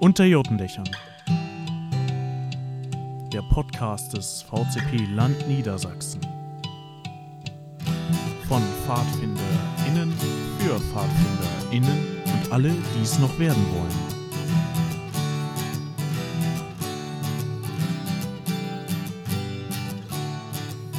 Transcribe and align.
Unter 0.00 0.24
Jotendächern. 0.24 0.88
Der 3.30 3.42
Podcast 3.42 4.14
des 4.16 4.40
VCP 4.40 5.04
Land 5.14 5.46
Niedersachsen. 5.46 6.22
Von 8.48 8.62
PfadfinderInnen 8.86 10.10
für 10.58 10.80
PfadfinderInnen 10.80 12.22
und 12.24 12.50
alle, 12.50 12.70
die 12.70 13.02
es 13.02 13.18
noch 13.18 13.38
werden 13.38 13.62
wollen. 13.74 13.92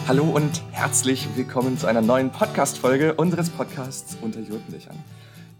Hallo 0.07 0.25
und 0.25 0.61
herzlich 0.73 1.27
willkommen 1.35 1.79
zu 1.79 1.87
einer 1.87 2.01
neuen 2.01 2.29
Podcast-Folge 2.29 3.15
unseres 3.15 3.49
Podcasts 3.49 4.15
Unter 4.21 4.41
Jotendächern. 4.41 5.03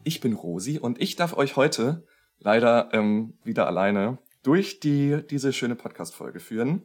Ich 0.04 0.20
bin 0.20 0.34
Rosi 0.34 0.78
und 0.78 1.02
ich 1.02 1.16
darf 1.16 1.34
euch 1.34 1.56
heute 1.56 2.04
leider 2.42 2.90
ähm, 2.92 3.38
wieder 3.44 3.68
alleine 3.68 4.18
durch 4.44 4.80
die, 4.80 5.22
diese 5.30 5.54
schöne 5.54 5.76
Podcast-Folge 5.76 6.40
führen. 6.40 6.84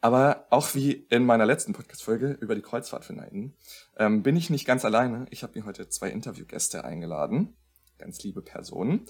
Aber 0.00 0.46
auch 0.50 0.74
wie 0.74 0.92
in 0.92 1.24
meiner 1.24 1.46
letzten 1.46 1.72
Podcast-Folge 1.72 2.36
über 2.40 2.54
die 2.54 2.62
Kreuzfahrtfinalten 2.62 3.56
ähm, 3.96 4.22
bin 4.22 4.36
ich 4.36 4.50
nicht 4.50 4.66
ganz 4.66 4.84
alleine. 4.84 5.26
Ich 5.30 5.42
habe 5.42 5.58
mir 5.58 5.64
heute 5.64 5.88
zwei 5.88 6.10
Interviewgäste 6.10 6.84
eingeladen, 6.84 7.56
ganz 7.98 8.22
liebe 8.22 8.42
Personen. 8.42 9.06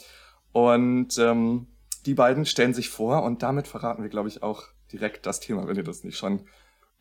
Und 0.53 1.19
ähm, 1.19 1.67
die 2.07 2.15
beiden 2.15 2.47
stellen 2.47 2.75
sich 2.75 2.91
vor 2.91 3.25
und 3.25 3.43
damit 3.43 3.67
verraten 3.67 4.03
wir, 4.03 4.11
glaube 4.11 4.29
ich, 4.29 4.43
auch 4.43 4.63
direkt 4.93 5.27
das 5.27 5.41
Thema, 5.41 5.67
wenn 5.67 5.77
ihr 5.77 5.83
das 5.85 6.05
nicht 6.05 6.17
schon 6.17 6.47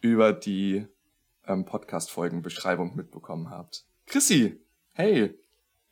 über 0.01 0.33
die 0.33 0.87
ähm, 1.45 1.65
Podcast-Folgen-Beschreibung 1.65 2.95
mitbekommen 2.95 3.51
habt. 3.51 3.85
Chrissy, 4.07 4.59
hey. 4.93 5.39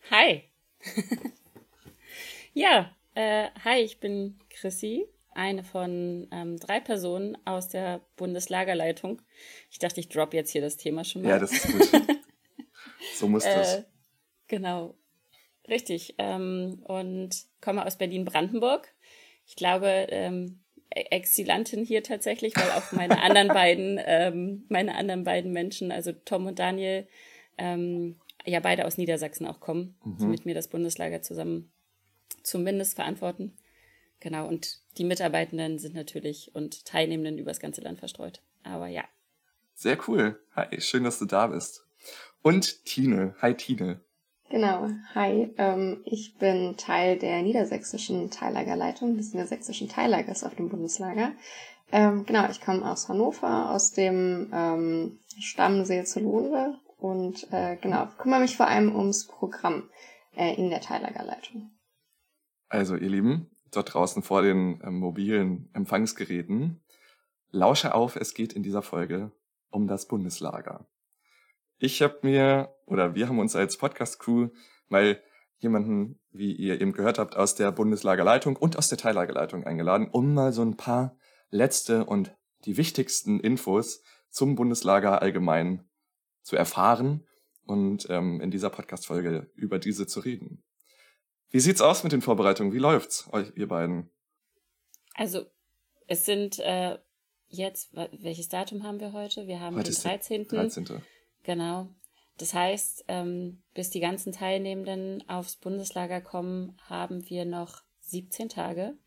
Hi. 0.10 0.44
ja, 2.54 2.96
äh, 3.16 3.50
hi, 3.64 3.80
ich 3.80 4.00
bin 4.00 4.40
Chrissy, 4.50 5.06
eine 5.34 5.64
von 5.64 6.28
ähm, 6.32 6.58
drei 6.58 6.80
Personen 6.80 7.38
aus 7.46 7.70
der 7.70 8.02
Bundeslagerleitung. 8.16 9.22
Ich 9.70 9.80
dachte, 9.80 10.00
ich 10.00 10.10
drop 10.10 10.34
jetzt 10.34 10.52
hier 10.52 10.62
das 10.62 10.78
Thema 10.78 11.04
schon 11.04 11.24
mal. 11.24 11.30
Ja, 11.30 11.40
das 11.40 11.52
ist 11.52 11.68
gut. 11.68 12.08
so 13.16 13.28
muss 13.28 13.44
das. 13.44 13.76
Äh, 13.76 13.84
genau. 14.48 14.96
Richtig. 15.68 16.16
Ähm, 16.18 16.82
und 16.86 17.36
komme 17.62 17.86
aus 17.86 17.98
Berlin-Brandenburg. 17.98 18.94
Ich 19.46 19.56
glaube, 19.56 20.08
ähm, 20.10 20.62
Exilantin 20.90 21.86
hier 21.86 22.04
tatsächlich, 22.04 22.56
weil 22.56 22.72
auch 22.72 22.92
meine 22.92 23.22
anderen 23.22 23.48
beiden, 23.48 24.00
ähm, 24.04 24.66
meine 24.70 24.96
anderen 24.96 25.24
beiden 25.24 25.54
Menschen, 25.54 25.92
also 25.92 26.12
Tom 26.12 26.48
und 26.48 26.60
Daniel, 26.60 27.08
ähm, 27.58 28.20
ja 28.46 28.60
beide 28.60 28.86
aus 28.86 28.98
Niedersachsen 28.98 29.46
auch 29.46 29.60
kommen, 29.60 29.96
mhm. 30.04 30.30
mit 30.30 30.46
mir 30.46 30.56
das 30.56 30.68
Bundeslager 30.68 31.22
zusammen 31.22 31.72
zumindest 32.44 32.96
verantworten. 32.96 33.58
Genau, 34.20 34.48
und 34.48 34.80
die 34.98 35.04
Mitarbeitenden 35.04 35.80
sind 35.80 35.96
natürlich 35.96 36.52
und 36.54 36.86
Teilnehmenden 36.86 37.38
übers 37.38 37.60
ganze 37.60 37.82
Land 37.82 38.00
verstreut. 38.00 38.42
Aber 38.64 38.88
ja. 38.88 39.04
Sehr 39.74 39.98
cool. 40.08 40.40
Hi, 40.56 40.80
schön, 40.80 41.04
dass 41.04 41.18
du 41.20 41.26
da 41.26 41.48
bist. 41.48 41.86
Und 42.44 42.86
Tine. 42.86 43.36
Hi, 43.42 43.56
Tine. 43.56 44.02
Genau, 44.50 44.90
hi. 45.16 45.50
Ähm, 45.58 46.02
ich 46.06 46.38
bin 46.38 46.76
Teil 46.78 47.18
der 47.18 47.42
niedersächsischen 47.42 48.30
Teillagerleitung 48.32 49.16
des 49.16 49.34
niedersächsischen 49.34 49.88
Teillagers 49.88 50.44
auf 50.44 50.56
dem 50.56 50.70
Bundeslager. 50.70 51.32
Ähm, 51.92 52.26
genau, 52.26 52.50
ich 52.50 52.62
komme 52.62 52.90
aus 52.90 53.10
Hannover, 53.10 53.72
aus 53.72 53.92
dem 53.92 54.52
ähm, 54.54 55.20
Stamm 55.40 55.86
Seelzelode 55.86 56.78
und 56.98 57.48
äh, 57.52 57.78
genau, 57.78 58.08
kümmere 58.18 58.42
mich 58.42 58.58
vor 58.58 58.68
allem 58.68 58.96
ums 58.96 59.26
Programm 59.26 59.90
äh, 60.36 60.54
in 60.56 60.70
der 60.70 60.82
Teillagerleitung. 60.82 61.72
Also 62.72 62.96
ihr 62.96 63.10
Lieben, 63.10 63.52
dort 63.70 63.94
draußen 63.94 64.24
vor 64.24 64.44
den 64.44 64.80
ähm, 64.82 64.96
mobilen 65.00 65.70
Empfangsgeräten, 65.74 66.80
lausche 67.50 67.94
auf, 67.94 68.16
es 68.16 68.34
geht 68.34 68.54
in 68.54 68.64
dieser 68.64 68.82
Folge 68.82 69.34
um 69.72 69.88
das 69.88 70.08
Bundeslager. 70.08 70.88
Ich 71.80 72.02
habe 72.02 72.20
mir, 72.22 72.74
oder 72.86 73.14
wir 73.14 73.28
haben 73.28 73.40
uns 73.40 73.58
als 73.58 73.76
Podcast-Crew 73.76 74.52
mal 74.88 75.22
jemanden, 75.58 76.22
wie 76.32 76.54
ihr 76.54 76.80
eben 76.80 76.94
gehört 76.94 77.20
habt, 77.20 77.36
aus 77.36 77.56
der 77.56 77.74
Bundeslagerleitung 77.74 78.56
und 78.56 78.78
aus 78.78 78.88
der 78.88 78.98
Teillagerleitung 78.98 79.66
eingeladen, 79.66 80.08
um 80.10 80.34
mal 80.34 80.54
so 80.54 80.62
ein 80.62 80.78
paar 80.78 81.18
letzte 81.50 82.06
und 82.06 82.34
die 82.64 82.78
wichtigsten 82.78 83.42
Infos 83.42 84.02
zum 84.30 84.56
Bundeslager 84.56 85.22
allgemein 85.22 85.84
zu 86.42 86.56
erfahren 86.56 87.28
und 87.66 88.08
ähm, 88.10 88.40
in 88.40 88.50
dieser 88.50 88.70
Podcast-Folge 88.70 89.52
über 89.56 89.78
diese 89.78 90.08
zu 90.08 90.22
reden. 90.22 90.64
Wie 91.52 91.60
sieht's 91.60 91.82
aus 91.82 92.04
mit 92.04 92.14
den 92.14 92.22
Vorbereitungen? 92.22 92.74
Wie 92.74 92.80
läuft's 92.80 93.28
euch, 93.32 93.52
ihr 93.56 93.68
beiden? 93.68 94.10
Also, 95.14 95.46
es 96.08 96.26
sind 96.26 96.60
äh, 96.60 96.98
jetzt, 97.50 97.94
welches 97.94 98.48
Datum 98.48 98.84
haben 98.84 99.02
wir 99.02 99.12
heute? 99.12 99.48
Wir 99.48 99.60
haben 99.60 99.76
heute 99.76 99.92
den 99.92 100.02
13. 100.02 100.48
13. 100.48 101.02
Genau. 101.44 101.90
Das 102.38 102.54
heißt, 102.54 103.06
ähm, 103.10 103.62
bis 103.74 103.90
die 103.90 104.00
ganzen 104.00 104.32
Teilnehmenden 104.32 105.28
aufs 105.30 105.58
Bundeslager 105.58 106.22
kommen, 106.22 106.78
haben 106.88 107.30
wir 107.30 107.46
noch 107.46 107.84
17 108.00 108.50
Tage. 108.50 108.98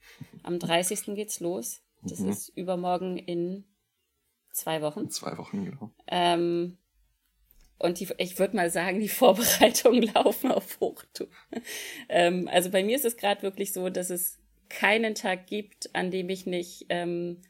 Am 0.43 0.59
30. 0.59 1.15
geht's 1.15 1.41
los. 1.41 1.81
Das 2.03 2.21
mhm. 2.21 2.28
ist 2.28 2.50
übermorgen 2.50 3.16
in 3.16 3.65
zwei 4.50 4.83
Wochen. 4.83 5.09
Zwei 5.10 5.37
Wochen, 5.38 5.65
genau. 5.65 5.91
Ähm, 6.06 6.77
und 7.79 8.01
die, 8.01 8.09
ich 8.19 8.39
würde 8.39 8.57
mal 8.57 8.71
sagen, 8.71 9.01
die 9.01 9.09
Vorbereitungen 9.21 10.03
laufen 10.15 10.51
auf 10.51 10.79
Hochtour. 10.81 11.29
ähm, 12.09 12.49
also 12.53 12.71
bei 12.71 12.83
mir 12.83 12.97
ist 12.97 13.05
es 13.05 13.17
gerade 13.17 13.43
wirklich 13.43 13.73
so, 13.73 13.89
dass 13.91 14.11
es 14.11 14.39
keinen 14.69 15.15
Tag 15.15 15.47
gibt, 15.47 15.95
an 15.95 16.11
dem 16.11 16.29
ich 16.31 16.47
nicht 16.47 16.87
ähm, 16.89 17.43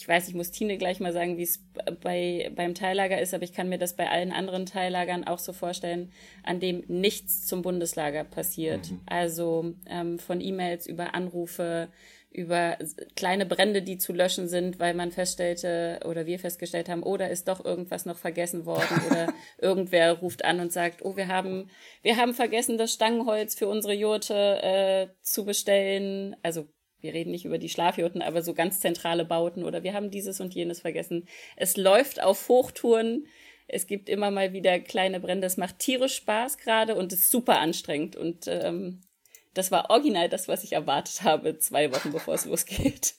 ich 0.00 0.06
weiß, 0.06 0.28
ich 0.28 0.34
muss 0.34 0.50
Tine 0.50 0.78
gleich 0.78 1.00
mal 1.00 1.12
sagen, 1.12 1.38
wie 1.38 1.42
es 1.42 1.60
bei, 2.00 2.52
beim 2.54 2.74
Teillager 2.74 3.20
ist, 3.20 3.34
aber 3.34 3.42
ich 3.42 3.52
kann 3.52 3.68
mir 3.68 3.78
das 3.78 3.96
bei 3.96 4.08
allen 4.08 4.32
anderen 4.32 4.64
Teillagern 4.64 5.24
auch 5.24 5.38
so 5.38 5.52
vorstellen, 5.52 6.12
an 6.44 6.60
dem 6.60 6.84
nichts 6.86 7.46
zum 7.46 7.62
Bundeslager 7.62 8.24
passiert. 8.24 8.90
Mhm. 8.90 9.00
Also 9.06 9.74
ähm, 9.86 10.18
von 10.18 10.40
E-Mails 10.40 10.86
über 10.86 11.14
Anrufe, 11.14 11.88
über 12.30 12.76
kleine 13.16 13.46
Brände, 13.46 13.82
die 13.82 13.98
zu 13.98 14.12
löschen 14.12 14.48
sind, 14.48 14.78
weil 14.78 14.94
man 14.94 15.10
feststellte 15.10 16.00
oder 16.04 16.26
wir 16.26 16.38
festgestellt 16.38 16.88
haben, 16.88 17.02
oder 17.02 17.28
oh, 17.28 17.32
ist 17.32 17.48
doch 17.48 17.64
irgendwas 17.64 18.04
noch 18.04 18.18
vergessen 18.18 18.66
worden 18.66 19.00
oder 19.10 19.32
irgendwer 19.58 20.12
ruft 20.12 20.44
an 20.44 20.60
und 20.60 20.72
sagt, 20.72 21.04
oh, 21.04 21.16
wir 21.16 21.28
haben, 21.28 21.70
wir 22.02 22.16
haben 22.16 22.34
vergessen, 22.34 22.78
das 22.78 22.92
Stangenholz 22.92 23.54
für 23.54 23.68
unsere 23.68 23.94
Jurte 23.94 24.34
äh, 24.34 25.08
zu 25.22 25.44
bestellen. 25.44 26.36
Also 26.42 26.68
wir 27.00 27.14
reden 27.14 27.30
nicht 27.30 27.44
über 27.44 27.58
die 27.58 27.68
Schlafjurten, 27.68 28.22
aber 28.22 28.42
so 28.42 28.54
ganz 28.54 28.80
zentrale 28.80 29.24
Bauten 29.24 29.64
oder 29.64 29.82
wir 29.82 29.94
haben 29.94 30.10
dieses 30.10 30.40
und 30.40 30.54
jenes 30.54 30.80
vergessen. 30.80 31.26
Es 31.56 31.76
läuft 31.76 32.22
auf 32.22 32.48
Hochtouren. 32.48 33.26
Es 33.68 33.86
gibt 33.86 34.08
immer 34.08 34.30
mal 34.30 34.52
wieder 34.52 34.80
kleine 34.80 35.20
Brände. 35.20 35.46
Es 35.46 35.56
macht 35.56 35.78
tierisch 35.78 36.16
Spaß 36.16 36.58
gerade 36.58 36.94
und 36.94 37.12
ist 37.12 37.30
super 37.30 37.60
anstrengend. 37.60 38.16
Und 38.16 38.46
ähm, 38.48 39.00
das 39.54 39.70
war 39.70 39.90
original 39.90 40.28
das, 40.28 40.48
was 40.48 40.64
ich 40.64 40.72
erwartet 40.72 41.22
habe, 41.22 41.58
zwei 41.58 41.92
Wochen 41.94 42.12
bevor 42.12 42.34
es 42.34 42.44
losgeht. 42.44 43.14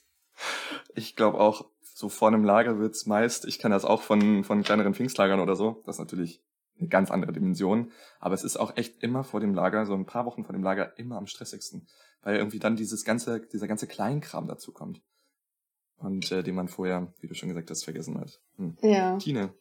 Ich 0.95 1.15
glaube 1.15 1.39
auch, 1.39 1.65
so 1.81 2.07
vor 2.07 2.29
einem 2.29 2.43
Lager 2.43 2.79
wird's 2.79 3.05
meist, 3.05 3.45
ich 3.45 3.59
kann 3.59 3.71
das 3.71 3.83
auch 3.83 4.01
von, 4.01 4.43
von 4.43 4.63
kleineren 4.63 4.93
Pfingstlagern 4.93 5.41
oder 5.41 5.55
so, 5.55 5.81
das 5.85 5.95
ist 5.95 5.99
natürlich 5.99 6.41
eine 6.79 6.87
ganz 6.87 7.11
andere 7.11 7.33
Dimension, 7.33 7.91
aber 8.21 8.35
es 8.35 8.45
ist 8.45 8.57
auch 8.57 8.77
echt 8.77 9.03
immer 9.03 9.25
vor 9.25 9.41
dem 9.41 9.53
Lager, 9.53 9.85
so 9.85 9.93
ein 9.93 10.05
paar 10.05 10.25
Wochen 10.25 10.45
vor 10.45 10.53
dem 10.53 10.63
Lager, 10.63 10.97
immer 10.97 11.17
am 11.17 11.27
stressigsten 11.27 11.87
weil 12.21 12.35
irgendwie 12.35 12.59
dann 12.59 12.75
dieses 12.75 13.05
ganze, 13.05 13.41
dieser 13.41 13.67
ganze 13.67 13.87
Kleinkram 13.87 14.47
dazu 14.47 14.71
kommt. 14.71 15.01
Und 15.97 16.31
äh, 16.31 16.43
den 16.43 16.55
man 16.55 16.69
vorher, 16.69 17.13
wie 17.19 17.27
du 17.27 17.33
schon 17.33 17.49
gesagt 17.49 17.69
hast, 17.69 17.83
vergessen 17.83 18.19
hat. 18.19 18.39
Hm. 18.57 18.77
Ja. 18.81 19.17
Tine. 19.17 19.53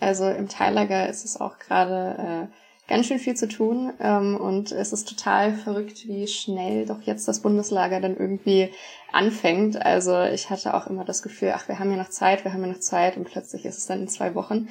Also 0.00 0.28
im 0.28 0.48
Teillager 0.48 1.08
ist 1.08 1.24
es 1.24 1.38
auch 1.38 1.58
gerade 1.58 2.50
äh, 2.50 2.71
ganz 2.88 3.06
schön 3.06 3.18
viel 3.18 3.34
zu 3.34 3.48
tun 3.48 3.92
ähm, 4.00 4.36
und 4.36 4.72
es 4.72 4.92
ist 4.92 5.08
total 5.08 5.54
verrückt, 5.54 6.06
wie 6.06 6.26
schnell 6.26 6.86
doch 6.86 7.02
jetzt 7.02 7.28
das 7.28 7.40
Bundeslager 7.40 8.00
dann 8.00 8.16
irgendwie 8.16 8.70
anfängt. 9.12 9.80
Also 9.80 10.22
ich 10.22 10.50
hatte 10.50 10.74
auch 10.74 10.86
immer 10.86 11.04
das 11.04 11.22
Gefühl, 11.22 11.52
ach, 11.54 11.68
wir 11.68 11.78
haben 11.78 11.90
ja 11.90 11.96
noch 11.96 12.10
Zeit, 12.10 12.44
wir 12.44 12.52
haben 12.52 12.62
ja 12.62 12.72
noch 12.72 12.80
Zeit 12.80 13.16
und 13.16 13.24
plötzlich 13.24 13.64
ist 13.64 13.78
es 13.78 13.86
dann 13.86 14.02
in 14.02 14.08
zwei 14.08 14.34
Wochen. 14.34 14.68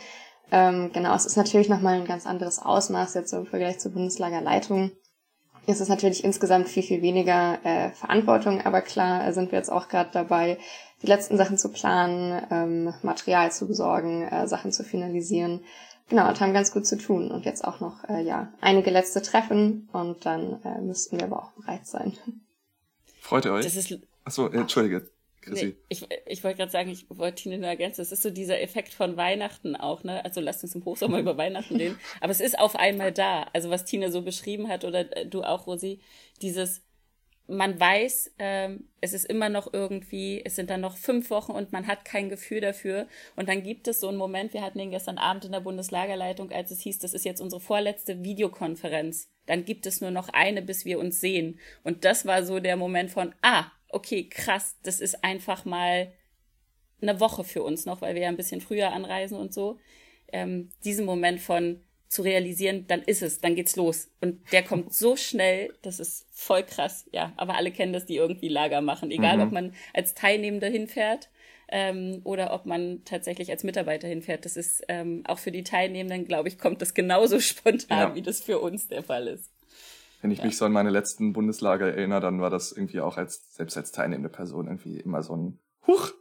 Ähm, 0.51 0.91
genau, 0.93 1.15
es 1.15 1.25
ist 1.25 1.37
natürlich 1.37 1.69
nochmal 1.69 1.95
ein 1.95 2.05
ganz 2.05 2.25
anderes 2.25 2.59
Ausmaß 2.59 3.13
jetzt 3.13 3.33
im 3.33 3.45
Vergleich 3.45 3.79
zur 3.79 3.93
Bundeslagerleitung 3.93 4.91
ist 5.67 5.81
es 5.81 5.89
natürlich 5.89 6.23
insgesamt 6.23 6.69
viel, 6.69 6.83
viel 6.83 7.01
weniger 7.01 7.59
äh, 7.63 7.91
Verantwortung, 7.91 8.61
aber 8.61 8.81
klar 8.81 9.31
sind 9.33 9.51
wir 9.51 9.59
jetzt 9.59 9.71
auch 9.71 9.87
gerade 9.89 10.09
dabei, 10.11 10.57
die 11.01 11.07
letzten 11.07 11.37
Sachen 11.37 11.57
zu 11.57 11.69
planen, 11.69 12.41
ähm, 12.51 12.93
Material 13.03 13.51
zu 13.51 13.67
besorgen, 13.67 14.27
äh, 14.27 14.47
Sachen 14.47 14.71
zu 14.71 14.83
finalisieren. 14.83 15.63
Genau, 16.11 16.27
und 16.27 16.41
haben 16.41 16.53
ganz 16.53 16.73
gut 16.73 16.85
zu 16.85 16.97
tun. 16.97 17.31
Und 17.31 17.45
jetzt 17.45 17.63
auch 17.63 17.79
noch, 17.79 18.03
äh, 18.09 18.21
ja, 18.21 18.51
einige 18.59 18.89
letzte 18.89 19.21
Treffen 19.21 19.87
und 19.93 20.25
dann 20.25 20.61
äh, 20.65 20.81
müssten 20.81 21.17
wir 21.17 21.23
aber 21.23 21.41
auch 21.41 21.51
bereit 21.51 21.87
sein. 21.87 22.17
Freut 23.21 23.45
ihr 23.45 23.53
euch? 23.53 23.63
Das 23.63 23.77
ist, 23.77 23.97
Achso, 24.25 24.47
entschuldige. 24.47 25.09
Chrissy. 25.39 25.67
Nee, 25.67 25.75
ich 25.87 26.05
ich 26.27 26.43
wollte 26.43 26.57
gerade 26.57 26.71
sagen, 26.71 26.89
ich 26.89 27.05
wollte 27.09 27.43
Tine 27.43 27.59
nur 27.59 27.69
ergänzen, 27.69 28.01
es 28.01 28.11
ist 28.11 28.23
so 28.23 28.29
dieser 28.29 28.61
Effekt 28.61 28.93
von 28.93 29.15
Weihnachten 29.15 29.77
auch, 29.77 30.03
ne? 30.03 30.23
Also 30.25 30.41
lasst 30.41 30.63
uns 30.63 30.75
im 30.75 30.83
Hochsommer 30.83 31.17
über 31.17 31.37
Weihnachten 31.37 31.77
reden. 31.77 31.97
Aber 32.19 32.31
es 32.31 32.41
ist 32.41 32.59
auf 32.59 32.75
einmal 32.75 33.13
da. 33.13 33.47
Also 33.53 33.69
was 33.69 33.85
Tine 33.85 34.11
so 34.11 34.21
beschrieben 34.21 34.67
hat 34.67 34.83
oder 34.83 35.15
äh, 35.15 35.25
du 35.25 35.43
auch, 35.43 35.65
Rosi, 35.65 36.01
dieses, 36.41 36.81
man 37.47 37.79
weiß, 37.79 38.33
ähm, 38.39 38.87
es 39.01 39.13
ist 39.13 39.25
immer 39.25 39.49
noch 39.49 39.73
irgendwie, 39.73 40.41
es 40.43 40.55
sind 40.55 40.69
dann 40.69 40.81
noch 40.81 40.97
fünf 40.97 41.29
Wochen 41.29 41.51
und 41.51 41.71
man 41.71 41.87
hat 41.87 42.05
kein 42.05 42.29
Gefühl 42.29 42.61
dafür. 42.61 43.07
Und 43.35 43.49
dann 43.49 43.63
gibt 43.63 43.87
es 43.87 43.99
so 43.99 44.07
einen 44.07 44.17
Moment, 44.17 44.53
wir 44.53 44.61
hatten 44.61 44.79
ihn 44.79 44.91
gestern 44.91 45.17
Abend 45.17 45.45
in 45.45 45.51
der 45.51 45.59
Bundeslagerleitung, 45.59 46.51
als 46.51 46.71
es 46.71 46.81
hieß, 46.81 46.99
das 46.99 47.13
ist 47.13 47.25
jetzt 47.25 47.41
unsere 47.41 47.59
vorletzte 47.59 48.23
Videokonferenz. 48.23 49.29
Dann 49.47 49.65
gibt 49.65 49.85
es 49.85 50.01
nur 50.01 50.11
noch 50.11 50.29
eine, 50.29 50.61
bis 50.61 50.85
wir 50.85 50.99
uns 50.99 51.19
sehen. 51.19 51.59
Und 51.83 52.05
das 52.05 52.25
war 52.25 52.43
so 52.45 52.59
der 52.59 52.77
Moment 52.77 53.11
von, 53.11 53.33
ah, 53.41 53.65
okay, 53.89 54.29
krass, 54.29 54.77
das 54.83 55.01
ist 55.01 55.23
einfach 55.23 55.65
mal 55.65 56.13
eine 57.01 57.19
Woche 57.19 57.43
für 57.43 57.63
uns 57.63 57.85
noch, 57.85 58.01
weil 58.01 58.15
wir 58.15 58.23
ja 58.23 58.29
ein 58.29 58.37
bisschen 58.37 58.61
früher 58.61 58.93
anreisen 58.93 59.37
und 59.37 59.53
so. 59.53 59.79
Ähm, 60.31 60.69
diesen 60.85 61.05
Moment 61.05 61.41
von, 61.41 61.83
zu 62.11 62.23
realisieren, 62.23 62.87
dann 62.87 63.01
ist 63.01 63.21
es, 63.21 63.39
dann 63.39 63.55
geht's 63.55 63.77
los. 63.77 64.09
Und 64.19 64.51
der 64.51 64.63
kommt 64.63 64.93
so 64.93 65.15
schnell, 65.15 65.73
das 65.81 66.01
ist 66.01 66.27
voll 66.33 66.63
krass, 66.63 67.05
ja. 67.13 67.31
Aber 67.37 67.55
alle 67.55 67.71
kennen 67.71 67.93
das, 67.93 68.05
die 68.05 68.17
irgendwie 68.17 68.49
Lager 68.49 68.81
machen. 68.81 69.11
Egal, 69.11 69.37
mhm. 69.37 69.43
ob 69.43 69.51
man 69.53 69.73
als 69.93 70.13
Teilnehmender 70.13 70.67
hinfährt 70.67 71.29
ähm, 71.69 72.19
oder 72.25 72.51
ob 72.51 72.65
man 72.65 73.05
tatsächlich 73.05 73.49
als 73.49 73.63
Mitarbeiter 73.63 74.09
hinfährt. 74.09 74.43
Das 74.43 74.57
ist 74.57 74.83
ähm, 74.89 75.23
auch 75.25 75.39
für 75.39 75.53
die 75.53 75.63
Teilnehmenden, 75.63 76.27
glaube 76.27 76.49
ich, 76.49 76.59
kommt 76.59 76.81
das 76.81 76.93
genauso 76.93 77.39
spontan, 77.39 78.09
ja. 78.09 78.15
wie 78.15 78.21
das 78.21 78.41
für 78.41 78.59
uns 78.59 78.89
der 78.89 79.03
Fall 79.03 79.29
ist. 79.29 79.49
Wenn 80.21 80.31
ich 80.31 80.39
ja. 80.39 80.45
mich 80.45 80.57
so 80.57 80.65
an 80.65 80.73
meine 80.73 80.89
letzten 80.89 81.31
Bundeslager 81.31 81.87
erinnere, 81.87 82.19
dann 82.19 82.41
war 82.41 82.49
das 82.49 82.73
irgendwie 82.73 82.99
auch 82.99 83.15
als, 83.15 83.55
selbst 83.55 83.77
als 83.77 83.93
teilnehmende 83.93 84.29
Person 84.29 84.67
irgendwie 84.67 84.99
immer 84.99 85.23
so 85.23 85.37
ein 85.37 85.59
Huch, 85.87 86.11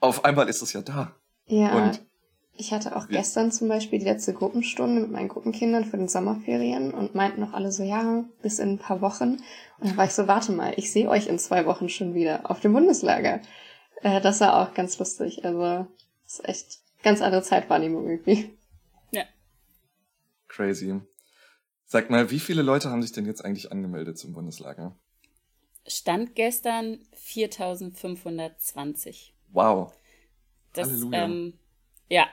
auf 0.00 0.26
einmal 0.26 0.50
ist 0.50 0.60
es 0.60 0.74
ja 0.74 0.82
da. 0.82 1.16
Ja. 1.46 1.74
Und 1.76 2.02
ich 2.54 2.72
hatte 2.72 2.96
auch 2.96 3.08
ja. 3.08 3.18
gestern 3.18 3.50
zum 3.50 3.68
Beispiel 3.68 3.98
die 3.98 4.04
letzte 4.04 4.34
Gruppenstunde 4.34 5.02
mit 5.02 5.10
meinen 5.10 5.28
Gruppenkindern 5.28 5.84
für 5.84 5.96
den 5.96 6.08
Sommerferien 6.08 6.92
und 6.92 7.14
meinten 7.14 7.40
noch 7.40 7.54
alle 7.54 7.72
so, 7.72 7.82
ja, 7.82 8.24
bis 8.42 8.58
in 8.58 8.72
ein 8.72 8.78
paar 8.78 9.00
Wochen. 9.00 9.38
Und 9.78 9.88
dann 9.88 9.96
war 9.96 10.04
ich 10.04 10.12
so, 10.12 10.28
warte 10.28 10.52
mal, 10.52 10.74
ich 10.76 10.92
sehe 10.92 11.08
euch 11.08 11.28
in 11.28 11.38
zwei 11.38 11.64
Wochen 11.66 11.88
schon 11.88 12.14
wieder 12.14 12.50
auf 12.50 12.60
dem 12.60 12.74
Bundeslager. 12.74 13.40
Äh, 14.02 14.20
das 14.20 14.40
war 14.40 14.60
auch 14.60 14.74
ganz 14.74 14.98
lustig. 14.98 15.44
Also, 15.44 15.86
das 16.24 16.34
ist 16.34 16.48
echt 16.48 16.80
ganz 17.02 17.22
andere 17.22 17.42
Zeitwahrnehmung 17.42 18.08
irgendwie. 18.08 18.56
Ja. 19.12 19.24
Crazy. 20.48 21.00
Sag 21.86 22.10
mal, 22.10 22.30
wie 22.30 22.40
viele 22.40 22.62
Leute 22.62 22.90
haben 22.90 23.02
sich 23.02 23.12
denn 23.12 23.26
jetzt 23.26 23.44
eigentlich 23.44 23.70
angemeldet 23.72 24.18
zum 24.18 24.34
Bundeslager? 24.34 24.96
Stand 25.86 26.34
gestern 26.34 26.98
4520. 27.14 29.34
Wow. 29.48 29.94
Das, 30.74 30.88
Halleluja. 30.88 31.24
Ähm, 31.24 31.54
ja, 32.08 32.26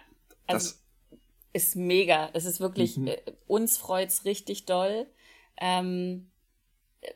also 0.53 0.69
das 0.69 0.81
ist 1.53 1.75
mega. 1.75 2.29
Es 2.33 2.45
ist 2.45 2.59
wirklich, 2.59 2.97
mhm. 2.97 3.07
äh, 3.07 3.17
uns 3.47 3.77
freut's 3.77 4.25
richtig 4.25 4.65
doll. 4.65 5.07
Ähm, 5.59 6.29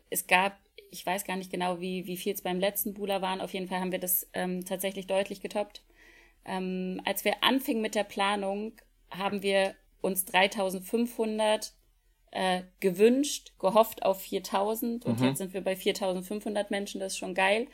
es 0.10 0.28
gab, 0.28 0.58
ich 0.90 1.06
weiß 1.06 1.26
gar 1.26 1.36
nicht 1.36 1.52
genau, 1.52 1.80
wie, 1.80 2.06
wie 2.06 2.18
viel 2.18 2.34
es 2.34 2.42
beim 2.42 2.60
letzten 2.60 2.94
Bula 2.94 3.22
waren. 3.22 3.42
Auf 3.42 3.54
jeden 3.54 3.68
Fall 3.68 3.80
haben 3.80 3.92
wir 3.92 4.00
das 4.00 4.30
ähm, 4.34 4.66
tatsächlich 4.66 5.08
deutlich 5.08 5.42
getoppt. 5.42 5.84
Ähm, 6.46 7.02
als 7.06 7.26
wir 7.26 7.44
anfingen 7.44 7.82
mit 7.82 7.96
der 7.96 8.04
Planung, 8.04 8.74
haben 9.10 9.44
wir 9.44 9.76
uns 10.02 10.26
3500 10.26 11.74
äh, 12.32 12.64
gewünscht, 12.80 13.54
gehofft 13.60 14.04
auf 14.04 14.22
4000 14.22 15.06
und 15.06 15.20
mhm. 15.20 15.28
jetzt 15.28 15.38
sind 15.38 15.54
wir 15.54 15.62
bei 15.62 15.76
4500 15.76 16.72
Menschen, 16.72 17.00
das 17.00 17.14
ist 17.14 17.20
schon 17.20 17.36
geil. 17.36 17.68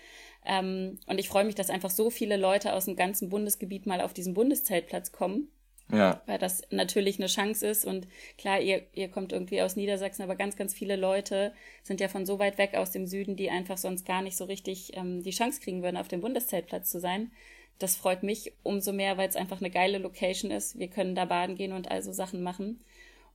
Ähm, 0.46 1.00
und 1.06 1.20
ich 1.20 1.30
freue 1.30 1.46
mich, 1.46 1.56
dass 1.56 1.70
einfach 1.70 1.90
so 1.90 2.10
viele 2.10 2.38
Leute 2.38 2.74
aus 2.74 2.86
dem 2.86 2.96
ganzen 2.96 3.30
Bundesgebiet 3.30 3.86
mal 3.86 4.02
auf 4.02 4.14
diesen 4.14 4.34
Bundeszeltplatz 4.34 5.12
kommen. 5.12 5.50
Ja. 5.92 6.22
Weil 6.28 6.38
das 6.38 6.62
natürlich 6.70 7.18
eine 7.18 7.28
Chance 7.28 7.66
ist. 7.68 7.86
Und 7.86 8.08
klar, 8.38 8.62
ihr, 8.62 8.84
ihr 8.94 9.10
kommt 9.10 9.34
irgendwie 9.34 9.62
aus 9.62 9.76
Niedersachsen, 9.76 10.22
aber 10.22 10.36
ganz, 10.36 10.56
ganz 10.56 10.74
viele 10.74 10.96
Leute 10.96 11.54
sind 11.84 12.00
ja 12.00 12.08
von 12.08 12.26
so 12.26 12.38
weit 12.40 12.58
weg 12.58 12.76
aus 12.76 12.92
dem 12.92 13.08
Süden, 13.08 13.36
die 13.36 13.50
einfach 13.50 13.78
sonst 13.78 14.06
gar 14.06 14.22
nicht 14.22 14.38
so 14.38 14.46
richtig 14.46 14.96
ähm, 14.96 15.24
die 15.24 15.32
Chance 15.32 15.62
kriegen 15.62 15.82
würden, 15.82 15.98
auf 15.98 16.08
dem 16.08 16.22
Bundeszeltplatz 16.22 16.92
zu 16.92 17.00
sein. 17.00 17.32
Das 17.80 17.96
freut 17.96 18.24
mich 18.24 18.54
umso 18.62 18.92
mehr, 18.92 19.18
weil 19.18 19.30
es 19.30 19.36
einfach 19.36 19.62
eine 19.62 19.72
geile 19.72 19.98
Location 19.98 20.52
ist. 20.52 20.78
Wir 20.78 20.90
können 20.90 21.16
da 21.16 21.26
baden 21.26 21.56
gehen 21.56 21.72
und 21.72 21.90
all 21.90 22.04
so 22.04 22.12
Sachen 22.12 22.44
machen. 22.44 22.82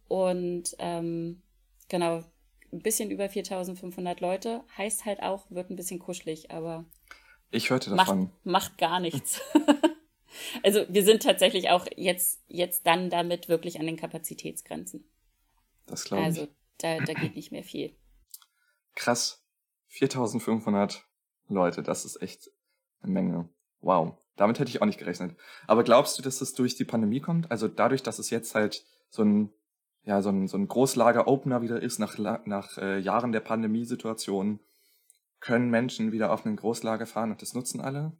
Und 0.07 0.77
ähm, 0.79 1.43
genau, 1.89 2.23
ein 2.75 2.83
bisschen 2.83 3.11
über 3.11 3.29
4500 3.29 4.21
Leute. 4.21 4.65
Heißt 4.77 5.05
halt 5.05 5.23
auch, 5.23 5.51
wird 5.51 5.71
ein 5.71 5.77
bisschen 5.77 5.99
kuschelig, 5.99 6.51
aber. 6.51 6.85
Ich 7.51 7.71
hörte 7.71 7.91
davon. 7.91 8.33
Macht, 8.43 8.47
macht 8.47 8.79
gar 8.79 9.01
nichts. 9.01 9.41
also 10.63 10.85
wir 10.89 11.05
sind 11.05 11.23
tatsächlich 11.23 11.71
auch 11.71 11.87
jetzt, 11.97 12.43
jetzt 12.49 12.87
dann 12.87 13.11
damit 13.11 13.49
wirklich 13.49 13.79
an 13.79 13.87
den 13.87 13.97
Kapazitätsgrenzen. 13.97 15.05
Das 15.87 16.05
glaube 16.05 16.23
ich. 16.23 16.27
Also 16.27 16.49
da, 16.79 16.99
da 16.99 17.15
geht 17.15 17.37
nicht 17.37 17.53
mehr 17.53 17.65
viel. 17.65 17.97
Krass. 18.95 19.41
4500 19.89 21.05
Leute, 21.49 21.83
das 21.83 22.05
ist 22.05 22.21
echt 22.21 22.51
eine 23.03 23.13
Menge. 23.13 23.49
Wow. 23.81 24.17
Damit 24.37 24.59
hätte 24.59 24.71
ich 24.71 24.83
auch 24.83 24.87
nicht 24.87 24.99
gerechnet. 24.99 25.37
Aber 25.69 25.85
glaubst 25.85 26.19
du, 26.19 26.23
dass 26.23 26.41
das 26.41 26.55
durch 26.55 26.75
die 26.75 26.85
Pandemie 26.85 27.21
kommt? 27.21 27.53
Also 27.53 27.69
dadurch, 27.69 28.03
dass 28.03 28.19
es 28.19 28.31
jetzt 28.31 28.57
halt 28.57 28.85
so 29.09 29.23
ein 29.23 29.53
ja, 30.05 30.21
so 30.23 30.31
ein, 30.31 30.49
so 30.49 30.57
ein 30.57 30.69
Großlager-Opener 30.69 31.63
wieder 31.63 31.81
ist 31.83 31.99
nach, 31.99 32.19
nach 32.47 32.79
äh, 32.79 32.99
Jahren 32.99 33.33
der 33.33 33.41
Pandemiesituation, 33.41 34.61
können 35.41 35.71
Menschen 35.71 36.13
wieder 36.13 36.33
auf 36.33 36.47
ein 36.47 36.57
Großlager 36.57 37.07
fahren 37.07 37.31
und 37.31 37.43
das 37.43 37.55
nutzen 37.55 37.81
alle? 37.81 38.13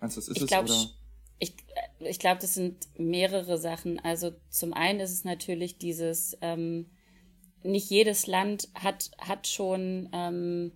Meinst 0.00 0.16
du, 0.16 0.20
das 0.20 0.28
ist 0.28 0.42
ich 0.42 0.46
glaub, 0.46 0.64
es? 0.64 0.70
Oder? 0.70 0.90
Ich, 1.38 1.54
äh, 2.00 2.08
ich 2.08 2.18
glaube, 2.18 2.40
das 2.40 2.54
sind 2.54 2.86
mehrere 2.98 3.58
Sachen. 3.58 4.00
Also 4.00 4.32
zum 4.48 4.72
einen 4.72 5.00
ist 5.00 5.12
es 5.12 5.24
natürlich 5.24 5.78
dieses, 5.78 6.36
ähm, 6.40 6.90
nicht 7.62 7.90
jedes 7.90 8.26
Land 8.26 8.68
hat, 8.74 9.10
hat 9.18 9.46
schon 9.46 10.08
ähm, 10.12 10.72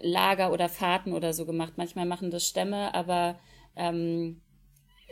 Lager 0.00 0.52
oder 0.52 0.68
Fahrten 0.68 1.12
oder 1.12 1.32
so 1.32 1.46
gemacht. 1.46 1.74
Manchmal 1.76 2.06
machen 2.06 2.30
das 2.30 2.46
Stämme, 2.46 2.94
aber 2.94 3.38
ähm, 3.76 4.40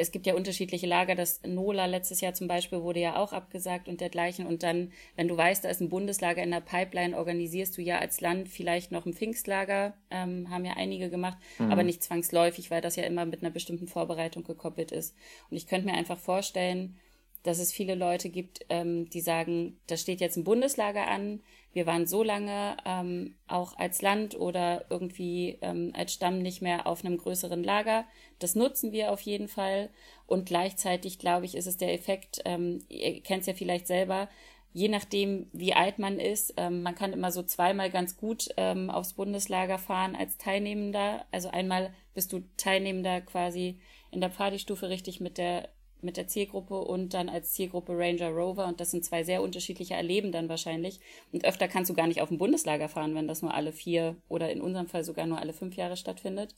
es 0.03 0.13
gibt 0.13 0.27
ja 0.27 0.35
unterschiedliche 0.35 0.87
Lager. 0.87 1.15
Das 1.15 1.41
NOLA 1.47 1.87
letztes 1.87 2.21
Jahr 2.21 2.35
zum 2.35 2.49
Beispiel 2.49 2.83
wurde 2.83 3.01
ja 3.01 3.17
auch 3.17 3.33
abgesagt 3.33 3.89
und 3.89 4.01
dergleichen. 4.01 4.47
Und 4.47 4.63
dann, 4.63 4.93
wenn 5.17 5.29
du 5.29 5.37
weißt, 5.37 5.65
da 5.65 5.69
ist 5.69 5.81
ein 5.81 5.89
Bundeslager 5.89 6.43
in 6.43 6.51
der 6.51 6.61
Pipeline, 6.61 7.17
organisierst 7.17 7.79
du 7.79 7.83
ja 7.83 7.99
als 7.99 8.21
Land 8.21 8.49
vielleicht 8.49 8.93
noch 8.93 9.07
ein 9.07 9.15
Pfingstlager, 9.15 9.95
ähm, 10.11 10.51
haben 10.51 10.65
ja 10.65 10.75
einige 10.77 11.09
gemacht, 11.09 11.39
mhm. 11.59 11.71
aber 11.71 11.83
nicht 11.85 12.03
zwangsläufig, 12.03 12.71
weil 12.71 12.81
das 12.81 12.97
ja 12.97 13.05
immer 13.05 13.25
mit 13.25 13.43
einer 13.43 13.51
bestimmten 13.51 13.87
Vorbereitung 13.87 14.45
gekoppelt 14.45 14.93
ist. 14.93 15.15
Und 15.51 15.57
ich 15.57 15.67
könnte 15.67 15.87
mir 15.87 15.95
einfach 15.95 16.19
vorstellen, 16.19 16.99
dass 17.43 17.59
es 17.59 17.73
viele 17.73 17.95
Leute 17.95 18.29
gibt, 18.29 18.61
ähm, 18.69 19.09
die 19.11 19.21
sagen, 19.21 19.81
da 19.87 19.97
steht 19.97 20.21
jetzt 20.21 20.37
ein 20.37 20.45
Bundeslager 20.45 21.09
an, 21.09 21.41
wir 21.73 21.87
waren 21.87 22.07
so 22.07 22.23
lange 22.23 22.77
ähm, 22.85 23.35
auch 23.47 23.79
als 23.79 24.03
Land 24.03 24.39
oder 24.39 24.85
irgendwie 24.91 25.59
ähm, 25.63 25.93
als 25.95 26.13
Stamm 26.13 26.41
nicht 26.41 26.61
mehr 26.61 26.87
auf 26.87 27.05
einem 27.05 27.17
größeren 27.17 27.65
Lager. 27.65 28.05
Das 28.39 28.55
nutzen 28.55 28.93
wir 28.93 29.11
auf 29.11 29.23
jeden 29.23 29.49
Fall. 29.49 29.89
Und 30.27 30.45
gleichzeitig, 30.47 31.19
glaube 31.19 31.47
ich, 31.47 31.55
ist 31.55 31.67
es 31.67 31.79
der 31.79 31.95
Effekt, 31.95 32.43
ähm, 32.45 32.85
ihr 32.89 33.23
kennt 33.23 33.41
es 33.41 33.47
ja 33.47 33.55
vielleicht 33.55 33.87
selber, 33.87 34.29
je 34.75 34.89
nachdem, 34.89 35.49
wie 35.53 35.75
alt 35.75 35.99
man 35.99 36.19
ist, 36.19 36.55
ähm, 36.57 36.83
man 36.83 36.95
kann 36.95 37.13
immer 37.13 37.33
so 37.33 37.43
zweimal 37.43 37.91
ganz 37.91 38.17
gut 38.17 38.49
ähm, 38.57 38.91
aufs 38.91 39.15
Bundeslager 39.15 39.79
fahren 39.79 40.17
als 40.17 40.39
Teilnehmender. 40.39 41.27
Also 41.31 41.49
einmal 41.49 41.93
bist 42.15 42.33
du 42.33 42.43
Teilnehmender 42.57 43.21
quasi 43.21 43.81
in 44.11 44.21
der 44.21 44.31
Pfadistufe 44.31 44.89
richtig 44.89 45.21
mit 45.21 45.39
der 45.39 45.69
mit 46.03 46.17
der 46.17 46.29
Zielgruppe 46.29 46.81
und 46.81 47.15
dann 47.15 47.29
als 47.29 47.53
Zielgruppe 47.53 47.97
Ranger 47.97 48.31
Rover. 48.31 48.67
Und 48.67 48.81
das 48.81 48.91
sind 48.91 49.05
zwei 49.05 49.23
sehr 49.25 49.43
unterschiedliche 49.43 49.95
Erleben 49.95 50.33
dann 50.33 50.49
wahrscheinlich. 50.49 51.01
Und 51.33 51.45
öfter 51.45 51.69
kannst 51.69 51.91
du 51.91 51.95
gar 51.95 52.07
nicht 52.07 52.21
auf 52.21 52.31
ein 52.31 52.39
Bundeslager 52.39 52.89
fahren, 52.89 53.15
wenn 53.15 53.29
das 53.29 53.43
nur 53.43 53.55
alle 53.55 53.73
vier 53.73 54.17
oder 54.29 54.51
in 54.51 54.61
unserem 54.61 54.89
Fall 54.89 55.05
sogar 55.05 55.27
nur 55.27 55.39
alle 55.39 55.53
fünf 55.53 55.77
Jahre 55.77 55.97
stattfindet. 55.97 56.55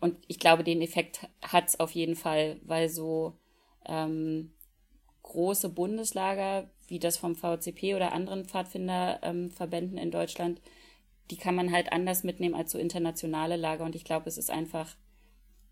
Und 0.00 0.16
ich 0.28 0.38
glaube, 0.38 0.64
den 0.64 0.80
Effekt 0.80 1.28
hat's 1.42 1.78
auf 1.78 1.92
jeden 1.92 2.16
Fall, 2.16 2.58
weil 2.64 2.88
so 2.88 3.34
ähm, 3.86 4.52
große 5.22 5.68
Bundeslager 5.68 6.70
wie 6.88 6.98
das 6.98 7.16
vom 7.16 7.36
VCP 7.36 7.94
oder 7.94 8.12
anderen 8.12 8.44
Pfadfinderverbänden 8.44 9.96
ähm, 9.96 10.02
in 10.02 10.10
Deutschland, 10.10 10.60
die 11.30 11.36
kann 11.36 11.54
man 11.54 11.70
halt 11.70 11.92
anders 11.92 12.24
mitnehmen 12.24 12.56
als 12.56 12.72
so 12.72 12.78
internationale 12.78 13.56
Lager. 13.56 13.84
Und 13.84 13.94
ich 13.94 14.04
glaube, 14.04 14.28
es 14.28 14.38
ist 14.38 14.50
einfach, 14.50 14.96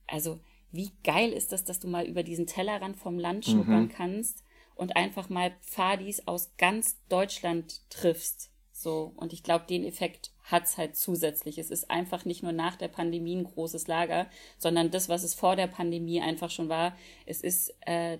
also 0.06 0.38
wie 0.70 0.92
geil 1.04 1.32
ist 1.32 1.52
das, 1.52 1.64
dass 1.64 1.80
du 1.80 1.88
mal 1.88 2.06
über 2.06 2.22
diesen 2.22 2.46
Tellerrand 2.46 2.96
vom 2.96 3.18
Land 3.18 3.46
schnuppern 3.46 3.84
mhm. 3.84 3.88
kannst 3.88 4.44
und 4.74 4.96
einfach 4.96 5.28
mal 5.28 5.52
Pfadis 5.62 6.26
aus 6.26 6.52
ganz 6.58 6.98
Deutschland 7.08 7.80
triffst. 7.90 8.50
So, 8.72 9.12
und 9.16 9.32
ich 9.32 9.42
glaube, 9.42 9.66
den 9.66 9.84
Effekt 9.84 10.32
hat's 10.44 10.78
halt 10.78 10.96
zusätzlich. 10.96 11.58
Es 11.58 11.70
ist 11.70 11.90
einfach 11.90 12.24
nicht 12.24 12.42
nur 12.42 12.52
nach 12.52 12.76
der 12.76 12.88
Pandemie 12.88 13.36
ein 13.36 13.44
großes 13.44 13.88
Lager, 13.88 14.28
sondern 14.56 14.90
das, 14.90 15.08
was 15.08 15.24
es 15.24 15.34
vor 15.34 15.56
der 15.56 15.66
Pandemie 15.66 16.20
einfach 16.20 16.50
schon 16.50 16.68
war. 16.68 16.96
Es 17.26 17.40
ist 17.40 17.74
äh, 17.86 18.18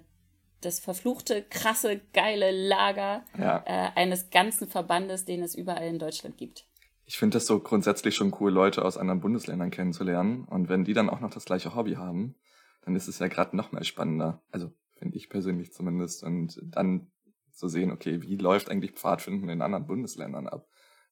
das 0.61 0.81
verfluchte, 0.81 1.45
krasse, 1.45 2.01
geile 2.13 2.51
Lager 2.51 3.25
ja. 3.39 3.63
äh, 3.67 3.91
eines 3.95 4.31
ganzen 4.31 4.69
Verbandes, 4.69 5.25
den 5.25 5.43
es 5.43 5.55
überall 5.55 5.87
in 5.87 6.01
Deutschland 6.01 6.37
gibt 6.37 6.68
ich 7.09 7.19
finde 7.19 7.37
das 7.37 7.47
so 7.47 7.59
grundsätzlich 7.59 8.15
schon 8.15 8.35
cool, 8.39 8.53
Leute 8.53 8.85
aus 8.85 8.97
anderen 8.97 9.21
Bundesländern 9.21 9.71
kennenzulernen. 9.71 10.45
Und 10.45 10.69
wenn 10.69 10.85
die 10.85 10.95
dann 10.95 11.11
auch 11.11 11.21
noch 11.21 11.31
das 11.31 11.45
gleiche 11.45 11.75
Hobby 11.75 11.95
haben, 11.95 12.37
dann 12.83 12.95
ist 12.95 13.09
es 13.09 13.19
ja 13.19 13.27
gerade 13.27 13.57
noch 13.57 13.73
mehr 13.73 13.83
spannender. 13.83 14.43
Also 14.53 14.71
finde 14.95 15.17
ich 15.17 15.29
persönlich 15.29 15.73
zumindest. 15.73 16.23
Und 16.23 16.61
dann 16.63 17.11
zu 17.51 17.67
sehen, 17.67 17.91
okay, 17.91 18.23
wie 18.23 18.37
läuft 18.37 18.71
eigentlich 18.71 18.93
Pfadfinden 18.93 19.49
in 19.49 19.63
anderen 19.63 19.87
Bundesländern 19.87 20.47
ab? 20.47 20.69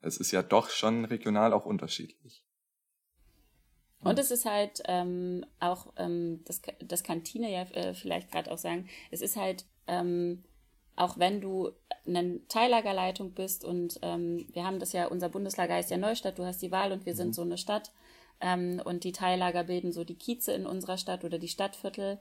es 0.07 0.17
ist 0.17 0.31
ja 0.31 0.43
doch 0.43 0.71
schon 0.71 1.05
regional 1.05 1.53
auch 1.53 1.67
unterschiedlich. 1.67 2.43
Und 4.01 4.19
es 4.19 4.31
ist 4.31 4.45
halt 4.45 4.83
ähm, 4.87 5.45
auch, 5.59 5.93
ähm, 5.97 6.43
das, 6.45 6.63
das 6.81 7.03
kann 7.03 7.25
Tina 7.25 7.49
ja 7.49 7.63
äh, 7.63 7.95
vielleicht 7.95 8.31
gerade 8.31 8.53
auch 8.53 8.59
sagen, 8.59 8.89
es 9.11 9.21
ist 9.21 9.37
halt, 9.37 9.65
ähm, 9.89 10.45
auch 10.97 11.19
wenn 11.19 11.41
du 11.41 11.71
eine 12.07 12.41
Teillagerleitung 12.49 13.33
bist 13.33 13.65
und 13.65 13.99
ähm, 14.03 14.47
wir 14.53 14.65
haben 14.65 14.79
das 14.79 14.93
ja, 14.93 15.07
unser 15.07 15.29
Bundeslager 15.29 15.75
heißt 15.75 15.91
ja 15.91 15.99
Neustadt, 15.99 16.39
du 16.39 16.45
hast 16.45 16.63
die 16.63 16.73
Wahl 16.73 16.93
und 16.93 17.05
wir 17.07 17.13
mhm. 17.13 17.19
sind 17.19 17.35
so 17.35 17.43
eine 17.43 17.59
Stadt 17.59 17.93
ähm, 18.41 18.81
und 18.85 19.05
die 19.05 19.13
Teillager 19.13 19.65
bilden 19.65 19.93
so 19.93 20.05
die 20.05 20.15
Kieze 20.15 20.53
in 20.53 20.67
unserer 20.67 20.99
Stadt 20.99 21.25
oder 21.25 21.39
die 21.39 21.49
Stadtviertel. 21.49 22.19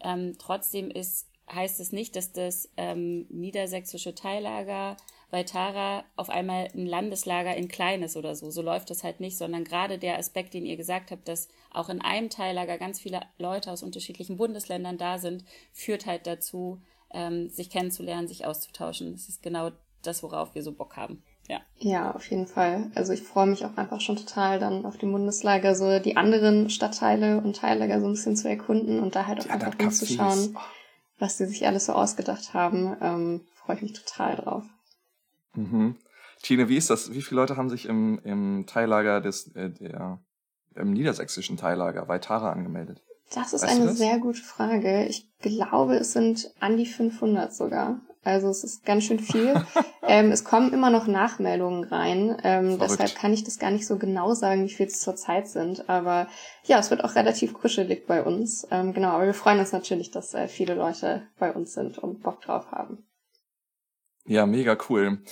Ähm, 0.00 0.36
trotzdem 0.38 0.90
ist, 0.90 1.28
heißt 1.52 1.80
es 1.80 1.92
nicht, 1.92 2.16
dass 2.16 2.32
das 2.32 2.68
ähm, 2.76 3.26
niedersächsische 3.30 4.14
Teillager 4.14 4.96
bei 5.30 5.44
Tara 5.44 6.04
auf 6.14 6.28
einmal 6.28 6.68
ein 6.74 6.86
Landeslager 6.86 7.56
in 7.56 7.68
Kleines 7.68 8.16
oder 8.16 8.34
so. 8.34 8.50
So 8.50 8.60
läuft 8.60 8.90
das 8.90 9.02
halt 9.02 9.20
nicht, 9.20 9.38
sondern 9.38 9.64
gerade 9.64 9.98
der 9.98 10.18
Aspekt, 10.18 10.52
den 10.52 10.66
ihr 10.66 10.76
gesagt 10.76 11.10
habt, 11.10 11.26
dass 11.26 11.48
auch 11.70 11.88
in 11.88 12.02
einem 12.02 12.28
Teillager 12.28 12.76
ganz 12.76 13.00
viele 13.00 13.22
Leute 13.38 13.72
aus 13.72 13.82
unterschiedlichen 13.82 14.36
Bundesländern 14.36 14.98
da 14.98 15.18
sind, 15.18 15.44
führt 15.72 16.04
halt 16.04 16.26
dazu, 16.26 16.82
ähm, 17.12 17.48
sich 17.48 17.70
kennenzulernen, 17.70 18.28
sich 18.28 18.44
auszutauschen. 18.46 19.12
Das 19.12 19.28
ist 19.28 19.42
genau 19.42 19.70
das, 20.02 20.22
worauf 20.22 20.54
wir 20.54 20.62
so 20.62 20.72
Bock 20.72 20.96
haben. 20.96 21.22
Ja. 21.48 21.60
ja, 21.76 22.14
auf 22.14 22.30
jeden 22.30 22.46
Fall. 22.46 22.90
Also 22.94 23.12
ich 23.12 23.22
freue 23.22 23.48
mich 23.48 23.64
auch 23.64 23.76
einfach 23.76 24.00
schon 24.00 24.16
total 24.16 24.60
dann 24.60 24.86
auf 24.86 24.96
dem 24.96 25.10
Bundeslager 25.10 25.74
so 25.74 25.98
die 25.98 26.16
anderen 26.16 26.70
Stadtteile 26.70 27.38
und 27.38 27.56
Teillager 27.56 28.00
so 28.00 28.06
ein 28.06 28.12
bisschen 28.12 28.36
zu 28.36 28.48
erkunden 28.48 29.00
und 29.00 29.16
da 29.16 29.26
halt 29.26 29.40
auch 29.40 29.46
ja, 29.46 29.54
einfach 29.54 29.76
hinzuschauen, 29.76 30.56
was 31.18 31.38
sie 31.38 31.46
sich 31.46 31.66
alles 31.66 31.86
so 31.86 31.94
ausgedacht 31.94 32.54
haben. 32.54 32.96
Ähm, 33.00 33.40
freue 33.54 33.76
ich 33.76 33.82
mich 33.82 33.92
total 33.92 34.36
drauf. 34.36 34.64
Mhm. 35.54 35.96
Tine, 36.42 36.68
wie 36.68 36.76
ist 36.76 36.90
das? 36.90 37.12
Wie 37.12 37.22
viele 37.22 37.40
Leute 37.40 37.56
haben 37.56 37.70
sich 37.70 37.86
im, 37.86 38.20
im 38.24 38.64
Teillager 38.66 39.20
des, 39.20 39.48
äh, 39.54 39.70
der, 39.70 40.20
im 40.74 40.92
niedersächsischen 40.92 41.56
Teillager 41.56 42.08
Weitara 42.08 42.52
angemeldet? 42.52 43.02
Das 43.34 43.52
ist 43.52 43.62
weißt 43.62 43.80
eine 43.80 43.92
sehr 43.94 44.18
gute 44.18 44.42
Frage. 44.42 45.06
Ich 45.06 45.28
glaube, 45.40 45.96
es 45.96 46.12
sind 46.12 46.52
an 46.60 46.76
die 46.76 46.86
500 46.86 47.54
sogar. 47.54 48.00
Also 48.24 48.48
es 48.48 48.62
ist 48.62 48.84
ganz 48.84 49.04
schön 49.04 49.18
viel. 49.18 49.54
ähm, 50.02 50.30
es 50.30 50.44
kommen 50.44 50.72
immer 50.72 50.90
noch 50.90 51.06
Nachmeldungen 51.06 51.84
rein. 51.84 52.36
Ähm, 52.44 52.78
deshalb 52.78 53.14
kann 53.16 53.32
ich 53.32 53.42
das 53.42 53.58
gar 53.58 53.70
nicht 53.70 53.86
so 53.86 53.98
genau 53.98 54.34
sagen, 54.34 54.64
wie 54.64 54.72
viel 54.72 54.86
es 54.86 55.00
zurzeit 55.00 55.48
sind. 55.48 55.88
Aber 55.88 56.28
ja, 56.64 56.78
es 56.78 56.90
wird 56.90 57.02
auch 57.02 57.16
relativ 57.16 57.54
kuschelig 57.54 58.06
bei 58.06 58.22
uns. 58.22 58.66
Ähm, 58.70 58.92
genau, 58.92 59.08
aber 59.08 59.26
wir 59.26 59.34
freuen 59.34 59.58
uns 59.58 59.72
natürlich, 59.72 60.10
dass 60.10 60.34
äh, 60.34 60.46
viele 60.46 60.74
Leute 60.74 61.26
bei 61.38 61.52
uns 61.52 61.72
sind 61.72 61.98
und 61.98 62.22
Bock 62.22 62.40
drauf 62.42 62.70
haben. 62.70 63.04
Ja, 64.24 64.46
mega 64.46 64.76
cool. 64.88 65.22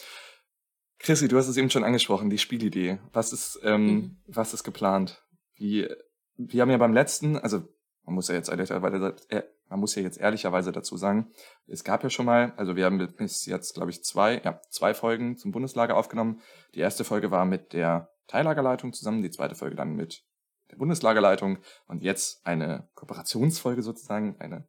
Chrissy, 0.99 1.28
du 1.28 1.38
hast 1.38 1.49
es 1.49 1.57
eben 1.57 1.71
schon 1.71 1.85
angesprochen, 1.85 2.28
die 2.28 2.38
Spielidee. 2.38 2.99
Was 3.12 3.33
ist, 3.33 3.61
ähm, 3.62 3.87
mhm. 3.87 4.16
was 4.26 4.52
ist 4.52 4.64
geplant? 4.64 5.23
Wie, 5.54 5.88
wir 6.37 6.62
haben 6.62 6.71
ja 6.71 6.76
beim 6.76 6.92
letzten, 6.92 7.38
also 7.38 7.62
man 8.04 8.14
muss 8.14 8.28
ja 8.28 8.35
jetzt 8.35 8.49
ehrlicherweise, 8.49 9.16
äh, 9.28 9.42
man 9.69 9.80
muss 9.80 9.95
ja 9.95 10.02
jetzt 10.02 10.19
ehrlicherweise 10.19 10.73
dazu 10.73 10.97
sagen, 10.97 11.30
es 11.66 11.85
gab 11.85 12.02
ja 12.02 12.11
schon 12.11 12.26
mal, 12.26 12.52
also 12.57 12.76
wir 12.76 12.85
haben 12.85 12.99
bis 13.16 13.47
jetzt, 13.47 13.75
glaube 13.75 13.90
ich, 13.90 14.02
zwei, 14.04 14.40
ja, 14.45 14.61
zwei 14.71 14.95
Folgen 14.95 15.37
zum 15.37 15.52
Bundeslager 15.52 15.97
aufgenommen. 15.97 16.40
Die 16.75 16.80
erste 16.80 17.04
Folge 17.04 17.30
war 17.30 17.45
mit 17.45 17.73
der 17.73 18.11
Teillagerleitung 18.26 18.92
zusammen, 18.92 19.23
die 19.23 19.30
zweite 19.30 19.54
Folge 19.54 19.76
dann 19.76 19.95
mit 19.95 20.25
der 20.71 20.76
Bundeslagerleitung 20.76 21.59
und 21.87 22.02
jetzt 22.02 22.47
eine 22.47 22.88
Kooperationsfolge 22.95 23.83
sozusagen, 23.83 24.37
eine 24.38 24.69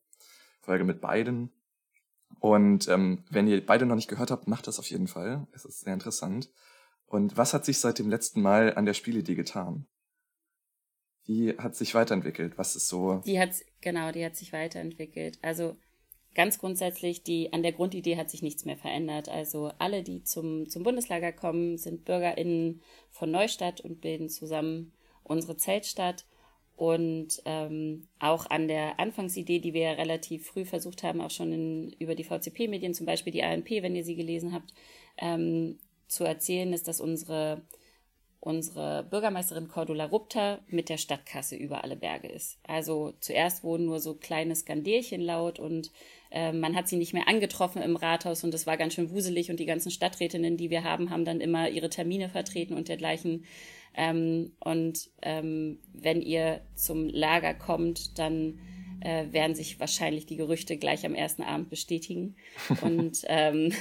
Folge 0.61 0.83
mit 0.83 1.01
beiden 1.01 1.51
und 2.39 2.87
ähm, 2.87 3.23
wenn 3.29 3.47
ihr 3.47 3.65
beide 3.65 3.85
noch 3.85 3.95
nicht 3.95 4.07
gehört 4.07 4.31
habt, 4.31 4.47
macht 4.47 4.67
das 4.67 4.79
auf 4.79 4.89
jeden 4.89 5.07
Fall. 5.07 5.47
Es 5.51 5.65
ist 5.65 5.81
sehr 5.81 5.93
interessant. 5.93 6.49
Und 7.05 7.37
was 7.37 7.53
hat 7.53 7.65
sich 7.65 7.79
seit 7.79 7.99
dem 7.99 8.09
letzten 8.09 8.41
Mal 8.41 8.75
an 8.75 8.85
der 8.85 8.93
Spielidee 8.93 9.35
getan? 9.35 9.85
Wie 11.31 11.57
hat 11.57 11.75
sich 11.77 11.95
weiterentwickelt? 11.95 12.57
Was 12.57 12.75
ist 12.75 12.89
so? 12.89 13.21
Die 13.25 13.39
hat 13.39 13.51
genau, 13.79 14.11
die 14.11 14.25
hat 14.25 14.35
sich 14.35 14.51
weiterentwickelt. 14.51 15.39
Also 15.41 15.77
ganz 16.35 16.59
grundsätzlich 16.59 17.23
die 17.23 17.53
an 17.53 17.63
der 17.63 17.71
Grundidee 17.71 18.17
hat 18.17 18.29
sich 18.29 18.41
nichts 18.41 18.65
mehr 18.65 18.75
verändert. 18.75 19.29
Also 19.29 19.71
alle, 19.79 20.03
die 20.03 20.23
zum 20.23 20.67
zum 20.67 20.83
Bundeslager 20.83 21.31
kommen, 21.31 21.77
sind 21.77 22.03
BürgerInnen 22.03 22.81
von 23.09 23.31
Neustadt 23.31 23.79
und 23.79 24.01
bilden 24.01 24.27
zusammen 24.27 24.91
unsere 25.23 25.55
Zeltstadt. 25.55 26.25
Und 26.75 27.41
ähm, 27.45 28.07
auch 28.19 28.49
an 28.49 28.67
der 28.67 28.99
Anfangsidee, 28.99 29.59
die 29.59 29.73
wir 29.73 29.81
ja 29.81 29.91
relativ 29.91 30.47
früh 30.47 30.65
versucht 30.65 31.03
haben, 31.03 31.21
auch 31.21 31.29
schon 31.29 31.53
in, 31.53 31.95
über 31.99 32.15
die 32.15 32.23
VCP-Medien, 32.23 32.93
zum 32.93 33.05
Beispiel 33.05 33.31
die 33.31 33.43
ANP, 33.43 33.69
wenn 33.83 33.95
ihr 33.95 34.03
sie 34.03 34.15
gelesen 34.15 34.51
habt, 34.51 34.73
ähm, 35.17 35.77
zu 36.07 36.23
erzählen, 36.25 36.73
ist, 36.73 36.87
dass 36.87 36.99
unsere, 36.99 37.61
unsere 38.41 39.03
Bürgermeisterin 39.03 39.67
Cordula 39.67 40.05
Rupta 40.05 40.59
mit 40.67 40.89
der 40.89 40.97
Stadtkasse 40.97 41.55
über 41.55 41.83
alle 41.83 41.95
Berge 41.95 42.27
ist. 42.27 42.57
Also 42.67 43.13
zuerst 43.19 43.63
wurden 43.63 43.85
nur 43.85 43.99
so 43.99 44.15
kleine 44.15 44.55
Skandierchen 44.55 45.21
laut 45.21 45.59
und 45.59 45.91
äh, 46.31 46.51
man 46.51 46.75
hat 46.75 46.87
sie 46.87 46.97
nicht 46.97 47.13
mehr 47.13 47.27
angetroffen 47.27 47.83
im 47.83 47.95
Rathaus 47.95 48.43
und 48.43 48.53
es 48.55 48.65
war 48.65 48.77
ganz 48.77 48.95
schön 48.95 49.11
wuselig 49.11 49.51
und 49.51 49.59
die 49.59 49.67
ganzen 49.67 49.91
Stadträtinnen, 49.91 50.57
die 50.57 50.71
wir 50.71 50.83
haben, 50.83 51.11
haben 51.11 51.23
dann 51.23 51.39
immer 51.39 51.69
ihre 51.69 51.89
Termine 51.89 52.29
vertreten 52.29 52.73
und 52.73 52.89
dergleichen. 52.89 53.45
Ähm, 53.95 54.53
und 54.59 55.11
ähm, 55.21 55.77
wenn 55.93 56.23
ihr 56.23 56.61
zum 56.73 57.09
Lager 57.09 57.53
kommt, 57.53 58.17
dann 58.17 58.59
äh, 59.01 59.31
werden 59.31 59.55
sich 59.55 59.79
wahrscheinlich 59.79 60.25
die 60.25 60.37
Gerüchte 60.37 60.77
gleich 60.77 61.05
am 61.05 61.13
ersten 61.13 61.43
Abend 61.43 61.69
bestätigen. 61.69 62.35
und 62.81 63.21
ähm, 63.27 63.71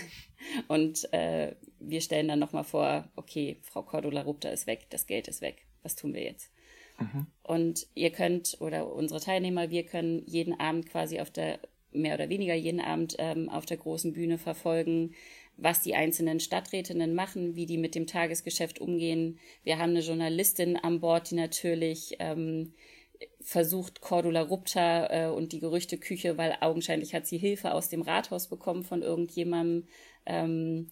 und 0.69 1.13
äh, 1.13 1.55
wir 1.81 2.01
stellen 2.01 2.29
dann 2.29 2.39
nochmal 2.39 2.65
vor, 2.65 3.09
okay, 3.17 3.59
Frau 3.63 3.83
Cordula 3.83 4.23
Rupta 4.23 4.51
ist 4.51 4.67
weg, 4.67 4.87
das 4.91 5.07
Geld 5.07 5.29
ist 5.29 5.41
weg. 5.41 5.67
Was 5.83 5.97
tun 5.97 6.15
wir 6.15 6.23
jetzt? 6.23 6.51
Mhm. 6.99 7.27
Und 7.43 7.87
ihr 7.95 8.11
könnt, 8.11 8.57
oder 8.61 8.93
unsere 8.93 9.21
Teilnehmer, 9.21 9.71
wir 9.71 9.85
können 9.85 10.23
jeden 10.27 10.59
Abend 10.61 10.87
quasi 10.87 11.21
auf 11.21 11.31
der, 11.31 11.59
mehr 11.93 12.15
oder 12.15 12.29
weniger 12.29 12.55
jeden 12.55 12.81
Abend 12.81 13.17
ähm, 13.19 13.49
auf 13.49 13.67
der 13.67 13.79
großen 13.79 14.13
Bühne 14.13 14.39
verfolgen, 14.39 15.15
was 15.57 15.81
die 15.81 15.95
einzelnen 15.95 16.41
Stadträtinnen 16.41 17.15
machen, 17.15 17.55
wie 17.57 17.67
die 17.67 17.79
mit 17.79 17.95
dem 17.95 18.07
Tagesgeschäft 18.07 18.81
umgehen. 18.81 19.39
Wir 19.63 19.79
haben 19.79 19.91
eine 19.91 20.01
Journalistin 20.01 20.77
an 20.77 21.01
Bord, 21.01 21.31
die 21.31 21.35
natürlich 21.35 22.17
ähm, 22.19 22.73
versucht, 23.41 24.01
Cordula 24.01 24.43
Rupta 24.43 25.07
äh, 25.27 25.31
und 25.31 25.53
die 25.53 25.61
Gerüchteküche, 25.61 26.39
weil 26.39 26.57
augenscheinlich 26.61 27.15
hat 27.15 27.27
sie 27.27 27.39
Hilfe 27.39 27.75
aus 27.75 27.89
dem 27.89 28.03
Rathaus 28.03 28.49
bekommen 28.49 28.85
von 28.85 29.03
irgendjemandem, 29.03 29.89
ähm, 30.27 30.91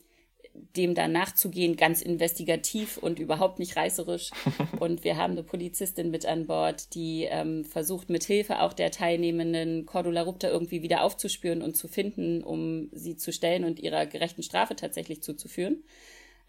dem 0.77 0.95
da 0.95 1.09
nachzugehen, 1.09 1.77
ganz 1.77 2.03
investigativ 2.03 2.99
und 2.99 3.19
überhaupt 3.19 3.59
nicht 3.59 3.77
reißerisch. 3.77 4.31
Und 4.81 5.05
wir 5.05 5.17
haben 5.17 5.33
eine 5.33 5.43
Polizistin 5.43 6.11
mit 6.11 6.27
an 6.27 6.47
Bord, 6.47 6.95
die 6.95 7.25
ähm, 7.25 7.65
versucht, 7.65 8.11
mit 8.11 8.25
Hilfe 8.25 8.61
auch 8.61 8.73
der 8.73 8.91
Teilnehmenden 8.91 9.87
Cordula 9.87 10.23
Rupta 10.23 10.49
irgendwie 10.49 10.83
wieder 10.83 11.03
aufzuspüren 11.03 11.63
und 11.63 11.77
zu 11.77 11.89
finden, 11.89 12.43
um 12.43 12.89
sie 12.93 13.17
zu 13.17 13.33
stellen 13.33 13.65
und 13.65 13.81
ihrer 13.81 14.07
gerechten 14.07 14.43
Strafe 14.43 14.77
tatsächlich 14.77 15.23
zuzuführen. 15.23 15.83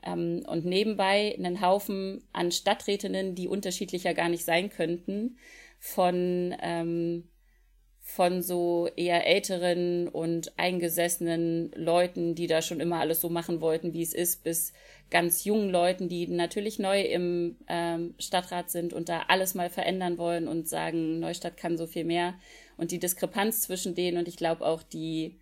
Ähm, 0.03 0.43
und 0.47 0.65
nebenbei 0.65 1.35
einen 1.37 1.61
Haufen 1.61 2.23
an 2.33 2.51
Stadträtinnen, 2.51 3.35
die 3.35 3.47
unterschiedlicher 3.47 4.13
gar 4.13 4.29
nicht 4.29 4.45
sein 4.45 4.69
könnten, 4.69 5.37
von 5.79 6.55
ähm, 6.61 7.28
von 8.15 8.41
so 8.41 8.89
eher 8.95 9.27
älteren 9.27 10.07
und 10.07 10.57
eingesessenen 10.57 11.71
Leuten, 11.75 12.33
die 12.33 12.47
da 12.47 12.63
schon 12.63 12.79
immer 12.79 12.99
alles 12.99 13.21
so 13.21 13.29
machen 13.29 13.61
wollten, 13.61 13.93
wie 13.93 14.01
es 14.01 14.15
ist, 14.15 14.43
bis 14.43 14.73
ganz 15.11 15.43
jungen 15.43 15.69
Leuten, 15.69 16.09
die 16.09 16.27
natürlich 16.27 16.79
neu 16.79 17.01
im 17.01 17.57
ähm, 17.67 18.15
Stadtrat 18.17 18.71
sind 18.71 18.93
und 18.93 19.09
da 19.09 19.25
alles 19.27 19.53
mal 19.53 19.69
verändern 19.69 20.17
wollen 20.17 20.47
und 20.47 20.67
sagen, 20.67 21.19
Neustadt 21.19 21.55
kann 21.55 21.77
so 21.77 21.85
viel 21.85 22.03
mehr. 22.03 22.33
Und 22.77 22.89
die 22.91 22.99
Diskrepanz 22.99 23.61
zwischen 23.61 23.93
denen 23.93 24.17
und 24.17 24.27
ich 24.27 24.37
glaube 24.37 24.65
auch 24.65 24.81
die, 24.81 25.39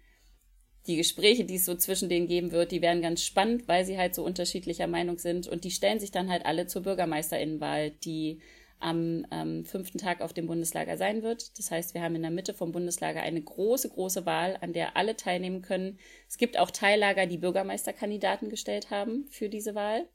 die 0.87 0.97
Gespräche, 0.97 1.45
die 1.45 1.55
es 1.55 1.65
so 1.65 1.75
zwischen 1.75 2.09
denen 2.09 2.27
geben 2.27 2.51
wird, 2.51 2.73
die 2.73 2.81
werden 2.81 3.01
ganz 3.01 3.23
spannend, 3.23 3.67
weil 3.69 3.85
sie 3.85 3.97
halt 3.97 4.13
so 4.13 4.25
unterschiedlicher 4.25 4.87
Meinung 4.87 5.19
sind. 5.19 5.47
Und 5.47 5.63
die 5.63 5.71
stellen 5.71 6.01
sich 6.01 6.11
dann 6.11 6.29
halt 6.29 6.45
alle 6.45 6.67
zur 6.67 6.83
Bürgermeisterinnenwahl, 6.83 7.91
die 7.91 8.41
am 8.79 9.25
ähm, 9.31 9.65
fünften 9.65 9.97
Tag 9.97 10.21
auf 10.21 10.33
dem 10.33 10.47
Bundeslager 10.47 10.97
sein 10.97 11.23
wird. 11.23 11.57
Das 11.57 11.71
heißt, 11.71 11.93
wir 11.93 12.01
haben 12.01 12.15
in 12.15 12.21
der 12.21 12.31
Mitte 12.31 12.53
vom 12.53 12.71
Bundeslager 12.71 13.21
eine 13.21 13.41
große, 13.41 13.89
große 13.89 14.25
Wahl, 14.25 14.57
an 14.61 14.73
der 14.73 14.95
alle 14.95 15.15
teilnehmen 15.15 15.61
können. 15.61 15.97
Es 16.27 16.37
gibt 16.37 16.59
auch 16.59 16.69
Teillager, 16.69 17.25
die 17.25 17.37
Bürgermeisterkandidaten 17.37 18.49
gestellt 18.49 18.91
haben 18.91 19.25
für 19.29 19.49
diese 19.49 19.73
Wahl. 19.73 20.07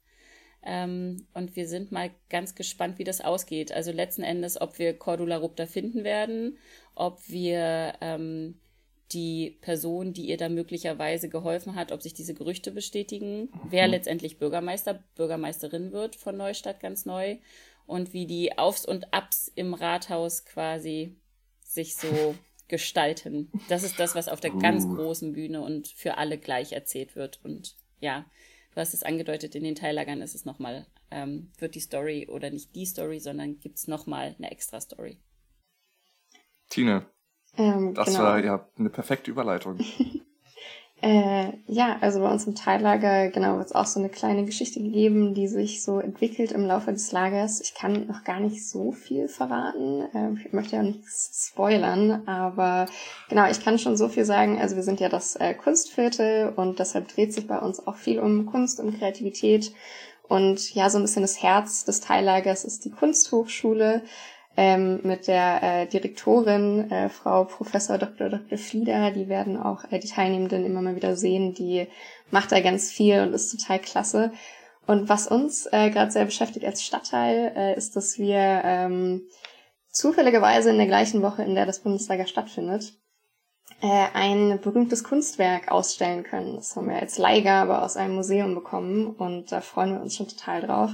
Ähm, 0.65 1.27
und 1.35 1.57
wir 1.57 1.67
sind 1.67 1.91
mal 1.91 2.11
ganz 2.31 2.55
gespannt, 2.55 2.99
wie 2.99 3.05
das 3.05 3.21
ausgeht. 3.21 3.73
Also 3.73 3.91
letzten 3.91 4.23
Endes, 4.23 4.61
ob 4.61 4.79
wir 4.79 4.97
Cordula 4.97 5.39
Rupta 5.39 5.67
finden 5.67 6.05
werden, 6.05 6.57
ob 6.95 7.29
wir 7.29 7.95
ähm, 8.01 8.61
die 9.13 9.59
Person, 9.61 10.13
die 10.13 10.29
ihr 10.29 10.37
da 10.37 10.49
möglicherweise 10.49 11.29
geholfen 11.29 11.75
hat, 11.75 11.93
ob 11.93 12.03
sich 12.03 12.15
diese 12.15 12.35
Gerüchte 12.35 12.71
bestätigen, 12.71 13.51
wer 13.69 13.87
mhm. 13.87 13.93
letztendlich 13.93 14.39
Bürgermeister, 14.39 15.03
Bürgermeisterin 15.17 15.93
wird 15.93 16.17
von 16.17 16.37
Neustadt 16.37 16.81
ganz 16.81 17.05
neu 17.05 17.37
und 17.87 18.13
wie 18.13 18.27
die 18.27 18.59
Aufs 18.59 18.85
und 18.85 19.13
Abs 19.13 19.51
im 19.55 19.75
Rathaus 19.75 20.45
quasi 20.45 21.17
sich 21.63 21.97
so 21.97 22.35
gestalten. 22.69 23.51
Das 23.69 23.83
ist 23.83 23.99
das, 23.99 24.15
was 24.15 24.29
auf 24.29 24.41
der 24.41 24.55
uh. 24.55 24.59
ganz 24.59 24.89
großen 24.89 25.33
Bühne 25.33 25.61
und 25.61 25.89
für 25.89 26.17
alle 26.17 26.39
gleich 26.39 26.73
erzählt 26.73 27.17
wird. 27.17 27.41
Und 27.45 27.77
ja, 28.01 28.25
du 28.75 28.81
hast 28.81 28.95
es 28.95 29.03
angedeutet, 29.03 29.55
in 29.55 29.65
den 29.65 29.75
Teillagern 29.75 30.23
ist 30.23 30.35
es 30.35 30.45
nochmal, 30.45 30.87
ähm, 31.11 31.51
wird 31.59 31.75
die 31.75 31.81
Story 31.81 32.29
oder 32.31 32.51
nicht 32.51 32.75
die 32.75 32.87
Story, 32.87 33.21
sondern 33.21 33.61
gibt 33.61 33.79
es 33.79 33.89
nochmal 33.89 34.35
eine 34.39 34.51
extra 34.51 34.81
Story. 34.81 35.19
Tine, 36.71 37.07
ähm, 37.59 37.93
das 37.95 38.07
genau. 38.07 38.21
war 38.21 38.43
ja 38.43 38.69
eine 38.79 38.91
perfekte 38.91 39.31
Überleitung. 39.31 39.79
Äh, 41.05 41.55
ja, 41.67 41.97
also 42.01 42.21
bei 42.21 42.31
uns 42.31 42.47
im 42.47 42.55
Teillager, 42.55 43.29
genau, 43.31 43.57
wird 43.57 43.67
es 43.67 43.75
auch 43.75 43.87
so 43.87 43.99
eine 43.99 44.09
kleine 44.09 44.45
Geschichte 44.45 44.81
gegeben, 44.81 45.35
die 45.35 45.49
sich 45.49 45.83
so 45.83 45.99
entwickelt 45.99 46.53
im 46.53 46.65
Laufe 46.65 46.93
des 46.93 47.11
Lagers. 47.11 47.61
Ich 47.61 47.75
kann 47.75 48.07
noch 48.07 48.23
gar 48.23 48.39
nicht 48.39 48.65
so 48.69 48.93
viel 48.93 49.27
verraten. 49.27 50.03
Äh, 50.15 50.47
ich 50.47 50.53
möchte 50.53 50.77
ja 50.77 50.85
nichts 50.85 51.49
spoilern, 51.51 52.23
aber 52.27 52.87
genau, 53.29 53.51
ich 53.51 53.65
kann 53.65 53.81
schon 53.81 53.97
so 53.97 54.09
viel 54.09 54.25
sagen. 54.25 54.61
Also 54.61 54.77
wir 54.77 54.85
sind 54.85 55.01
ja 55.01 55.09
das 55.09 55.35
äh, 55.35 55.55
Kunstviertel 55.55 56.53
und 56.55 56.79
deshalb 56.79 57.09
dreht 57.09 57.35
sich 57.35 57.49
bei 57.49 57.59
uns 57.59 57.85
auch 57.85 57.97
viel 57.97 58.21
um 58.21 58.47
Kunst 58.47 58.79
und 58.79 58.97
Kreativität. 58.97 59.73
Und 60.29 60.73
ja, 60.73 60.89
so 60.89 60.99
ein 60.99 61.03
bisschen 61.03 61.23
das 61.23 61.43
Herz 61.43 61.85
des 61.85 62.01
Teillagers 62.01 62.65
ist 62.65 62.85
die 62.85 62.91
Kunsthochschule 62.91 64.03
ähm, 64.57 65.01
mit 65.03 65.29
der 65.29 65.63
äh, 65.63 65.87
Direktorin, 65.87 66.91
äh, 66.91 67.09
Frau 67.09 67.45
Professor 67.45 67.99
Dr. 67.99 68.29
Dr. 68.29 68.59
Flieder. 68.59 69.11
Die 69.11 69.29
werden 69.29 69.57
auch 69.57 69.85
äh, 69.91 69.99
die 69.99 70.09
Teilnehmenden 70.09 70.67
immer 70.67 70.83
mal 70.83 70.97
wieder 70.97 71.17
sehen. 71.17 71.55
Die 71.55 71.87
macht 72.31 72.53
da 72.53 72.61
ganz 72.61 72.91
viel 72.91 73.21
und 73.21 73.33
ist 73.33 73.51
total 73.51 73.79
klasse. 73.79 74.33
Und 74.87 75.09
was 75.09 75.27
uns 75.27 75.67
äh, 75.73 75.91
gerade 75.91 76.11
sehr 76.11 76.25
beschäftigt 76.25 76.67
als 76.67 76.83
Stadtteil, 76.83 77.53
äh, 77.57 77.77
ist, 77.77 77.97
dass 77.97 78.19
wir 78.19 78.63
ähm, 78.65 79.23
zufälligerweise 79.89 80.71
in 80.71 80.79
der 80.79 80.87
gleichen 80.87 81.23
Woche, 81.23 81.45
in 81.45 81.55
der 81.55 81.67
das 81.67 81.81
Bundeslager 81.81 82.27
stattfindet, 82.27 82.95
äh, 83.83 84.07
ein 84.15 84.61
berühmtes 84.61 85.03
Kunstwerk 85.03 85.73
ausstellen 85.73 86.23
können. 86.23 86.55
Das 86.55 86.77
haben 86.77 86.89
wir 86.89 87.01
als 87.01 87.19
Leihgabe 87.19 87.83
aus 87.83 87.97
einem 87.97 88.15
Museum 88.15 88.55
bekommen 88.55 89.09
und 89.09 89.51
da 89.51 89.61
freuen 89.61 89.95
wir 89.95 90.01
uns 90.01 90.15
schon 90.15 90.29
total 90.29 90.63
drauf. 90.63 90.91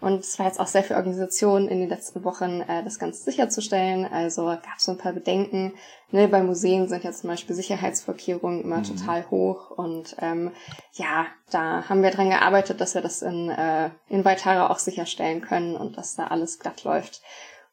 Und 0.00 0.18
es 0.18 0.40
war 0.40 0.46
jetzt 0.46 0.58
auch 0.58 0.66
sehr 0.66 0.82
viel 0.82 0.96
Organisation 0.96 1.68
in 1.68 1.78
den 1.78 1.88
letzten 1.88 2.24
Wochen, 2.24 2.62
äh, 2.62 2.82
das 2.82 2.98
Ganze 2.98 3.22
sicherzustellen. 3.22 4.04
Also 4.04 4.46
gab 4.46 4.78
es 4.78 4.86
so 4.86 4.90
ein 4.90 4.98
paar 4.98 5.12
Bedenken. 5.12 5.74
Ne, 6.10 6.26
bei 6.26 6.42
Museen 6.42 6.88
sind 6.88 7.04
ja 7.04 7.12
zum 7.12 7.30
Beispiel 7.30 7.54
Sicherheitsvorkehrungen 7.54 8.62
immer 8.62 8.78
mhm. 8.78 8.84
total 8.84 9.30
hoch. 9.30 9.70
Und 9.70 10.16
ähm, 10.20 10.50
ja, 10.94 11.26
da 11.52 11.88
haben 11.88 12.02
wir 12.02 12.10
dran 12.10 12.30
gearbeitet, 12.30 12.80
dass 12.80 12.96
wir 12.96 13.02
das 13.02 13.22
in, 13.22 13.50
äh, 13.50 13.90
in 14.08 14.24
Weitara 14.24 14.68
auch 14.68 14.80
sicherstellen 14.80 15.42
können 15.42 15.76
und 15.76 15.96
dass 15.96 16.16
da 16.16 16.26
alles 16.26 16.58
glatt 16.58 16.82
läuft 16.82 17.22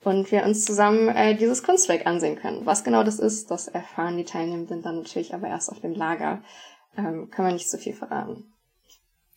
und 0.04 0.32
wir 0.32 0.44
uns 0.44 0.66
zusammen 0.66 1.10
äh, 1.10 1.36
dieses 1.36 1.64
Kunstwerk 1.64 2.06
ansehen 2.06 2.38
können. 2.38 2.66
Was 2.66 2.84
genau 2.84 3.04
das 3.04 3.20
ist, 3.20 3.52
das 3.52 3.68
erfahren 3.68 4.18
die 4.18 4.24
Teilnehmenden 4.24 4.82
dann 4.82 4.98
natürlich 4.98 5.34
aber 5.34 5.48
erst 5.48 5.70
auf 5.70 5.82
dem 5.82 5.94
Lager. 5.94 6.42
Ähm, 6.98 7.30
können 7.30 7.50
wir 7.50 7.54
nicht 7.54 7.70
so 7.70 7.78
viel 7.78 7.94
verraten. 7.94 8.54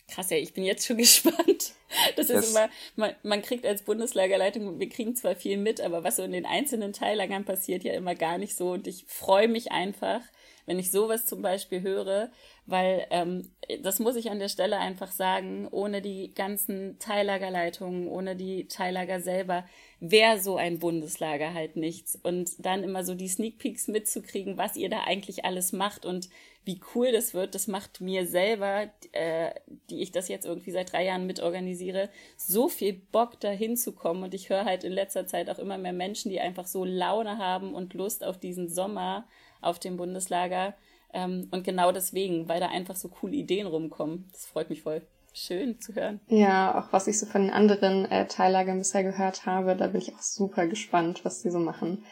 Krass, 0.08 0.30
ja, 0.30 0.36
ich 0.36 0.52
bin 0.52 0.64
jetzt 0.64 0.86
schon 0.86 0.96
gespannt. 0.98 1.72
Das 2.16 2.30
ist 2.30 2.30
yes. 2.30 2.50
immer, 2.50 2.68
man, 2.96 3.14
man 3.22 3.42
kriegt 3.42 3.66
als 3.66 3.82
Bundeslagerleitung, 3.82 4.78
wir 4.78 4.88
kriegen 4.88 5.16
zwar 5.16 5.34
viel 5.34 5.56
mit, 5.56 5.80
aber 5.80 6.04
was 6.04 6.16
so 6.16 6.22
in 6.22 6.32
den 6.32 6.46
einzelnen 6.46 6.92
Teillagern 6.92 7.44
passiert, 7.44 7.84
ja 7.84 7.92
immer 7.94 8.14
gar 8.14 8.38
nicht 8.38 8.56
so. 8.56 8.72
Und 8.72 8.86
ich 8.86 9.04
freue 9.06 9.48
mich 9.48 9.72
einfach, 9.72 10.20
wenn 10.66 10.78
ich 10.78 10.90
sowas 10.90 11.26
zum 11.26 11.42
Beispiel 11.42 11.82
höre, 11.82 12.30
weil 12.66 13.06
ähm, 13.10 13.50
das 13.82 13.98
muss 13.98 14.16
ich 14.16 14.30
an 14.30 14.38
der 14.38 14.48
Stelle 14.48 14.78
einfach 14.78 15.10
sagen, 15.10 15.68
ohne 15.70 16.02
die 16.02 16.32
ganzen 16.34 16.98
Teillagerleitungen, 16.98 18.08
ohne 18.08 18.36
die 18.36 18.68
Teillager 18.68 19.20
selber, 19.20 19.64
wäre 20.00 20.38
so 20.38 20.56
ein 20.56 20.78
Bundeslager 20.78 21.54
halt 21.54 21.76
nichts. 21.76 22.18
Und 22.22 22.50
dann 22.58 22.84
immer 22.84 23.04
so 23.04 23.14
die 23.14 23.28
Sneak 23.28 23.58
Peeks 23.58 23.88
mitzukriegen, 23.88 24.58
was 24.58 24.76
ihr 24.76 24.88
da 24.88 25.04
eigentlich 25.04 25.44
alles 25.44 25.72
macht 25.72 26.04
und 26.06 26.28
wie 26.64 26.80
cool 26.94 27.10
das 27.10 27.34
wird, 27.34 27.56
das 27.56 27.66
macht 27.66 28.00
mir 28.00 28.26
selber, 28.26 28.88
äh, 29.10 29.50
die 29.90 30.00
ich 30.00 30.12
das 30.12 30.28
jetzt 30.28 30.46
irgendwie 30.46 30.70
seit 30.70 30.92
drei 30.92 31.04
Jahren 31.04 31.26
mitorganisiere, 31.26 32.08
so 32.36 32.68
viel 32.68 32.92
Bock 32.92 33.40
da 33.40 33.50
hinzukommen. 33.50 34.22
Und 34.22 34.34
ich 34.34 34.48
höre 34.48 34.64
halt 34.64 34.84
in 34.84 34.92
letzter 34.92 35.26
Zeit 35.26 35.50
auch 35.50 35.58
immer 35.58 35.78
mehr 35.78 35.92
Menschen, 35.92 36.30
die 36.30 36.40
einfach 36.40 36.66
so 36.66 36.84
Laune 36.84 37.38
haben 37.38 37.74
und 37.74 37.94
Lust 37.94 38.22
auf 38.22 38.38
diesen 38.38 38.68
Sommer 38.68 39.26
auf 39.62 39.78
dem 39.78 39.96
Bundeslager. 39.96 40.74
Ähm, 41.12 41.48
und 41.50 41.64
genau 41.64 41.92
deswegen, 41.92 42.48
weil 42.48 42.60
da 42.60 42.68
einfach 42.68 42.96
so 42.96 43.08
coole 43.08 43.34
Ideen 43.34 43.66
rumkommen. 43.66 44.28
Das 44.32 44.46
freut 44.46 44.70
mich 44.70 44.82
voll. 44.82 45.02
Schön 45.34 45.80
zu 45.80 45.94
hören. 45.94 46.20
Ja, 46.28 46.78
auch 46.78 46.92
was 46.92 47.06
ich 47.06 47.18
so 47.18 47.24
von 47.24 47.42
den 47.42 47.50
anderen 47.50 48.04
äh, 48.10 48.26
Teillagern 48.26 48.78
bisher 48.78 49.02
gehört 49.02 49.46
habe, 49.46 49.76
da 49.76 49.86
bin 49.86 50.00
ich 50.00 50.14
auch 50.14 50.20
super 50.20 50.66
gespannt, 50.66 51.24
was 51.24 51.40
die 51.40 51.50
so 51.50 51.58
machen. 51.58 52.04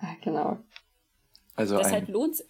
Äh, 0.00 0.24
genau. 0.24 0.58
Also 1.54 1.78
deshalb 1.78 2.08
lohnt 2.08 2.42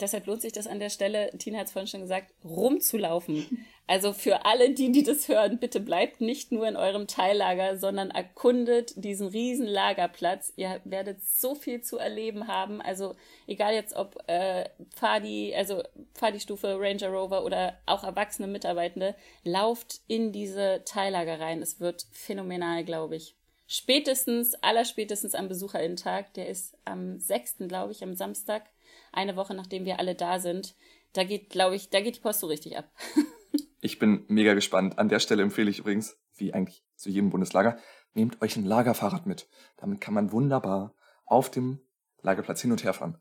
deshalb 0.00 0.26
lohnt 0.26 0.42
sich 0.42 0.52
das 0.52 0.66
an 0.66 0.78
der 0.78 0.90
Stelle, 0.90 1.30
Tina 1.38 1.58
hat 1.58 1.66
es 1.66 1.72
vorhin 1.72 1.88
schon 1.88 2.02
gesagt, 2.02 2.32
rumzulaufen. 2.44 3.66
Also 3.90 4.12
für 4.12 4.44
alle, 4.44 4.74
die, 4.74 4.92
die 4.92 5.02
das 5.02 5.28
hören, 5.28 5.58
bitte 5.58 5.80
bleibt 5.80 6.20
nicht 6.20 6.52
nur 6.52 6.68
in 6.68 6.76
eurem 6.76 7.06
Teillager, 7.06 7.78
sondern 7.78 8.10
erkundet 8.10 8.92
diesen 9.02 9.28
riesen 9.28 9.66
Lagerplatz. 9.66 10.52
Ihr 10.56 10.82
werdet 10.84 11.22
so 11.22 11.54
viel 11.54 11.80
zu 11.80 11.96
erleben 11.96 12.48
haben. 12.48 12.82
Also 12.82 13.16
egal 13.46 13.72
jetzt 13.72 13.96
ob 13.96 14.22
äh, 14.26 14.68
Pfadi, 14.90 15.54
also 15.56 15.82
Pfadi-Stufe, 16.14 16.76
Ranger 16.78 17.08
Rover 17.08 17.44
oder 17.44 17.78
auch 17.86 18.04
erwachsene 18.04 18.46
Mitarbeitende, 18.46 19.14
lauft 19.42 20.02
in 20.06 20.32
diese 20.32 20.82
Teillager 20.84 21.40
rein. 21.40 21.62
Es 21.62 21.80
wird 21.80 22.06
phänomenal, 22.12 22.84
glaube 22.84 23.16
ich. 23.16 23.36
Spätestens, 23.66 24.54
allerspätestens 24.62 25.34
am 25.34 25.48
Besucherinnentag, 25.48 26.34
der 26.34 26.48
ist 26.48 26.76
am 26.84 27.18
6., 27.18 27.68
glaube 27.68 27.92
ich, 27.92 28.02
am 28.02 28.14
Samstag 28.14 28.64
eine 29.12 29.36
Woche 29.36 29.54
nachdem 29.54 29.84
wir 29.84 29.98
alle 29.98 30.14
da 30.14 30.38
sind. 30.38 30.74
Da 31.12 31.24
geht, 31.24 31.50
glaube 31.50 31.74
ich, 31.74 31.90
da 31.90 32.00
geht 32.00 32.16
die 32.16 32.20
Post 32.20 32.40
so 32.40 32.46
richtig 32.46 32.76
ab. 32.76 32.90
ich 33.80 33.98
bin 33.98 34.24
mega 34.28 34.54
gespannt. 34.54 34.98
An 34.98 35.08
der 35.08 35.20
Stelle 35.20 35.42
empfehle 35.42 35.70
ich 35.70 35.78
übrigens, 35.78 36.18
wie 36.36 36.52
eigentlich 36.52 36.84
zu 36.96 37.10
jedem 37.10 37.30
Bundeslager, 37.30 37.78
nehmt 38.14 38.42
euch 38.42 38.56
ein 38.56 38.64
Lagerfahrrad 38.64 39.26
mit. 39.26 39.48
Damit 39.76 40.00
kann 40.00 40.14
man 40.14 40.32
wunderbar 40.32 40.94
auf 41.24 41.50
dem 41.50 41.80
Lagerplatz 42.20 42.60
hin 42.60 42.72
und 42.72 42.84
her 42.84 42.94
fahren 42.94 43.18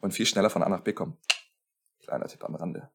und 0.00 0.12
viel 0.12 0.26
schneller 0.26 0.50
von 0.50 0.62
A 0.62 0.68
nach 0.68 0.80
B 0.80 0.92
kommen. 0.92 1.16
Kleiner 2.02 2.26
Tipp 2.26 2.44
am 2.44 2.54
Rande. 2.54 2.90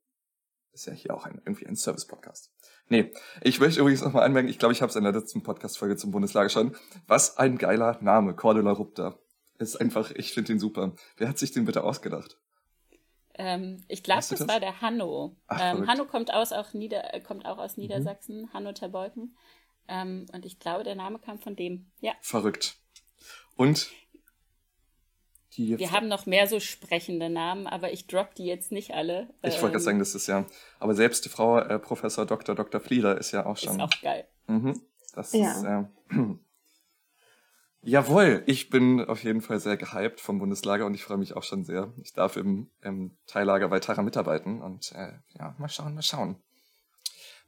Ist 0.74 0.86
ja 0.86 0.94
hier 0.94 1.16
auch 1.16 1.26
ein, 1.26 1.42
irgendwie 1.44 1.66
ein 1.66 1.76
Service-Podcast. 1.76 2.52
Nee, 2.90 3.12
ich 3.42 3.60
möchte 3.60 3.80
übrigens 3.80 4.04
nochmal 4.04 4.24
anmerken, 4.24 4.50
ich 4.50 4.60
glaube, 4.60 4.74
ich 4.74 4.82
habe 4.82 4.90
es 4.90 4.96
in 4.96 5.04
der 5.04 5.14
letzten 5.14 5.42
Podcast-Folge 5.42 5.96
zum 5.96 6.12
Bundeslager 6.12 6.50
schon. 6.50 6.76
Was 7.08 7.38
ein 7.38 7.58
geiler 7.58 7.98
Name, 8.02 8.36
Cordula 8.36 8.72
Rupta. 8.72 9.18
Ist 9.60 9.76
einfach, 9.78 10.12
ich 10.12 10.34
finde 10.34 10.54
ihn 10.54 10.60
super. 10.60 10.94
Wer 11.18 11.30
hat 11.30 11.40
sich 11.40 11.52
den 11.52 11.66
bitte 11.66 11.84
ausgedacht? 11.84 12.38
Ähm, 13.34 13.84
ich 13.88 14.04
glaube, 14.04 14.20
das, 14.20 14.30
das, 14.30 14.48
war 14.48 14.60
der 14.60 14.82
Hanno. 14.82 15.36
Ach, 15.48 15.60
ähm, 15.62 15.88
Hanno 15.88 16.06
kommt, 16.06 16.34
aus 16.34 16.52
auch 16.52 16.74
Nieder 16.74 17.14
äh, 17.14 17.22
kommt 17.22 17.46
auch 17.46 17.58
aus 17.58 17.78
mhm. 17.78 17.84
Niedersachsen, 17.84 18.42
mhm. 18.42 18.54
Hanno 18.54 18.74
Terbeuken. 18.74 19.36
Ähm, 19.88 20.26
und 20.34 20.46
ich 20.46 20.60
glaube, 20.60 20.84
der 20.84 20.96
Name 20.96 21.20
kam 21.20 21.40
von 21.40 21.56
dem. 21.56 21.92
Ja. 22.00 22.14
Verrückt. 22.22 22.78
Und 23.56 23.90
die 25.54 25.78
Wir 25.78 25.92
haben 25.92 26.08
noch 26.08 26.26
mehr 26.26 26.48
so 26.48 26.60
sprechende 26.60 27.30
Namen, 27.30 27.68
aber 27.68 27.92
ich 27.92 28.08
drop 28.08 28.36
die 28.36 28.46
jetzt 28.46 28.72
nicht 28.72 28.94
alle. 28.94 29.28
Ich 29.42 29.54
wollte 29.62 29.72
gerade 29.74 29.80
sagen, 29.80 29.98
ähm, 29.98 30.02
das 30.02 30.14
ist 30.14 30.28
ja. 30.28 30.46
Aber 30.80 30.94
selbst 30.94 31.26
die 31.26 31.30
Frau 31.30 31.58
äh, 31.60 31.80
Professor 31.80 32.26
Dr. 32.26 32.54
Dr. 32.54 32.80
Flieder 32.80 33.18
ist 33.18 33.32
ja 33.32 33.46
auch 33.46 33.58
schon. 33.58 33.76
Ist 33.76 33.82
auch 33.82 34.02
geil. 34.02 34.28
Mhm. 34.48 34.82
Das 35.14 35.34
ja. 35.34 35.52
ist. 35.52 35.64
Äh, 35.64 36.16
Jawohl, 37.88 38.44
ich 38.48 38.70
bin 38.70 39.00
auf 39.00 39.24
jeden 39.24 39.40
Fall 39.40 39.62
sehr 39.62 39.78
gehypt 39.78 40.20
vom 40.20 40.40
Bundeslager 40.40 40.86
und 40.86 40.94
ich 40.94 41.06
freue 41.06 41.16
mich 41.16 41.38
auch 41.38 41.44
schon 41.44 41.64
sehr. 41.64 41.94
Ich 42.02 42.12
darf 42.12 42.36
im, 42.36 42.70
im 42.82 43.16
Teillager 43.28 43.70
bei 43.70 43.80
Tara 43.80 44.02
mitarbeiten 44.02 44.62
und 44.62 44.92
äh, 44.92 45.14
ja, 45.40 45.56
mal 45.58 45.70
schauen, 45.70 45.96
mal 45.96 46.02
schauen, 46.02 46.36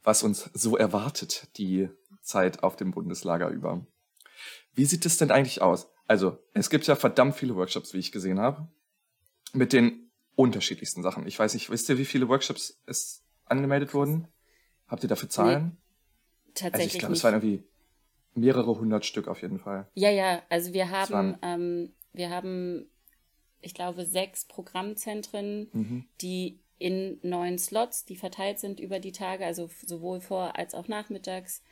was 0.02 0.22
uns 0.22 0.48
so 0.54 0.78
erwartet, 0.78 1.48
die 1.58 1.90
Zeit 2.22 2.62
auf 2.62 2.76
dem 2.76 2.92
Bundeslager 2.92 3.50
über. 3.50 3.84
Wie 4.72 4.86
sieht 4.86 5.04
es 5.04 5.18
denn 5.18 5.30
eigentlich 5.30 5.60
aus? 5.60 5.88
Also, 6.06 6.38
es 6.54 6.70
gibt 6.70 6.86
ja 6.86 6.96
verdammt 6.96 7.34
viele 7.34 7.54
Workshops, 7.54 7.92
wie 7.92 7.98
ich 7.98 8.10
gesehen 8.10 8.40
habe, 8.40 8.66
mit 9.52 9.74
den 9.74 10.10
unterschiedlichsten 10.36 11.02
Sachen. 11.02 11.26
Ich 11.26 11.38
weiß 11.38 11.52
nicht, 11.52 11.68
wisst 11.68 11.90
ihr, 11.90 11.98
wie 11.98 12.06
viele 12.06 12.28
Workshops 12.28 12.80
es 12.86 13.26
angemeldet 13.44 13.92
wurden? 13.92 14.26
Habt 14.88 15.02
ihr 15.02 15.08
dafür 15.10 15.28
Zahlen? 15.28 15.76
Nee, 16.46 16.52
tatsächlich. 16.54 16.72
Also 16.72 16.94
ich 16.94 16.98
glaube, 16.98 17.14
es 17.14 17.24
waren 17.24 17.34
irgendwie 17.34 17.69
mehrere 18.34 18.78
hundert 18.78 19.04
Stück 19.04 19.28
auf 19.28 19.42
jeden 19.42 19.58
Fall. 19.58 19.86
Ja, 19.94 20.10
ja, 20.10 20.42
also 20.48 20.72
wir 20.72 20.90
haben, 20.90 21.36
ähm, 21.42 21.92
wir 22.12 22.30
haben, 22.30 22.86
ich 23.60 23.74
glaube, 23.74 24.06
sechs 24.06 24.44
Programmzentren, 24.44 25.68
mhm. 25.72 26.04
die 26.20 26.60
in 26.78 27.18
neun 27.22 27.58
Slots, 27.58 28.06
die 28.06 28.16
verteilt 28.16 28.58
sind 28.58 28.80
über 28.80 29.00
die 29.00 29.12
Tage, 29.12 29.44
also 29.44 29.68
sowohl 29.84 30.20
vor 30.20 30.56
als 30.56 30.74
auch 30.74 30.88
nachmittags, 30.88 31.62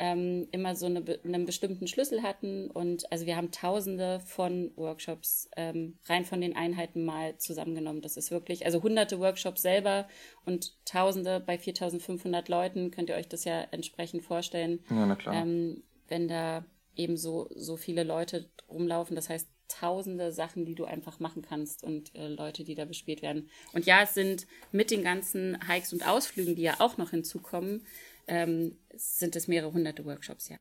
ähm, 0.00 0.46
immer 0.52 0.76
so 0.76 0.86
eine, 0.86 1.02
einen 1.24 1.44
bestimmten 1.44 1.88
Schlüssel 1.88 2.22
hatten. 2.22 2.70
Und 2.70 3.10
also 3.10 3.26
wir 3.26 3.36
haben 3.36 3.50
tausende 3.50 4.20
von 4.20 4.70
Workshops 4.76 5.50
ähm, 5.56 5.98
rein 6.06 6.24
von 6.24 6.40
den 6.40 6.54
Einheiten 6.54 7.04
mal 7.04 7.36
zusammengenommen. 7.38 8.00
Das 8.00 8.16
ist 8.16 8.30
wirklich, 8.30 8.64
also 8.64 8.82
hunderte 8.82 9.18
Workshops 9.18 9.62
selber 9.62 10.06
und 10.44 10.76
tausende 10.84 11.40
bei 11.40 11.58
4500 11.58 12.48
Leuten, 12.48 12.90
könnt 12.92 13.08
ihr 13.08 13.16
euch 13.16 13.28
das 13.28 13.44
ja 13.44 13.62
entsprechend 13.72 14.22
vorstellen. 14.22 14.80
Ja, 14.88 15.06
na 15.06 15.16
klar. 15.16 15.34
Ähm, 15.34 15.82
wenn 16.08 16.28
da 16.28 16.64
eben 16.96 17.16
so, 17.16 17.48
so 17.54 17.76
viele 17.76 18.02
Leute 18.02 18.50
rumlaufen. 18.68 19.14
Das 19.14 19.28
heißt, 19.28 19.48
tausende 19.68 20.32
Sachen, 20.32 20.64
die 20.64 20.74
du 20.74 20.84
einfach 20.84 21.20
machen 21.20 21.42
kannst 21.42 21.84
und 21.84 22.14
äh, 22.14 22.28
Leute, 22.28 22.64
die 22.64 22.74
da 22.74 22.84
bespielt 22.84 23.22
werden. 23.22 23.48
Und 23.72 23.86
ja, 23.86 24.02
es 24.02 24.14
sind 24.14 24.46
mit 24.72 24.90
den 24.90 25.02
ganzen 25.02 25.58
Hikes 25.68 25.92
und 25.92 26.06
Ausflügen, 26.06 26.56
die 26.56 26.62
ja 26.62 26.76
auch 26.78 26.96
noch 26.96 27.10
hinzukommen, 27.10 27.86
ähm, 28.26 28.78
sind 28.94 29.36
es 29.36 29.46
mehrere 29.46 29.72
hunderte 29.72 30.04
Workshops, 30.04 30.48
ja. 30.48 30.56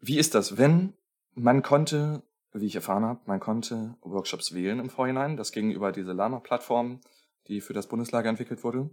Wie 0.00 0.18
ist 0.18 0.34
das, 0.34 0.56
wenn 0.56 0.94
man 1.34 1.62
konnte, 1.62 2.22
wie 2.52 2.66
ich 2.66 2.74
erfahren 2.74 3.04
habe, 3.04 3.20
man 3.26 3.40
konnte 3.40 3.96
Workshops 4.02 4.54
wählen 4.54 4.78
im 4.78 4.90
Vorhinein, 4.90 5.36
das 5.36 5.52
ging 5.52 5.70
über 5.70 5.92
diese 5.92 6.12
Lama-Plattform, 6.12 7.00
die 7.48 7.60
für 7.60 7.74
das 7.74 7.88
Bundeslager 7.88 8.28
entwickelt 8.28 8.64
wurde. 8.64 8.90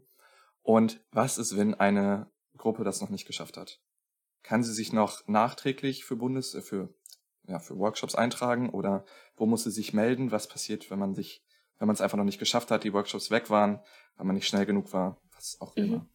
Und 0.61 1.01
was 1.11 1.37
ist, 1.37 1.55
wenn 1.55 1.75
eine 1.75 2.29
Gruppe 2.57 2.83
das 2.83 2.99
noch 3.01 3.09
nicht 3.09 3.25
geschafft 3.25 3.57
hat? 3.57 3.79
Kann 4.43 4.63
sie 4.63 4.73
sich 4.73 4.93
noch 4.93 5.27
nachträglich 5.27 6.05
für 6.05 6.15
Bundes, 6.15 6.53
äh, 6.53 6.61
für, 6.61 6.93
ja, 7.47 7.59
für 7.59 7.77
Workshops 7.77 8.15
eintragen 8.15 8.69
oder 8.69 9.05
wo 9.35 9.45
muss 9.45 9.63
sie 9.63 9.71
sich 9.71 9.93
melden? 9.93 10.31
Was 10.31 10.47
passiert, 10.47 10.89
wenn 10.89 10.99
man 10.99 11.15
sich, 11.15 11.43
wenn 11.79 11.87
man 11.87 11.93
es 11.93 12.01
einfach 12.01 12.17
noch 12.17 12.23
nicht 12.23 12.39
geschafft 12.39 12.71
hat, 12.71 12.83
die 12.83 12.93
Workshops 12.93 13.31
weg 13.31 13.49
waren, 13.49 13.79
weil 14.15 14.25
man 14.25 14.35
nicht 14.35 14.47
schnell 14.47 14.65
genug 14.65 14.93
war, 14.93 15.21
was 15.35 15.59
auch 15.61 15.75
mhm. 15.75 15.83
immer? 15.83 16.09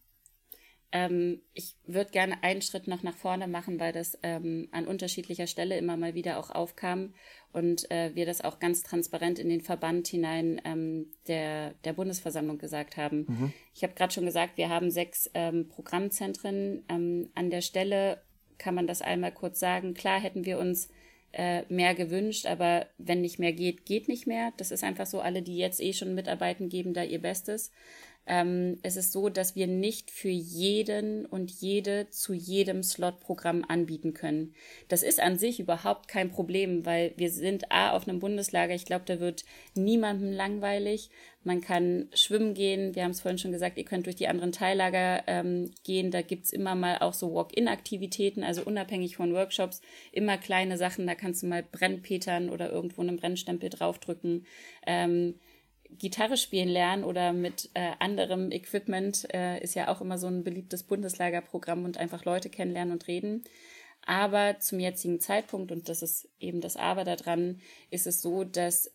Ähm, 0.93 1.41
ich 1.55 1.75
würde 1.87 2.11
gerne 2.11 2.43
einen 2.43 2.61
Schritt 2.61 2.87
noch 2.87 3.01
nach 3.01 3.15
vorne 3.15 3.47
machen, 3.47 3.79
weil 3.79 3.91
das 3.91 4.17
ähm, 4.21 4.69
an 4.71 4.85
unterschiedlicher 4.85 5.47
Stelle 5.47 5.75
immer 5.75 5.97
mal 5.97 6.13
wieder 6.13 6.37
auch 6.37 6.51
aufkam 6.51 7.15
und 7.51 7.89
äh, 7.89 8.11
wir 8.13 8.27
das 8.27 8.41
auch 8.41 8.59
ganz 8.59 8.83
transparent 8.83 9.39
in 9.39 9.49
den 9.49 9.61
Verband 9.61 10.07
hinein 10.07 10.61
ähm, 10.63 11.07
der, 11.27 11.71
der 11.83 11.93
Bundesversammlung 11.93 12.59
gesagt 12.59 12.95
haben. 12.95 13.25
Mhm. 13.27 13.53
Ich 13.73 13.83
habe 13.83 13.95
gerade 13.95 14.13
schon 14.13 14.25
gesagt, 14.25 14.57
wir 14.57 14.69
haben 14.69 14.91
sechs 14.91 15.29
ähm, 15.33 15.67
Programmzentren. 15.67 16.85
Ähm, 16.87 17.31
an 17.33 17.49
der 17.49 17.61
Stelle 17.61 18.21
kann 18.59 18.75
man 18.75 18.85
das 18.85 19.01
einmal 19.01 19.31
kurz 19.31 19.59
sagen. 19.59 19.95
Klar 19.95 20.21
hätten 20.21 20.45
wir 20.45 20.59
uns 20.59 20.89
äh, 21.31 21.63
mehr 21.69 21.95
gewünscht, 21.95 22.45
aber 22.45 22.85
wenn 22.99 23.21
nicht 23.21 23.39
mehr 23.39 23.53
geht, 23.53 23.85
geht 23.85 24.07
nicht 24.07 24.27
mehr. 24.27 24.53
Das 24.57 24.69
ist 24.69 24.83
einfach 24.83 25.07
so, 25.07 25.21
alle, 25.21 25.41
die 25.41 25.57
jetzt 25.57 25.81
eh 25.81 25.93
schon 25.93 26.13
mitarbeiten, 26.13 26.69
geben 26.69 26.93
da 26.93 27.03
ihr 27.03 27.19
Bestes. 27.19 27.71
Ähm, 28.25 28.79
es 28.83 28.95
ist 28.95 29.11
so, 29.11 29.29
dass 29.29 29.55
wir 29.55 29.67
nicht 29.67 30.09
für 30.09 30.29
jeden 30.29 31.25
und 31.25 31.51
jede 31.51 32.09
zu 32.09 32.33
jedem 32.33 32.81
Slot-Programm 32.81 33.65
anbieten 33.67 34.13
können. 34.13 34.53
Das 34.87 35.03
ist 35.03 35.19
an 35.19 35.37
sich 35.37 35.59
überhaupt 35.59 36.07
kein 36.07 36.31
Problem, 36.31 36.85
weil 36.85 37.13
wir 37.17 37.29
sind 37.29 37.71
A 37.71 37.91
auf 37.91 38.07
einem 38.07 38.19
Bundeslager. 38.19 38.73
Ich 38.73 38.85
glaube, 38.85 39.03
da 39.05 39.19
wird 39.19 39.43
niemandem 39.75 40.31
langweilig. 40.31 41.09
Man 41.43 41.59
kann 41.59 42.07
schwimmen 42.13 42.53
gehen. 42.53 42.95
Wir 42.95 43.03
haben 43.03 43.11
es 43.11 43.19
vorhin 43.19 43.37
schon 43.37 43.51
gesagt, 43.51 43.77
ihr 43.77 43.83
könnt 43.83 44.05
durch 44.05 44.15
die 44.15 44.29
anderen 44.29 44.53
Teillager 44.53 45.23
ähm, 45.27 45.71
gehen. 45.83 46.09
Da 46.09 46.21
gibt's 46.21 46.53
immer 46.53 46.75
mal 46.75 46.99
auch 46.99 47.13
so 47.13 47.33
Walk-in-Aktivitäten, 47.33 48.43
also 48.43 48.61
unabhängig 48.63 49.17
von 49.17 49.33
Workshops, 49.33 49.81
immer 50.13 50.37
kleine 50.37 50.77
Sachen. 50.77 51.05
Da 51.05 51.15
kannst 51.15 51.43
du 51.43 51.47
mal 51.47 51.63
Brennpetern 51.63 52.49
oder 52.49 52.71
irgendwo 52.71 53.01
einen 53.01 53.17
Brennstempel 53.17 53.69
draufdrücken. 53.69 54.45
Ähm, 54.87 55.35
Gitarre 55.97 56.37
spielen 56.37 56.69
lernen 56.69 57.03
oder 57.03 57.33
mit 57.33 57.69
äh, 57.73 57.91
anderem 57.99 58.51
Equipment 58.51 59.27
äh, 59.33 59.61
ist 59.61 59.75
ja 59.75 59.87
auch 59.87 60.01
immer 60.01 60.17
so 60.17 60.27
ein 60.27 60.43
beliebtes 60.43 60.83
Bundeslagerprogramm 60.83 61.85
und 61.85 61.97
einfach 61.97 62.25
Leute 62.25 62.49
kennenlernen 62.49 62.93
und 62.93 63.07
reden. 63.07 63.43
Aber 64.05 64.59
zum 64.59 64.79
jetzigen 64.79 65.19
Zeitpunkt, 65.19 65.71
und 65.71 65.87
das 65.87 66.01
ist 66.01 66.29
eben 66.39 66.59
das 66.61 66.75
Aber 66.75 67.03
daran, 67.03 67.61
ist 67.89 68.07
es 68.07 68.21
so, 68.21 68.43
dass 68.43 68.93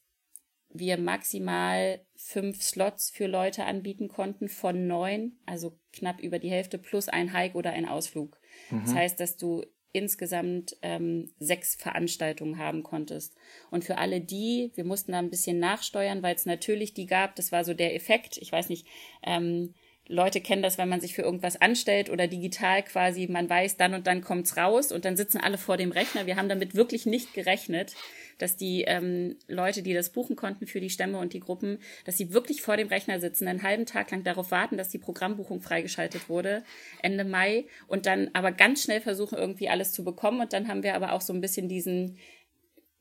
wir 0.70 0.98
maximal 0.98 2.04
fünf 2.14 2.62
Slots 2.62 3.10
für 3.10 3.26
Leute 3.26 3.64
anbieten 3.64 4.08
konnten 4.08 4.48
von 4.48 4.86
neun, 4.86 5.38
also 5.46 5.78
knapp 5.92 6.20
über 6.20 6.38
die 6.38 6.50
Hälfte, 6.50 6.78
plus 6.78 7.08
ein 7.08 7.32
Hike 7.32 7.56
oder 7.56 7.70
ein 7.70 7.88
Ausflug. 7.88 8.38
Mhm. 8.70 8.82
Das 8.84 8.94
heißt, 8.94 9.20
dass 9.20 9.36
du 9.38 9.64
insgesamt 9.92 10.76
ähm, 10.82 11.30
sechs 11.38 11.74
Veranstaltungen 11.74 12.58
haben 12.58 12.82
konntest. 12.82 13.34
Und 13.70 13.84
für 13.84 13.98
alle 13.98 14.20
die, 14.20 14.70
wir 14.74 14.84
mussten 14.84 15.12
da 15.12 15.18
ein 15.18 15.30
bisschen 15.30 15.58
nachsteuern, 15.58 16.22
weil 16.22 16.34
es 16.34 16.46
natürlich 16.46 16.94
die 16.94 17.06
gab, 17.06 17.36
das 17.36 17.52
war 17.52 17.64
so 17.64 17.74
der 17.74 17.94
Effekt, 17.94 18.36
ich 18.36 18.52
weiß 18.52 18.68
nicht, 18.68 18.86
ähm, 19.22 19.74
Leute 20.08 20.40
kennen 20.40 20.62
das, 20.62 20.78
wenn 20.78 20.88
man 20.88 21.00
sich 21.00 21.14
für 21.14 21.22
irgendwas 21.22 21.60
anstellt 21.60 22.08
oder 22.10 22.26
digital 22.26 22.82
quasi, 22.82 23.26
man 23.28 23.48
weiß, 23.48 23.76
dann 23.76 23.92
und 23.94 24.06
dann 24.06 24.22
kommt's 24.22 24.56
raus 24.56 24.90
und 24.90 25.04
dann 25.04 25.16
sitzen 25.16 25.38
alle 25.38 25.58
vor 25.58 25.76
dem 25.76 25.92
Rechner. 25.92 26.26
Wir 26.26 26.36
haben 26.36 26.48
damit 26.48 26.74
wirklich 26.74 27.04
nicht 27.04 27.34
gerechnet, 27.34 27.94
dass 28.38 28.56
die 28.56 28.84
ähm, 28.86 29.36
Leute, 29.48 29.82
die 29.82 29.92
das 29.92 30.10
buchen 30.10 30.36
konnten 30.36 30.66
für 30.66 30.80
die 30.80 30.90
Stämme 30.90 31.18
und 31.18 31.34
die 31.34 31.40
Gruppen, 31.40 31.78
dass 32.04 32.16
sie 32.16 32.32
wirklich 32.32 32.62
vor 32.62 32.76
dem 32.76 32.88
Rechner 32.88 33.20
sitzen, 33.20 33.48
einen 33.48 33.62
halben 33.62 33.84
Tag 33.84 34.10
lang 34.10 34.24
darauf 34.24 34.50
warten, 34.50 34.78
dass 34.78 34.88
die 34.88 34.98
Programmbuchung 34.98 35.60
freigeschaltet 35.60 36.28
wurde, 36.28 36.62
Ende 37.02 37.24
Mai, 37.24 37.66
und 37.86 38.06
dann 38.06 38.30
aber 38.32 38.52
ganz 38.52 38.84
schnell 38.84 39.00
versuchen, 39.00 39.36
irgendwie 39.36 39.68
alles 39.68 39.92
zu 39.92 40.04
bekommen. 40.04 40.40
Und 40.40 40.52
dann 40.52 40.68
haben 40.68 40.82
wir 40.82 40.94
aber 40.94 41.12
auch 41.12 41.20
so 41.20 41.32
ein 41.32 41.40
bisschen 41.40 41.68
diesen 41.68 42.16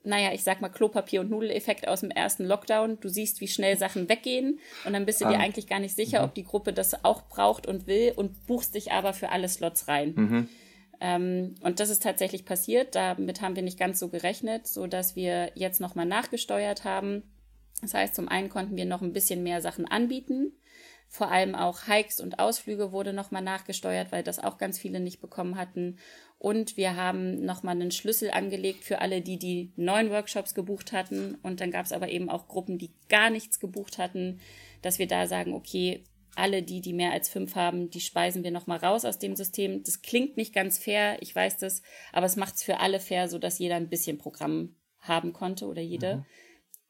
naja, 0.07 0.31
ich 0.33 0.43
sag 0.43 0.61
mal 0.61 0.69
Klopapier- 0.69 1.19
und 1.19 1.29
Nudeleffekt 1.29 1.87
aus 1.87 1.99
dem 1.99 2.11
ersten 2.11 2.45
Lockdown. 2.45 2.99
Du 2.99 3.09
siehst, 3.09 3.41
wie 3.41 3.47
schnell 3.47 3.77
Sachen 3.77 4.09
weggehen 4.09 4.59
und 4.85 4.93
dann 4.93 5.05
bist 5.05 5.21
du 5.21 5.25
ah. 5.25 5.31
dir 5.31 5.39
eigentlich 5.39 5.67
gar 5.67 5.79
nicht 5.79 5.95
sicher, 5.95 6.19
mhm. 6.19 6.25
ob 6.25 6.33
die 6.33 6.43
Gruppe 6.43 6.73
das 6.73 7.03
auch 7.03 7.23
braucht 7.23 7.67
und 7.67 7.87
will 7.87 8.13
und 8.15 8.47
buchst 8.47 8.75
dich 8.75 8.91
aber 8.91 9.13
für 9.13 9.29
alle 9.29 9.49
Slots 9.49 9.87
rein. 9.87 10.13
Mhm. 10.15 10.49
Ähm, 10.99 11.55
und 11.61 11.79
das 11.79 11.89
ist 11.89 12.03
tatsächlich 12.03 12.45
passiert. 12.45 12.95
Damit 12.95 13.41
haben 13.41 13.55
wir 13.55 13.63
nicht 13.63 13.77
ganz 13.77 13.99
so 13.99 14.09
gerechnet, 14.09 14.67
so 14.67 14.87
dass 14.87 15.15
wir 15.15 15.51
jetzt 15.55 15.81
nochmal 15.81 16.05
nachgesteuert 16.05 16.85
haben. 16.85 17.23
Das 17.81 17.93
heißt, 17.93 18.15
zum 18.15 18.27
einen 18.27 18.49
konnten 18.49 18.75
wir 18.75 18.85
noch 18.85 19.01
ein 19.01 19.13
bisschen 19.13 19.43
mehr 19.43 19.61
Sachen 19.61 19.85
anbieten. 19.85 20.53
Vor 21.09 21.31
allem 21.31 21.55
auch 21.55 21.87
Hikes 21.87 22.19
und 22.19 22.39
Ausflüge 22.39 22.91
wurde 22.91 23.13
nochmal 23.13 23.41
nachgesteuert, 23.41 24.11
weil 24.11 24.23
das 24.23 24.39
auch 24.39 24.57
ganz 24.57 24.77
viele 24.77 24.99
nicht 24.99 25.21
bekommen 25.21 25.57
hatten. 25.57 25.97
Und 26.39 26.77
wir 26.77 26.95
haben 26.95 27.43
nochmal 27.43 27.75
einen 27.75 27.91
Schlüssel 27.91 28.29
angelegt 28.29 28.83
für 28.83 29.01
alle, 29.01 29.21
die 29.21 29.39
die 29.39 29.71
neuen 29.75 30.11
Workshops 30.11 30.53
gebucht 30.53 30.91
hatten. 30.91 31.35
Und 31.41 31.61
dann 31.61 31.71
gab 31.71 31.85
es 31.85 31.91
aber 31.91 32.09
eben 32.09 32.29
auch 32.29 32.47
Gruppen, 32.47 32.77
die 32.77 32.91
gar 33.09 33.29
nichts 33.29 33.59
gebucht 33.59 33.97
hatten, 33.97 34.39
dass 34.83 34.99
wir 34.99 35.07
da 35.07 35.25
sagen, 35.25 35.53
okay, 35.53 36.03
alle 36.35 36.61
die, 36.61 36.81
die 36.81 36.93
mehr 36.93 37.11
als 37.11 37.29
fünf 37.29 37.55
haben, 37.55 37.89
die 37.89 37.99
speisen 37.99 38.43
wir 38.43 38.51
nochmal 38.51 38.77
raus 38.77 39.05
aus 39.05 39.17
dem 39.17 39.35
System. 39.35 39.83
Das 39.83 40.03
klingt 40.03 40.37
nicht 40.37 40.53
ganz 40.53 40.77
fair, 40.77 41.17
ich 41.21 41.35
weiß 41.35 41.57
das, 41.57 41.81
aber 42.13 42.27
es 42.27 42.35
macht 42.35 42.55
es 42.55 42.63
für 42.63 42.79
alle 42.79 42.99
fair, 42.99 43.27
so 43.27 43.39
dass 43.39 43.57
jeder 43.57 43.75
ein 43.75 43.89
bisschen 43.89 44.19
Programm 44.19 44.75
haben 44.99 45.33
konnte 45.33 45.65
oder 45.65 45.81
jede. 45.81 46.17
Mhm. 46.17 46.25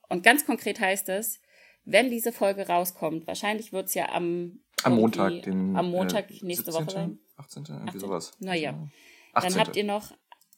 Und 0.09 0.23
ganz 0.23 0.45
konkret 0.45 0.81
heißt 0.81 1.07
es, 1.09 1.39
wenn 1.85 2.09
diese 2.11 2.33
Folge 2.33 2.67
rauskommt, 2.67 3.25
wahrscheinlich 3.27 3.71
wird 3.71 3.87
es 3.87 3.93
ja 3.93 4.09
am, 4.09 4.59
am 4.83 4.95
Montag, 4.95 5.43
den, 5.43 5.77
am 5.77 5.91
Montag 5.91 6.29
äh, 6.29 6.45
nächste 6.45 6.73
17. 6.73 6.73
Woche 6.73 6.91
sein. 6.91 7.19
18. 7.37 7.63
Irgendwie 7.69 7.87
18. 7.87 7.99
sowas. 8.01 8.31
Naja. 8.39 8.89
18. 9.33 9.51
Dann 9.51 9.59
habt 9.59 9.75
ihr 9.75 9.83
noch 9.83 10.13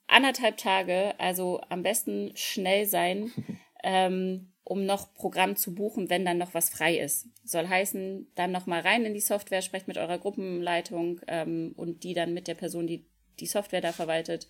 anderthalb 0.07 0.57
Tage, 0.57 1.13
also 1.19 1.61
am 1.69 1.83
besten 1.83 2.31
schnell 2.35 2.85
sein, 2.85 3.31
ähm, 3.83 4.51
um 4.63 4.85
noch 4.85 5.13
Programm 5.13 5.55
zu 5.55 5.73
buchen, 5.73 6.09
wenn 6.09 6.25
dann 6.25 6.37
noch 6.37 6.53
was 6.53 6.69
frei 6.69 6.97
ist. 6.97 7.27
Soll 7.43 7.67
heißen, 7.67 8.31
dann 8.35 8.51
noch 8.51 8.67
mal 8.67 8.81
rein 8.81 9.05
in 9.05 9.13
die 9.13 9.19
Software, 9.19 9.61
sprecht 9.61 9.87
mit 9.87 9.97
eurer 9.97 10.19
Gruppenleitung 10.19 11.21
ähm, 11.27 11.73
und 11.75 12.03
die 12.03 12.13
dann 12.13 12.33
mit 12.33 12.47
der 12.47 12.55
Person, 12.55 12.85
die 12.85 13.05
die 13.39 13.47
Software 13.47 13.81
da 13.81 13.91
verwaltet. 13.91 14.47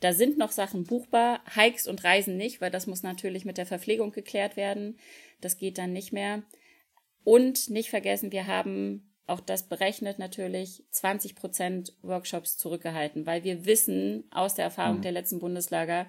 Da 0.00 0.12
sind 0.12 0.36
noch 0.36 0.52
Sachen 0.52 0.84
buchbar, 0.84 1.40
Hikes 1.54 1.86
und 1.86 2.04
Reisen 2.04 2.36
nicht, 2.36 2.60
weil 2.60 2.70
das 2.70 2.86
muss 2.86 3.02
natürlich 3.02 3.46
mit 3.46 3.56
der 3.56 3.66
Verpflegung 3.66 4.12
geklärt 4.12 4.56
werden. 4.56 4.98
Das 5.40 5.56
geht 5.56 5.78
dann 5.78 5.92
nicht 5.92 6.12
mehr. 6.12 6.42
Und 7.24 7.70
nicht 7.70 7.88
vergessen, 7.88 8.30
wir 8.30 8.46
haben 8.46 9.15
auch 9.26 9.40
das 9.40 9.68
berechnet 9.68 10.18
natürlich 10.18 10.84
20 10.90 11.34
Prozent 11.34 11.92
Workshops 12.02 12.56
zurückgehalten, 12.56 13.26
weil 13.26 13.44
wir 13.44 13.66
wissen 13.66 14.24
aus 14.30 14.54
der 14.54 14.64
Erfahrung 14.64 14.98
mhm. 14.98 15.02
der 15.02 15.12
letzten 15.12 15.40
Bundeslager, 15.40 16.06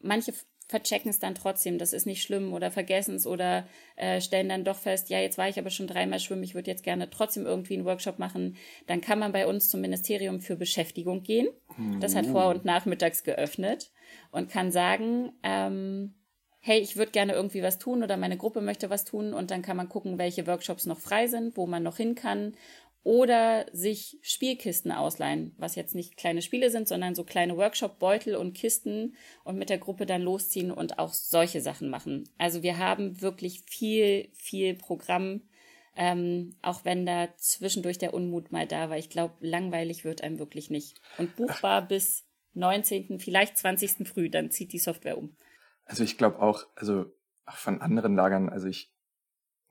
manche 0.00 0.32
verchecken 0.68 1.10
es 1.10 1.18
dann 1.18 1.34
trotzdem, 1.34 1.78
das 1.78 1.94
ist 1.94 2.04
nicht 2.04 2.22
schlimm 2.22 2.52
oder 2.52 2.70
vergessen 2.70 3.16
es 3.16 3.26
oder 3.26 3.66
äh, 3.96 4.20
stellen 4.20 4.50
dann 4.50 4.64
doch 4.64 4.76
fest, 4.76 5.08
ja, 5.08 5.18
jetzt 5.18 5.38
war 5.38 5.48
ich 5.48 5.58
aber 5.58 5.70
schon 5.70 5.86
dreimal 5.86 6.20
schwimmen, 6.20 6.42
ich 6.42 6.54
würde 6.54 6.70
jetzt 6.70 6.84
gerne 6.84 7.08
trotzdem 7.08 7.46
irgendwie 7.46 7.74
einen 7.74 7.86
Workshop 7.86 8.18
machen, 8.18 8.56
dann 8.86 9.00
kann 9.00 9.18
man 9.18 9.32
bei 9.32 9.46
uns 9.46 9.70
zum 9.70 9.80
Ministerium 9.80 10.40
für 10.40 10.56
Beschäftigung 10.56 11.22
gehen. 11.22 11.48
Das 12.00 12.14
hat 12.14 12.26
vor- 12.26 12.48
und 12.48 12.64
nachmittags 12.64 13.22
geöffnet 13.22 13.90
und 14.30 14.50
kann 14.50 14.70
sagen, 14.70 15.32
ähm, 15.42 16.14
hey, 16.60 16.80
ich 16.80 16.96
würde 16.96 17.12
gerne 17.12 17.32
irgendwie 17.32 17.62
was 17.62 17.78
tun 17.78 18.02
oder 18.02 18.16
meine 18.16 18.36
Gruppe 18.36 18.60
möchte 18.60 18.90
was 18.90 19.04
tun 19.04 19.32
und 19.32 19.50
dann 19.50 19.62
kann 19.62 19.76
man 19.76 19.88
gucken, 19.88 20.18
welche 20.18 20.46
Workshops 20.46 20.86
noch 20.86 20.98
frei 20.98 21.26
sind, 21.26 21.56
wo 21.56 21.66
man 21.66 21.82
noch 21.82 21.96
hin 21.96 22.14
kann 22.14 22.54
oder 23.04 23.64
sich 23.72 24.18
Spielkisten 24.20 24.92
ausleihen, 24.92 25.54
was 25.56 25.76
jetzt 25.76 25.94
nicht 25.94 26.16
kleine 26.16 26.42
Spiele 26.42 26.70
sind, 26.70 26.88
sondern 26.88 27.14
so 27.14 27.24
kleine 27.24 27.56
Workshop-Beutel 27.56 28.36
und 28.36 28.52
Kisten 28.52 29.16
und 29.44 29.56
mit 29.56 29.70
der 29.70 29.78
Gruppe 29.78 30.04
dann 30.04 30.20
losziehen 30.20 30.70
und 30.70 30.98
auch 30.98 31.14
solche 31.14 31.60
Sachen 31.60 31.88
machen. 31.88 32.28
Also 32.38 32.62
wir 32.62 32.76
haben 32.76 33.22
wirklich 33.22 33.62
viel, 33.66 34.28
viel 34.34 34.74
Programm, 34.74 35.42
ähm, 35.96 36.56
auch 36.60 36.84
wenn 36.84 37.06
da 37.06 37.28
zwischendurch 37.38 37.98
der 37.98 38.14
Unmut 38.14 38.52
mal 38.52 38.66
da 38.66 38.90
war. 38.90 38.98
Ich 38.98 39.10
glaube, 39.10 39.34
langweilig 39.40 40.04
wird 40.04 40.22
einem 40.22 40.38
wirklich 40.38 40.68
nicht. 40.68 41.00
Und 41.16 41.34
buchbar 41.36 41.88
bis 41.88 42.26
19., 42.54 43.20
vielleicht 43.20 43.56
20. 43.56 44.06
früh, 44.06 44.28
dann 44.28 44.50
zieht 44.50 44.72
die 44.72 44.78
Software 44.78 45.16
um. 45.16 45.34
Also 45.88 46.04
ich 46.04 46.16
glaube 46.16 46.40
auch, 46.40 46.64
also 46.76 47.06
auch 47.46 47.56
von 47.56 47.80
anderen 47.80 48.14
Lagern, 48.14 48.48
also 48.48 48.68
ich 48.68 48.94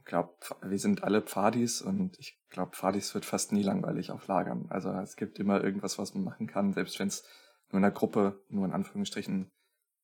glaube, 0.04 0.34
wir 0.62 0.80
sind 0.80 1.04
alle 1.04 1.22
Pfadis 1.22 1.82
und 1.82 2.18
ich 2.20 2.40
glaube, 2.50 2.76
Pfadis 2.76 3.14
wird 3.14 3.24
fast 3.24 3.52
nie 3.52 3.64
langweilig 3.64 4.12
auf 4.12 4.28
Lagern. 4.28 4.66
Also 4.70 4.90
es 4.92 5.16
gibt 5.16 5.40
immer 5.40 5.64
irgendwas, 5.64 5.98
was 5.98 6.14
man 6.14 6.24
machen 6.24 6.48
kann, 6.48 6.74
selbst 6.74 7.00
wenn 7.00 7.08
es 7.08 7.24
nur 7.70 7.78
in 7.78 7.84
der 7.84 7.92
Gruppe, 7.92 8.42
nur 8.50 8.66
in 8.66 8.72
Anführungsstrichen, 8.74 9.52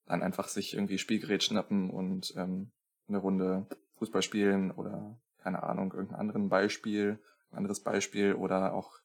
dann 0.06 0.22
einfach 0.22 0.48
sich 0.48 0.74
irgendwie 0.74 0.98
Spielgerät 0.98 1.44
schnappen 1.44 1.90
und 1.90 2.34
ähm, 2.38 2.72
eine 3.08 3.18
Runde 3.18 3.68
Fußball 3.98 4.22
spielen 4.22 4.72
oder 4.72 5.18
keine 5.38 5.64
Ahnung, 5.64 5.92
irgendein 5.94 6.20
anderen 6.20 6.50
Beispiel, 6.50 7.20
ein 7.52 7.58
anderes 7.58 7.82
Beispiel 7.82 8.34
oder 8.34 8.74
auch 8.74 9.00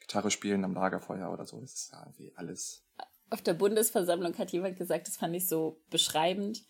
Gitarre 0.00 0.30
spielen 0.30 0.64
am 0.64 0.74
Lagerfeuer 0.74 1.32
oder 1.32 1.46
so. 1.46 1.60
Das 1.60 1.74
ist 1.74 1.92
ja 1.92 2.00
irgendwie 2.00 2.32
alles. 2.36 2.84
Auf 3.30 3.42
der 3.42 3.54
Bundesversammlung 3.54 4.36
hat 4.38 4.52
jemand 4.52 4.76
gesagt, 4.76 5.08
das 5.08 5.16
fand 5.16 5.34
ich 5.34 5.48
so 5.48 5.80
beschreibend. 5.90 6.62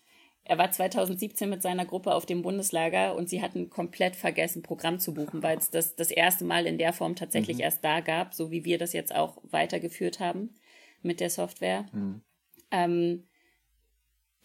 Er 0.43 0.59
war 0.59 0.71
2017 0.71 1.49
mit 1.49 1.63
seiner 1.63 1.85
Gruppe 1.85 2.13
auf 2.13 2.25
dem 2.25 2.43
Bundeslager 2.43 3.15
und 3.15 3.29
sie 3.29 3.41
hatten 3.41 3.69
komplett 3.69 4.15
vergessen, 4.15 4.61
Programm 4.61 4.99
zu 4.99 5.13
buchen, 5.13 5.41
weil 5.41 5.57
es 5.57 5.71
das 5.71 5.95
das 5.95 6.11
erste 6.11 6.45
Mal 6.45 6.67
in 6.67 6.77
der 6.77 6.93
Form 6.93 7.15
tatsächlich 7.15 7.57
mhm. 7.57 7.63
erst 7.63 7.83
da 7.83 7.99
gab, 7.99 8.33
so 8.33 8.51
wie 8.51 8.63
wir 8.63 8.77
das 8.77 8.93
jetzt 8.93 9.13
auch 9.13 9.37
weitergeführt 9.43 10.19
haben 10.19 10.53
mit 11.01 11.19
der 11.19 11.31
Software. 11.31 11.87
Mhm. 11.91 12.21
Ähm, 12.69 13.27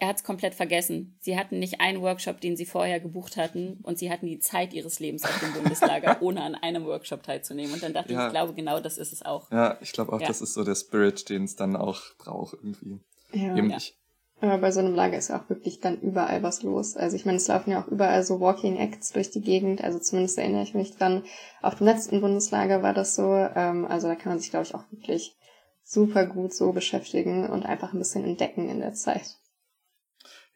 er 0.01 0.09
hat 0.09 0.17
es 0.17 0.25
komplett 0.25 0.55
vergessen. 0.55 1.15
Sie 1.21 1.39
hatten 1.39 1.59
nicht 1.59 1.81
einen 1.81 2.01
Workshop, 2.01 2.41
den 2.41 2.57
sie 2.57 2.65
vorher 2.65 3.01
gebucht 3.01 3.37
hatten 3.37 3.79
und 3.83 3.99
sie 3.99 4.11
hatten 4.11 4.27
die 4.27 4.39
Zeit 4.39 4.73
ihres 4.73 4.99
Lebens 4.99 5.25
auf 5.25 5.39
dem 5.41 5.53
Bundeslager, 5.53 6.17
ohne 6.23 6.43
an 6.43 6.55
einem 6.55 6.87
Workshop 6.87 7.23
teilzunehmen. 7.23 7.75
Und 7.75 7.83
dann 7.83 7.93
dachte 7.93 8.13
ja. 8.13 8.23
ich, 8.23 8.27
ich 8.29 8.33
glaube, 8.33 8.55
genau 8.55 8.81
das 8.81 8.97
ist 8.97 9.13
es 9.13 9.23
auch. 9.23 9.51
Ja, 9.53 9.77
ich 9.83 9.93
glaube 9.93 10.13
auch, 10.15 10.21
ja. 10.21 10.27
das 10.27 10.41
ist 10.41 10.55
so 10.55 10.65
der 10.65 10.75
Spirit, 10.75 11.29
den 11.29 11.45
es 11.45 11.55
dann 11.55 11.77
auch 11.77 12.01
braucht 12.17 12.55
irgendwie. 12.55 13.01
Ja. 13.33 13.55
Eben, 13.55 13.69
ja. 13.69 13.77
Ich, 13.77 13.95
aber 14.41 14.57
bei 14.57 14.73
so 14.73 14.81
einem 14.81 14.95
Lager 14.95 15.19
ist 15.19 15.29
ja 15.29 15.39
auch 15.39 15.51
wirklich 15.51 15.81
dann 15.81 16.01
überall 16.01 16.43
was 16.43 16.63
los. 16.63 16.97
Also 16.97 17.15
ich 17.15 17.27
meine, 17.27 17.37
es 17.37 17.49
laufen 17.49 17.71
ja 17.71 17.83
auch 17.83 17.89
überall 17.89 18.23
so 18.23 18.41
Walking 18.41 18.79
Acts 18.79 19.13
durch 19.13 19.31
die 19.31 19.43
Gegend. 19.43 19.85
Also 19.85 19.99
zumindest 19.99 20.39
erinnere 20.39 20.63
ich 20.63 20.73
mich 20.73 20.97
dran. 20.97 21.25
Auf 21.61 21.75
dem 21.75 21.87
letzten 21.87 22.23
Bundeslager 22.23 22.83
war 22.83 22.95
das 22.95 23.15
so. 23.15 23.35
Ähm, 23.35 23.85
also 23.85 24.09
da 24.09 24.15
kann 24.15 24.33
man 24.33 24.39
sich, 24.39 24.49
glaube 24.49 24.65
ich, 24.65 24.75
auch 24.75 24.85
wirklich 24.91 25.37
super 25.85 26.25
gut 26.25 26.55
so 26.55 26.73
beschäftigen 26.73 27.51
und 27.51 27.67
einfach 27.67 27.93
ein 27.93 27.99
bisschen 27.99 28.25
entdecken 28.25 28.71
in 28.71 28.81
der 28.81 28.95
Zeit. 28.95 29.40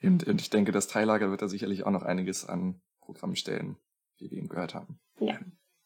Und, 0.07 0.25
und 0.27 0.41
ich 0.41 0.51
denke, 0.51 0.73
das 0.73 0.89
Teillager 0.89 1.31
wird 1.31 1.43
da 1.43 1.49
sicherlich 1.49 1.85
auch 1.85 1.91
noch 1.91 2.03
einiges 2.03 2.47
an 2.47 2.81
Programmen 3.01 3.37
stellen, 3.37 3.77
wie 4.19 4.31
wir 4.31 4.39
eben 4.39 4.49
gehört 4.49 4.75
haben. 4.75 4.99
Ja, 5.19 5.39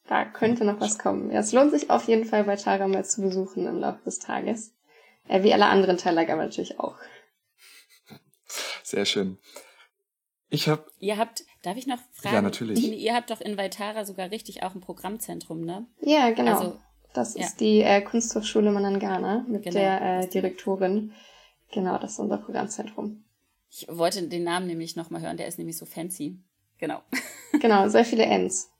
da 0.08 0.24
könnte 0.24 0.64
noch 0.64 0.80
was 0.80 0.98
kommen. 0.98 1.30
Ja, 1.30 1.40
es 1.40 1.52
lohnt 1.52 1.70
sich 1.70 1.90
auf 1.90 2.08
jeden 2.08 2.24
Fall 2.24 2.44
bei 2.44 2.56
Tara 2.56 2.88
mal 2.88 3.04
zu 3.04 3.22
besuchen 3.22 3.66
im 3.66 3.78
Laufe 3.78 4.02
des 4.04 4.18
Tages. 4.18 4.74
Äh, 5.28 5.42
wie 5.42 5.52
alle 5.52 5.66
anderen 5.66 5.98
Teillager 5.98 6.32
aber 6.32 6.44
natürlich 6.44 6.80
auch. 6.80 6.96
Sehr 8.82 9.04
schön. 9.04 9.38
Ich 10.48 10.68
habe. 10.68 10.86
Ihr 10.98 11.18
habt, 11.18 11.44
darf 11.62 11.76
ich 11.76 11.86
noch 11.86 11.98
fragen? 12.12 12.34
Ja, 12.34 12.42
natürlich. 12.42 12.82
Ihr 12.98 13.14
habt 13.14 13.30
doch 13.30 13.42
in 13.42 13.58
Vaitara 13.58 14.06
sogar 14.06 14.30
richtig 14.30 14.62
auch 14.62 14.74
ein 14.74 14.80
Programmzentrum, 14.80 15.60
ne? 15.60 15.86
Ja, 16.00 16.30
genau. 16.30 16.58
Also, 16.58 16.80
das 17.12 17.34
ist 17.34 17.40
ja. 17.40 17.56
die 17.60 17.80
äh, 17.82 18.00
Kunsthochschule 18.00 18.70
Manangana 18.70 19.44
mit 19.46 19.64
genau. 19.64 19.74
der 19.74 20.20
äh, 20.20 20.28
Direktorin. 20.28 21.12
Genau, 21.72 21.98
das 21.98 22.12
ist 22.12 22.18
unser 22.18 22.38
Programmzentrum. 22.38 23.24
Ich 23.70 23.86
wollte 23.88 24.26
den 24.26 24.44
Namen 24.44 24.66
nämlich 24.66 24.96
nochmal 24.96 25.20
hören, 25.20 25.36
der 25.36 25.46
ist 25.46 25.58
nämlich 25.58 25.76
so 25.76 25.86
fancy. 25.86 26.38
Genau. 26.78 27.02
genau, 27.60 27.88
sehr 27.88 28.04
viele 28.04 28.26
Ns. 28.26 28.70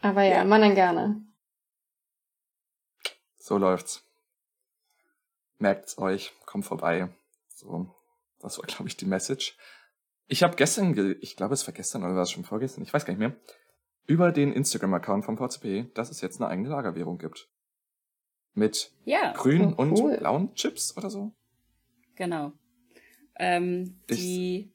Aber 0.00 0.22
ja, 0.22 0.38
ja. 0.38 0.44
Manangana. 0.44 1.20
So 3.36 3.58
läuft's. 3.58 4.04
Merkt's 5.58 5.98
euch, 5.98 6.32
kommt 6.46 6.64
vorbei. 6.64 7.08
So, 7.48 7.94
das 8.38 8.58
war, 8.58 8.66
glaube 8.66 8.88
ich, 8.88 8.96
die 8.96 9.06
Message. 9.06 9.56
Ich 10.28 10.42
habe 10.42 10.56
gestern, 10.56 11.16
ich 11.20 11.36
glaube, 11.36 11.54
es 11.54 11.66
war 11.66 11.74
gestern 11.74 12.04
oder 12.04 12.14
war 12.14 12.22
es 12.22 12.30
schon 12.30 12.44
vorgestern, 12.44 12.84
ich 12.84 12.92
weiß 12.92 13.04
gar 13.04 13.12
nicht 13.12 13.20
mehr, 13.20 13.34
über 14.06 14.30
den 14.30 14.52
Instagram-Account 14.52 15.24
von 15.24 15.36
VCP, 15.36 15.92
dass 15.94 16.10
es 16.10 16.20
jetzt 16.20 16.40
eine 16.40 16.48
eigene 16.48 16.68
Lagerwährung 16.68 17.18
gibt. 17.18 17.48
Mit 18.54 18.92
ja, 19.04 19.32
grünen 19.32 19.74
oh, 19.76 19.84
cool. 19.84 20.12
und 20.12 20.18
blauen 20.18 20.54
Chips 20.54 20.96
oder 20.96 21.10
so. 21.10 21.32
Genau. 22.16 22.52
Ähm, 23.38 23.96
die, 24.10 24.70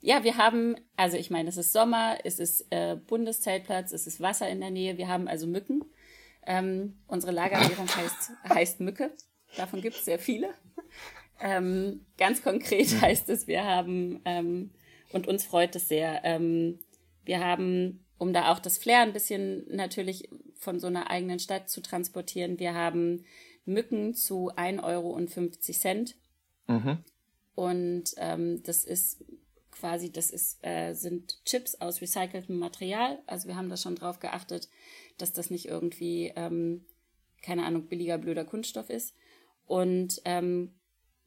ja, 0.00 0.24
wir 0.24 0.36
haben, 0.36 0.76
also 0.96 1.16
ich 1.16 1.30
meine, 1.30 1.48
es 1.48 1.56
ist 1.56 1.72
Sommer, 1.72 2.18
es 2.24 2.38
ist 2.38 2.66
äh, 2.70 2.96
Bundeszeltplatz, 2.96 3.92
es 3.92 4.06
ist 4.06 4.20
Wasser 4.20 4.48
in 4.48 4.60
der 4.60 4.70
Nähe, 4.70 4.98
wir 4.98 5.08
haben 5.08 5.28
also 5.28 5.46
Mücken. 5.46 5.84
Ähm, 6.46 6.98
unsere 7.06 7.32
Lagerwährung 7.32 7.88
heißt, 7.96 8.30
heißt 8.48 8.80
Mücke. 8.80 9.10
Davon 9.56 9.80
gibt 9.80 9.96
es 9.96 10.04
sehr 10.04 10.18
viele. 10.18 10.54
Ähm, 11.40 12.06
ganz 12.18 12.42
konkret 12.42 13.00
heißt 13.00 13.28
es, 13.28 13.46
wir 13.46 13.64
haben, 13.64 14.20
ähm, 14.24 14.70
und 15.12 15.26
uns 15.26 15.44
freut 15.44 15.76
es 15.76 15.88
sehr, 15.88 16.20
ähm, 16.24 16.78
wir 17.24 17.40
haben, 17.44 18.04
um 18.18 18.32
da 18.32 18.52
auch 18.52 18.58
das 18.58 18.78
Flair 18.78 19.00
ein 19.00 19.12
bisschen 19.12 19.66
natürlich 19.68 20.30
von 20.54 20.80
so 20.80 20.86
einer 20.86 21.10
eigenen 21.10 21.38
Stadt 21.38 21.68
zu 21.68 21.82
transportieren, 21.82 22.58
wir 22.58 22.74
haben 22.74 23.24
Mücken 23.64 24.14
zu 24.14 24.50
1,50 24.52 24.84
Euro. 24.84 25.18
Mhm. 26.68 27.04
Und 27.56 28.14
ähm, 28.18 28.62
das 28.62 28.84
ist 28.84 29.24
quasi, 29.72 30.12
das 30.12 30.30
ist, 30.30 30.64
äh, 30.64 30.92
sind 30.92 31.44
Chips 31.44 31.74
aus 31.76 32.00
recyceltem 32.00 32.58
Material. 32.58 33.18
Also 33.26 33.48
wir 33.48 33.56
haben 33.56 33.70
da 33.70 33.76
schon 33.76 33.96
drauf 33.96 34.20
geachtet, 34.20 34.68
dass 35.18 35.32
das 35.32 35.50
nicht 35.50 35.66
irgendwie, 35.66 36.32
ähm, 36.36 36.84
keine 37.42 37.64
Ahnung, 37.64 37.86
billiger, 37.86 38.18
blöder 38.18 38.44
Kunststoff 38.44 38.90
ist. 38.90 39.14
Und 39.66 40.20
ähm, 40.26 40.74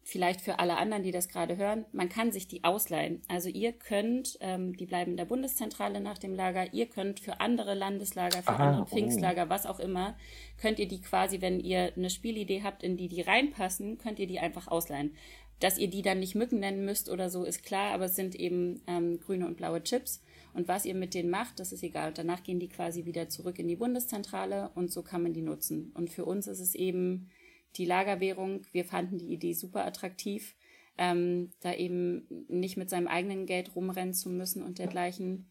vielleicht 0.03 0.41
für 0.41 0.59
alle 0.59 0.77
anderen, 0.77 1.03
die 1.03 1.11
das 1.11 1.29
gerade 1.29 1.57
hören, 1.57 1.85
man 1.91 2.09
kann 2.09 2.31
sich 2.31 2.47
die 2.47 2.63
ausleihen. 2.63 3.21
Also 3.27 3.49
ihr 3.49 3.73
könnt, 3.73 4.37
ähm, 4.39 4.75
die 4.75 4.85
bleiben 4.85 5.11
in 5.11 5.17
der 5.17 5.25
Bundeszentrale 5.25 5.99
nach 5.99 6.19
dem 6.19 6.33
Lager, 6.33 6.73
ihr 6.73 6.87
könnt 6.87 7.19
für 7.19 7.39
andere 7.39 7.73
Landeslager, 7.73 8.43
für 8.43 8.49
Aha, 8.49 8.67
andere 8.67 8.83
oh. 8.83 8.85
Pfingstlager, 8.85 9.45
oh. 9.45 9.49
was 9.49 9.65
auch 9.65 9.79
immer, 9.79 10.15
könnt 10.57 10.79
ihr 10.79 10.87
die 10.87 11.01
quasi, 11.01 11.41
wenn 11.41 11.59
ihr 11.59 11.93
eine 11.95 12.09
Spielidee 12.09 12.61
habt, 12.63 12.83
in 12.83 12.97
die 12.97 13.07
die 13.07 13.21
reinpassen, 13.21 13.97
könnt 13.97 14.19
ihr 14.19 14.27
die 14.27 14.39
einfach 14.39 14.67
ausleihen. 14.67 15.15
Dass 15.59 15.77
ihr 15.77 15.89
die 15.89 16.01
dann 16.01 16.19
nicht 16.19 16.35
Mücken 16.35 16.59
nennen 16.59 16.85
müsst 16.85 17.09
oder 17.09 17.29
so, 17.29 17.43
ist 17.43 17.63
klar, 17.63 17.93
aber 17.93 18.05
es 18.05 18.15
sind 18.15 18.35
eben 18.35 18.81
ähm, 18.87 19.19
grüne 19.19 19.45
und 19.45 19.57
blaue 19.57 19.83
Chips. 19.83 20.21
Und 20.53 20.67
was 20.67 20.85
ihr 20.85 20.95
mit 20.95 21.13
denen 21.13 21.29
macht, 21.29 21.59
das 21.59 21.71
ist 21.71 21.83
egal. 21.83 22.09
Und 22.09 22.17
danach 22.17 22.43
gehen 22.43 22.59
die 22.59 22.69
quasi 22.69 23.05
wieder 23.05 23.29
zurück 23.29 23.59
in 23.59 23.67
die 23.67 23.75
Bundeszentrale 23.75 24.71
und 24.75 24.91
so 24.91 25.03
kann 25.03 25.21
man 25.21 25.33
die 25.33 25.41
nutzen. 25.41 25.91
Und 25.93 26.09
für 26.09 26.25
uns 26.25 26.47
ist 26.47 26.59
es 26.59 26.75
eben 26.75 27.29
die 27.75 27.85
Lagerwährung. 27.85 28.61
Wir 28.71 28.85
fanden 28.85 29.17
die 29.17 29.31
Idee 29.31 29.53
super 29.53 29.85
attraktiv, 29.85 30.55
ähm, 30.97 31.51
da 31.61 31.73
eben 31.73 32.45
nicht 32.47 32.77
mit 32.77 32.89
seinem 32.89 33.07
eigenen 33.07 33.45
Geld 33.45 33.75
rumrennen 33.75 34.13
zu 34.13 34.29
müssen 34.29 34.63
und 34.63 34.79
dergleichen. 34.79 35.49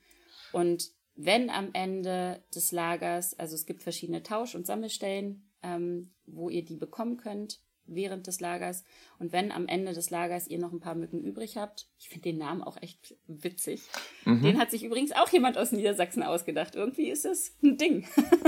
Und 0.52 0.90
wenn 1.14 1.50
am 1.50 1.70
Ende 1.72 2.42
des 2.54 2.72
Lagers, 2.72 3.38
also 3.38 3.54
es 3.54 3.66
gibt 3.66 3.82
verschiedene 3.82 4.22
Tausch- 4.22 4.54
und 4.54 4.66
Sammelstellen, 4.66 5.48
ähm, 5.62 6.12
wo 6.26 6.48
ihr 6.48 6.64
die 6.64 6.76
bekommen 6.76 7.16
könnt, 7.16 7.60
während 7.88 8.26
des 8.26 8.40
Lagers. 8.40 8.84
Und 9.18 9.32
wenn 9.32 9.50
am 9.50 9.66
Ende 9.66 9.92
des 9.92 10.10
Lagers 10.10 10.46
ihr 10.46 10.58
noch 10.58 10.72
ein 10.72 10.80
paar 10.80 10.94
Mücken 10.94 11.22
übrig 11.22 11.56
habt, 11.56 11.88
ich 11.98 12.08
finde 12.08 12.30
den 12.30 12.38
Namen 12.38 12.62
auch 12.62 12.80
echt 12.80 13.16
witzig. 13.26 13.82
Mhm. 14.24 14.42
Den 14.42 14.58
hat 14.58 14.70
sich 14.70 14.84
übrigens 14.84 15.12
auch 15.12 15.28
jemand 15.30 15.58
aus 15.58 15.72
Niedersachsen 15.72 16.22
ausgedacht. 16.22 16.74
Irgendwie 16.74 17.10
ist 17.10 17.24
es 17.24 17.56
ein 17.62 17.76
Ding. 17.76 18.06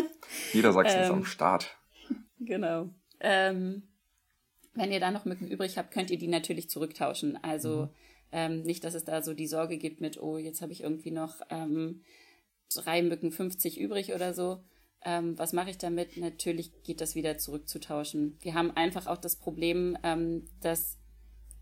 Niedersachsen 0.55 0.97
ähm, 0.97 1.03
ist 1.03 1.11
am 1.11 1.19
ähm, 1.19 1.25
Start. 1.25 1.77
Genau. 2.39 2.91
Ähm, 3.21 3.83
wenn 4.75 4.93
ihr 4.93 5.01
da 5.01 5.11
noch 5.11 5.25
Mücken 5.25 5.49
übrig 5.49 5.77
habt, 5.79 5.93
könnt 5.93 6.11
ihr 6.11 6.19
die 6.19 6.29
natürlich 6.29 6.71
zurücktauschen. 6.71 7.39
Also 7.43 7.83
mhm. 7.83 7.89
ähm, 8.33 8.63
nicht, 8.63 8.85
dass 8.85 8.95
es 8.95 9.05
da 9.05 9.23
so 9.23 9.35
die 9.35 9.47
Sorge 9.47 9.79
gibt 9.79 10.01
mit, 10.01 10.21
oh, 10.23 10.39
jetzt 10.39 10.63
habe 10.63 10.73
ich 10.73 10.83
irgendwie 10.83 11.11
noch 11.11 11.41
ähm, 11.51 12.03
drei 12.75 13.03
Mücken 13.03 13.33
50 13.33 13.81
übrig 13.81 14.15
oder 14.15 14.33
so. 14.33 14.63
Ähm, 15.05 15.39
was 15.39 15.53
mache 15.53 15.71
ich 15.71 15.79
damit? 15.79 16.17
Natürlich 16.17 16.71
geht 16.83 17.01
das 17.01 17.15
wieder 17.15 17.39
zurückzutauschen. 17.39 18.37
Wir 18.41 18.55
haben 18.55 18.71
einfach 18.71 19.07
auch 19.07 19.17
das 19.17 19.37
Problem, 19.37 19.97
ähm, 20.03 20.45
dass 20.61 20.99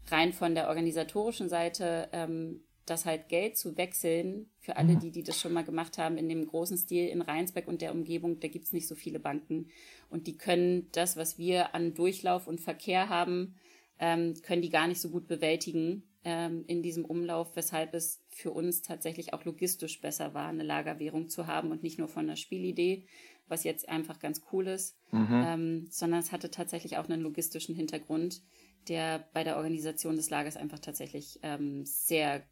rein 0.08 0.32
von 0.32 0.54
der 0.54 0.68
organisatorischen 0.68 1.48
Seite 1.48 2.08
ähm, 2.12 2.62
das 2.86 3.04
halt 3.04 3.28
Geld 3.28 3.56
zu 3.56 3.76
wechseln, 3.76 4.48
für 4.58 4.76
alle 4.76 4.94
mhm. 4.94 5.00
die, 5.00 5.10
die 5.10 5.22
das 5.22 5.38
schon 5.38 5.52
mal 5.52 5.64
gemacht 5.64 5.98
haben, 5.98 6.16
in 6.16 6.28
dem 6.28 6.46
großen 6.46 6.78
Stil 6.78 7.08
in 7.08 7.20
Rheinsberg 7.20 7.68
und 7.68 7.82
der 7.82 7.92
Umgebung, 7.92 8.40
da 8.40 8.48
gibt's 8.48 8.72
nicht 8.72 8.88
so 8.88 8.94
viele 8.94 9.20
Banken. 9.20 9.68
Und 10.08 10.26
die 10.26 10.36
können 10.36 10.88
das, 10.92 11.16
was 11.16 11.38
wir 11.38 11.74
an 11.74 11.94
Durchlauf 11.94 12.46
und 12.46 12.60
Verkehr 12.60 13.08
haben, 13.08 13.56
ähm, 13.98 14.34
können 14.42 14.62
die 14.62 14.70
gar 14.70 14.88
nicht 14.88 15.00
so 15.00 15.10
gut 15.10 15.26
bewältigen 15.26 16.07
ähm, 16.24 16.64
in 16.66 16.82
diesem 16.82 17.04
Umlauf, 17.04 17.54
weshalb 17.54 17.94
es 17.94 18.22
für 18.28 18.50
uns 18.50 18.82
tatsächlich 18.82 19.32
auch 19.32 19.44
logistisch 19.44 20.00
besser 20.00 20.34
war, 20.34 20.48
eine 20.48 20.64
Lagerwährung 20.64 21.28
zu 21.28 21.46
haben 21.46 21.70
und 21.70 21.82
nicht 21.82 21.98
nur 21.98 22.08
von 22.08 22.26
der 22.26 22.36
Spielidee, 22.36 23.06
was 23.46 23.64
jetzt 23.64 23.88
einfach 23.88 24.18
ganz 24.18 24.42
cool 24.52 24.66
ist, 24.66 24.96
mhm. 25.10 25.44
ähm, 25.46 25.86
sondern 25.90 26.20
es 26.20 26.32
hatte 26.32 26.50
tatsächlich 26.50 26.98
auch 26.98 27.08
einen 27.08 27.22
logistischen 27.22 27.74
Hintergrund, 27.74 28.42
der 28.88 29.28
bei 29.32 29.44
der 29.44 29.56
Organisation 29.56 30.16
des 30.16 30.30
Lagers 30.30 30.56
einfach 30.56 30.78
tatsächlich 30.78 31.38
ähm, 31.42 31.84
sehr 31.84 32.44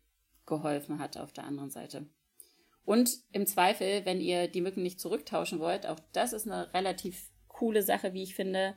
geholfen 0.47 0.99
hat 0.99 1.17
auf 1.17 1.33
der 1.33 1.45
anderen 1.45 1.71
Seite. 1.71 2.07
Und 2.85 3.11
im 3.33 3.47
Zweifel, 3.47 4.05
wenn 4.05 4.21
ihr 4.21 4.47
die 4.49 4.61
Mücken 4.61 4.83
nicht 4.83 5.01
zurücktauschen 5.01 5.59
wollt, 5.59 5.87
auch 5.87 5.99
das 6.13 6.33
ist 6.33 6.47
eine 6.47 6.73
relativ 6.73 7.31
coole 7.49 7.83
Sache, 7.83 8.15
wie 8.15 8.23
ich 8.23 8.35
finde, 8.35 8.77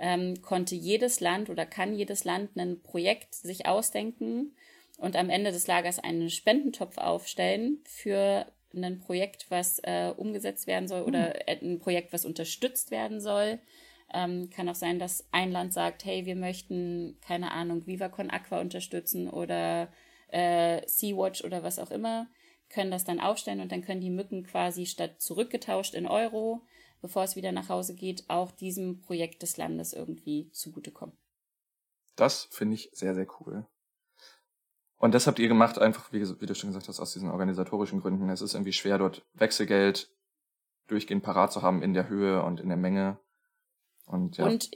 ähm, 0.00 0.40
konnte 0.40 0.74
jedes 0.74 1.20
Land 1.20 1.50
oder 1.50 1.66
kann 1.66 1.94
jedes 1.94 2.24
Land 2.24 2.56
ein 2.56 2.82
Projekt 2.82 3.34
sich 3.34 3.66
ausdenken 3.66 4.56
und 4.96 5.14
am 5.14 5.28
Ende 5.30 5.52
des 5.52 5.66
Lagers 5.66 5.98
einen 5.98 6.30
Spendentopf 6.30 6.96
aufstellen 6.98 7.78
für 7.84 8.46
ein 8.74 8.98
Projekt, 8.98 9.46
was 9.50 9.78
äh, 9.80 10.12
umgesetzt 10.16 10.66
werden 10.66 10.88
soll 10.88 11.02
oder 11.02 11.34
mhm. 11.48 11.72
ein 11.72 11.78
Projekt, 11.78 12.12
was 12.12 12.24
unterstützt 12.24 12.90
werden 12.90 13.20
soll. 13.20 13.58
Ähm, 14.12 14.48
kann 14.50 14.68
auch 14.68 14.74
sein, 14.74 14.98
dass 14.98 15.28
ein 15.32 15.52
Land 15.52 15.72
sagt, 15.72 16.04
hey, 16.04 16.24
wir 16.24 16.34
möchten, 16.34 17.18
keine 17.20 17.52
Ahnung, 17.52 17.86
Viva 17.86 18.08
Con 18.08 18.30
Aqua 18.30 18.60
unterstützen 18.60 19.28
oder 19.28 19.92
äh, 20.28 20.80
Sea-Watch 20.86 21.44
oder 21.44 21.62
was 21.62 21.78
auch 21.78 21.90
immer, 21.90 22.26
können 22.70 22.90
das 22.90 23.04
dann 23.04 23.20
aufstellen 23.20 23.60
und 23.60 23.70
dann 23.70 23.82
können 23.82 24.00
die 24.00 24.10
Mücken 24.10 24.44
quasi 24.44 24.86
statt 24.86 25.20
zurückgetauscht 25.20 25.94
in 25.94 26.06
Euro 26.06 26.62
bevor 27.00 27.24
es 27.24 27.36
wieder 27.36 27.52
nach 27.52 27.68
Hause 27.68 27.94
geht, 27.94 28.24
auch 28.28 28.50
diesem 28.50 29.00
Projekt 29.00 29.42
des 29.42 29.56
Landes 29.56 29.92
irgendwie 29.92 30.50
zugutekommen. 30.52 31.16
Das 32.16 32.44
finde 32.50 32.74
ich 32.74 32.90
sehr, 32.92 33.14
sehr 33.14 33.26
cool. 33.40 33.66
Und 34.98 35.14
das 35.14 35.26
habt 35.26 35.38
ihr 35.38 35.48
gemacht, 35.48 35.78
einfach, 35.78 36.12
wie, 36.12 36.20
wie, 36.40 36.46
du 36.46 36.54
schon 36.54 36.68
gesagt 36.68 36.88
hast, 36.88 37.00
aus 37.00 37.14
diesen 37.14 37.30
organisatorischen 37.30 38.00
Gründen. 38.00 38.28
Es 38.28 38.42
ist 38.42 38.54
irgendwie 38.54 38.74
schwer, 38.74 38.98
dort 38.98 39.24
Wechselgeld 39.32 40.10
durchgehend 40.88 41.22
parat 41.22 41.52
zu 41.52 41.62
haben 41.62 41.82
in 41.82 41.94
der 41.94 42.08
Höhe 42.08 42.42
und 42.42 42.60
in 42.60 42.68
der 42.68 42.76
Menge. 42.76 43.18
Und, 44.04 44.36
ja. 44.36 44.44
und, 44.44 44.70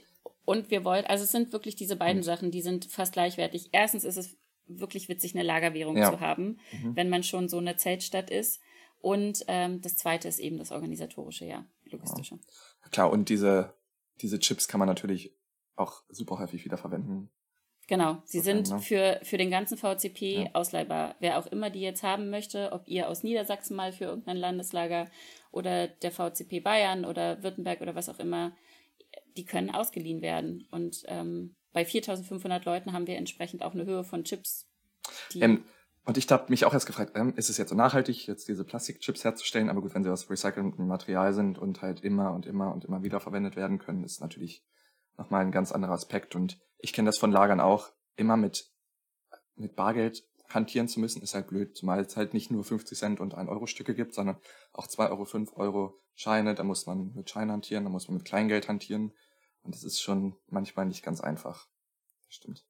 und 0.45 0.71
wir 0.71 0.83
wollen, 0.83 1.05
also 1.05 1.25
es 1.25 1.31
sind 1.31 1.53
wirklich 1.53 1.75
diese 1.75 1.95
beiden 1.95 2.19
und. 2.19 2.23
Sachen, 2.23 2.49
die 2.49 2.63
sind 2.63 2.85
fast 2.85 3.13
gleichwertig. 3.13 3.69
Erstens 3.71 4.03
ist 4.03 4.17
es 4.17 4.35
wirklich 4.65 5.09
witzig, 5.09 5.35
eine 5.35 5.43
Lagerwährung 5.43 5.97
ja. 5.97 6.11
zu 6.11 6.19
haben, 6.19 6.59
mhm. 6.71 6.95
wenn 6.95 7.09
man 7.09 7.21
schon 7.21 7.47
so 7.47 7.59
eine 7.59 7.75
Zeltstadt 7.75 8.31
ist. 8.31 8.61
Und 9.01 9.45
ähm, 9.47 9.81
das 9.81 9.95
zweite 9.95 10.27
ist 10.27 10.39
eben 10.39 10.57
das 10.57 10.71
organisatorische, 10.71 11.45
ja, 11.45 11.65
logistische. 11.91 12.35
Ja. 12.35 12.89
Klar, 12.89 13.11
und 13.11 13.29
diese, 13.29 13.73
diese 14.21 14.39
Chips 14.39 14.67
kann 14.67 14.79
man 14.79 14.87
natürlich 14.87 15.35
auch 15.75 16.03
super 16.09 16.39
häufig 16.39 16.65
wiederverwenden. 16.65 17.29
Genau, 17.87 18.17
sie 18.25 18.39
sind 18.39 18.69
ne? 18.69 18.79
für, 18.79 19.19
für 19.21 19.37
den 19.37 19.51
ganzen 19.51 19.77
VCP 19.77 20.21
ja. 20.21 20.49
ausleihbar. 20.53 21.15
Wer 21.19 21.37
auch 21.37 21.45
immer 21.47 21.69
die 21.69 21.81
jetzt 21.81 22.01
haben 22.01 22.29
möchte, 22.29 22.71
ob 22.71 22.87
ihr 22.87 23.07
aus 23.09 23.23
Niedersachsen 23.23 23.75
mal 23.75 23.91
für 23.91 24.05
irgendein 24.05 24.37
Landeslager 24.37 25.07
oder 25.51 25.87
der 25.87 26.11
VCP 26.11 26.61
Bayern 26.61 27.05
oder 27.05 27.43
Württemberg 27.43 27.81
oder 27.81 27.93
was 27.93 28.09
auch 28.09 28.19
immer, 28.19 28.55
die 29.37 29.45
können 29.45 29.69
ausgeliehen 29.69 30.21
werden. 30.21 30.67
Und 30.71 31.03
ähm, 31.07 31.55
bei 31.73 31.85
4500 31.85 32.65
Leuten 32.65 32.93
haben 32.93 33.05
wir 33.05 33.17
entsprechend 33.17 33.61
auch 33.61 33.73
eine 33.73 33.85
Höhe 33.85 34.03
von 34.03 34.23
Chips. 34.23 34.67
Ähm, 35.35 35.63
und 36.05 36.17
ich 36.17 36.31
habe 36.31 36.45
mich 36.49 36.65
auch 36.65 36.73
erst 36.73 36.85
gefragt, 36.85 37.13
ähm, 37.15 37.33
ist 37.35 37.49
es 37.49 37.57
jetzt 37.57 37.69
so 37.69 37.75
nachhaltig, 37.75 38.27
jetzt 38.27 38.47
diese 38.47 38.63
Plastikchips 38.63 39.23
herzustellen? 39.23 39.69
Aber 39.69 39.81
gut, 39.81 39.95
wenn 39.95 40.03
sie 40.03 40.11
aus 40.11 40.29
recyceltem 40.29 40.87
Material 40.87 41.33
sind 41.33 41.57
und 41.57 41.81
halt 41.81 42.01
immer 42.01 42.31
und 42.33 42.45
immer 42.45 42.71
und 42.73 42.85
immer 42.85 43.03
wieder 43.03 43.19
verwendet 43.19 43.55
werden 43.55 43.79
können, 43.79 44.03
ist 44.03 44.21
natürlich 44.21 44.63
nochmal 45.17 45.41
ein 45.41 45.51
ganz 45.51 45.71
anderer 45.71 45.93
Aspekt. 45.93 46.35
Und 46.35 46.59
ich 46.77 46.93
kenne 46.93 47.07
das 47.07 47.17
von 47.17 47.31
Lagern 47.31 47.59
auch, 47.59 47.91
immer 48.15 48.37
mit, 48.37 48.71
mit 49.55 49.75
Bargeld 49.75 50.23
hantieren 50.47 50.87
zu 50.87 50.99
müssen, 50.99 51.23
ist 51.23 51.33
halt 51.33 51.47
blöd, 51.47 51.75
zumal 51.75 51.99
es 52.01 52.15
halt 52.15 52.35
nicht 52.35 52.51
nur 52.51 52.63
50 52.63 52.97
Cent 52.97 53.19
und 53.19 53.33
1 53.33 53.49
Euro 53.49 53.65
Stücke 53.65 53.95
gibt, 53.95 54.13
sondern 54.13 54.37
auch 54.73 54.87
2 54.87 55.09
Euro, 55.09 55.25
5 55.25 55.57
Euro 55.57 55.99
Scheine, 56.13 56.53
da 56.53 56.63
muss 56.63 56.85
man 56.85 57.13
mit 57.13 57.29
Scheinen 57.29 57.51
hantieren, 57.51 57.83
da 57.83 57.89
muss 57.89 58.07
man 58.07 58.17
mit 58.17 58.25
Kleingeld 58.25 58.67
hantieren 58.67 59.11
und 59.63 59.73
das 59.73 59.83
ist 59.83 59.99
schon 59.99 60.35
manchmal 60.47 60.85
nicht 60.85 61.03
ganz 61.03 61.19
einfach. 61.19 61.67
Das 62.25 62.35
stimmt. 62.35 62.65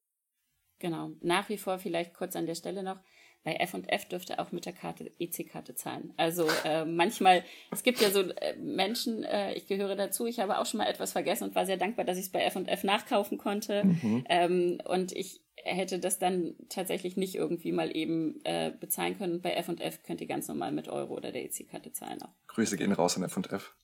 Genau. 0.80 1.12
Nach 1.22 1.50
wie 1.50 1.58
vor 1.58 1.80
vielleicht 1.80 2.14
kurz 2.14 2.36
an 2.36 2.46
der 2.46 2.56
Stelle 2.56 2.84
noch, 2.84 3.00
bei 3.46 3.54
F&F 3.54 4.06
dürfte 4.06 4.40
auch 4.40 4.52
mit 4.52 4.66
der 4.66 4.74
Karte 4.74 5.12
EC-Karte 5.20 5.76
zahlen. 5.76 6.14
Also 6.18 6.48
äh, 6.66 6.84
manchmal, 6.84 7.44
es 7.72 7.84
gibt 7.84 8.02
ja 8.02 8.10
so 8.10 8.22
äh, 8.22 8.58
Menschen, 8.58 9.24
äh, 9.24 9.54
ich 9.54 9.68
gehöre 9.68 9.96
dazu, 9.96 10.26
ich 10.26 10.40
habe 10.40 10.58
auch 10.58 10.66
schon 10.66 10.80
mal 10.80 10.88
etwas 10.88 11.12
vergessen 11.12 11.46
und 11.46 11.56
war 11.56 11.68
sehr 11.68 11.78
dankbar, 11.78 12.06
dass 12.06 12.18
ich 12.18 12.26
es 12.26 12.32
bei 12.32 12.42
F&F 12.42 12.84
nachkaufen 12.84 13.38
konnte. 13.38 13.86
Mhm. 13.86 14.26
Ähm, 14.28 14.78
und 14.86 15.12
ich 15.12 15.42
hätte 15.58 16.00
das 16.00 16.18
dann 16.18 16.56
tatsächlich 16.70 17.18
nicht 17.18 17.36
irgendwie 17.36 17.72
mal 17.72 17.96
eben 17.96 18.40
äh, 18.44 18.72
bezahlen 18.72 19.16
können. 19.18 19.42
Bei 19.42 19.54
F&F 19.54 20.02
könnt 20.02 20.22
ihr 20.22 20.28
ganz 20.28 20.48
normal 20.48 20.72
mit 20.72 20.90
Euro 20.90 21.14
oder 21.14 21.32
der 21.32 21.46
EC-Karte 21.46 21.92
zahlen 21.94 22.22
auch. 22.24 22.34
Grüße 22.48 22.78
gehen 22.78 22.92
raus 22.92 23.16
an 23.16 23.24
F&F. 23.24 23.76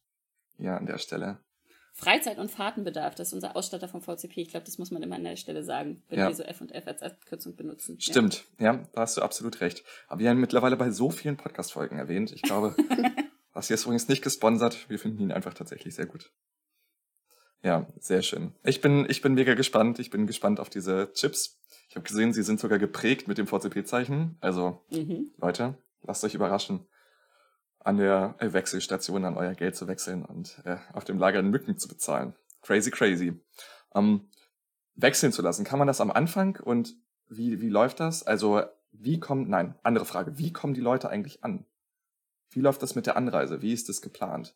Ja, 0.58 0.76
an 0.76 0.88
der 0.88 0.98
Stelle. 0.98 1.40
Freizeit- 1.94 2.38
und 2.38 2.50
Fahrtenbedarf, 2.50 3.16
das 3.16 3.28
ist 3.28 3.34
unser 3.34 3.56
Ausstatter 3.56 3.88
vom 3.88 4.02
VCP. 4.02 4.38
Ich 4.42 4.50
glaube, 4.50 4.66
das 4.66 4.78
muss 4.78 4.92
man 4.92 5.04
immer 5.04 5.16
an 5.16 5.24
der 5.24 5.36
Stelle 5.36 5.64
sagen, 5.64 6.02
wenn 6.10 6.20
ja. 6.20 6.28
wir 6.28 6.36
so 6.36 6.44
F 6.44 6.62
und 6.62 6.72
F 6.72 6.88
als 6.88 7.02
Abkürzung 7.04 7.56
benutzen. 7.56 8.00
Stimmt, 8.00 8.46
ja. 8.60 8.74
ja, 8.74 8.88
da 8.94 9.02
hast 9.02 9.18
du 9.18 9.22
absolut 9.22 9.62
recht. 9.62 9.84
Aber 10.08 10.20
wir 10.20 10.30
haben 10.30 10.40
mittlerweile 10.40 10.78
bei 10.78 10.90
so 10.92 11.10
vielen 11.10 11.38
Podcast-Folgen 11.38 11.98
erwähnt. 11.98 12.32
Ich 12.32 12.42
glaube, 12.42 12.76
das 13.54 13.68
hier 13.68 13.76
ist 13.76 13.84
übrigens 13.84 14.08
nicht 14.08 14.24
gesponsert. 14.24 14.90
Wir 14.90 15.00
finden 15.00 15.22
ihn 15.22 15.32
einfach 15.32 15.54
tatsächlich 15.54 15.94
sehr 15.94 16.06
gut. 16.06 16.32
Ja, 17.64 17.86
sehr 18.00 18.24
schön. 18.24 18.54
Ich 18.64 18.82
bin, 18.82 19.06
ich 19.10 19.22
bin 19.22 19.34
mega 19.34 19.54
gespannt. 19.54 20.00
Ich 20.00 20.10
bin 20.10 20.26
gespannt 20.26 20.60
auf 20.60 20.70
diese 20.70 21.12
Chips. 21.14 21.60
Ich 21.90 21.96
habe 21.96 22.08
gesehen, 22.08 22.34
sie 22.34 22.42
sind 22.42 22.60
sogar 22.60 22.80
geprägt 22.80 23.28
mit 23.28 23.38
dem 23.38 23.48
VCP-Zeichen. 23.48 24.38
Also, 24.40 24.84
mhm. 24.90 25.32
Leute, 25.38 25.78
lasst 26.02 26.24
euch 26.24 26.34
überraschen 26.34 26.88
an 27.84 27.98
der 27.98 28.36
äh, 28.40 28.54
Wechselstation 28.54 29.26
an 29.26 29.38
euer 29.38 29.54
Geld 29.54 29.76
zu 29.76 29.88
wechseln 29.88 30.24
und 30.24 30.62
äh, 30.66 30.78
auf 30.94 31.04
dem 31.04 31.18
Lager 31.18 31.42
Mücken 31.42 31.78
zu 31.78 31.88
bezahlen. 31.88 32.36
Crazy, 32.62 32.92
crazy. 32.92 33.40
Ähm, 33.96 34.30
wechseln 34.96 35.32
zu 35.32 35.42
lassen, 35.42 35.66
kann 35.66 35.80
man 35.80 35.88
das 35.88 36.02
am 36.02 36.12
Anfang 36.12 36.60
und 36.62 36.96
wie, 37.28 37.62
wie 37.62 37.70
läuft 37.70 38.00
das? 38.00 38.24
Also 38.24 38.62
wie 38.92 39.20
kommt, 39.20 39.50
nein, 39.50 39.76
andere 39.84 40.06
Frage, 40.06 40.38
wie 40.38 40.52
kommen 40.52 40.74
die 40.74 40.82
Leute 40.82 41.10
eigentlich 41.10 41.44
an? 41.44 41.66
Wie 42.52 42.60
läuft 42.60 42.84
das 42.84 42.96
mit 42.96 43.06
der 43.06 43.16
Anreise? 43.16 43.62
Wie 43.62 43.72
ist 43.72 43.88
das 43.88 44.02
geplant? 44.02 44.56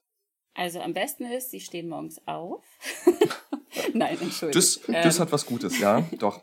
Also 0.53 0.79
am 0.81 0.93
besten 0.93 1.25
ist, 1.25 1.51
sie 1.51 1.59
stehen 1.59 1.89
morgens 1.89 2.21
auf. 2.27 2.63
nein, 3.93 4.17
entschuldigung. 4.21 4.51
Das, 4.53 4.79
das 4.81 5.15
ähm, 5.17 5.21
hat 5.21 5.31
was 5.31 5.45
Gutes, 5.45 5.79
ja, 5.79 6.01
doch. 6.19 6.41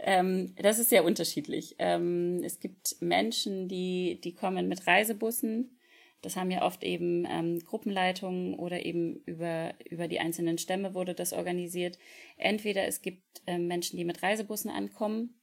Ähm, 0.00 0.54
das 0.56 0.78
ist 0.78 0.90
sehr 0.90 1.04
unterschiedlich. 1.04 1.74
Ähm, 1.78 2.42
es 2.44 2.60
gibt 2.60 2.96
Menschen, 3.00 3.68
die, 3.68 4.20
die 4.22 4.34
kommen 4.34 4.68
mit 4.68 4.86
Reisebussen 4.86 5.77
das 6.22 6.36
haben 6.36 6.50
ja 6.50 6.62
oft 6.62 6.82
eben 6.82 7.26
ähm, 7.28 7.60
Gruppenleitungen 7.64 8.54
oder 8.54 8.84
eben 8.84 9.22
über, 9.24 9.74
über 9.88 10.08
die 10.08 10.20
einzelnen 10.20 10.58
Stämme 10.58 10.94
wurde 10.94 11.14
das 11.14 11.32
organisiert. 11.32 11.98
Entweder 12.36 12.86
es 12.86 13.02
gibt 13.02 13.42
ähm, 13.46 13.68
Menschen, 13.68 13.96
die 13.96 14.04
mit 14.04 14.22
Reisebussen 14.22 14.70
ankommen 14.70 15.40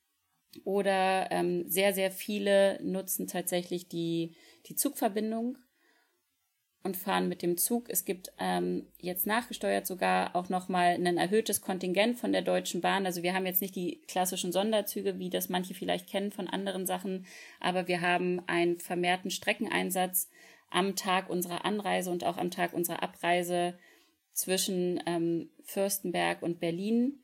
oder 0.64 1.30
ähm, 1.32 1.70
sehr, 1.70 1.94
sehr 1.94 2.12
viele 2.12 2.80
nutzen 2.84 3.28
tatsächlich 3.28 3.88
die, 3.88 4.36
die 4.68 4.76
Zugverbindung 4.76 5.58
und 6.84 6.98
fahren 6.98 7.28
mit 7.28 7.42
dem 7.42 7.58
Zug. 7.58 7.90
Es 7.90 8.06
gibt 8.06 8.32
ähm, 8.38 8.86
jetzt 9.00 9.26
nachgesteuert 9.26 9.88
sogar 9.88 10.36
auch 10.36 10.50
nochmal 10.50 10.94
ein 10.94 11.18
erhöhtes 11.18 11.62
Kontingent 11.62 12.18
von 12.20 12.32
der 12.32 12.44
Deutschen 12.44 12.80
Bahn. 12.80 13.08
Also 13.08 13.24
wir 13.24 13.34
haben 13.34 13.48
jetzt 13.48 13.62
nicht 13.62 13.76
die 13.76 14.02
klassischen 14.08 14.52
Sonderzüge, 14.52 15.18
wie 15.18 15.32
das 15.32 15.50
manche 15.50 15.74
vielleicht 15.74 16.08
kennen 16.08 16.32
von 16.32 16.48
anderen 16.48 16.86
Sachen, 16.86 17.26
aber 17.60 17.88
wir 17.88 18.02
haben 18.02 18.40
einen 18.46 18.80
vermehrten 18.80 19.32
Streckeneinsatz 19.32 20.30
am 20.70 20.96
Tag 20.96 21.30
unserer 21.30 21.66
Anreise 21.66 22.12
und 22.12 22.24
auch 22.24 22.38
am 22.38 22.52
Tag 22.52 22.74
unserer 22.74 23.04
Abreise 23.04 23.78
zwischen 24.34 25.02
ähm, 25.06 25.50
Fürstenberg 25.64 26.42
und 26.42 26.60
Berlin. 26.60 27.24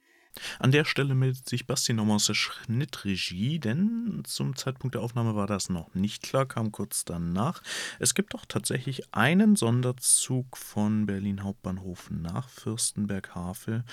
An 0.60 0.72
der 0.72 0.86
Stelle 0.86 1.14
meldet 1.14 1.50
sich 1.50 1.68
Basti 1.68 1.92
nochmal 1.94 2.16
aus 2.16 2.28
der 2.28 2.36
Schnittregie, 2.36 3.60
denn 3.60 4.24
zum 4.26 4.56
Zeitpunkt 4.56 4.96
der 4.96 5.02
Aufnahme 5.02 5.36
war 5.36 5.48
das 5.48 5.68
noch 5.70 5.94
nicht 5.94 6.24
klar, 6.24 6.46
kam 6.46 6.72
kurz 6.72 7.04
danach. 7.04 7.62
Es 8.00 8.14
gibt 8.14 8.34
doch 8.34 8.46
tatsächlich 8.46 9.14
einen 9.14 9.58
Sonderzug 9.58 10.56
von 10.58 11.06
Berlin 11.06 11.44
Hauptbahnhof 11.44 12.10
nach 12.12 12.48
Fürstenberg-Havel. 12.50 13.84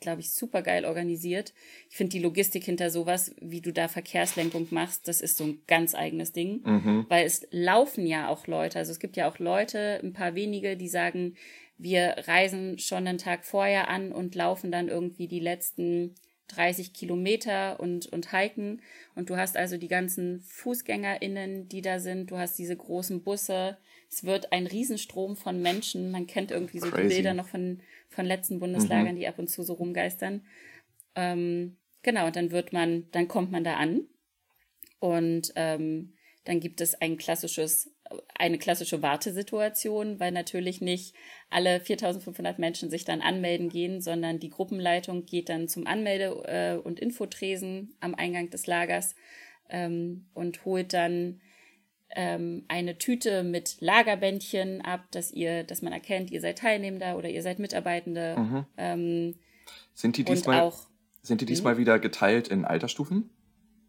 glaube 0.00 0.20
ich, 0.20 0.32
super 0.32 0.62
geil 0.62 0.84
organisiert. 0.84 1.52
Ich 1.90 1.96
finde 1.96 2.10
die 2.10 2.22
Logistik 2.22 2.64
hinter 2.64 2.90
sowas, 2.90 3.34
wie 3.40 3.60
du 3.60 3.72
da 3.72 3.88
Verkehrslenkung 3.88 4.68
machst, 4.70 5.08
das 5.08 5.20
ist 5.20 5.36
so 5.36 5.44
ein 5.44 5.62
ganz 5.66 5.94
eigenes 5.94 6.32
Ding. 6.32 6.60
Mhm. 6.64 7.06
Weil 7.08 7.26
es 7.26 7.46
laufen 7.50 8.06
ja 8.06 8.28
auch 8.28 8.46
Leute. 8.46 8.78
Also 8.78 8.92
es 8.92 9.00
gibt 9.00 9.16
ja 9.16 9.28
auch 9.28 9.38
Leute, 9.38 10.00
ein 10.02 10.12
paar 10.12 10.34
wenige, 10.34 10.76
die 10.76 10.88
sagen, 10.88 11.36
wir 11.78 12.16
reisen 12.26 12.78
schon 12.78 13.06
einen 13.06 13.18
Tag 13.18 13.44
vorher 13.44 13.88
an 13.88 14.12
und 14.12 14.34
laufen 14.34 14.70
dann 14.70 14.88
irgendwie 14.88 15.28
die 15.28 15.40
letzten 15.40 16.14
30 16.48 16.92
Kilometer 16.92 17.80
und, 17.80 18.06
und 18.06 18.32
hiken. 18.32 18.80
Und 19.14 19.30
du 19.30 19.36
hast 19.36 19.56
also 19.56 19.76
die 19.76 19.88
ganzen 19.88 20.42
FußgängerInnen, 20.42 21.68
die 21.68 21.82
da 21.82 21.98
sind. 21.98 22.30
Du 22.30 22.38
hast 22.38 22.58
diese 22.58 22.76
großen 22.76 23.22
Busse. 23.22 23.76
Es 24.10 24.24
wird 24.24 24.52
ein 24.52 24.66
Riesenstrom 24.66 25.36
von 25.36 25.60
Menschen. 25.60 26.10
Man 26.10 26.26
kennt 26.26 26.50
irgendwie 26.50 26.78
so 26.78 26.88
Crazy. 26.88 27.02
die 27.02 27.14
Bilder 27.14 27.34
noch 27.34 27.48
von, 27.48 27.80
von 28.08 28.26
letzten 28.26 28.60
Bundeslagern, 28.60 29.14
mhm. 29.14 29.18
die 29.18 29.28
ab 29.28 29.38
und 29.38 29.48
zu 29.48 29.62
so 29.62 29.74
rumgeistern. 29.74 30.44
Ähm, 31.14 31.76
genau, 32.02 32.26
und 32.26 32.36
dann 32.36 32.50
wird 32.50 32.72
man, 32.72 33.10
dann 33.12 33.28
kommt 33.28 33.50
man 33.50 33.64
da 33.64 33.76
an. 33.76 34.06
Und 34.98 35.52
ähm, 35.56 36.14
dann 36.44 36.60
gibt 36.60 36.80
es 36.80 36.94
ein 36.94 37.16
klassisches, 37.16 37.92
eine 38.34 38.58
klassische 38.58 39.02
Wartesituation, 39.02 40.20
weil 40.20 40.32
natürlich 40.32 40.80
nicht 40.80 41.14
alle 41.50 41.80
4500 41.80 42.58
Menschen 42.58 42.88
sich 42.88 43.04
dann 43.04 43.20
anmelden 43.20 43.68
gehen, 43.68 44.00
sondern 44.00 44.38
die 44.38 44.50
Gruppenleitung 44.50 45.26
geht 45.26 45.48
dann 45.48 45.68
zum 45.68 45.86
Anmelde- 45.86 46.44
äh, 46.46 46.76
und 46.76 47.00
Infotresen 47.00 47.96
am 48.00 48.14
Eingang 48.14 48.48
des 48.50 48.66
Lagers 48.66 49.16
ähm, 49.68 50.28
und 50.34 50.64
holt 50.64 50.92
dann 50.92 51.40
ähm, 52.14 52.64
eine 52.68 52.98
Tüte 52.98 53.42
mit 53.42 53.76
Lagerbändchen 53.80 54.80
ab, 54.80 55.04
dass 55.10 55.32
ihr, 55.32 55.64
dass 55.64 55.82
man 55.82 55.92
erkennt, 55.92 56.30
ihr 56.30 56.40
seid 56.40 56.58
Teilnehmender 56.58 57.16
oder 57.16 57.28
ihr 57.28 57.42
seid 57.42 57.58
Mitarbeitende. 57.58 58.36
Mhm. 58.38 58.66
Ähm, 58.76 59.34
sind 59.94 60.16
die 60.16 60.24
diesmal, 60.24 60.60
auch, 60.60 60.86
sind 61.22 61.40
die 61.40 61.46
diesmal 61.46 61.78
wieder 61.78 61.98
geteilt 61.98 62.48
in 62.48 62.64
Altersstufen? 62.64 63.30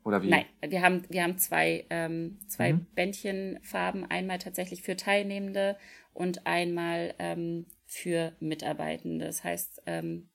Oder 0.04 0.24
wie? 0.24 0.30
Nein, 0.30 0.46
wir 0.66 0.82
haben, 0.82 1.04
wir 1.10 1.24
haben 1.24 1.38
zwei, 1.38 1.86
ähm, 1.90 2.40
zwei 2.48 2.74
mhm. 2.74 2.88
Bändchenfarben. 2.96 4.10
Einmal 4.10 4.40
tatsächlich 4.40 4.82
für 4.82 4.96
Teilnehmende 4.96 5.78
und 6.14 6.48
einmal 6.48 7.14
ähm, 7.20 7.66
für 7.86 8.34
Mitarbeitende. 8.40 9.26
Das 9.26 9.44
heißt, 9.44 9.84
ähm, 9.86 10.30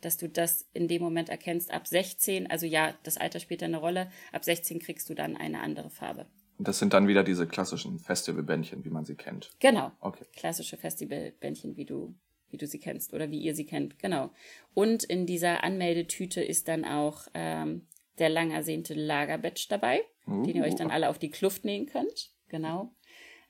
dass 0.00 0.16
du 0.16 0.28
das 0.28 0.68
in 0.72 0.88
dem 0.88 1.02
Moment 1.02 1.28
erkennst, 1.28 1.70
ab 1.70 1.86
16, 1.86 2.50
also 2.50 2.66
ja, 2.66 2.94
das 3.02 3.18
Alter 3.18 3.40
spielt 3.40 3.62
eine 3.62 3.76
Rolle, 3.76 4.10
ab 4.32 4.44
16 4.44 4.78
kriegst 4.78 5.08
du 5.10 5.14
dann 5.14 5.36
eine 5.36 5.60
andere 5.60 5.90
Farbe. 5.90 6.26
Das 6.62 6.78
sind 6.78 6.92
dann 6.92 7.08
wieder 7.08 7.24
diese 7.24 7.46
klassischen 7.46 7.98
Festivalbändchen, 7.98 8.84
wie 8.84 8.90
man 8.90 9.04
sie 9.04 9.14
kennt. 9.14 9.50
Genau. 9.60 9.92
Okay. 10.00 10.24
Klassische 10.36 10.76
Festivalbändchen, 10.76 11.76
wie 11.76 11.86
du, 11.86 12.14
wie 12.50 12.58
du 12.58 12.66
sie 12.66 12.78
kennst 12.78 13.14
oder 13.14 13.30
wie 13.30 13.40
ihr 13.40 13.54
sie 13.54 13.64
kennt. 13.64 13.98
Genau. 13.98 14.30
Und 14.74 15.04
in 15.04 15.26
dieser 15.26 15.64
Anmeldetüte 15.64 16.42
ist 16.42 16.68
dann 16.68 16.84
auch 16.84 17.28
ähm, 17.34 17.86
der 18.18 18.28
lang 18.28 18.50
ersehnte 18.50 18.94
Lagerbadge 18.94 19.66
dabei, 19.68 20.02
uh. 20.26 20.44
den 20.44 20.56
ihr 20.56 20.64
euch 20.64 20.74
dann 20.74 20.88
uh. 20.88 20.90
alle 20.90 21.08
auf 21.08 21.18
die 21.18 21.30
Kluft 21.30 21.64
nähen 21.64 21.86
könnt. 21.86 22.30
Genau. 22.48 22.92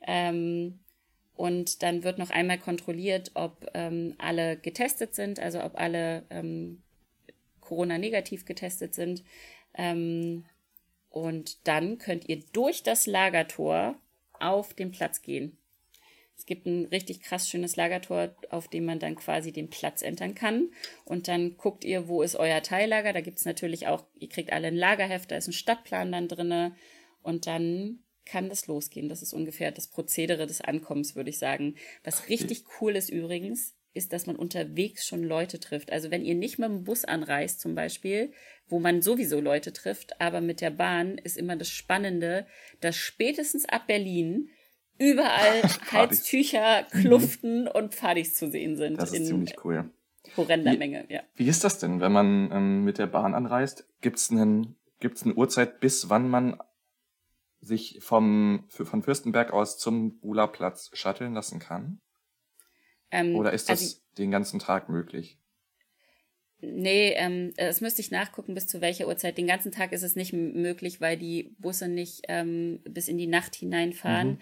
Ähm, 0.06 0.78
und 1.34 1.82
dann 1.82 2.04
wird 2.04 2.18
noch 2.18 2.30
einmal 2.30 2.58
kontrolliert, 2.58 3.32
ob 3.34 3.66
ähm, 3.74 4.14
alle 4.18 4.56
getestet 4.56 5.14
sind, 5.14 5.40
also 5.40 5.62
ob 5.62 5.78
alle 5.78 6.24
ähm, 6.30 6.82
Corona-negativ 7.60 8.44
getestet 8.44 8.94
sind. 8.94 9.24
Ähm, 9.74 10.44
und 11.10 11.66
dann 11.66 11.98
könnt 11.98 12.28
ihr 12.28 12.42
durch 12.52 12.82
das 12.82 13.06
Lagertor 13.06 13.96
auf 14.38 14.72
den 14.72 14.90
Platz 14.92 15.22
gehen. 15.22 15.58
Es 16.40 16.46
gibt 16.46 16.64
ein 16.64 16.86
richtig 16.86 17.20
krass 17.20 17.50
schönes 17.50 17.76
Lagertor, 17.76 18.34
auf 18.48 18.66
dem 18.68 18.86
man 18.86 18.98
dann 18.98 19.14
quasi 19.14 19.52
den 19.52 19.68
Platz 19.68 20.00
entern 20.00 20.34
kann. 20.34 20.70
Und 21.04 21.28
dann 21.28 21.58
guckt 21.58 21.84
ihr, 21.84 22.08
wo 22.08 22.22
ist 22.22 22.34
euer 22.34 22.62
Teillager. 22.62 23.12
Da 23.12 23.20
gibt 23.20 23.36
es 23.36 23.44
natürlich 23.44 23.88
auch, 23.88 24.04
ihr 24.18 24.30
kriegt 24.30 24.50
alle 24.50 24.68
ein 24.68 24.76
Lagerheft, 24.76 25.30
da 25.30 25.36
ist 25.36 25.48
ein 25.48 25.52
Stadtplan 25.52 26.10
dann 26.10 26.28
drinne. 26.28 26.74
Und 27.22 27.46
dann 27.46 27.98
kann 28.24 28.48
das 28.48 28.68
losgehen. 28.68 29.10
Das 29.10 29.20
ist 29.20 29.34
ungefähr 29.34 29.70
das 29.70 29.88
Prozedere 29.88 30.46
des 30.46 30.62
Ankommens, 30.62 31.14
würde 31.14 31.28
ich 31.28 31.38
sagen. 31.38 31.74
Was 32.04 32.30
richtig 32.30 32.64
cool 32.80 32.96
ist 32.96 33.10
übrigens, 33.10 33.74
ist, 33.92 34.12
dass 34.12 34.26
man 34.26 34.36
unterwegs 34.36 35.06
schon 35.06 35.24
Leute 35.24 35.58
trifft. 35.58 35.92
Also 35.92 36.10
wenn 36.10 36.24
ihr 36.24 36.34
nicht 36.34 36.58
mit 36.58 36.68
dem 36.68 36.84
Bus 36.84 37.04
anreist 37.04 37.60
zum 37.60 37.74
Beispiel, 37.74 38.32
wo 38.68 38.78
man 38.78 39.02
sowieso 39.02 39.40
Leute 39.40 39.72
trifft, 39.72 40.20
aber 40.20 40.40
mit 40.40 40.60
der 40.60 40.70
Bahn 40.70 41.18
ist 41.18 41.36
immer 41.36 41.56
das 41.56 41.70
Spannende, 41.70 42.46
dass 42.80 42.96
spätestens 42.96 43.68
ab 43.68 43.86
Berlin 43.88 44.50
überall 44.98 45.62
Halstücher, 45.92 46.86
mhm. 46.92 47.00
Kluften 47.00 47.68
und 47.68 47.94
Pfadis 47.94 48.34
zu 48.34 48.50
sehen 48.50 48.76
sind. 48.76 49.00
Das 49.00 49.12
ist 49.12 49.26
ziemlich 49.26 49.56
cool. 49.64 49.90
Horrender 50.36 50.76
Menge, 50.76 51.06
ja. 51.08 51.22
Wie 51.34 51.48
ist 51.48 51.64
das 51.64 51.78
denn, 51.78 52.00
wenn 52.00 52.12
man 52.12 52.52
ähm, 52.52 52.84
mit 52.84 52.98
der 52.98 53.06
Bahn 53.06 53.34
anreist? 53.34 53.88
Gibt 54.00 54.18
es 54.18 54.30
einen, 54.30 54.76
gibt's 55.00 55.24
eine 55.24 55.34
Uhrzeit, 55.34 55.80
bis 55.80 56.08
wann 56.08 56.28
man 56.28 56.60
sich 57.60 57.98
vom, 58.00 58.64
von 58.68 59.02
Fürstenberg 59.02 59.52
aus 59.52 59.78
zum 59.78 60.18
Bula-Platz 60.20 60.90
shutteln 60.92 61.34
lassen 61.34 61.58
kann? 61.58 62.00
Ähm, 63.10 63.36
Oder 63.36 63.52
ist 63.52 63.68
das 63.68 63.80
also, 63.80 63.96
den 64.18 64.30
ganzen 64.30 64.58
Tag 64.58 64.88
möglich? 64.88 65.38
Nee, 66.62 67.14
ähm, 67.16 67.52
das 67.56 67.80
müsste 67.80 68.02
ich 68.02 68.10
nachgucken, 68.10 68.54
bis 68.54 68.66
zu 68.66 68.80
welcher 68.80 69.08
Uhrzeit. 69.08 69.38
Den 69.38 69.46
ganzen 69.46 69.72
Tag 69.72 69.92
ist 69.92 70.02
es 70.02 70.14
nicht 70.14 70.32
möglich, 70.32 71.00
weil 71.00 71.16
die 71.16 71.54
Busse 71.58 71.88
nicht 71.88 72.22
ähm, 72.28 72.80
bis 72.84 73.08
in 73.08 73.16
die 73.16 73.26
Nacht 73.26 73.54
hineinfahren. 73.54 74.32
Mhm. 74.32 74.38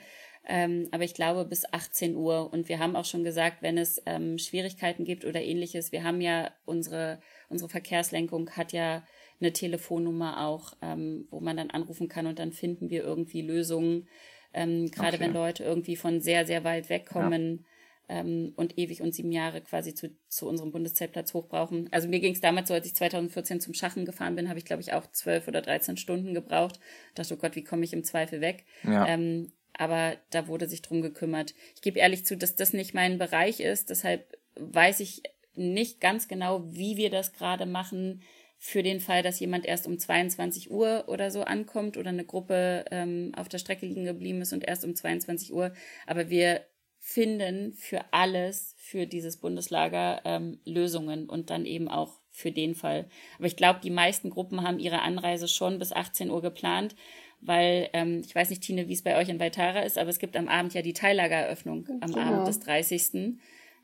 Ähm, 0.50 0.88
aber 0.90 1.04
ich 1.04 1.14
glaube 1.14 1.44
bis 1.44 1.70
18 1.72 2.16
Uhr. 2.16 2.52
Und 2.52 2.68
wir 2.68 2.80
haben 2.80 2.96
auch 2.96 3.04
schon 3.04 3.22
gesagt, 3.22 3.62
wenn 3.62 3.78
es 3.78 4.02
ähm, 4.06 4.38
Schwierigkeiten 4.38 5.04
gibt 5.04 5.24
oder 5.24 5.42
ähnliches, 5.42 5.92
wir 5.92 6.02
haben 6.02 6.20
ja 6.20 6.50
unsere, 6.64 7.20
unsere 7.48 7.68
Verkehrslenkung 7.70 8.50
hat 8.50 8.72
ja 8.72 9.04
eine 9.40 9.52
Telefonnummer 9.52 10.44
auch, 10.46 10.72
ähm, 10.82 11.28
wo 11.30 11.38
man 11.40 11.56
dann 11.56 11.70
anrufen 11.70 12.08
kann 12.08 12.26
und 12.26 12.40
dann 12.40 12.52
finden 12.52 12.90
wir 12.90 13.04
irgendwie 13.04 13.42
Lösungen. 13.42 14.08
Ähm, 14.52 14.90
Gerade 14.90 15.16
okay. 15.16 15.20
wenn 15.20 15.34
Leute 15.34 15.62
irgendwie 15.62 15.96
von 15.96 16.20
sehr, 16.20 16.46
sehr 16.46 16.64
weit 16.64 16.88
wegkommen. 16.88 17.58
Ja 17.58 17.64
ähm, 18.08 18.52
und 18.56 18.78
ewig 18.78 19.02
und 19.02 19.14
sieben 19.14 19.32
Jahre 19.32 19.60
quasi 19.60 19.94
zu, 19.94 20.10
zu 20.28 20.48
unserem 20.48 20.72
Bundeszeltplatz 20.72 21.34
hochbrauchen. 21.34 21.88
Also 21.92 22.08
mir 22.08 22.20
ging 22.20 22.32
es 22.32 22.40
damals 22.40 22.68
so, 22.68 22.74
als 22.74 22.86
ich 22.86 22.94
2014 22.94 23.60
zum 23.60 23.74
Schachen 23.74 24.04
gefahren 24.04 24.36
bin, 24.36 24.48
habe 24.48 24.58
ich, 24.58 24.64
glaube 24.64 24.82
ich, 24.82 24.92
auch 24.92 25.06
zwölf 25.12 25.48
oder 25.48 25.62
dreizehn 25.62 25.96
Stunden 25.96 26.34
gebraucht. 26.34 26.80
Dachte, 27.14 27.34
oh 27.34 27.36
Gott, 27.36 27.56
wie 27.56 27.64
komme 27.64 27.84
ich 27.84 27.92
im 27.92 28.04
Zweifel 28.04 28.40
weg? 28.40 28.64
Ja. 28.84 29.06
Ähm, 29.06 29.52
aber 29.74 30.16
da 30.30 30.48
wurde 30.48 30.68
sich 30.68 30.82
drum 30.82 31.02
gekümmert. 31.02 31.54
Ich 31.74 31.82
gebe 31.82 31.98
ehrlich 31.98 32.26
zu, 32.26 32.36
dass 32.36 32.56
das 32.56 32.72
nicht 32.72 32.94
mein 32.94 33.18
Bereich 33.18 33.60
ist. 33.60 33.90
Deshalb 33.90 34.36
weiß 34.56 35.00
ich 35.00 35.22
nicht 35.54 36.00
ganz 36.00 36.28
genau, 36.28 36.64
wie 36.72 36.96
wir 36.96 37.10
das 37.10 37.32
gerade 37.32 37.66
machen 37.66 38.22
für 38.58 38.82
den 38.82 38.98
Fall, 38.98 39.22
dass 39.22 39.38
jemand 39.38 39.66
erst 39.66 39.86
um 39.86 39.98
22 39.98 40.70
Uhr 40.70 41.04
oder 41.06 41.30
so 41.30 41.42
ankommt 41.42 41.96
oder 41.96 42.08
eine 42.08 42.24
Gruppe 42.24 42.84
ähm, 42.90 43.32
auf 43.36 43.48
der 43.48 43.58
Strecke 43.58 43.86
liegen 43.86 44.04
geblieben 44.04 44.40
ist 44.40 44.52
und 44.52 44.66
erst 44.66 44.84
um 44.84 44.96
22 44.96 45.52
Uhr. 45.52 45.72
Aber 46.06 46.28
wir 46.28 46.62
finden 46.98 47.74
für 47.74 48.12
alles, 48.12 48.74
für 48.76 49.06
dieses 49.06 49.38
Bundeslager 49.38 50.20
ähm, 50.24 50.60
Lösungen 50.64 51.28
und 51.28 51.50
dann 51.50 51.64
eben 51.64 51.88
auch 51.88 52.20
für 52.30 52.52
den 52.52 52.74
Fall. 52.74 53.08
Aber 53.36 53.46
ich 53.46 53.56
glaube, 53.56 53.80
die 53.82 53.90
meisten 53.90 54.30
Gruppen 54.30 54.62
haben 54.62 54.78
ihre 54.78 55.02
Anreise 55.02 55.48
schon 55.48 55.78
bis 55.78 55.92
18 55.92 56.30
Uhr 56.30 56.42
geplant, 56.42 56.94
weil 57.40 57.88
ähm, 57.92 58.22
ich 58.24 58.34
weiß 58.34 58.50
nicht, 58.50 58.62
Tine, 58.62 58.88
wie 58.88 58.92
es 58.92 59.02
bei 59.02 59.16
euch 59.16 59.28
in 59.28 59.40
Weitara 59.40 59.80
ist, 59.80 59.98
aber 59.98 60.10
es 60.10 60.18
gibt 60.18 60.36
am 60.36 60.48
Abend 60.48 60.74
ja 60.74 60.82
die 60.82 60.92
Teillagereröffnung 60.92 61.88
am 62.00 62.12
genau. 62.12 62.26
Abend 62.26 62.48
des 62.48 62.60
30. 62.60 63.38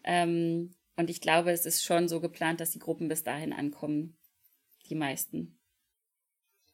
Ähm, 0.05 0.75
und 0.97 1.11
ich 1.11 1.21
glaube, 1.21 1.51
es 1.51 1.67
ist 1.67 1.85
schon 1.85 2.09
so 2.09 2.21
geplant, 2.21 2.61
dass 2.61 2.71
die 2.71 2.79
Gruppen 2.79 3.09
bis 3.09 3.25
dahin 3.25 3.53
ankommen. 3.53 4.17
Die 4.91 4.95
meisten. 4.95 5.59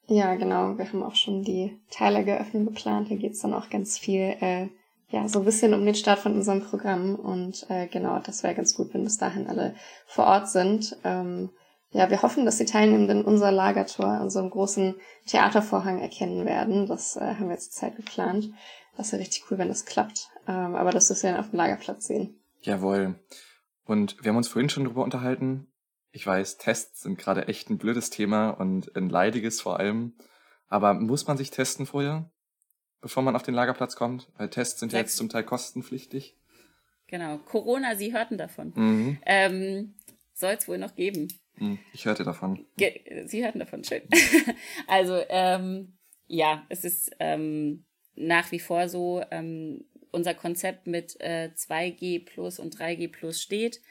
Ja, 0.07 0.35
genau. 0.35 0.77
Wir 0.77 0.85
haben 0.85 1.03
auch 1.03 1.15
schon 1.15 1.43
die 1.43 1.79
Teillageröffnung 1.89 2.65
geplant. 2.65 3.09
Da 3.09 3.15
geht 3.15 3.33
es 3.33 3.39
dann 3.39 3.53
auch 3.53 3.69
ganz 3.69 3.97
viel 3.97 4.35
äh, 4.41 4.67
ja, 5.11 5.27
so 5.27 5.39
ein 5.39 5.45
bisschen 5.45 5.73
um 5.73 5.85
den 5.85 5.95
Start 5.95 6.19
von 6.19 6.33
unserem 6.33 6.61
Programm. 6.61 7.15
Und 7.15 7.65
äh, 7.69 7.87
genau, 7.87 8.19
das 8.19 8.43
wäre 8.43 8.55
ganz 8.55 8.75
gut, 8.75 8.93
wenn 8.93 9.03
bis 9.03 9.17
dahin 9.17 9.47
alle 9.47 9.75
vor 10.07 10.25
Ort 10.25 10.49
sind. 10.49 10.97
Ähm, 11.03 11.49
ja, 11.91 12.09
wir 12.09 12.21
hoffen, 12.21 12.45
dass 12.45 12.57
die 12.57 12.65
Teilnehmenden 12.65 13.25
unser 13.25 13.51
Lagertor, 13.51 14.21
unseren 14.21 14.49
großen 14.49 14.95
Theatervorhang 15.27 15.99
erkennen 15.99 16.45
werden. 16.45 16.87
Das 16.87 17.17
äh, 17.17 17.35
haben 17.35 17.47
wir 17.47 17.55
jetzt 17.55 17.73
Zeit 17.73 17.97
geplant. 17.97 18.49
Das 18.95 19.11
wäre 19.11 19.21
richtig 19.21 19.43
cool, 19.51 19.57
wenn 19.57 19.67
das 19.67 19.85
klappt. 19.85 20.29
Ähm, 20.47 20.75
aber 20.75 20.91
das 20.91 21.09
wirst 21.09 21.23
du 21.23 21.27
dann 21.27 21.39
auf 21.39 21.49
dem 21.49 21.57
Lagerplatz 21.57 22.07
sehen. 22.07 22.39
Jawohl. 22.61 23.19
Und 23.83 24.15
wir 24.23 24.29
haben 24.29 24.37
uns 24.37 24.47
vorhin 24.47 24.69
schon 24.69 24.85
darüber 24.85 25.03
unterhalten. 25.03 25.67
Ich 26.11 26.25
weiß, 26.25 26.57
Tests 26.57 27.01
sind 27.01 27.17
gerade 27.17 27.49
echt 27.49 27.69
ein 27.69 27.77
blödes 27.77 28.09
Thema 28.09 28.51
und 28.51 28.95
ein 28.95 29.09
leidiges 29.09 29.59
vor 29.59 29.79
allem. 29.79 30.13
Aber 30.67 30.93
muss 30.93 31.27
man 31.27 31.35
sich 31.35 31.51
testen 31.51 31.85
vorher? 31.85 32.30
Bevor 33.01 33.23
man 33.23 33.35
auf 33.35 33.43
den 33.43 33.53
Lagerplatz 33.53 33.95
kommt? 33.95 34.27
Weil 34.37 34.49
Tests 34.49 34.79
sind 34.79 34.93
ja 34.93 34.99
jetzt 34.99 35.17
zum 35.17 35.29
Teil 35.29 35.43
kostenpflichtig. 35.43 36.35
Genau. 37.07 37.37
Corona, 37.39 37.95
Sie 37.95 38.13
hörten 38.13 38.37
davon. 38.37 38.71
Mhm. 38.75 39.17
Ähm, 39.25 39.93
Soll 40.33 40.55
es 40.57 40.67
wohl 40.67 40.77
noch 40.77 40.95
geben. 40.95 41.27
Mhm. 41.57 41.79
Ich 41.93 42.05
hörte 42.05 42.23
davon. 42.23 42.65
Ge 42.77 43.27
Sie 43.27 43.43
hörten 43.43 43.59
davon, 43.59 43.83
schön. 43.83 44.01
also, 44.87 45.21
ähm, 45.29 45.97
ja, 46.27 46.65
es 46.69 46.85
ist 46.85 47.11
ähm, 47.19 47.85
nach 48.15 48.51
wie 48.51 48.59
vor 48.59 48.87
so, 48.87 49.21
ähm, 49.29 49.83
unser 50.11 50.33
Konzept 50.33 50.87
mit 50.87 51.19
äh, 51.19 51.49
2G 51.55 52.25
plus 52.25 52.59
und 52.59 52.75
3G 52.75 53.11
plus 53.11 53.41
steht. 53.41 53.81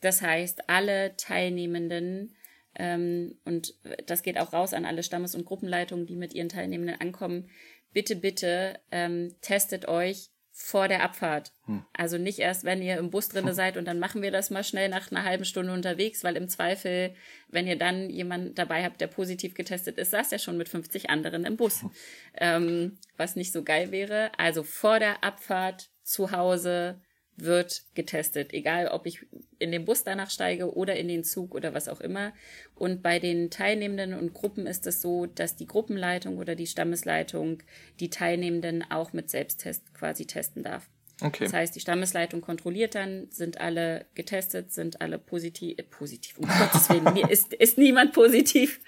Das 0.00 0.22
heißt, 0.22 0.68
alle 0.68 1.16
Teilnehmenden 1.16 2.36
ähm, 2.78 3.36
und 3.44 3.74
das 4.06 4.22
geht 4.22 4.38
auch 4.38 4.52
raus 4.52 4.74
an 4.74 4.84
alle 4.84 5.02
Stammes- 5.02 5.34
und 5.34 5.46
Gruppenleitungen, 5.46 6.06
die 6.06 6.16
mit 6.16 6.34
ihren 6.34 6.48
Teilnehmenden 6.48 7.00
ankommen, 7.00 7.48
bitte, 7.96 8.14
bitte 8.14 8.78
ähm, 8.90 9.34
testet 9.40 9.88
euch 9.88 10.28
vor 10.52 10.86
der 10.86 11.02
Abfahrt. 11.02 11.54
Hm. 11.64 11.82
Also 11.94 12.18
nicht 12.18 12.40
erst, 12.40 12.64
wenn 12.64 12.82
ihr 12.82 12.98
im 12.98 13.08
Bus 13.08 13.30
drinne 13.30 13.54
seid 13.62 13.78
und 13.78 13.86
dann 13.86 13.98
machen 13.98 14.20
wir 14.20 14.30
das 14.30 14.50
mal 14.50 14.64
schnell 14.64 14.90
nach 14.90 15.10
einer 15.10 15.24
halben 15.24 15.46
Stunde 15.46 15.72
unterwegs, 15.72 16.22
weil 16.22 16.36
im 16.36 16.46
Zweifel, 16.46 17.14
wenn 17.48 17.66
ihr 17.66 17.78
dann 17.78 18.10
jemanden 18.10 18.54
dabei 18.54 18.84
habt, 18.84 19.00
der 19.00 19.06
positiv 19.06 19.54
getestet 19.54 19.96
ist, 19.96 20.10
saß 20.10 20.30
er 20.30 20.38
schon 20.38 20.58
mit 20.58 20.68
50 20.68 21.08
anderen 21.08 21.46
im 21.46 21.56
Bus. 21.56 21.80
Hm. 21.80 21.90
Ähm, 22.34 22.98
was 23.16 23.34
nicht 23.34 23.50
so 23.50 23.64
geil 23.64 23.92
wäre. 23.92 24.30
Also 24.36 24.62
vor 24.62 24.98
der 24.98 25.24
Abfahrt 25.24 25.88
zu 26.02 26.32
Hause 26.32 27.00
wird 27.36 27.84
getestet, 27.94 28.52
egal 28.54 28.88
ob 28.88 29.06
ich 29.06 29.26
in 29.58 29.70
den 29.70 29.84
Bus 29.84 30.04
danach 30.04 30.30
steige 30.30 30.74
oder 30.74 30.96
in 30.96 31.08
den 31.08 31.24
Zug 31.24 31.54
oder 31.54 31.74
was 31.74 31.88
auch 31.88 32.00
immer. 32.00 32.32
Und 32.74 33.02
bei 33.02 33.18
den 33.18 33.50
Teilnehmenden 33.50 34.14
und 34.14 34.32
Gruppen 34.32 34.66
ist 34.66 34.86
es 34.86 35.02
so, 35.02 35.26
dass 35.26 35.56
die 35.56 35.66
Gruppenleitung 35.66 36.38
oder 36.38 36.54
die 36.54 36.66
Stammesleitung 36.66 37.62
die 38.00 38.10
Teilnehmenden 38.10 38.90
auch 38.90 39.12
mit 39.12 39.30
Selbsttest 39.30 39.94
quasi 39.94 40.26
testen 40.26 40.62
darf. 40.62 40.88
Okay. 41.22 41.44
Das 41.44 41.54
heißt, 41.54 41.74
die 41.74 41.80
Stammesleitung 41.80 42.42
kontrolliert 42.42 42.94
dann, 42.94 43.30
sind 43.30 43.58
alle 43.58 44.04
getestet, 44.14 44.72
sind 44.72 45.00
alle 45.00 45.18
positiv, 45.18 45.78
äh, 45.78 45.82
positiv, 45.82 46.38
um 46.38 46.46
Gottes 46.46 46.90
Willen, 46.90 47.16
ist, 47.30 47.54
ist 47.54 47.78
niemand 47.78 48.12
positiv. 48.12 48.80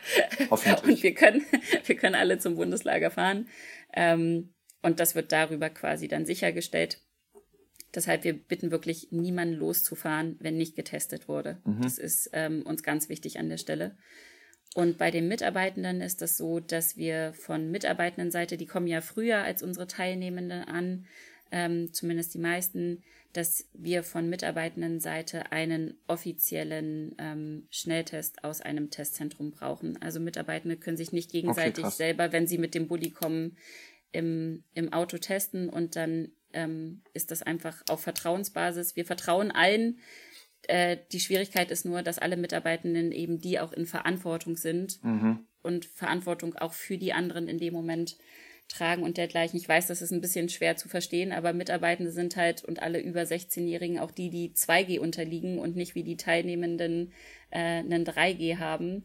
Hoffentlich. 0.50 0.96
Und 0.96 1.02
wir 1.02 1.14
können, 1.14 1.42
wir 1.84 1.96
können 1.96 2.14
alle 2.14 2.38
zum 2.38 2.56
Bundeslager 2.56 3.10
fahren. 3.10 3.48
Ähm, 3.94 4.52
und 4.82 5.00
das 5.00 5.14
wird 5.14 5.32
darüber 5.32 5.70
quasi 5.70 6.06
dann 6.06 6.26
sichergestellt. 6.26 7.00
Deshalb, 7.94 8.24
wir 8.24 8.34
bitten 8.34 8.70
wirklich 8.70 9.08
niemanden 9.10 9.54
loszufahren, 9.54 10.36
wenn 10.40 10.56
nicht 10.56 10.76
getestet 10.76 11.28
wurde. 11.28 11.58
Mhm. 11.64 11.82
Das 11.82 11.98
ist 11.98 12.30
ähm, 12.32 12.62
uns 12.62 12.82
ganz 12.82 13.08
wichtig 13.08 13.38
an 13.38 13.48
der 13.48 13.56
Stelle. 13.56 13.96
Und 14.74 14.98
bei 14.98 15.10
den 15.10 15.28
Mitarbeitenden 15.28 16.02
ist 16.02 16.20
das 16.20 16.36
so, 16.36 16.60
dass 16.60 16.96
wir 16.96 17.32
von 17.32 17.70
Mitarbeitendenseite, 17.70 18.56
die 18.56 18.66
kommen 18.66 18.86
ja 18.86 19.00
früher 19.00 19.38
als 19.38 19.62
unsere 19.62 19.86
Teilnehmenden 19.86 20.64
an, 20.64 21.06
ähm, 21.50 21.92
zumindest 21.94 22.34
die 22.34 22.38
meisten, 22.38 23.02
dass 23.32 23.68
wir 23.72 24.02
von 24.02 24.28
Mitarbeitendenseite 24.28 25.52
einen 25.52 25.94
offiziellen 26.06 27.14
ähm, 27.18 27.66
Schnelltest 27.70 28.44
aus 28.44 28.60
einem 28.60 28.90
Testzentrum 28.90 29.50
brauchen. 29.50 30.00
Also 30.02 30.20
Mitarbeitende 30.20 30.76
können 30.76 30.96
sich 30.96 31.12
nicht 31.12 31.30
gegenseitig 31.30 31.84
okay, 31.84 31.94
selber, 31.94 32.32
wenn 32.32 32.46
sie 32.46 32.58
mit 32.58 32.74
dem 32.74 32.88
Bulli 32.88 33.10
kommen, 33.10 33.56
im, 34.12 34.64
im 34.74 34.92
Auto 34.92 35.18
testen 35.18 35.68
und 35.68 35.94
dann 35.96 36.32
ähm, 36.52 37.02
ist 37.14 37.30
das 37.30 37.42
einfach 37.42 37.82
auf 37.88 38.00
Vertrauensbasis. 38.00 38.96
Wir 38.96 39.04
vertrauen 39.04 39.50
allen. 39.50 39.98
Äh, 40.66 40.98
die 41.12 41.20
Schwierigkeit 41.20 41.70
ist 41.70 41.84
nur, 41.84 42.02
dass 42.02 42.18
alle 42.18 42.36
Mitarbeitenden 42.36 43.12
eben 43.12 43.40
die 43.40 43.60
auch 43.60 43.72
in 43.72 43.86
Verantwortung 43.86 44.56
sind 44.56 45.02
mhm. 45.04 45.40
und 45.62 45.84
Verantwortung 45.84 46.54
auch 46.56 46.72
für 46.72 46.98
die 46.98 47.12
anderen 47.12 47.48
in 47.48 47.58
dem 47.58 47.74
Moment 47.74 48.16
tragen 48.68 49.02
und 49.02 49.16
dergleichen. 49.16 49.58
Ich 49.58 49.68
weiß, 49.68 49.86
das 49.86 50.02
ist 50.02 50.12
ein 50.12 50.20
bisschen 50.20 50.48
schwer 50.48 50.76
zu 50.76 50.88
verstehen, 50.88 51.32
aber 51.32 51.52
Mitarbeitende 51.52 52.12
sind 52.12 52.36
halt 52.36 52.64
und 52.64 52.82
alle 52.82 53.00
über 53.00 53.22
16-Jährigen 53.22 53.98
auch 53.98 54.10
die, 54.10 54.30
die 54.30 54.50
2G 54.50 54.98
unterliegen 55.00 55.58
und 55.58 55.74
nicht 55.74 55.94
wie 55.94 56.02
die 56.02 56.16
Teilnehmenden 56.16 57.12
äh, 57.50 57.58
einen 57.78 58.04
3G 58.04 58.58
haben. 58.58 59.04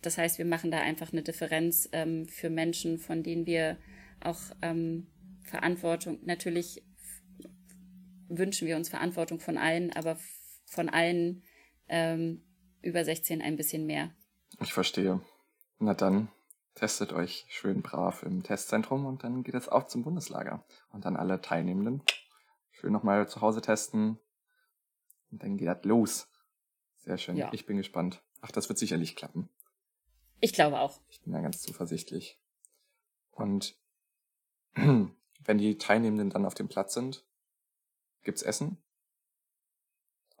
Das 0.00 0.16
heißt, 0.16 0.38
wir 0.38 0.46
machen 0.46 0.70
da 0.70 0.78
einfach 0.80 1.12
eine 1.12 1.22
Differenz 1.22 1.88
ähm, 1.92 2.26
für 2.28 2.50
Menschen, 2.50 2.98
von 2.98 3.22
denen 3.22 3.46
wir 3.46 3.76
auch 4.20 4.40
ähm, 4.62 5.06
Verantwortung, 5.48 6.20
natürlich 6.24 6.84
wünschen 8.28 8.68
wir 8.68 8.76
uns 8.76 8.88
Verantwortung 8.88 9.40
von 9.40 9.58
allen, 9.58 9.92
aber 9.92 10.18
von 10.66 10.88
allen 10.88 11.42
ähm, 11.88 12.44
über 12.82 13.04
16 13.04 13.42
ein 13.42 13.56
bisschen 13.56 13.86
mehr. 13.86 14.10
Ich 14.60 14.72
verstehe. 14.72 15.20
Na 15.78 15.94
dann, 15.94 16.28
testet 16.74 17.12
euch 17.12 17.46
schön 17.48 17.82
brav 17.82 18.22
im 18.22 18.42
Testzentrum 18.42 19.06
und 19.06 19.24
dann 19.24 19.42
geht 19.42 19.54
es 19.54 19.68
auch 19.68 19.86
zum 19.86 20.02
Bundeslager. 20.02 20.64
Und 20.90 21.04
dann 21.04 21.16
alle 21.16 21.40
Teilnehmenden 21.40 22.02
schön 22.70 22.92
nochmal 22.92 23.28
zu 23.28 23.40
Hause 23.40 23.60
testen. 23.60 24.18
Und 25.30 25.42
dann 25.42 25.56
geht 25.56 25.68
das 25.68 25.84
los. 25.84 26.28
Sehr 26.98 27.18
schön. 27.18 27.36
Ja. 27.36 27.50
Ich 27.52 27.66
bin 27.66 27.76
gespannt. 27.76 28.22
Ach, 28.40 28.50
das 28.50 28.68
wird 28.68 28.78
sicherlich 28.78 29.16
klappen. 29.16 29.48
Ich 30.40 30.52
glaube 30.52 30.78
auch. 30.78 31.00
Ich 31.08 31.20
bin 31.22 31.32
da 31.32 31.40
ganz 31.40 31.60
zuversichtlich. 31.60 32.38
Und 33.32 33.76
wenn 35.44 35.58
die 35.58 35.78
Teilnehmenden 35.78 36.30
dann 36.30 36.44
auf 36.44 36.54
dem 36.54 36.68
Platz 36.68 36.94
sind, 36.94 37.24
gibt's 38.22 38.42
Essen? 38.42 38.78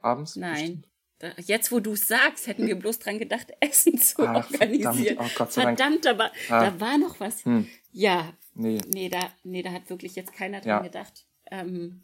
Abends? 0.00 0.36
Nein. 0.36 0.84
Da, 1.18 1.32
jetzt, 1.38 1.72
wo 1.72 1.80
du 1.80 1.92
es 1.92 2.06
sagst, 2.06 2.46
hätten 2.46 2.66
wir 2.66 2.76
bloß 2.76 3.00
dran 3.00 3.18
gedacht, 3.18 3.52
Essen 3.60 3.98
zu 3.98 4.22
Ach, 4.22 4.50
organisieren. 4.50 5.16
Verdammt, 5.16 5.20
oh 5.20 5.38
Gott 5.38 5.52
sei 5.52 5.62
verdammt 5.62 6.04
Dank. 6.04 6.20
aber 6.20 6.32
ah. 6.48 6.70
da 6.70 6.80
war 6.80 6.98
noch 6.98 7.18
was. 7.18 7.44
Hm. 7.44 7.66
Ja. 7.92 8.32
Nee. 8.54 8.80
Nee 8.92 9.08
da, 9.08 9.20
nee, 9.42 9.62
da 9.62 9.72
hat 9.72 9.90
wirklich 9.90 10.14
jetzt 10.14 10.32
keiner 10.32 10.60
dran 10.60 10.68
ja. 10.68 10.78
gedacht. 10.80 11.26
Ähm, 11.50 12.02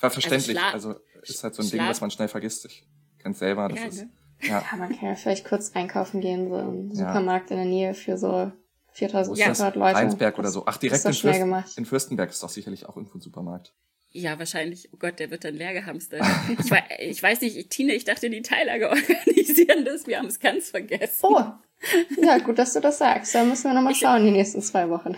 war 0.00 0.10
verständlich. 0.10 0.60
Also, 0.60 0.90
also, 0.90 1.00
ist 1.22 1.42
halt 1.42 1.54
so 1.54 1.62
ein 1.62 1.68
Schla 1.68 1.78
Ding, 1.78 1.88
was 1.88 2.00
man 2.00 2.10
schnell 2.10 2.28
vergisst. 2.28 2.66
Ich 2.66 2.86
kenn's 3.18 3.38
selber. 3.38 3.68
Das 3.68 3.80
ja, 3.80 3.86
ist, 3.86 4.02
ne? 4.02 4.10
ja. 4.42 4.64
ja, 4.70 4.76
man 4.76 4.94
kann 4.94 5.08
ja 5.08 5.14
vielleicht 5.14 5.46
kurz 5.46 5.72
einkaufen 5.74 6.20
gehen, 6.20 6.48
so 6.48 6.58
im 6.58 6.94
Supermarkt 6.94 7.50
in 7.50 7.56
der 7.56 7.66
Nähe 7.66 7.94
für 7.94 8.18
so 8.18 8.52
4500 8.96 9.74
ja. 9.74 9.78
Leute. 9.78 9.96
Rheinsberg 9.96 10.38
oder 10.38 10.50
so. 10.50 10.64
Ach, 10.66 10.76
direkt 10.78 11.04
in, 11.04 11.12
Fürst, 11.12 11.78
in 11.78 11.84
Fürstenberg 11.84 12.30
ist 12.30 12.42
doch 12.42 12.48
sicherlich 12.48 12.86
auch 12.86 12.96
irgendwo 12.96 13.18
ein 13.18 13.20
Supermarkt. 13.20 13.74
Ja, 14.10 14.38
wahrscheinlich. 14.38 14.88
Oh 14.92 14.96
Gott, 14.98 15.18
der 15.18 15.30
wird 15.30 15.44
dann 15.44 15.54
leer 15.54 15.74
gehamstert. 15.74 16.22
ich, 16.58 16.70
weiß, 16.70 16.82
ich 17.00 17.22
weiß 17.22 17.40
nicht, 17.42 17.70
Tine, 17.70 17.92
ich 17.92 18.04
dachte, 18.04 18.30
die 18.30 18.40
Teillager 18.40 18.88
organisieren 18.90 19.84
das. 19.84 20.06
Wir 20.06 20.18
haben 20.18 20.28
es 20.28 20.40
ganz 20.40 20.70
vergessen. 20.70 21.26
Oh, 21.26 21.42
ja, 22.22 22.38
gut, 22.38 22.58
dass 22.58 22.72
du 22.72 22.80
das 22.80 22.98
sagst. 22.98 23.34
Da 23.34 23.44
müssen 23.44 23.64
wir 23.64 23.74
nochmal 23.74 23.94
schauen, 23.94 24.24
die 24.24 24.30
nächsten 24.30 24.62
zwei 24.62 24.88
Wochen 24.88 25.14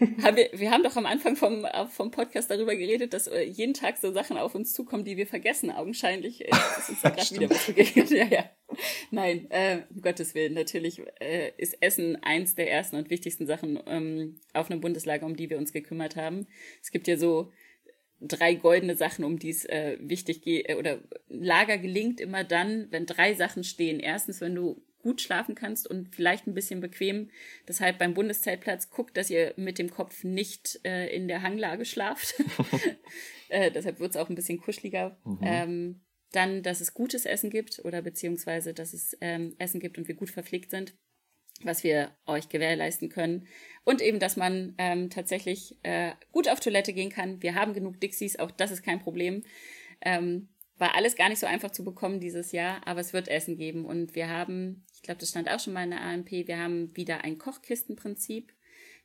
wir, 0.34 0.50
wir 0.52 0.70
haben 0.70 0.82
doch 0.82 0.96
am 0.96 1.06
Anfang 1.06 1.36
vom, 1.36 1.64
äh, 1.64 1.86
vom 1.86 2.10
Podcast 2.10 2.50
darüber 2.50 2.74
geredet, 2.74 3.12
dass 3.12 3.26
äh, 3.26 3.42
jeden 3.42 3.74
Tag 3.74 3.98
so 3.98 4.12
Sachen 4.12 4.38
auf 4.38 4.54
uns 4.54 4.72
zukommen, 4.72 5.04
die 5.04 5.16
wir 5.16 5.26
vergessen. 5.26 5.70
Augenscheinlich 5.70 6.44
äh, 6.44 6.50
ist 6.78 6.88
uns 6.88 7.02
da 7.02 7.10
gerade 7.10 7.34
wieder 7.34 7.50
was 7.50 7.66
begegnet. 7.66 8.10
Ja, 8.20 8.24
ja. 8.26 8.50
Nein, 9.10 9.50
äh, 9.50 9.82
um 9.90 10.00
Gottes 10.00 10.34
Willen, 10.34 10.54
natürlich 10.54 11.02
äh, 11.20 11.52
ist 11.58 11.76
Essen 11.80 12.16
eins 12.22 12.54
der 12.54 12.70
ersten 12.70 12.96
und 12.96 13.10
wichtigsten 13.10 13.46
Sachen 13.46 13.78
ähm, 13.86 14.40
auf 14.52 14.70
einem 14.70 14.80
Bundeslager, 14.80 15.26
um 15.26 15.36
die 15.36 15.50
wir 15.50 15.58
uns 15.58 15.72
gekümmert 15.72 16.16
haben. 16.16 16.46
Es 16.82 16.90
gibt 16.90 17.06
ja 17.06 17.16
so 17.16 17.52
drei 18.20 18.54
goldene 18.54 18.96
Sachen, 18.96 19.24
um 19.24 19.38
die 19.38 19.50
es 19.50 19.64
äh, 19.64 19.96
wichtig 20.00 20.42
geht, 20.42 20.68
äh, 20.68 20.74
oder 20.74 21.00
Lager 21.28 21.78
gelingt 21.78 22.20
immer 22.20 22.44
dann, 22.44 22.88
wenn 22.90 23.06
drei 23.06 23.34
Sachen 23.34 23.64
stehen. 23.64 24.00
Erstens, 24.00 24.40
wenn 24.40 24.54
du 24.54 24.82
gut 25.02 25.20
schlafen 25.20 25.54
kannst 25.54 25.88
und 25.88 26.14
vielleicht 26.14 26.46
ein 26.46 26.54
bisschen 26.54 26.80
bequem. 26.80 27.30
Deshalb 27.66 27.98
beim 27.98 28.14
Bundeszeltplatz 28.14 28.90
guckt, 28.90 29.16
dass 29.16 29.30
ihr 29.30 29.54
mit 29.56 29.78
dem 29.78 29.90
Kopf 29.90 30.24
nicht 30.24 30.80
äh, 30.84 31.08
in 31.14 31.28
der 31.28 31.42
Hanglage 31.42 31.84
schlaft. 31.84 32.34
äh, 33.48 33.70
deshalb 33.70 34.00
wird 34.00 34.10
es 34.10 34.16
auch 34.16 34.28
ein 34.28 34.34
bisschen 34.34 34.60
kuscheliger. 34.60 35.18
Mhm. 35.24 35.38
Ähm, 35.42 36.00
dann, 36.32 36.62
dass 36.62 36.80
es 36.80 36.94
gutes 36.94 37.24
Essen 37.24 37.50
gibt 37.50 37.80
oder 37.84 38.02
beziehungsweise, 38.02 38.72
dass 38.72 38.92
es 38.92 39.16
ähm, 39.20 39.54
Essen 39.58 39.80
gibt 39.80 39.98
und 39.98 40.06
wir 40.06 40.14
gut 40.14 40.30
verpflegt 40.30 40.70
sind, 40.70 40.94
was 41.62 41.82
wir 41.82 42.16
euch 42.26 42.48
gewährleisten 42.48 43.08
können. 43.08 43.46
Und 43.84 44.00
eben, 44.00 44.20
dass 44.20 44.36
man 44.36 44.74
ähm, 44.78 45.10
tatsächlich 45.10 45.78
äh, 45.82 46.12
gut 46.32 46.48
auf 46.48 46.60
Toilette 46.60 46.92
gehen 46.92 47.10
kann. 47.10 47.42
Wir 47.42 47.54
haben 47.54 47.74
genug 47.74 48.00
Dixies, 48.00 48.38
auch 48.38 48.50
das 48.50 48.70
ist 48.70 48.82
kein 48.82 49.00
Problem. 49.00 49.42
Ähm, 50.00 50.48
war 50.80 50.94
alles 50.94 51.14
gar 51.14 51.28
nicht 51.28 51.38
so 51.38 51.46
einfach 51.46 51.70
zu 51.70 51.84
bekommen 51.84 52.20
dieses 52.20 52.52
Jahr, 52.52 52.80
aber 52.86 53.00
es 53.00 53.12
wird 53.12 53.28
Essen 53.28 53.56
geben. 53.56 53.84
Und 53.84 54.14
wir 54.14 54.28
haben 54.28 54.86
ich 55.00 55.06
glaube, 55.06 55.20
das 55.20 55.30
stand 55.30 55.48
auch 55.48 55.58
schon 55.58 55.72
mal 55.72 55.84
in 55.84 55.90
der 55.90 56.02
AMP, 56.02 56.30
wir 56.30 56.58
haben 56.58 56.94
wieder 56.94 57.24
ein 57.24 57.38
Kochkistenprinzip. 57.38 58.52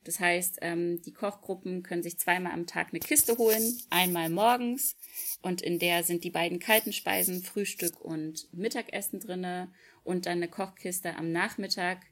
Das 0.04 0.20
heißt, 0.20 0.60
ähm, 0.62 1.02
die 1.02 1.14
Kochgruppen 1.14 1.84
können 1.84 2.04
sich 2.04 2.20
zweimal 2.20 2.52
am 2.52 2.68
Tag 2.68 2.90
eine 2.90 3.00
Kiste 3.00 3.38
holen, 3.38 3.76
einmal 3.90 4.30
morgens 4.30 4.98
und 5.42 5.62
in 5.62 5.80
der 5.80 6.04
sind 6.04 6.26
die 6.26 6.30
beiden 6.30 6.60
kalten 6.60 6.92
Speisen, 6.92 7.42
Frühstück 7.42 8.00
und 8.02 8.54
Mittagessen 8.54 9.22
drinne 9.22 9.72
und 10.04 10.26
dann 10.26 10.40
eine 10.40 10.50
Kochkiste 10.50 11.16
am 11.16 11.32
Nachmittag, 11.32 12.06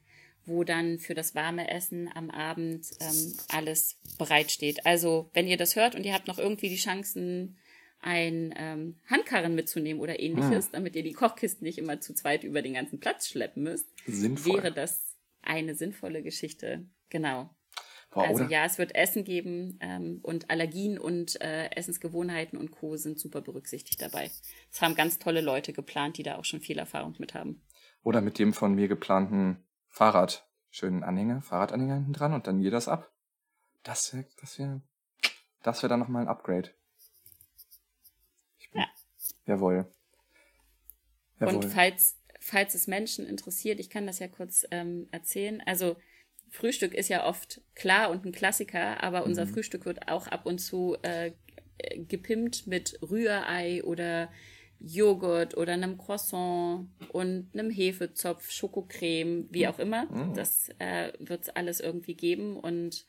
wo 0.46 0.64
dann 0.64 0.98
für 0.98 1.14
das 1.14 1.34
warme 1.34 1.70
Essen 1.70 2.10
am 2.12 2.30
Abend 2.30 2.86
ähm, 3.00 3.36
alles 3.48 3.98
bereitsteht. 4.18 4.86
Also 4.86 5.30
wenn 5.34 5.46
ihr 5.46 5.58
das 5.58 5.76
hört 5.76 5.94
und 5.94 6.04
ihr 6.04 6.14
habt 6.14 6.26
noch 6.26 6.38
irgendwie 6.38 6.70
die 6.70 6.76
Chancen, 6.76 7.58
ein 8.04 8.52
ähm, 8.56 8.96
Handkarren 9.08 9.54
mitzunehmen 9.54 10.02
oder 10.02 10.20
ähnliches, 10.20 10.66
ah. 10.66 10.70
damit 10.72 10.94
ihr 10.94 11.02
die 11.02 11.14
Kochkisten 11.14 11.64
nicht 11.64 11.78
immer 11.78 12.00
zu 12.00 12.14
zweit 12.14 12.44
über 12.44 12.60
den 12.60 12.74
ganzen 12.74 13.00
Platz 13.00 13.28
schleppen 13.28 13.62
müsst, 13.62 13.88
Sinnvoll. 14.06 14.56
wäre 14.56 14.72
das 14.72 15.16
eine 15.40 15.74
sinnvolle 15.74 16.22
Geschichte. 16.22 16.86
Genau. 17.08 17.48
Boah, 18.10 18.28
also 18.28 18.44
ja, 18.44 18.66
es 18.66 18.76
wird 18.78 18.94
Essen 18.94 19.24
geben 19.24 19.78
ähm, 19.80 20.20
und 20.22 20.50
Allergien 20.50 20.98
und 20.98 21.40
äh, 21.40 21.70
Essensgewohnheiten 21.70 22.58
und 22.58 22.70
Co. 22.70 22.96
sind 22.96 23.18
super 23.18 23.40
berücksichtigt 23.40 24.02
dabei. 24.02 24.30
Es 24.70 24.82
haben 24.82 24.94
ganz 24.94 25.18
tolle 25.18 25.40
Leute 25.40 25.72
geplant, 25.72 26.18
die 26.18 26.22
da 26.22 26.36
auch 26.36 26.44
schon 26.44 26.60
viel 26.60 26.78
Erfahrung 26.78 27.16
mit 27.18 27.34
haben. 27.34 27.62
Oder 28.02 28.20
mit 28.20 28.38
dem 28.38 28.52
von 28.52 28.74
mir 28.74 28.86
geplanten 28.86 29.64
Fahrrad. 29.88 30.46
Schönen 30.70 31.02
Anhänger, 31.02 31.40
Fahrradanhänger 31.40 31.94
hinten 31.94 32.12
dran 32.12 32.34
und 32.34 32.46
dann 32.46 32.60
geht 32.60 32.72
das 32.72 32.86
ab. 32.86 33.10
Das 33.82 34.12
wäre 34.12 34.26
das 34.40 34.58
wär, 34.58 34.82
das 35.62 35.82
wär 35.82 35.88
dann 35.88 36.00
nochmal 36.00 36.22
ein 36.22 36.28
Upgrade. 36.28 36.70
Jawohl. 39.46 39.86
Jawohl. 41.40 41.56
Und 41.56 41.64
falls, 41.66 42.18
falls 42.40 42.74
es 42.74 42.86
Menschen 42.86 43.26
interessiert, 43.26 43.80
ich 43.80 43.90
kann 43.90 44.06
das 44.06 44.18
ja 44.18 44.28
kurz 44.28 44.66
ähm, 44.70 45.08
erzählen. 45.10 45.62
Also 45.66 45.96
Frühstück 46.48 46.94
ist 46.94 47.08
ja 47.08 47.26
oft 47.26 47.60
klar 47.74 48.10
und 48.10 48.24
ein 48.24 48.32
Klassiker, 48.32 49.02
aber 49.02 49.24
unser 49.24 49.46
mhm. 49.46 49.54
Frühstück 49.54 49.86
wird 49.86 50.08
auch 50.08 50.26
ab 50.28 50.46
und 50.46 50.58
zu 50.58 50.96
äh, 51.02 51.32
gepimpt 51.96 52.66
mit 52.66 52.98
Rührei 53.02 53.82
oder 53.82 54.30
Joghurt 54.78 55.56
oder 55.56 55.72
einem 55.72 55.98
Croissant 55.98 56.88
und 57.08 57.50
einem 57.52 57.70
Hefezopf, 57.70 58.50
Schokocreme, 58.50 59.48
wie 59.50 59.66
auch 59.66 59.78
immer. 59.78 60.06
Mhm. 60.06 60.34
Das 60.34 60.68
äh, 60.78 61.12
wird 61.18 61.42
es 61.42 61.48
alles 61.50 61.80
irgendwie 61.80 62.14
geben 62.14 62.56
und 62.56 63.06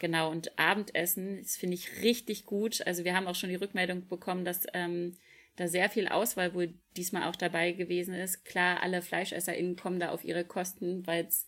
genau 0.00 0.30
und 0.30 0.58
Abendessen, 0.58 1.38
das 1.42 1.56
finde 1.56 1.74
ich 1.74 2.02
richtig 2.02 2.44
gut. 2.44 2.86
Also 2.86 3.04
wir 3.04 3.14
haben 3.14 3.26
auch 3.26 3.34
schon 3.34 3.50
die 3.50 3.56
Rückmeldung 3.56 4.08
bekommen, 4.08 4.44
dass 4.44 4.66
ähm, 4.74 5.16
da 5.56 5.68
sehr 5.68 5.90
viel 5.90 6.08
Auswahl 6.08 6.54
wohl 6.54 6.74
diesmal 6.96 7.28
auch 7.28 7.36
dabei 7.36 7.72
gewesen 7.72 8.14
ist. 8.14 8.44
Klar, 8.44 8.82
alle 8.82 9.02
FleischesserInnen 9.02 9.76
kommen 9.76 10.00
da 10.00 10.10
auf 10.10 10.24
ihre 10.24 10.44
Kosten, 10.44 11.06
weil 11.06 11.26
es 11.26 11.46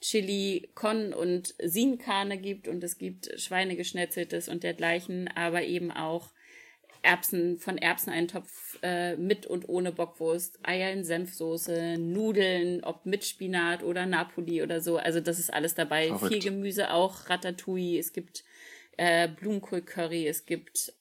Chili 0.00 0.70
Con 0.74 1.12
und 1.12 1.54
Sienkane 1.62 2.38
gibt 2.38 2.68
und 2.68 2.84
es 2.84 2.98
gibt 2.98 3.40
Schweinegeschnetzeltes 3.40 4.48
und 4.48 4.62
dergleichen, 4.62 5.28
aber 5.34 5.64
eben 5.64 5.90
auch 5.90 6.30
Erbsen, 7.02 7.58
von 7.58 7.78
Erbseneintopf 7.78 8.78
äh, 8.82 9.16
mit 9.16 9.46
und 9.46 9.68
ohne 9.68 9.92
Bockwurst, 9.92 10.58
Eier 10.62 10.92
in 10.92 11.04
Senfsoße, 11.04 11.96
Nudeln, 11.98 12.82
ob 12.84 13.06
mit 13.06 13.24
Spinat 13.24 13.82
oder 13.82 14.06
Napoli 14.06 14.62
oder 14.62 14.80
so. 14.80 14.96
Also 14.96 15.20
das 15.20 15.38
ist 15.38 15.52
alles 15.52 15.74
dabei. 15.74 16.08
Verrückt. 16.08 16.32
Viel 16.32 16.42
Gemüse 16.42 16.92
auch, 16.92 17.28
Ratatouille. 17.30 17.98
Es 17.98 18.12
gibt 18.12 18.44
äh, 18.96 19.28
Blumenkohl-Curry, 19.28 20.26
es 20.26 20.44
gibt, 20.44 20.92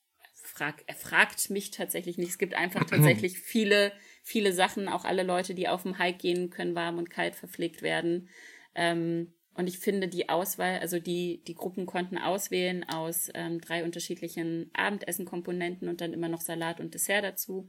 frag, 0.58 0.84
er 0.88 0.96
fragt 0.96 1.50
mich 1.50 1.72
tatsächlich 1.72 2.18
nicht, 2.18 2.30
es 2.30 2.38
gibt 2.38 2.56
einfach 2.56 2.86
tatsächlich 2.86 3.40
viele, 3.40 3.92
viele 4.24 4.54
Sachen, 4.54 4.88
auch 4.88 5.06
alle 5.06 5.24
Leute, 5.24 5.54
die 5.54 5.68
auf 5.68 5.84
dem 5.84 6.00
Hike 6.00 6.18
gehen, 6.18 6.50
können 6.50 6.76
warm 6.76 6.98
und 6.98 7.10
kalt 7.10 7.36
verpflegt 7.36 7.82
werden. 7.82 8.30
Ähm, 8.76 9.34
und 9.54 9.68
ich 9.68 9.80
finde 9.80 10.08
die 10.08 10.30
Auswahl, 10.30 10.80
also 10.80 11.00
die, 11.00 11.44
die 11.48 11.56
Gruppen 11.56 11.86
konnten 11.86 12.18
auswählen 12.18 12.84
aus 12.88 13.30
ähm, 13.34 13.60
drei 13.60 13.84
unterschiedlichen 13.84 14.70
Abendessenkomponenten 14.74 15.90
und 15.90 16.02
dann 16.02 16.14
immer 16.14 16.30
noch 16.30 16.42
Salat 16.42 16.80
und 16.80 16.94
Dessert 16.94 17.24
dazu. 17.24 17.68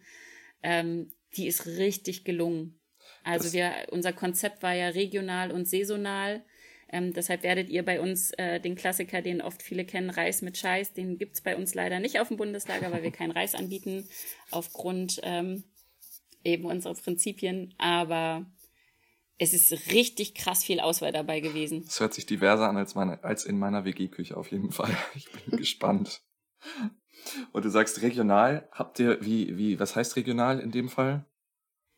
Ähm, 0.62 1.12
die 1.36 1.46
ist 1.46 1.66
richtig 1.66 2.24
gelungen. 2.24 2.78
Also 3.24 3.44
das 3.44 3.52
wir, 3.54 3.72
unser 3.90 4.12
Konzept 4.12 4.62
war 4.62 4.74
ja 4.74 4.88
regional 4.88 5.50
und 5.50 5.66
saisonal. 5.66 6.44
Ähm, 6.90 7.12
deshalb 7.12 7.42
werdet 7.42 7.68
ihr 7.68 7.84
bei 7.84 8.00
uns 8.00 8.32
äh, 8.32 8.60
den 8.60 8.74
Klassiker, 8.74 9.20
den 9.20 9.42
oft 9.42 9.62
viele 9.62 9.84
kennen, 9.84 10.10
Reis 10.10 10.40
mit 10.40 10.56
Scheiß, 10.56 10.94
den 10.94 11.18
gibt's 11.18 11.42
bei 11.42 11.56
uns 11.56 11.74
leider 11.74 12.00
nicht 12.00 12.18
auf 12.18 12.28
dem 12.28 12.38
Bundeslager, 12.38 12.90
weil 12.90 13.02
wir 13.02 13.10
keinen 13.10 13.30
Reis 13.30 13.54
anbieten, 13.54 14.08
aufgrund 14.50 15.20
ähm, 15.22 15.64
eben 16.44 16.64
unserer 16.64 16.94
Prinzipien. 16.94 17.74
Aber 17.76 18.46
es 19.38 19.52
ist 19.52 19.92
richtig 19.92 20.34
krass 20.34 20.64
viel 20.64 20.80
Auswahl 20.80 21.12
dabei 21.12 21.40
gewesen. 21.40 21.84
Es 21.86 22.00
hört 22.00 22.14
sich 22.14 22.26
diverser 22.26 22.68
an 22.68 22.76
als, 22.76 22.94
meine, 22.94 23.22
als 23.22 23.44
in 23.44 23.58
meiner 23.58 23.84
WG-Küche 23.84 24.36
auf 24.36 24.50
jeden 24.50 24.72
Fall. 24.72 24.96
Ich 25.14 25.30
bin 25.30 25.58
gespannt. 25.58 26.22
Und 27.52 27.64
du 27.64 27.70
sagst 27.70 28.02
regional, 28.02 28.68
habt 28.72 28.98
ihr, 28.98 29.24
wie, 29.24 29.56
wie, 29.58 29.78
was 29.78 29.94
heißt 29.94 30.16
regional 30.16 30.58
in 30.58 30.70
dem 30.70 30.88
Fall? 30.88 31.24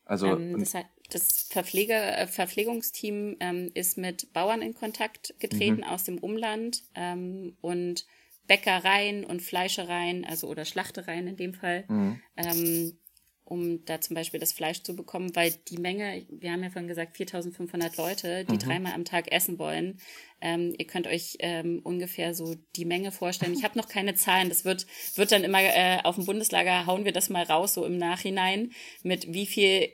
Also. 0.03 0.27
Ähm, 0.37 0.59
das, 0.59 0.75
das 1.13 1.47
Verpfleger, 1.49 2.17
äh, 2.17 2.27
Verpflegungsteam 2.27 3.37
ähm, 3.39 3.71
ist 3.73 3.97
mit 3.97 4.33
Bauern 4.33 4.61
in 4.61 4.73
Kontakt 4.73 5.35
getreten 5.39 5.77
mhm. 5.77 5.83
aus 5.83 6.03
dem 6.03 6.17
Umland 6.17 6.83
ähm, 6.95 7.57
und 7.61 8.05
Bäckereien 8.47 9.23
und 9.23 9.41
Fleischereien, 9.41 10.25
also 10.25 10.47
oder 10.47 10.65
Schlachtereien 10.65 11.27
in 11.27 11.37
dem 11.37 11.53
Fall, 11.53 11.85
mhm. 11.87 12.21
ähm, 12.35 12.97
um 13.43 13.83
da 13.83 13.99
zum 13.99 14.15
Beispiel 14.15 14.39
das 14.39 14.53
Fleisch 14.53 14.81
zu 14.81 14.95
bekommen, 14.95 15.35
weil 15.35 15.53
die 15.67 15.77
Menge, 15.77 16.25
wir 16.29 16.51
haben 16.51 16.63
ja 16.63 16.69
vorhin 16.69 16.87
gesagt, 16.87 17.17
4500 17.17 17.97
Leute, 17.97 18.45
die 18.45 18.53
mhm. 18.53 18.59
dreimal 18.59 18.93
am 18.93 19.03
Tag 19.03 19.31
essen 19.31 19.59
wollen. 19.59 19.99
Ähm, 20.39 20.73
ihr 20.77 20.87
könnt 20.87 21.07
euch 21.07 21.35
ähm, 21.39 21.81
ungefähr 21.83 22.33
so 22.33 22.55
die 22.75 22.85
Menge 22.85 23.11
vorstellen. 23.11 23.53
Ich 23.53 23.63
habe 23.63 23.77
noch 23.77 23.89
keine 23.89 24.15
Zahlen. 24.15 24.47
Das 24.47 24.63
wird, 24.63 24.87
wird 25.15 25.33
dann 25.33 25.43
immer 25.43 25.61
äh, 25.61 25.99
auf 26.03 26.15
dem 26.15 26.25
Bundeslager, 26.25 26.85
hauen 26.85 27.03
wir 27.03 27.11
das 27.11 27.29
mal 27.29 27.43
raus, 27.43 27.73
so 27.73 27.85
im 27.85 27.97
Nachhinein, 27.97 28.71
mit 29.03 29.33
wie 29.33 29.45
viel 29.45 29.89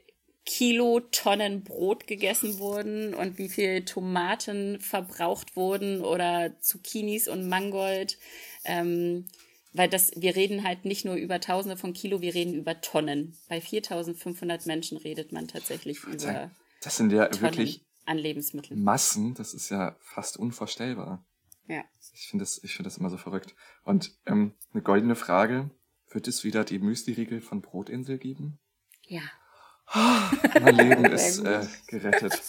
Kilotonnen 0.47 1.65
Brot 1.65 2.07
gegessen 2.07 2.57
wurden 2.57 3.13
und 3.13 3.37
wie 3.37 3.49
viel 3.49 3.83
Tomaten 3.83 4.79
verbraucht 4.79 5.57
wurden 5.57 6.01
oder 6.01 6.57
Zucchinis 6.61 7.27
und 7.27 7.49
Mangold. 7.49 8.17
Ähm, 8.63 9.25
weil 9.73 9.89
das, 9.89 10.11
wir 10.15 10.37
reden 10.37 10.63
halt 10.63 10.85
nicht 10.85 11.03
nur 11.03 11.15
über 11.15 11.41
Tausende 11.41 11.75
von 11.75 11.91
Kilo, 11.91 12.21
wir 12.21 12.33
reden 12.33 12.53
über 12.53 12.79
Tonnen. 12.79 13.37
Bei 13.49 13.59
4500 13.59 14.65
Menschen 14.65 14.97
redet 14.97 15.33
man 15.33 15.49
tatsächlich 15.49 16.01
über. 16.05 16.49
Das 16.81 16.95
sind 16.95 17.11
ja 17.11 17.27
Tonnen 17.27 17.41
wirklich 17.41 17.85
an 18.05 18.17
Lebensmitteln. 18.17 18.81
Massen, 18.81 19.33
das 19.33 19.53
ist 19.53 19.69
ja 19.69 19.97
fast 19.99 20.37
unvorstellbar. 20.37 21.25
Ja. 21.67 21.83
Ich 22.13 22.29
finde 22.29 22.43
das, 22.43 22.63
ich 22.63 22.73
finde 22.73 22.87
das 22.87 22.97
immer 22.97 23.09
so 23.09 23.17
verrückt. 23.17 23.53
Und 23.83 24.17
ähm, 24.25 24.53
eine 24.71 24.81
goldene 24.81 25.15
Frage: 25.15 25.69
Wird 26.09 26.29
es 26.29 26.45
wieder 26.45 26.63
die 26.63 26.79
Müsli-Riegel 26.79 27.41
von 27.41 27.61
Brotinsel 27.61 28.17
geben? 28.17 28.59
Ja. 29.03 29.23
Oh, 29.95 30.59
mein 30.61 30.75
Leben 30.75 31.05
ist 31.13 31.39
äh, 31.45 31.61
gerettet. 31.87 32.41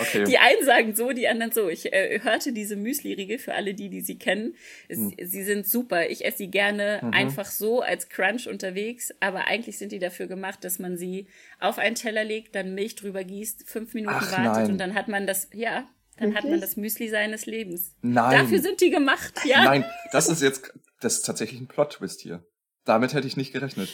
Okay. 0.00 0.24
Die 0.24 0.38
einen 0.38 0.64
sagen 0.64 0.94
so, 0.94 1.12
die 1.12 1.28
anderen 1.28 1.52
so. 1.52 1.68
Ich 1.68 1.92
äh, 1.92 2.20
hörte 2.22 2.52
diese 2.52 2.76
Müsli-Riegel 2.76 3.38
für 3.38 3.54
alle 3.54 3.74
die, 3.74 3.88
die 3.88 4.00
sie 4.00 4.18
kennen. 4.18 4.54
Es, 4.88 4.98
hm. 4.98 5.14
Sie 5.20 5.42
sind 5.42 5.66
super. 5.66 6.08
Ich 6.08 6.24
esse 6.24 6.38
sie 6.38 6.50
gerne 6.50 7.00
mhm. 7.02 7.12
einfach 7.12 7.46
so 7.46 7.80
als 7.80 8.08
Crunch 8.08 8.48
unterwegs. 8.48 9.12
Aber 9.20 9.46
eigentlich 9.46 9.78
sind 9.78 9.92
die 9.92 9.98
dafür 9.98 10.26
gemacht, 10.26 10.64
dass 10.64 10.78
man 10.78 10.96
sie 10.96 11.26
auf 11.58 11.78
einen 11.78 11.94
Teller 11.94 12.24
legt, 12.24 12.54
dann 12.54 12.74
Milch 12.74 12.96
drüber 12.96 13.24
gießt, 13.24 13.68
fünf 13.68 13.94
Minuten 13.94 14.16
Ach, 14.16 14.32
wartet 14.32 14.62
nein. 14.62 14.70
und 14.72 14.78
dann 14.78 14.94
hat 14.94 15.08
man 15.08 15.26
das, 15.26 15.48
ja, 15.52 15.88
dann 16.16 16.30
Wirklich? 16.30 16.36
hat 16.36 16.50
man 16.50 16.60
das 16.60 16.76
Müsli 16.76 17.08
seines 17.08 17.46
Lebens. 17.46 17.94
Nein. 18.02 18.38
Dafür 18.38 18.60
sind 18.60 18.80
die 18.80 18.90
gemacht, 18.90 19.40
ja. 19.44 19.64
Nein, 19.64 19.84
das 20.12 20.28
ist 20.28 20.42
jetzt, 20.42 20.72
das 21.00 21.18
ist 21.18 21.22
tatsächlich 21.22 21.60
ein 21.60 21.68
Plot-Twist 21.68 22.20
hier. 22.20 22.44
Damit 22.84 23.14
hätte 23.14 23.26
ich 23.26 23.36
nicht 23.36 23.52
gerechnet. 23.52 23.90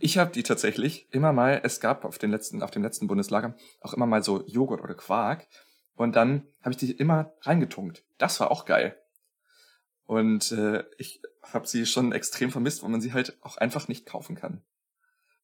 Ich 0.00 0.18
habe 0.18 0.32
die 0.32 0.42
tatsächlich 0.42 1.08
immer 1.12 1.32
mal, 1.32 1.60
es 1.64 1.80
gab 1.80 2.04
auf, 2.04 2.18
den 2.18 2.30
letzten, 2.30 2.62
auf 2.62 2.70
dem 2.70 2.82
letzten 2.82 3.06
Bundeslager 3.06 3.54
auch 3.80 3.94
immer 3.94 4.06
mal 4.06 4.22
so 4.22 4.46
Joghurt 4.46 4.82
oder 4.82 4.94
Quark. 4.94 5.46
Und 5.94 6.16
dann 6.16 6.46
habe 6.62 6.70
ich 6.70 6.76
die 6.76 6.92
immer 6.92 7.32
reingetunkt. 7.42 8.04
Das 8.18 8.40
war 8.40 8.50
auch 8.50 8.64
geil. 8.64 8.96
Und 10.04 10.52
äh, 10.52 10.84
ich 10.98 11.22
habe 11.42 11.66
sie 11.66 11.86
schon 11.86 12.12
extrem 12.12 12.50
vermisst, 12.50 12.82
weil 12.82 12.90
man 12.90 13.00
sie 13.00 13.12
halt 13.12 13.36
auch 13.42 13.56
einfach 13.56 13.88
nicht 13.88 14.06
kaufen 14.06 14.36
kann. 14.36 14.62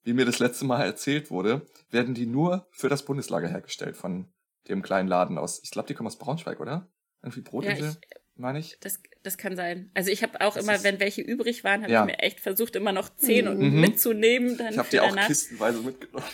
Wie 0.02 0.12
mir 0.12 0.24
das 0.24 0.38
letzte 0.38 0.64
Mal 0.64 0.84
erzählt 0.84 1.30
wurde, 1.30 1.66
werden 1.90 2.14
die 2.14 2.26
nur 2.26 2.66
für 2.70 2.88
das 2.88 3.04
Bundeslager 3.04 3.48
hergestellt 3.48 3.96
von 3.96 4.32
dem 4.68 4.82
kleinen 4.82 5.08
Laden 5.08 5.38
aus. 5.38 5.60
Ich 5.62 5.70
glaube, 5.70 5.88
die 5.88 5.94
kommen 5.94 6.06
aus 6.06 6.18
Braunschweig, 6.18 6.60
oder? 6.60 6.88
Irgendwie 7.22 7.40
Brotinsel? 7.40 7.90
Ja, 7.90 8.18
meine 8.38 8.58
ich. 8.58 8.76
Das, 8.80 9.00
das 9.22 9.36
kann 9.36 9.56
sein. 9.56 9.90
Also 9.94 10.10
ich 10.10 10.22
habe 10.22 10.40
auch 10.40 10.54
das 10.54 10.64
immer, 10.64 10.82
wenn 10.84 11.00
welche 11.00 11.22
übrig 11.22 11.64
waren, 11.64 11.82
habe 11.82 11.92
ja. 11.92 12.02
ich 12.02 12.06
mir 12.06 12.18
echt 12.20 12.40
versucht, 12.40 12.76
immer 12.76 12.92
noch 12.92 13.14
zehn 13.16 13.46
mhm. 13.46 13.80
mitzunehmen. 13.80 14.56
Dann 14.56 14.72
ich 14.72 14.78
habe 14.78 14.88
die 14.90 15.00
auch 15.00 15.08
danach. 15.08 15.26
kistenweise 15.26 15.80
mitgenommen. 15.80 16.26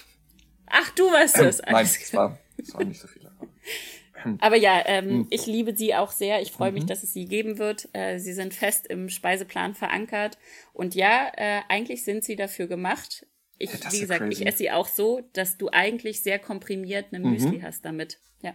Ach, 0.66 0.90
du 0.90 1.04
warst 1.04 1.38
es. 1.38 1.60
Ähm, 1.60 1.66
nein, 1.70 1.84
es 1.86 2.14
war, 2.14 2.38
es 2.56 2.74
waren 2.74 2.88
nicht 2.88 3.00
so 3.00 3.08
viele. 3.08 3.32
Aber 4.40 4.56
ja, 4.56 4.82
ähm, 4.86 5.18
mhm. 5.18 5.26
ich 5.30 5.46
liebe 5.46 5.76
sie 5.76 5.94
auch 5.94 6.10
sehr. 6.10 6.40
Ich 6.40 6.52
freue 6.52 6.72
mich, 6.72 6.84
mhm. 6.84 6.88
dass 6.88 7.02
es 7.02 7.12
sie 7.12 7.26
geben 7.26 7.58
wird. 7.58 7.88
Äh, 7.92 8.18
sie 8.18 8.32
sind 8.32 8.54
fest 8.54 8.86
im 8.86 9.08
Speiseplan 9.08 9.74
verankert. 9.74 10.38
Und 10.72 10.94
ja, 10.94 11.30
äh, 11.36 11.60
eigentlich 11.68 12.04
sind 12.04 12.24
sie 12.24 12.36
dafür 12.36 12.66
gemacht. 12.66 13.26
Ich, 13.58 13.72
ja, 13.72 13.92
wie 13.92 14.00
gesagt, 14.00 14.20
crazy. 14.20 14.42
ich 14.42 14.46
esse 14.46 14.58
sie 14.58 14.70
auch 14.70 14.88
so, 14.88 15.20
dass 15.32 15.58
du 15.58 15.68
eigentlich 15.70 16.22
sehr 16.22 16.38
komprimiert 16.38 17.06
eine 17.12 17.24
Müsli 17.24 17.58
mhm. 17.58 17.62
hast 17.62 17.84
damit. 17.84 18.18
Ja. 18.42 18.54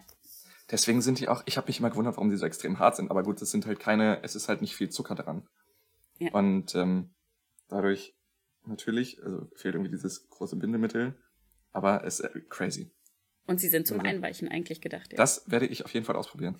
Deswegen 0.71 1.01
sind 1.01 1.19
die 1.19 1.27
auch, 1.27 1.41
ich 1.45 1.57
habe 1.57 1.67
mich 1.67 1.79
immer 1.79 1.89
gewundert, 1.89 2.17
warum 2.17 2.29
die 2.29 2.37
so 2.37 2.45
extrem 2.45 2.79
hart 2.79 2.95
sind, 2.95 3.09
aber 3.09 3.23
gut, 3.23 3.41
es 3.41 3.51
sind 3.51 3.65
halt 3.65 3.79
keine, 3.79 4.21
es 4.23 4.35
ist 4.35 4.49
halt 4.49 4.61
nicht 4.61 4.75
viel 4.75 4.89
Zucker 4.89 5.15
dran. 5.15 5.47
Ja. 6.19 6.31
Und 6.31 6.75
ähm, 6.75 7.11
dadurch 7.69 8.15
natürlich, 8.65 9.23
also 9.23 9.47
fehlt 9.55 9.75
irgendwie 9.75 9.91
dieses 9.91 10.29
große 10.29 10.57
Bindemittel, 10.57 11.15
aber 11.71 12.03
es 12.05 12.19
ist 12.19 12.35
äh, 12.35 12.41
crazy. 12.49 12.91
Und 13.47 13.59
sie 13.59 13.69
sind 13.69 13.87
zum 13.87 13.99
also, 13.99 14.09
Einweichen 14.09 14.47
eigentlich 14.47 14.79
gedacht. 14.79 15.11
Ja. 15.11 15.17
Das 15.17 15.49
werde 15.49 15.65
ich 15.65 15.85
auf 15.85 15.93
jeden 15.93 16.05
Fall 16.05 16.15
ausprobieren. 16.15 16.59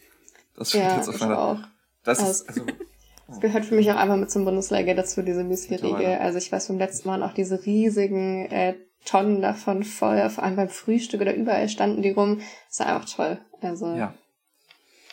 Das 0.56 0.74
ja, 0.74 0.98
jetzt 0.98 1.08
auf 1.08 1.20
meiner, 1.20 1.40
auch. 1.40 1.60
Das 2.04 2.20
also, 2.20 2.32
ist, 2.32 2.50
also, 2.50 2.66
das 3.28 3.40
gehört 3.40 3.66
für 3.66 3.76
mich 3.76 3.92
auch 3.92 3.96
einfach 3.96 4.18
mit 4.18 4.32
zum 4.32 4.44
Bundesliga 4.44 4.96
dazu, 4.96 5.22
diese 5.22 5.44
Müsli-Riegel. 5.44 6.16
Also 6.16 6.40
ich 6.40 6.52
weiß 6.52 6.66
vom 6.66 6.80
letzten 6.80 7.08
Mal 7.08 7.22
auch 7.22 7.34
diese 7.34 7.64
riesigen 7.64 8.48
äh, 8.48 8.76
Tonnen 9.06 9.42
davon 9.42 9.84
voll, 9.84 10.30
vor 10.30 10.44
allem 10.44 10.56
beim 10.56 10.70
Frühstück 10.70 11.22
oder 11.22 11.34
überall 11.34 11.70
standen 11.70 12.02
die 12.02 12.12
rum. 12.12 12.42
Das 12.68 12.80
war 12.80 12.96
einfach 12.96 13.10
toll. 13.10 13.40
Also. 13.62 13.88
Ja. 13.88 14.14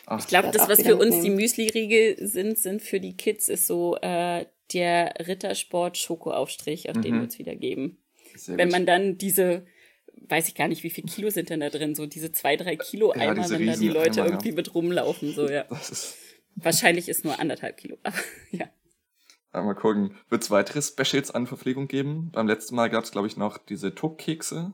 Ach, 0.05 0.19
ich 0.19 0.27
glaube, 0.27 0.51
das, 0.51 0.69
was 0.69 0.81
für 0.81 0.95
uns 0.95 1.21
die 1.21 1.29
Müsli-Riegel 1.29 2.25
sind, 2.25 2.57
sind 2.57 2.81
für 2.81 2.99
die 2.99 3.17
Kids, 3.17 3.49
ist 3.49 3.67
so 3.67 3.97
äh, 3.97 4.45
der 4.73 5.13
Rittersport-Schokoaufstrich, 5.19 6.89
auf 6.89 6.95
mhm. 6.95 7.01
den 7.01 7.13
wir 7.15 7.21
uns 7.23 7.39
wieder 7.39 7.55
geben. 7.55 7.97
Wenn 8.45 8.69
man 8.69 8.85
dann 8.85 9.17
diese, 9.17 9.65
weiß 10.29 10.47
ich 10.47 10.55
gar 10.55 10.67
nicht, 10.67 10.83
wie 10.83 10.89
viel 10.89 11.03
Kilo 11.03 11.29
sind 11.29 11.49
denn 11.49 11.59
da 11.59 11.69
drin, 11.69 11.95
so 11.95 12.05
diese 12.05 12.31
zwei, 12.31 12.55
drei 12.55 12.77
Kilo 12.77 13.13
ja, 13.15 13.21
Eimer, 13.21 13.49
wenn 13.49 13.65
da 13.65 13.75
die 13.75 13.89
Leute 13.89 14.21
Eimer, 14.21 14.29
irgendwie 14.29 14.49
ja. 14.49 14.55
mit 14.55 14.73
rumlaufen, 14.75 15.33
so, 15.33 15.49
ja. 15.49 15.63
Ist 15.63 16.17
Wahrscheinlich 16.55 17.07
ist 17.07 17.23
nur 17.23 17.39
anderthalb 17.39 17.77
Kilo, 17.77 17.97
aber 18.03 18.17
ja. 18.51 18.67
Mal 19.53 19.73
gucken. 19.73 20.15
Wird 20.29 20.43
es 20.43 20.51
weitere 20.51 20.81
Specials 20.81 21.31
an 21.31 21.47
Verpflegung 21.47 21.87
geben? 21.87 22.29
Beim 22.31 22.47
letzten 22.47 22.75
Mal 22.75 22.89
gab 22.89 23.03
es, 23.03 23.11
glaube 23.11 23.27
ich, 23.27 23.37
noch 23.37 23.57
diese 23.57 23.95
Tuckkekse. 23.95 24.73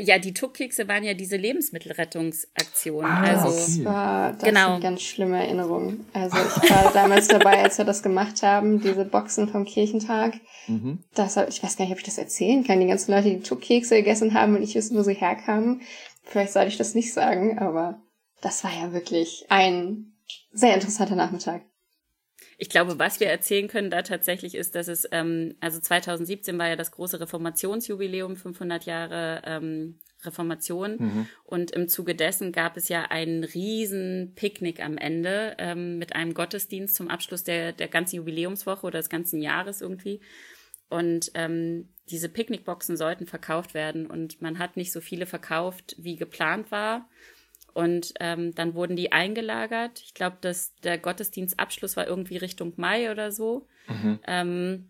Ja, 0.00 0.18
die 0.18 0.32
Tuckkekse 0.32 0.88
waren 0.88 1.04
ja 1.04 1.14
diese 1.14 1.36
Lebensmittelrettungsaktion. 1.36 3.04
Ah, 3.04 3.22
also, 3.22 3.44
das 3.46 3.84
war 3.84 4.32
das 4.32 4.42
genau. 4.42 4.72
sind 4.74 4.82
ganz 4.82 5.02
schlimme 5.02 5.42
Erinnerungen. 5.42 6.06
Also 6.12 6.36
ich 6.36 6.70
war 6.70 6.92
damals 6.92 7.28
dabei, 7.28 7.62
als 7.62 7.78
wir 7.78 7.84
das 7.84 8.02
gemacht 8.02 8.42
haben, 8.42 8.80
diese 8.80 9.04
Boxen 9.04 9.48
vom 9.48 9.64
Kirchentag. 9.64 10.34
Mhm. 10.66 11.02
Das, 11.14 11.36
ich 11.36 11.62
weiß 11.62 11.76
gar 11.76 11.84
nicht, 11.84 11.92
ob 11.92 11.98
ich 11.98 12.04
das 12.04 12.18
erzählen 12.18 12.64
kann. 12.64 12.80
Die 12.80 12.86
ganzen 12.86 13.12
Leute, 13.12 13.30
die 13.30 13.40
Tuckkekse 13.40 13.96
gegessen 13.96 14.34
haben 14.34 14.54
und 14.54 14.60
nicht 14.60 14.74
wissen, 14.74 14.96
wo 14.96 15.02
sie 15.02 15.14
herkamen. 15.14 15.82
Vielleicht 16.22 16.52
sollte 16.52 16.68
ich 16.68 16.78
das 16.78 16.94
nicht 16.94 17.12
sagen, 17.12 17.58
aber 17.58 18.00
das 18.40 18.64
war 18.64 18.72
ja 18.72 18.92
wirklich 18.92 19.46
ein 19.48 20.12
sehr 20.52 20.74
interessanter 20.74 21.16
Nachmittag. 21.16 21.62
Ich 22.62 22.68
glaube, 22.68 23.00
was 23.00 23.18
wir 23.18 23.26
erzählen 23.26 23.66
können 23.66 23.90
da 23.90 24.02
tatsächlich 24.02 24.54
ist, 24.54 24.76
dass 24.76 24.86
es, 24.86 25.04
ähm, 25.10 25.56
also 25.58 25.80
2017 25.80 26.56
war 26.60 26.68
ja 26.68 26.76
das 26.76 26.92
große 26.92 27.18
Reformationsjubiläum, 27.18 28.36
500 28.36 28.84
Jahre 28.86 29.42
ähm, 29.44 29.98
Reformation. 30.22 30.96
Mhm. 30.96 31.28
Und 31.42 31.72
im 31.72 31.88
Zuge 31.88 32.14
dessen 32.14 32.52
gab 32.52 32.76
es 32.76 32.88
ja 32.88 33.06
einen 33.10 33.42
riesen 33.42 34.34
Picknick 34.36 34.80
am 34.80 34.96
Ende 34.96 35.56
ähm, 35.58 35.98
mit 35.98 36.14
einem 36.14 36.34
Gottesdienst 36.34 36.94
zum 36.94 37.08
Abschluss 37.08 37.42
der, 37.42 37.72
der 37.72 37.88
ganzen 37.88 38.14
Jubiläumswoche 38.14 38.86
oder 38.86 39.00
des 39.00 39.10
ganzen 39.10 39.42
Jahres 39.42 39.80
irgendwie. 39.80 40.20
Und 40.88 41.32
ähm, 41.34 41.88
diese 42.10 42.28
Picknickboxen 42.28 42.96
sollten 42.96 43.26
verkauft 43.26 43.74
werden 43.74 44.06
und 44.06 44.40
man 44.40 44.60
hat 44.60 44.76
nicht 44.76 44.92
so 44.92 45.00
viele 45.00 45.26
verkauft, 45.26 45.96
wie 45.98 46.14
geplant 46.14 46.70
war. 46.70 47.08
Und 47.74 48.14
ähm, 48.20 48.54
dann 48.54 48.74
wurden 48.74 48.96
die 48.96 49.12
eingelagert. 49.12 50.00
Ich 50.04 50.14
glaube, 50.14 50.36
dass 50.40 50.74
der 50.82 50.98
Gottesdienstabschluss 50.98 51.96
war 51.96 52.06
irgendwie 52.06 52.36
Richtung 52.36 52.72
Mai 52.76 53.10
oder 53.10 53.32
so. 53.32 53.66
Mhm. 53.88 54.18
Ähm, 54.26 54.88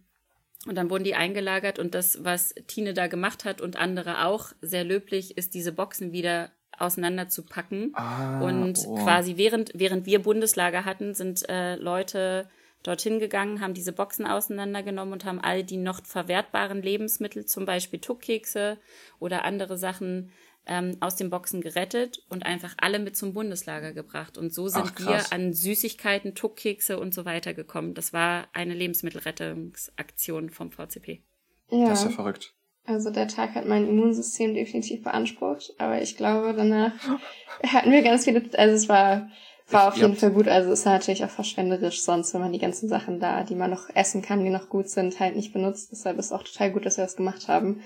und 0.67 0.77
dann 0.77 0.91
wurden 0.91 1.05
die 1.05 1.15
eingelagert 1.15 1.79
und 1.79 1.95
das, 1.95 2.25
was 2.25 2.55
Tine 2.69 2.95
da 2.95 3.09
gemacht 3.09 3.45
hat 3.45 3.61
und 3.61 3.77
andere 3.77 4.27
auch, 4.27 4.53
sehr 4.61 4.85
löblich, 4.85 5.37
ist 5.37 5.55
diese 5.55 5.73
Boxen 5.73 6.13
wieder 6.13 6.51
auseinanderzupacken. 6.79 7.93
Ah, 7.95 8.41
und 8.41 8.79
oh. 8.87 8.95
quasi 8.97 9.37
während, 9.37 9.73
während 9.75 10.07
wir 10.07 10.23
Bundeslager 10.23 10.85
hatten, 10.85 11.15
sind 11.15 11.49
äh, 11.49 11.75
Leute 11.77 12.49
dorthin 12.83 13.19
gegangen, 13.19 13.61
haben 13.61 13.75
diese 13.75 13.93
Boxen 13.93 14.27
auseinandergenommen 14.27 15.13
und 15.13 15.25
haben 15.25 15.41
all 15.41 15.63
die 15.63 15.77
noch 15.77 16.05
verwertbaren 16.05 16.83
Lebensmittel, 16.83 17.45
zum 17.47 17.65
Beispiel 17.65 18.01
Tuckkekse 18.01 18.79
oder 19.21 19.45
andere 19.45 19.77
Sachen, 19.79 20.33
ähm, 20.67 20.97
aus 21.01 21.17
den 21.17 21.31
Boxen 21.31 21.61
gerettet 21.61 22.23
und 22.29 22.47
einfach 22.47 22.75
alle 22.79 22.99
mit 22.99 23.17
zum 23.17 23.35
Bundeslager 23.35 23.93
gebracht. 23.93 24.39
Und 24.39 24.55
so 24.55 24.69
sind 24.69 24.93
Ach, 24.95 25.01
wir 25.01 25.33
an 25.33 25.53
Süßigkeiten, 25.53 26.35
Tuckkekse 26.35 26.99
und 26.99 27.15
so 27.15 27.25
weiter 27.25 27.55
gekommen. 27.55 27.95
Das 27.95 28.13
war 28.13 28.49
eine 28.53 28.75
Lebensmittelrettungsaktion 28.75 30.51
vom 30.51 30.71
VCP. 30.71 31.23
Ja. 31.71 31.89
Das 31.89 32.01
ist 32.01 32.11
ja 32.11 32.11
verrückt. 32.11 32.55
Also 32.85 33.11
der 33.11 33.29
Tag 33.29 33.55
hat 33.55 33.67
mein 33.67 33.89
Immunsystem 33.89 34.55
definitiv 34.55 35.05
beansprucht, 35.05 35.73
aber 35.79 36.03
ich 36.03 36.17
glaube, 36.17 36.53
danach 36.53 36.93
hatten 37.63 37.93
wir 37.93 38.03
ganz 38.03 38.25
viele, 38.25 38.43
also 38.59 38.75
es 38.75 38.89
war, 38.89 39.31
war 39.71 39.89
auf 39.89 39.97
jeden 39.97 40.17
Fall 40.17 40.33
gut. 40.33 40.49
Also 40.49 40.73
es 40.73 40.81
ist 40.81 40.85
natürlich 40.85 41.25
auch 41.25 41.31
verschwenderisch 41.31 42.03
sonst, 42.03 42.35
wenn 42.35 42.41
man 42.41 42.53
die 42.53 42.59
ganzen 42.59 42.89
Sachen 42.89 43.21
da, 43.21 43.45
die 43.45 43.55
man 43.55 43.71
noch 43.71 43.89
essen 43.95 44.21
kann, 44.21 44.45
die 44.45 44.51
noch 44.51 44.69
gut 44.69 44.89
sind, 44.89 45.21
halt 45.21 45.37
nicht 45.37 45.53
benutzt. 45.53 45.93
Deshalb 45.93 46.19
ist 46.19 46.27
es 46.27 46.33
auch 46.33 46.43
total 46.43 46.73
gut, 46.73 46.85
dass 46.85 46.97
wir 46.97 47.05
das 47.05 47.17
gemacht 47.17 47.47
haben. 47.47 47.83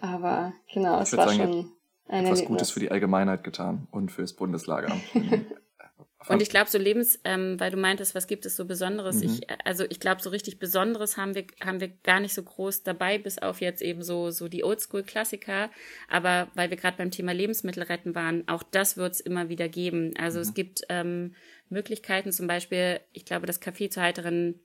Aber 0.00 0.54
genau, 0.72 0.96
ich 0.96 1.12
es 1.12 1.16
war 1.16 1.28
sagen, 1.28 1.38
schon 1.38 1.72
ein 2.08 2.24
etwas 2.24 2.44
Gutes 2.44 2.70
für 2.70 2.80
die 2.80 2.90
Allgemeinheit 2.90 3.44
getan 3.44 3.86
und 3.90 4.10
fürs 4.10 4.32
Bundeslager. 4.32 4.94
Und 6.28 6.42
ich 6.42 6.50
glaube, 6.50 6.68
so 6.68 6.78
Lebens, 6.78 7.18
ähm, 7.24 7.58
weil 7.58 7.70
du 7.70 7.76
meintest, 7.76 8.14
was 8.14 8.26
gibt 8.26 8.44
es 8.44 8.56
so 8.56 8.64
Besonderes? 8.64 9.16
Mhm. 9.16 9.22
Ich, 9.22 9.50
also 9.64 9.84
ich 9.88 10.00
glaube, 10.00 10.20
so 10.20 10.30
richtig 10.30 10.58
Besonderes 10.58 11.16
haben 11.16 11.34
wir, 11.34 11.46
haben 11.64 11.80
wir 11.80 11.88
gar 11.88 12.20
nicht 12.20 12.34
so 12.34 12.42
groß 12.42 12.82
dabei, 12.82 13.18
bis 13.18 13.38
auf 13.38 13.60
jetzt 13.60 13.82
eben 13.82 14.02
so, 14.02 14.30
so 14.30 14.48
die 14.48 14.64
Oldschool-Klassiker. 14.64 15.70
Aber 16.08 16.48
weil 16.54 16.70
wir 16.70 16.76
gerade 16.76 16.96
beim 16.96 17.10
Thema 17.10 17.32
Lebensmittel 17.32 17.84
retten 17.84 18.14
waren, 18.14 18.46
auch 18.48 18.62
das 18.62 18.96
wird 18.96 19.14
es 19.14 19.20
immer 19.20 19.48
wieder 19.48 19.68
geben. 19.68 20.14
Also 20.18 20.38
mhm. 20.38 20.42
es 20.42 20.54
gibt 20.54 20.82
ähm, 20.88 21.34
Möglichkeiten, 21.68 22.32
zum 22.32 22.46
Beispiel, 22.46 23.00
ich 23.12 23.24
glaube, 23.24 23.46
das 23.46 23.62
Café 23.62 23.90
zur 23.90 24.02
heiteren 24.02 24.60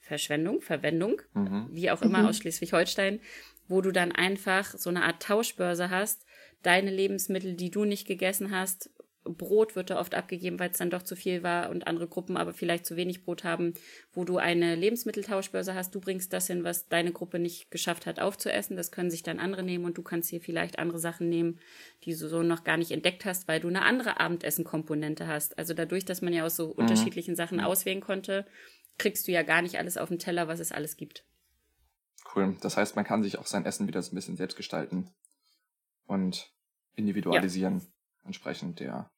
Verschwendung, 0.00 0.60
Verwendung, 0.60 1.20
mhm. 1.34 1.68
wie 1.70 1.90
auch 1.90 2.00
immer 2.00 2.20
mhm. 2.20 2.26
aus 2.26 2.38
Schleswig-Holstein, 2.38 3.20
wo 3.68 3.80
du 3.80 3.90
dann 3.90 4.12
einfach 4.12 4.66
so 4.78 4.88
eine 4.88 5.02
Art 5.02 5.20
Tauschbörse 5.20 5.90
hast, 5.90 6.24
deine 6.62 6.90
Lebensmittel, 6.90 7.54
die 7.54 7.70
du 7.70 7.84
nicht 7.84 8.06
gegessen 8.06 8.50
hast, 8.50 8.90
Brot 9.34 9.76
wird 9.76 9.90
da 9.90 9.98
oft 9.98 10.14
abgegeben, 10.14 10.58
weil 10.58 10.70
es 10.70 10.78
dann 10.78 10.90
doch 10.90 11.02
zu 11.02 11.16
viel 11.16 11.42
war 11.42 11.70
und 11.70 11.86
andere 11.86 12.08
Gruppen 12.08 12.36
aber 12.36 12.52
vielleicht 12.52 12.86
zu 12.86 12.96
wenig 12.96 13.24
Brot 13.24 13.44
haben, 13.44 13.74
wo 14.12 14.24
du 14.24 14.38
eine 14.38 14.74
Lebensmitteltauschbörse 14.74 15.74
hast. 15.74 15.94
Du 15.94 16.00
bringst 16.00 16.32
das 16.32 16.46
hin, 16.46 16.64
was 16.64 16.88
deine 16.88 17.12
Gruppe 17.12 17.38
nicht 17.38 17.70
geschafft 17.70 18.06
hat 18.06 18.20
aufzuessen. 18.20 18.76
Das 18.76 18.92
können 18.92 19.10
sich 19.10 19.22
dann 19.22 19.40
andere 19.40 19.62
nehmen 19.62 19.84
und 19.84 19.98
du 19.98 20.02
kannst 20.02 20.30
hier 20.30 20.40
vielleicht 20.40 20.78
andere 20.78 20.98
Sachen 20.98 21.28
nehmen, 21.28 21.58
die 22.04 22.12
du 22.12 22.28
so 22.28 22.42
noch 22.42 22.64
gar 22.64 22.76
nicht 22.76 22.90
entdeckt 22.90 23.24
hast, 23.24 23.48
weil 23.48 23.60
du 23.60 23.68
eine 23.68 23.82
andere 23.82 24.20
Abendessen-Komponente 24.20 25.26
hast. 25.26 25.58
Also 25.58 25.74
dadurch, 25.74 26.04
dass 26.04 26.22
man 26.22 26.32
ja 26.32 26.44
aus 26.44 26.56
so 26.56 26.68
mhm. 26.68 26.74
unterschiedlichen 26.74 27.36
Sachen 27.36 27.60
auswählen 27.60 28.00
konnte, 28.00 28.46
kriegst 28.98 29.28
du 29.28 29.32
ja 29.32 29.42
gar 29.42 29.62
nicht 29.62 29.78
alles 29.78 29.96
auf 29.96 30.08
den 30.08 30.18
Teller, 30.18 30.48
was 30.48 30.60
es 30.60 30.72
alles 30.72 30.96
gibt. 30.96 31.24
Cool. 32.34 32.56
Das 32.60 32.76
heißt, 32.76 32.96
man 32.96 33.04
kann 33.04 33.22
sich 33.22 33.38
auch 33.38 33.46
sein 33.46 33.64
Essen 33.64 33.86
wieder 33.86 34.02
so 34.02 34.12
ein 34.12 34.14
bisschen 34.14 34.36
selbst 34.36 34.56
gestalten 34.56 35.10
und 36.06 36.52
individualisieren, 36.94 37.80
ja. 37.80 37.86
entsprechend 38.24 38.80
der, 38.80 39.10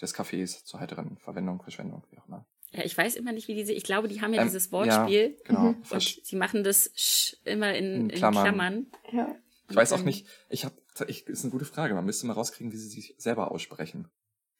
des 0.00 0.14
Cafés 0.14 0.64
zur 0.64 0.80
heiteren 0.80 1.18
Verwendung, 1.18 1.62
Verschwendung, 1.62 2.04
wie 2.10 2.18
auch 2.18 2.26
immer. 2.26 2.46
Ja, 2.70 2.84
ich 2.84 2.96
weiß 2.96 3.16
immer 3.16 3.32
nicht, 3.32 3.48
wie 3.48 3.54
diese, 3.54 3.72
ich 3.72 3.84
glaube, 3.84 4.08
die 4.08 4.20
haben 4.20 4.34
ja 4.34 4.42
ähm, 4.42 4.48
dieses 4.48 4.70
Wortspiel. 4.72 5.36
Ja, 5.38 5.44
genau. 5.44 5.60
Mhm. 5.72 5.82
Und 5.90 6.02
sie 6.02 6.36
machen 6.36 6.64
das 6.64 6.90
Sch 6.94 7.36
immer 7.44 7.74
in, 7.74 8.10
in 8.10 8.16
Klammern. 8.16 8.46
In 8.46 8.52
Klammern. 8.52 8.86
Ja. 9.12 9.34
Ich 9.70 9.76
weiß 9.76 9.92
auch 9.92 10.02
nicht, 10.02 10.26
ich 10.48 10.64
habe, 10.64 10.74
ich, 11.08 11.26
ist 11.26 11.44
eine 11.44 11.50
gute 11.50 11.64
Frage, 11.64 11.94
man 11.94 12.04
müsste 12.04 12.26
mal 12.26 12.32
rauskriegen, 12.32 12.72
wie 12.72 12.76
sie 12.76 12.88
sich 12.88 13.14
selber 13.18 13.50
aussprechen. 13.50 14.08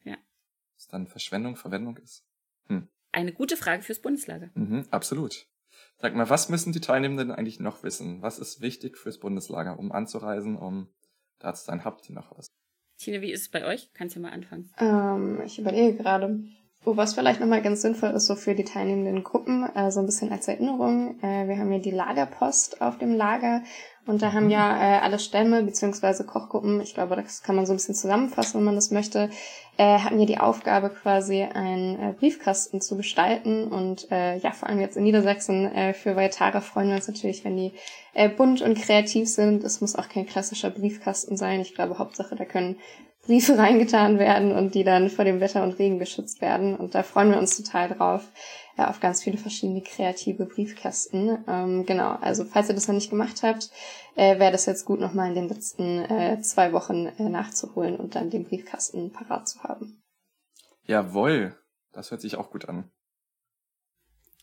Ja. 0.04 0.16
Was 0.74 0.88
dann 0.88 1.06
Verschwendung, 1.06 1.56
Verwendung 1.56 1.96
ist. 1.98 2.24
Hm. 2.66 2.88
Eine 3.12 3.32
gute 3.32 3.56
Frage 3.56 3.82
fürs 3.82 4.00
Bundeslager. 4.00 4.50
Mhm, 4.54 4.86
absolut. 4.90 5.48
Sag 5.96 6.14
mal, 6.14 6.28
was 6.28 6.48
müssen 6.48 6.72
die 6.72 6.80
Teilnehmenden 6.80 7.30
eigentlich 7.30 7.58
noch 7.58 7.82
wissen? 7.82 8.22
Was 8.22 8.38
ist 8.38 8.60
wichtig 8.60 8.98
fürs 8.98 9.18
Bundeslager, 9.18 9.78
um 9.78 9.92
anzureisen, 9.92 10.56
um 10.56 10.88
da 11.38 11.54
zu 11.54 11.64
sein? 11.64 11.84
Habt 11.84 12.08
ihr 12.08 12.14
noch 12.14 12.36
was? 12.36 12.48
Tine, 12.98 13.20
wie 13.20 13.32
ist 13.32 13.42
es 13.42 13.48
bei 13.48 13.64
euch? 13.64 13.92
Kannst 13.94 14.16
du 14.16 14.20
mal 14.20 14.32
anfangen? 14.32 14.72
Ähm, 14.78 15.40
ich 15.44 15.58
überlege 15.58 15.96
gerade. 15.98 16.42
Oh, 16.84 16.96
was 16.96 17.14
vielleicht 17.14 17.40
nochmal 17.40 17.60
ganz 17.60 17.82
sinnvoll 17.82 18.10
ist, 18.10 18.26
so 18.26 18.34
für 18.34 18.54
die 18.54 18.64
teilnehmenden 18.64 19.24
Gruppen, 19.24 19.68
äh, 19.74 19.90
so 19.90 20.00
ein 20.00 20.06
bisschen 20.06 20.30
als 20.32 20.48
Erinnerung. 20.48 21.18
Äh, 21.22 21.48
wir 21.48 21.58
haben 21.58 21.72
ja 21.72 21.78
die 21.80 21.90
Lagerpost 21.90 22.80
auf 22.80 22.98
dem 22.98 23.14
Lager 23.14 23.62
und 24.06 24.22
da 24.22 24.32
haben 24.32 24.44
mhm. 24.44 24.50
ja 24.50 24.76
äh, 24.76 24.98
alle 25.00 25.18
Stämme 25.18 25.62
beziehungsweise 25.62 26.24
Kochgruppen, 26.24 26.80
ich 26.80 26.94
glaube, 26.94 27.14
das 27.16 27.42
kann 27.42 27.56
man 27.56 27.66
so 27.66 27.74
ein 27.74 27.76
bisschen 27.76 27.94
zusammenfassen, 27.94 28.58
wenn 28.58 28.64
man 28.64 28.74
das 28.74 28.90
möchte, 28.90 29.28
äh, 29.76 29.98
hatten 29.98 30.18
ja 30.18 30.24
die 30.24 30.38
Aufgabe, 30.38 30.88
quasi 30.88 31.42
einen 31.42 31.98
äh, 32.00 32.12
Briefkasten 32.12 32.80
zu 32.80 32.96
gestalten. 32.96 33.68
Und 33.68 34.10
äh, 34.10 34.38
ja, 34.38 34.52
vor 34.52 34.68
allem 34.68 34.80
jetzt 34.80 34.96
in 34.96 35.04
Niedersachsen 35.04 35.66
äh, 35.66 35.92
für 35.92 36.16
Vegetarier 36.16 36.62
freuen 36.62 36.88
wir 36.88 36.96
uns 36.96 37.06
natürlich, 37.06 37.44
wenn 37.44 37.56
die 37.56 37.72
äh, 38.14 38.30
bunt 38.30 38.62
und 38.62 38.80
kreativ 38.80 39.28
sind. 39.28 39.62
Es 39.62 39.80
muss 39.80 39.94
auch 39.94 40.08
kein 40.08 40.26
klassischer 40.26 40.70
Briefkasten 40.70 41.36
sein. 41.36 41.60
Ich 41.60 41.74
glaube, 41.74 41.98
Hauptsache, 41.98 42.34
da 42.34 42.46
können 42.46 42.76
Briefe 43.28 43.58
reingetan 43.58 44.18
werden 44.18 44.52
und 44.52 44.74
die 44.74 44.84
dann 44.84 45.10
vor 45.10 45.26
dem 45.26 45.38
Wetter 45.40 45.62
und 45.62 45.78
Regen 45.78 45.98
geschützt 45.98 46.40
werden. 46.40 46.74
Und 46.74 46.94
da 46.94 47.02
freuen 47.02 47.30
wir 47.30 47.38
uns 47.38 47.58
total 47.58 47.90
drauf, 47.90 48.26
ja, 48.78 48.88
auf 48.88 49.00
ganz 49.00 49.22
viele 49.22 49.36
verschiedene 49.36 49.82
kreative 49.82 50.46
Briefkästen. 50.46 51.44
Ähm, 51.46 51.84
genau, 51.84 52.12
also 52.22 52.46
falls 52.46 52.70
ihr 52.70 52.74
das 52.74 52.88
noch 52.88 52.94
nicht 52.94 53.10
gemacht 53.10 53.42
habt, 53.42 53.70
äh, 54.16 54.38
wäre 54.38 54.50
das 54.50 54.64
jetzt 54.64 54.86
gut, 54.86 54.98
nochmal 54.98 55.28
in 55.28 55.34
den 55.34 55.48
letzten 55.48 56.06
äh, 56.06 56.40
zwei 56.40 56.72
Wochen 56.72 57.04
äh, 57.04 57.28
nachzuholen 57.28 57.96
und 57.96 58.14
dann 58.14 58.30
den 58.30 58.44
Briefkasten 58.44 59.12
parat 59.12 59.46
zu 59.46 59.62
haben. 59.62 60.02
Jawohl, 60.86 61.54
das 61.92 62.10
hört 62.10 62.22
sich 62.22 62.36
auch 62.36 62.50
gut 62.50 62.66
an. 62.66 62.90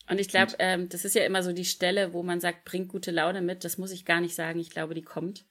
Und 0.08 0.20
ich 0.20 0.28
glaube, 0.28 0.52
ähm, 0.60 0.88
das 0.88 1.04
ist 1.04 1.16
ja 1.16 1.24
immer 1.24 1.42
so 1.42 1.52
die 1.52 1.64
Stelle, 1.64 2.12
wo 2.12 2.22
man 2.22 2.40
sagt, 2.40 2.64
bringt 2.64 2.88
gute 2.88 3.10
Laune 3.10 3.42
mit. 3.42 3.64
Das 3.64 3.78
muss 3.78 3.90
ich 3.90 4.04
gar 4.04 4.20
nicht 4.20 4.36
sagen. 4.36 4.60
Ich 4.60 4.70
glaube, 4.70 4.94
die 4.94 5.02
kommt. 5.02 5.44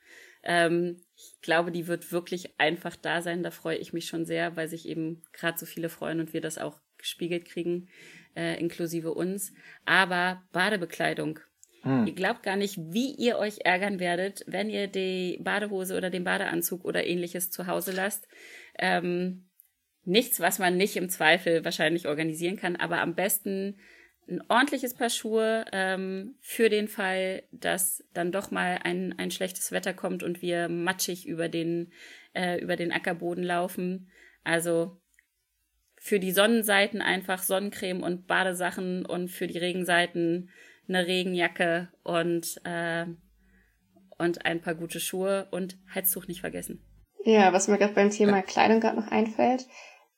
Ähm, 0.44 1.02
ich 1.16 1.42
glaube, 1.42 1.72
die 1.72 1.88
wird 1.88 2.12
wirklich 2.12 2.60
einfach 2.60 2.96
da 2.96 3.22
sein. 3.22 3.44
Da 3.44 3.52
freue 3.52 3.78
ich 3.78 3.94
mich 3.94 4.08
schon 4.08 4.26
sehr, 4.26 4.56
weil 4.56 4.68
sich 4.68 4.88
eben 4.88 5.24
gerade 5.32 5.58
so 5.58 5.66
viele 5.66 5.90
freuen 5.90 6.20
und 6.20 6.34
wir 6.34 6.42
das 6.42 6.58
auch 6.58 6.80
gespiegelt 6.98 7.46
kriegen, 7.46 7.88
äh, 8.36 8.60
inklusive 8.60 9.14
uns. 9.14 9.54
Aber 9.86 10.44
Badebekleidung. 10.52 11.40
Hm. 11.84 12.08
Ihr 12.08 12.14
glaubt 12.14 12.44
gar 12.44 12.58
nicht, 12.58 12.78
wie 12.78 13.14
ihr 13.14 13.38
euch 13.38 13.60
ärgern 13.64 14.00
werdet, 14.00 14.44
wenn 14.48 14.70
ihr 14.70 14.88
die 14.88 15.40
Badehose 15.42 15.96
oder 15.96 16.10
den 16.10 16.24
Badeanzug 16.24 16.84
oder 16.84 17.06
ähnliches 17.06 17.52
zu 17.52 17.68
Hause 17.68 17.92
lasst. 17.92 18.28
Ähm, 18.78 19.46
nichts, 20.04 20.40
was 20.40 20.60
man 20.60 20.76
nicht 20.78 20.98
im 20.98 21.10
Zweifel 21.10 21.64
wahrscheinlich 21.64 22.08
organisieren 22.08 22.58
kann, 22.58 22.76
aber 22.76 23.02
am 23.02 23.16
besten 23.16 23.78
ein 24.28 24.42
ordentliches 24.50 24.94
Paar 24.94 25.10
Schuhe 25.10 25.66
ähm, 25.72 26.36
für 26.42 26.70
den 26.70 26.88
Fall, 26.88 27.44
dass 27.52 28.04
dann 28.14 28.32
doch 28.32 28.52
mal 28.52 28.80
ein, 28.84 29.14
ein 29.18 29.32
schlechtes 29.32 29.72
Wetter 29.72 29.94
kommt 29.94 30.24
und 30.24 30.42
wir 30.42 30.68
matschig 30.68 31.28
über 31.28 31.48
den, 31.48 31.92
äh, 32.34 32.60
über 32.60 32.76
den 32.76 32.92
Ackerboden 32.92 33.44
laufen. 33.44 34.10
Also 34.44 35.00
für 35.98 36.20
die 36.20 36.32
Sonnenseiten 36.32 37.02
einfach 37.02 37.42
Sonnencreme 37.42 38.04
und 38.04 38.28
Badesachen 38.28 39.06
und 39.06 39.30
für 39.30 39.48
die 39.48 39.58
Regenseiten 39.58 40.50
eine 40.88 41.08
Regenjacke 41.08 41.90
und, 42.04 42.62
äh, 42.64 43.06
und 44.18 44.46
ein 44.46 44.62
paar 44.62 44.76
gute 44.76 45.00
Schuhe 45.00 45.48
und 45.52 45.78
Heiztuch 45.94 46.28
nicht 46.28 46.42
vergessen. 46.42 46.84
Ja, 47.24 47.54
was 47.54 47.68
mir 47.68 47.80
gerade 47.80 47.94
beim 47.94 48.12
Thema 48.12 48.44
Kleidung 48.44 48.80
gerade 48.80 48.98
noch 48.98 49.08
einfällt, 49.08 49.66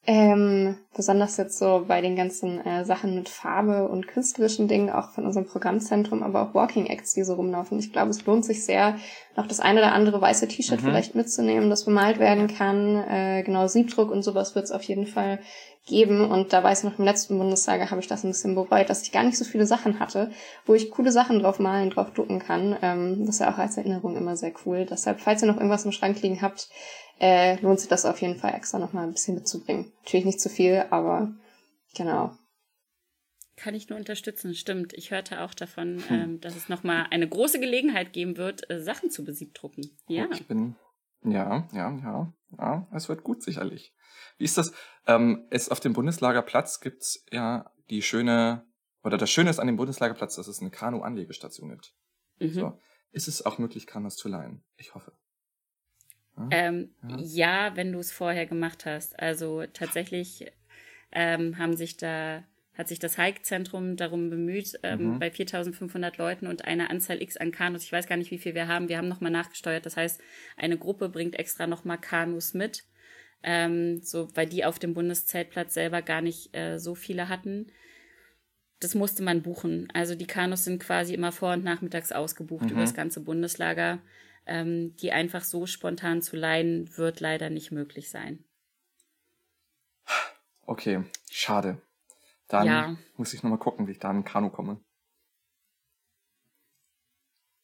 ähm, 0.09 0.77
besonders 0.95 1.35
jetzt 1.35 1.59
so 1.59 1.83
bei 1.85 1.99
den 1.99 2.15
ganzen 2.15 2.65
äh, 2.65 2.85
Sachen 2.85 3.13
mit 3.13 3.27
Farbe 3.27 3.89
und 3.89 4.07
künstlerischen 4.07 4.69
Dingen, 4.69 4.89
auch 4.89 5.09
von 5.11 5.25
unserem 5.25 5.45
Programmzentrum, 5.45 6.23
aber 6.23 6.41
auch 6.41 6.53
Walking 6.53 6.85
Acts, 6.85 7.13
die 7.13 7.23
so 7.23 7.33
rumlaufen. 7.33 7.77
Ich 7.77 7.91
glaube, 7.91 8.11
es 8.11 8.25
lohnt 8.25 8.45
sich 8.45 8.63
sehr, 8.63 8.95
noch 9.35 9.47
das 9.47 9.59
eine 9.59 9.81
oder 9.81 9.91
andere 9.91 10.21
weiße 10.21 10.47
T-Shirt 10.47 10.81
mhm. 10.81 10.85
vielleicht 10.85 11.13
mitzunehmen, 11.13 11.69
das 11.69 11.83
bemalt 11.83 12.19
werden 12.19 12.47
kann. 12.47 12.95
Äh, 13.03 13.43
genau, 13.43 13.67
Siebdruck 13.67 14.09
und 14.09 14.23
sowas 14.23 14.55
wird 14.55 14.63
es 14.63 14.71
auf 14.71 14.83
jeden 14.83 15.07
Fall 15.07 15.39
geben. 15.85 16.31
Und 16.31 16.53
da 16.53 16.63
weiß 16.63 16.79
ich 16.79 16.89
noch, 16.89 16.99
im 16.99 17.05
letzten 17.05 17.37
Bundestag 17.37 17.91
habe 17.91 17.99
ich 17.99 18.07
das 18.07 18.23
ein 18.23 18.29
bisschen 18.29 18.55
bereut, 18.55 18.89
dass 18.89 19.03
ich 19.03 19.11
gar 19.11 19.23
nicht 19.23 19.37
so 19.37 19.43
viele 19.43 19.65
Sachen 19.65 19.99
hatte, 19.99 20.31
wo 20.65 20.73
ich 20.73 20.89
coole 20.89 21.11
Sachen 21.11 21.39
drauf 21.39 21.59
malen, 21.59 21.89
drauf 21.89 22.11
drucken 22.11 22.39
kann. 22.39 22.77
Ähm, 22.81 23.25
das 23.25 23.35
ist 23.35 23.41
ja 23.41 23.53
auch 23.53 23.57
als 23.57 23.75
Erinnerung 23.75 24.15
immer 24.15 24.37
sehr 24.37 24.53
cool. 24.65 24.85
Deshalb, 24.89 25.19
falls 25.19 25.43
ihr 25.43 25.47
noch 25.47 25.57
irgendwas 25.57 25.83
im 25.83 25.91
Schrank 25.91 26.21
liegen 26.21 26.41
habt, 26.41 26.69
äh, 27.19 27.59
lohnt 27.61 27.79
sich 27.79 27.89
das 27.89 28.05
auf 28.05 28.21
jeden 28.21 28.37
Fall 28.37 28.53
extra 28.53 28.79
nochmal 28.79 29.05
ein 29.05 29.13
bisschen 29.13 29.35
mitzubringen. 29.35 29.91
Natürlich 30.03 30.25
nicht 30.25 30.41
zu 30.41 30.49
viel, 30.49 30.85
aber 30.89 31.33
genau. 31.95 32.37
Kann 33.55 33.73
ich 33.73 33.89
nur 33.89 33.97
unterstützen, 33.97 34.53
stimmt. 34.53 34.93
Ich 34.93 35.09
hörte 35.09 35.41
auch 35.41 35.55
davon, 35.55 36.03
hm. 36.07 36.15
ähm, 36.15 36.41
dass 36.41 36.55
es 36.55 36.69
nochmal 36.69 37.07
eine 37.09 37.27
große 37.27 37.59
Gelegenheit 37.59 38.13
geben 38.13 38.37
wird, 38.37 38.69
äh, 38.69 38.81
Sachen 38.81 39.09
zu 39.09 39.23
besiegdrucken. 39.23 39.97
Ja. 40.07 40.27
Ich 40.31 40.47
bin, 40.47 40.75
ja, 41.23 41.67
ja, 41.73 41.97
ja. 41.97 42.33
Ja, 42.57 42.87
es 42.93 43.09
wird 43.09 43.23
gut 43.23 43.43
sicherlich. 43.43 43.93
Wie 44.37 44.45
ist 44.45 44.57
das? 44.57 44.71
Ähm, 45.05 45.47
es 45.49 45.69
auf 45.69 45.79
dem 45.79 45.93
Bundeslagerplatz 45.93 46.79
gibt's 46.79 47.25
ja 47.31 47.71
die 47.89 48.01
schöne, 48.01 48.65
oder 49.03 49.17
das 49.17 49.29
Schöne 49.31 49.49
ist 49.49 49.59
an 49.59 49.67
dem 49.67 49.75
Bundeslagerplatz, 49.75 50.35
dass 50.35 50.47
es 50.47 50.61
eine 50.61 50.69
Kanu-Anlegestation 50.69 51.69
gibt. 51.69 51.93
Mhm. 52.39 52.53
So. 52.53 52.79
Ist 53.11 53.27
es 53.27 53.45
auch 53.45 53.57
möglich, 53.57 53.87
Kanus 53.87 54.15
zu 54.15 54.27
leihen? 54.29 54.63
Ich 54.75 54.93
hoffe. 54.93 55.13
Ja, 56.37 56.47
ähm, 56.51 56.89
ja. 57.07 57.17
ja 57.19 57.75
wenn 57.75 57.91
du 57.91 57.99
es 57.99 58.11
vorher 58.11 58.45
gemacht 58.45 58.85
hast. 58.85 59.19
Also 59.19 59.65
tatsächlich 59.73 60.51
ähm, 61.11 61.57
haben 61.57 61.75
sich 61.75 61.97
da 61.97 62.43
hat 62.77 62.87
sich 62.87 62.99
das 62.99 63.17
Hike-Zentrum 63.17 63.95
darum 63.95 64.29
bemüht, 64.29 64.79
ähm, 64.83 65.15
mhm. 65.15 65.19
bei 65.19 65.31
4500 65.31 66.17
Leuten 66.17 66.45
und 66.45 66.65
einer 66.65 66.91
Anzahl 66.91 67.21
X 67.21 67.35
an 67.35 67.51
Kanus, 67.51 67.83
ich 67.83 67.91
weiß 67.91 68.07
gar 68.07 68.17
nicht, 68.17 68.29
wie 68.29 68.37
viel 68.37 68.53
wir 68.53 68.67
haben, 68.67 68.87
wir 68.87 68.99
haben 68.99 69.07
nochmal 69.07 69.31
nachgesteuert, 69.31 69.85
das 69.85 69.97
heißt, 69.97 70.21
eine 70.57 70.77
Gruppe 70.77 71.09
bringt 71.09 71.39
extra 71.39 71.65
nochmal 71.65 71.97
Kanus 71.97 72.53
mit, 72.53 72.83
ähm, 73.41 74.01
so, 74.03 74.29
weil 74.35 74.45
die 74.47 74.63
auf 74.63 74.77
dem 74.77 74.93
Bundeszeltplatz 74.93 75.73
selber 75.73 76.01
gar 76.01 76.21
nicht 76.21 76.55
äh, 76.55 76.77
so 76.77 76.95
viele 76.95 77.29
hatten. 77.29 77.67
Das 78.79 78.93
musste 78.93 79.23
man 79.23 79.41
buchen. 79.41 79.87
Also 79.93 80.13
die 80.13 80.27
Kanus 80.27 80.63
sind 80.63 80.81
quasi 80.81 81.13
immer 81.13 81.31
vor- 81.31 81.53
und 81.53 81.63
nachmittags 81.63 82.11
ausgebucht 82.11 82.65
mhm. 82.65 82.71
über 82.71 82.81
das 82.81 82.93
ganze 82.93 83.21
Bundeslager. 83.21 83.99
Ähm, 84.47 84.95
die 84.95 85.11
einfach 85.11 85.43
so 85.43 85.65
spontan 85.65 86.21
zu 86.21 86.37
leihen, 86.37 86.95
wird 86.97 87.19
leider 87.19 87.49
nicht 87.49 87.71
möglich 87.71 88.09
sein. 88.09 88.45
Okay, 90.65 91.03
schade. 91.29 91.81
Dann 92.47 92.65
ja. 92.65 92.97
muss 93.17 93.33
ich 93.33 93.43
nochmal 93.43 93.59
gucken, 93.59 93.87
wie 93.87 93.91
ich 93.91 93.99
da 93.99 94.09
in 94.11 94.23
Kanu 94.23 94.49
komme. 94.49 94.79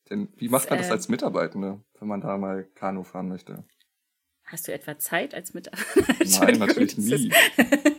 Denn 0.09 0.27
wie 0.36 0.49
macht 0.49 0.69
man 0.69 0.79
das 0.79 0.89
äh, 0.89 0.91
als 0.91 1.07
Mitarbeitende, 1.07 1.81
wenn 1.99 2.07
man 2.07 2.21
da 2.21 2.38
mal 2.38 2.65
Kanu 2.75 3.03
fahren 3.03 3.29
möchte? 3.29 3.63
Hast 4.43 4.67
du 4.67 4.73
etwa 4.73 4.97
Zeit 4.99 5.34
als 5.34 5.53
Mitarbeiter? 5.53 5.86
Nein, 6.39 6.59
natürlich 6.59 6.97
nie. 6.97 7.31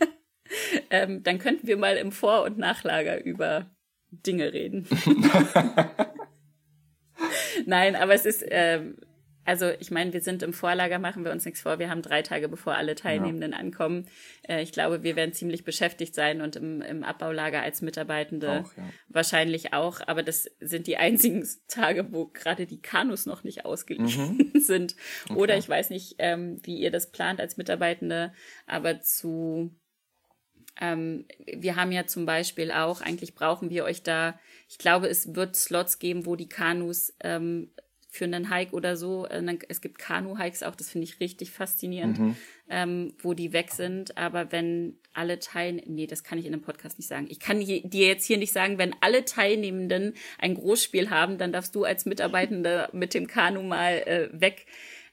ähm, 0.89 1.23
dann 1.23 1.39
könnten 1.39 1.67
wir 1.67 1.77
mal 1.77 1.97
im 1.97 2.11
Vor- 2.11 2.43
und 2.43 2.57
Nachlager 2.57 3.23
über 3.23 3.69
Dinge 4.11 4.53
reden. 4.53 4.87
Nein, 7.65 7.95
aber 7.95 8.13
es 8.13 8.25
ist, 8.25 8.45
ähm, 8.47 8.97
also 9.45 9.69
ich 9.79 9.91
meine, 9.91 10.11
wir 10.11 10.21
sind 10.21 10.41
im 10.41 10.53
Vorlager, 10.53 10.97
machen 10.97 11.23
wir 11.23 11.31
uns 11.31 11.45
nichts 11.45 11.61
vor. 11.61 11.77
Wir 11.77 11.89
haben 11.89 12.01
drei 12.01 12.23
Tage, 12.23 12.49
bevor 12.49 12.75
alle 12.75 12.95
Teilnehmenden 12.95 13.51
ja. 13.51 13.59
ankommen. 13.59 14.07
Äh, 14.41 14.63
ich 14.63 14.71
glaube, 14.71 15.03
wir 15.03 15.15
werden 15.15 15.33
ziemlich 15.33 15.63
beschäftigt 15.63 16.15
sein 16.15 16.41
und 16.41 16.55
im, 16.55 16.81
im 16.81 17.03
Abbaulager 17.03 17.61
als 17.61 17.83
Mitarbeitende 17.83 18.61
auch, 18.61 18.75
ja. 18.75 18.83
wahrscheinlich 19.07 19.71
auch. 19.73 20.01
Aber 20.07 20.23
das 20.23 20.49
sind 20.59 20.87
die 20.87 20.97
einzigen 20.97 21.47
Tage, 21.67 22.11
wo 22.11 22.25
gerade 22.25 22.65
die 22.65 22.81
Kanus 22.81 23.27
noch 23.27 23.43
nicht 23.43 23.65
ausgeliehen 23.65 24.49
mhm. 24.53 24.59
sind. 24.59 24.95
Okay. 25.29 25.39
Oder 25.39 25.57
ich 25.57 25.69
weiß 25.69 25.91
nicht, 25.91 26.15
ähm, 26.17 26.59
wie 26.63 26.79
ihr 26.79 26.89
das 26.89 27.11
plant 27.11 27.39
als 27.39 27.55
Mitarbeitende, 27.55 28.33
aber 28.65 28.99
zu 29.01 29.75
ähm, 30.79 31.25
wir 31.45 31.75
haben 31.75 31.91
ja 31.91 32.05
zum 32.05 32.25
Beispiel 32.25 32.71
auch, 32.71 33.01
eigentlich 33.01 33.35
brauchen 33.35 33.69
wir 33.69 33.85
euch 33.85 34.03
da, 34.03 34.39
ich 34.67 34.77
glaube, 34.77 35.07
es 35.07 35.35
wird 35.35 35.55
Slots 35.55 35.99
geben, 35.99 36.25
wo 36.25 36.35
die 36.35 36.49
Kanus 36.49 37.13
ähm, 37.21 37.69
für 38.15 38.25
einen 38.25 38.49
Hike 38.49 38.73
oder 38.73 38.95
so. 38.95 39.25
Äh, 39.25 39.57
es 39.67 39.81
gibt 39.81 39.99
Kanu-Hikes 39.99 40.63
auch, 40.63 40.75
das 40.75 40.89
finde 40.89 41.05
ich 41.05 41.19
richtig 41.19 41.51
faszinierend, 41.51 42.17
mhm. 42.17 42.35
ähm, 42.69 43.13
wo 43.19 43.33
die 43.33 43.53
weg 43.53 43.71
sind. 43.71 44.17
Aber 44.17 44.51
wenn 44.51 44.97
alle 45.13 45.39
Teilnehmenden, 45.39 45.95
nee, 45.95 46.07
das 46.07 46.23
kann 46.23 46.37
ich 46.37 46.45
in 46.45 46.53
einem 46.53 46.61
Podcast 46.61 46.97
nicht 46.97 47.07
sagen. 47.07 47.27
Ich 47.29 47.39
kann 47.39 47.59
dir 47.59 48.07
jetzt 48.07 48.25
hier 48.25 48.37
nicht 48.37 48.53
sagen, 48.53 48.77
wenn 48.77 48.95
alle 49.01 49.25
Teilnehmenden 49.25 50.13
ein 50.39 50.55
Großspiel 50.55 51.09
haben, 51.09 51.37
dann 51.37 51.51
darfst 51.51 51.75
du 51.75 51.83
als 51.83 52.05
Mitarbeitende 52.05 52.89
mit 52.93 53.13
dem 53.13 53.27
Kanu 53.27 53.61
mal 53.61 53.93
äh, 54.05 54.29
weg. 54.31 54.65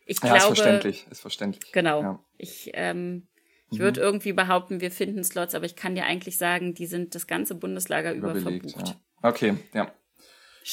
Ich 0.06 0.18
ja, 0.22 0.36
glaube, 0.36 0.38
ist 0.38 0.44
verständlich, 0.44 1.06
ist 1.10 1.20
verständlich. 1.20 1.72
Genau. 1.72 2.02
Ja. 2.02 2.24
Ich, 2.38 2.70
ähm, 2.74 3.26
ich 3.72 3.78
würde 3.78 4.00
mhm. 4.00 4.06
irgendwie 4.06 4.32
behaupten, 4.32 4.80
wir 4.80 4.90
finden 4.90 5.24
Slots, 5.24 5.54
aber 5.54 5.64
ich 5.64 5.76
kann 5.76 5.94
dir 5.94 6.04
eigentlich 6.04 6.38
sagen, 6.38 6.74
die 6.74 6.86
sind 6.86 7.14
das 7.14 7.26
ganze 7.26 7.54
Bundeslager 7.54 8.12
über 8.12 8.34
verbucht. 8.34 8.88
Ja. 8.88 9.00
Okay, 9.22 9.56
ja. 9.74 9.92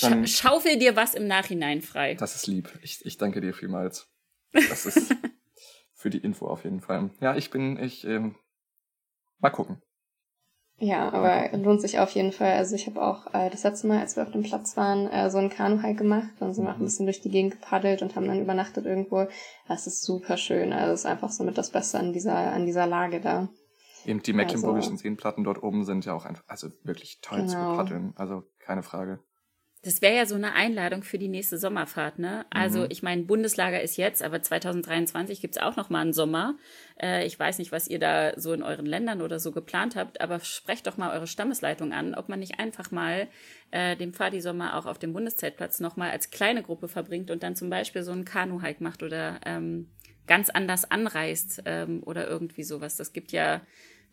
Dann, 0.01 0.27
Schaufel 0.27 0.77
dir 0.77 0.95
was 0.95 1.15
im 1.15 1.27
Nachhinein 1.27 1.81
frei. 1.81 2.15
Das 2.15 2.35
ist 2.35 2.47
lieb. 2.47 2.69
Ich, 2.83 3.03
ich 3.05 3.17
danke 3.17 3.41
dir 3.41 3.53
vielmals. 3.53 4.07
Das 4.51 4.85
ist 4.85 5.15
für 5.93 6.09
die 6.09 6.19
Info 6.19 6.47
auf 6.47 6.63
jeden 6.63 6.81
Fall. 6.81 7.09
Ja, 7.21 7.35
ich 7.35 7.49
bin, 7.49 7.81
ich, 7.81 8.05
ähm, 8.05 8.35
mal 9.39 9.49
gucken. 9.49 9.81
Ja, 10.81 11.11
aber 11.11 11.57
lohnt 11.57 11.81
sich 11.81 11.99
auf 11.99 12.11
jeden 12.11 12.31
Fall. 12.31 12.53
Also 12.53 12.75
ich 12.75 12.87
habe 12.87 13.01
auch 13.01 13.33
äh, 13.33 13.49
das 13.49 13.63
letzte 13.63 13.87
Mal, 13.87 13.99
als 13.99 14.15
wir 14.15 14.23
auf 14.23 14.31
dem 14.31 14.43
Platz 14.43 14.77
waren, 14.77 15.07
äh, 15.07 15.29
so 15.29 15.37
einen 15.37 15.49
Kanu-Hike 15.49 15.97
gemacht. 15.97 16.29
Dann 16.39 16.53
sind 16.53 16.63
wir 16.63 16.71
auch 16.71 16.75
ein 16.75 16.81
mhm. 16.81 16.85
bisschen 16.85 17.05
durch 17.05 17.19
die 17.19 17.29
Gegend 17.29 17.59
gepaddelt 17.59 18.01
und 18.01 18.15
haben 18.15 18.27
dann 18.27 18.41
übernachtet 18.41 18.85
irgendwo. 18.85 19.27
Das 19.67 19.87
ist 19.87 20.03
super 20.03 20.37
schön. 20.37 20.71
Also 20.71 20.93
es 20.93 20.99
ist 21.01 21.05
einfach 21.05 21.31
so 21.31 21.43
mit 21.43 21.57
das 21.57 21.71
Beste 21.71 21.99
an 21.99 22.13
dieser, 22.13 22.35
an 22.35 22.65
dieser 22.65 22.87
Lage 22.87 23.19
da. 23.19 23.49
Eben 24.05 24.23
die 24.23 24.31
Mecklenburgischen 24.31 24.93
also, 24.93 25.01
Seenplatten 25.01 25.43
dort 25.43 25.61
oben 25.61 25.83
sind 25.83 26.05
ja 26.05 26.13
auch 26.13 26.25
einfach, 26.25 26.43
also 26.47 26.69
wirklich 26.83 27.19
toll 27.21 27.39
genau. 27.39 27.51
zu 27.51 27.77
paddeln. 27.77 28.13
Also 28.15 28.43
keine 28.59 28.81
Frage. 28.81 29.19
Das 29.81 30.01
wäre 30.01 30.13
ja 30.13 30.25
so 30.25 30.35
eine 30.35 30.53
Einladung 30.53 31.03
für 31.03 31.17
die 31.17 31.29
nächste 31.29 31.57
Sommerfahrt, 31.57 32.19
ne? 32.19 32.45
Also 32.49 32.79
mhm. 32.79 32.87
ich 32.89 33.01
meine, 33.01 33.23
Bundeslager 33.23 33.81
ist 33.81 33.95
jetzt, 33.95 34.21
aber 34.21 34.41
2023 34.41 35.39
gibt's 35.39 35.57
auch 35.57 35.77
noch 35.77 35.89
mal 35.89 36.01
einen 36.01 36.11
Sommer. 36.11 36.57
Äh, 37.01 37.25
ich 37.25 37.39
weiß 37.39 37.59
nicht, 37.59 37.71
was 37.71 37.87
ihr 37.87 37.97
da 37.97 38.37
so 38.37 38.51
in 38.51 38.61
euren 38.61 38.85
Ländern 38.85 39.21
oder 39.21 39.39
so 39.39 39.53
geplant 39.53 39.95
habt, 39.95 40.19
aber 40.19 40.41
sprecht 40.41 40.85
doch 40.85 40.97
mal 40.97 41.13
eure 41.15 41.27
Stammesleitung 41.27 41.93
an, 41.93 42.13
ob 42.13 42.27
man 42.27 42.39
nicht 42.39 42.59
einfach 42.59 42.91
mal 42.91 43.29
äh, 43.71 43.95
den 43.95 44.11
Fadi-Sommer 44.11 44.75
auch 44.75 44.85
auf 44.85 44.99
dem 44.99 45.13
Bundeszeltplatz 45.13 45.79
noch 45.79 45.95
mal 45.95 46.11
als 46.11 46.29
kleine 46.29 46.61
Gruppe 46.61 46.89
verbringt 46.89 47.31
und 47.31 47.41
dann 47.41 47.55
zum 47.55 47.69
Beispiel 47.69 48.03
so 48.03 48.11
einen 48.11 48.25
Kanu-Hike 48.25 48.83
macht 48.83 49.01
oder 49.01 49.39
ähm, 49.45 49.89
ganz 50.27 50.49
anders 50.49 50.91
anreist 50.91 51.63
ähm, 51.63 52.03
oder 52.03 52.27
irgendwie 52.27 52.63
sowas. 52.63 52.97
Das 52.97 53.13
gibt 53.13 53.31
ja 53.31 53.61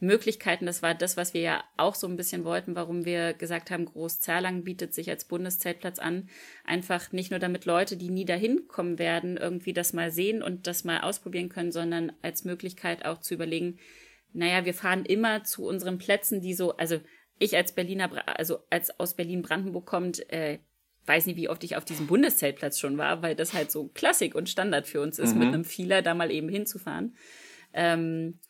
Möglichkeiten. 0.01 0.67
Das 0.67 0.83
war 0.83 0.95
das, 0.95 1.17
was 1.17 1.33
wir 1.35 1.41
ja 1.41 1.65
auch 1.77 1.95
so 1.95 2.07
ein 2.07 2.17
bisschen 2.17 2.45
wollten, 2.45 2.75
warum 2.75 3.05
wir 3.05 3.33
gesagt 3.33 3.71
haben, 3.71 3.87
Großzerlang 3.87 4.63
bietet 4.65 4.93
sich 4.93 5.09
als 5.09 5.25
Bundeszeltplatz 5.25 5.99
an. 5.99 6.29
Einfach 6.65 7.13
nicht 7.13 7.31
nur 7.31 7.41
damit 7.41 7.65
Leute, 7.65 7.97
die 7.97 8.11
nie 8.11 8.25
dahin 8.25 8.69
kommen 8.69 8.99
werden, 8.99 9.37
irgendwie 9.37 9.73
das 9.73 9.93
mal 9.93 10.11
sehen 10.11 10.43
und 10.43 10.67
das 10.67 10.85
mal 10.85 11.01
ausprobieren 11.01 11.49
können, 11.49 11.73
sondern 11.73 12.13
als 12.23 12.45
Möglichkeit 12.45 13.05
auch 13.05 13.21
zu 13.21 13.35
überlegen, 13.35 13.79
naja, 14.33 14.65
wir 14.67 14.75
fahren 14.75 15.05
immer 15.07 15.45
zu 15.45 15.65
unseren 15.67 15.97
Plätzen, 15.97 16.43
die 16.43 16.53
so, 16.53 16.77
also 16.77 17.01
ich 17.39 17.57
als 17.57 17.73
Berliner, 17.73 18.11
also 18.39 18.59
als 18.71 18.99
aus 19.01 19.15
Berlin-Brandenburg 19.15 19.87
kommt, 19.87 20.31
äh, 20.31 20.59
weiß 21.07 21.27
nicht, 21.27 21.37
wie 21.37 21.49
oft 21.49 21.65
ich 21.65 21.77
auf 21.77 21.85
diesem 21.85 22.07
Bundeszeltplatz 22.07 22.79
schon 22.79 22.99
war, 22.99 23.23
weil 23.23 23.35
das 23.35 23.55
halt 23.55 23.71
so 23.71 23.89
Klassik 23.89 24.35
und 24.35 24.49
Standard 24.49 24.87
für 24.87 25.01
uns 25.01 25.19
ist, 25.19 25.35
mhm. 25.35 25.39
mit 25.39 25.49
einem 25.49 25.65
Vieler 25.65 26.03
da 26.03 26.15
mal 26.15 26.31
eben 26.31 26.49
hinzufahren. 26.49 27.17
Ähm, 27.73 28.41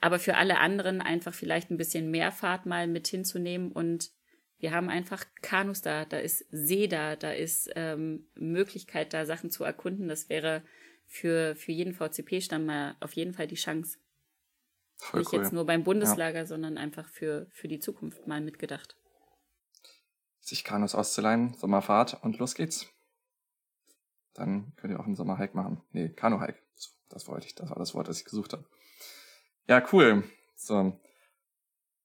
aber 0.00 0.18
für 0.18 0.36
alle 0.36 0.58
anderen 0.58 1.00
einfach 1.00 1.34
vielleicht 1.34 1.70
ein 1.70 1.76
bisschen 1.76 2.10
mehr 2.10 2.32
Fahrt 2.32 2.66
mal 2.66 2.86
mit 2.86 3.06
hinzunehmen 3.08 3.72
und 3.72 4.10
wir 4.58 4.72
haben 4.72 4.90
einfach 4.90 5.24
Kanus 5.40 5.80
da, 5.80 6.04
da 6.04 6.18
ist 6.18 6.44
See 6.50 6.86
da, 6.86 7.16
da 7.16 7.32
ist 7.32 7.70
ähm, 7.76 8.26
Möglichkeit 8.34 9.14
da 9.14 9.24
Sachen 9.24 9.50
zu 9.50 9.64
erkunden. 9.64 10.06
Das 10.08 10.28
wäre 10.28 10.62
für, 11.06 11.56
für 11.56 11.72
jeden 11.72 11.94
VCP-Stamm 11.94 12.66
mal 12.66 12.94
auf 13.00 13.14
jeden 13.14 13.32
Fall 13.32 13.46
die 13.46 13.54
Chance. 13.54 13.98
Voll 14.98 15.20
Nicht 15.20 15.32
cool. 15.32 15.40
jetzt 15.40 15.52
nur 15.54 15.64
beim 15.64 15.82
Bundeslager, 15.82 16.40
ja. 16.40 16.46
sondern 16.46 16.76
einfach 16.76 17.08
für, 17.08 17.46
für 17.52 17.68
die 17.68 17.78
Zukunft 17.78 18.26
mal 18.26 18.42
mitgedacht. 18.42 18.96
Sich 20.40 20.62
Kanus 20.62 20.94
auszuleihen, 20.94 21.54
Sommerfahrt 21.54 22.22
und 22.22 22.38
los 22.38 22.54
geht's. 22.54 22.86
Dann 24.34 24.74
könnt 24.76 24.92
ihr 24.92 25.00
auch 25.00 25.06
einen 25.06 25.16
Sommerhike 25.16 25.56
machen. 25.56 25.82
Nee, 25.92 26.10
Kanu-Hike. 26.10 26.58
Das 27.08 27.26
wollte 27.26 27.46
ich, 27.46 27.54
das 27.54 27.70
war 27.70 27.78
das 27.78 27.94
Wort, 27.94 28.08
das 28.08 28.18
ich 28.18 28.24
gesucht 28.24 28.52
habe. 28.52 28.64
Ja, 29.70 29.80
cool. 29.92 30.24
So. 30.56 30.94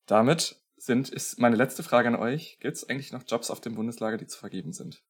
Damit 0.05 0.61
sind, 0.77 1.09
ist 1.09 1.39
meine 1.39 1.55
letzte 1.55 1.81
Frage 1.81 2.07
an 2.07 2.15
euch. 2.15 2.59
Gibt 2.59 2.77
es 2.77 2.87
eigentlich 2.87 3.11
noch 3.11 3.23
Jobs 3.27 3.49
auf 3.49 3.59
dem 3.59 3.73
Bundeslager, 3.73 4.17
die 4.17 4.27
zu 4.27 4.37
vergeben 4.37 4.71
sind? 4.71 5.01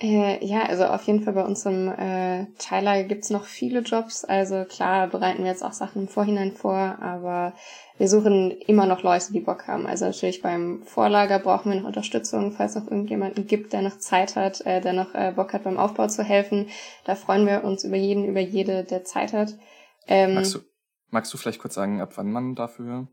Äh, 0.00 0.44
ja, 0.46 0.66
also 0.66 0.84
auf 0.84 1.02
jeden 1.02 1.24
Fall 1.24 1.32
bei 1.32 1.42
uns 1.42 1.66
im 1.66 1.88
äh, 1.88 2.46
Teillager 2.58 3.08
gibt's 3.08 3.30
noch 3.30 3.44
viele 3.44 3.80
Jobs. 3.80 4.24
Also 4.24 4.66
klar 4.66 5.08
bereiten 5.08 5.42
wir 5.42 5.50
jetzt 5.50 5.64
auch 5.64 5.72
Sachen 5.72 6.02
im 6.02 6.08
Vorhinein 6.08 6.52
vor, 6.52 6.76
aber 6.76 7.54
wir 7.98 8.06
suchen 8.06 8.52
immer 8.52 8.86
noch 8.86 9.02
Leute, 9.02 9.32
die 9.32 9.40
Bock 9.40 9.66
haben. 9.66 9.88
Also 9.88 10.04
natürlich 10.04 10.42
beim 10.42 10.84
Vorlager 10.84 11.40
brauchen 11.40 11.72
wir 11.72 11.80
noch 11.80 11.88
Unterstützung, 11.88 12.52
falls 12.52 12.76
noch 12.76 12.84
irgendjemanden 12.84 13.48
gibt, 13.48 13.72
der 13.72 13.82
noch 13.82 13.98
Zeit 13.98 14.36
hat, 14.36 14.60
äh, 14.60 14.80
der 14.80 14.92
noch 14.92 15.12
äh, 15.12 15.32
Bock 15.34 15.54
hat, 15.54 15.64
beim 15.64 15.76
Aufbau 15.76 16.06
zu 16.06 16.22
helfen. 16.22 16.68
Da 17.04 17.16
freuen 17.16 17.48
wir 17.48 17.64
uns 17.64 17.82
über 17.82 17.96
jeden, 17.96 18.26
über 18.26 18.38
jede, 18.40 18.84
der 18.84 19.02
Zeit 19.02 19.32
hat. 19.32 19.58
Ähm, 20.06 20.34
magst, 20.34 20.54
du, 20.54 20.60
Magst 21.10 21.32
du 21.32 21.38
vielleicht 21.38 21.60
kurz 21.60 21.74
sagen, 21.74 22.00
ab 22.00 22.12
wann 22.16 22.32
man 22.32 22.54
dafür 22.54 23.08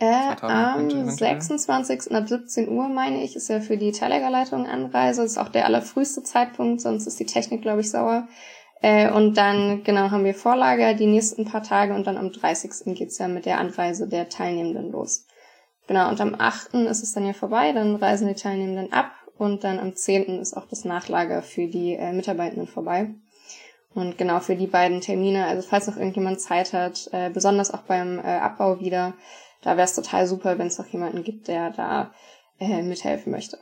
äh, 0.00 0.34
am 0.40 0.88
könnte, 0.88 1.10
26. 1.10 2.12
ab 2.12 2.28
17 2.28 2.68
Uhr, 2.68 2.88
meine 2.88 3.22
ich, 3.22 3.36
ist 3.36 3.48
ja 3.48 3.60
für 3.60 3.76
die 3.76 3.92
Teillägerleitung 3.92 4.66
Anreise. 4.66 5.22
Das 5.22 5.32
ist 5.32 5.38
auch 5.38 5.48
der 5.48 5.66
allerfrüheste 5.66 6.22
Zeitpunkt, 6.22 6.80
sonst 6.80 7.06
ist 7.06 7.20
die 7.20 7.26
Technik, 7.26 7.62
glaube 7.62 7.80
ich, 7.80 7.90
sauer. 7.90 8.26
Äh, 8.82 9.10
und 9.10 9.36
dann, 9.36 9.84
genau, 9.84 10.10
haben 10.10 10.24
wir 10.24 10.34
Vorlager 10.34 10.94
die 10.94 11.06
nächsten 11.06 11.44
paar 11.44 11.62
Tage 11.62 11.94
und 11.94 12.06
dann 12.06 12.16
am 12.16 12.32
30. 12.32 12.94
geht's 12.94 13.18
ja 13.18 13.28
mit 13.28 13.46
der 13.46 13.58
Anreise 13.58 14.08
der 14.08 14.28
Teilnehmenden 14.28 14.90
los. 14.90 15.26
Genau, 15.86 16.08
und 16.08 16.20
am 16.20 16.34
8. 16.36 16.74
ist 16.74 17.02
es 17.02 17.12
dann 17.12 17.26
ja 17.26 17.32
vorbei, 17.32 17.72
dann 17.72 17.96
reisen 17.96 18.26
die 18.26 18.34
Teilnehmenden 18.34 18.92
ab 18.92 19.12
und 19.36 19.64
dann 19.64 19.78
am 19.78 19.94
10. 19.94 20.40
ist 20.40 20.56
auch 20.56 20.66
das 20.66 20.84
Nachlager 20.84 21.42
für 21.42 21.66
die 21.68 21.94
äh, 21.94 22.12
Mitarbeitenden 22.12 22.66
vorbei. 22.66 23.14
Und 23.94 24.18
genau 24.18 24.40
für 24.40 24.56
die 24.56 24.66
beiden 24.66 25.00
Termine, 25.00 25.46
also 25.46 25.66
falls 25.66 25.86
noch 25.86 25.96
irgendjemand 25.96 26.40
Zeit 26.40 26.72
hat, 26.72 27.08
äh, 27.12 27.30
besonders 27.30 27.72
auch 27.72 27.82
beim 27.82 28.18
äh, 28.18 28.22
Abbau 28.22 28.80
wieder, 28.80 29.14
da 29.62 29.76
wäre 29.76 29.84
es 29.84 29.94
total 29.94 30.26
super, 30.26 30.58
wenn 30.58 30.66
es 30.66 30.78
noch 30.78 30.86
jemanden 30.88 31.22
gibt, 31.22 31.46
der 31.46 31.70
da 31.70 32.12
äh, 32.58 32.82
mithelfen 32.82 33.30
möchte. 33.30 33.58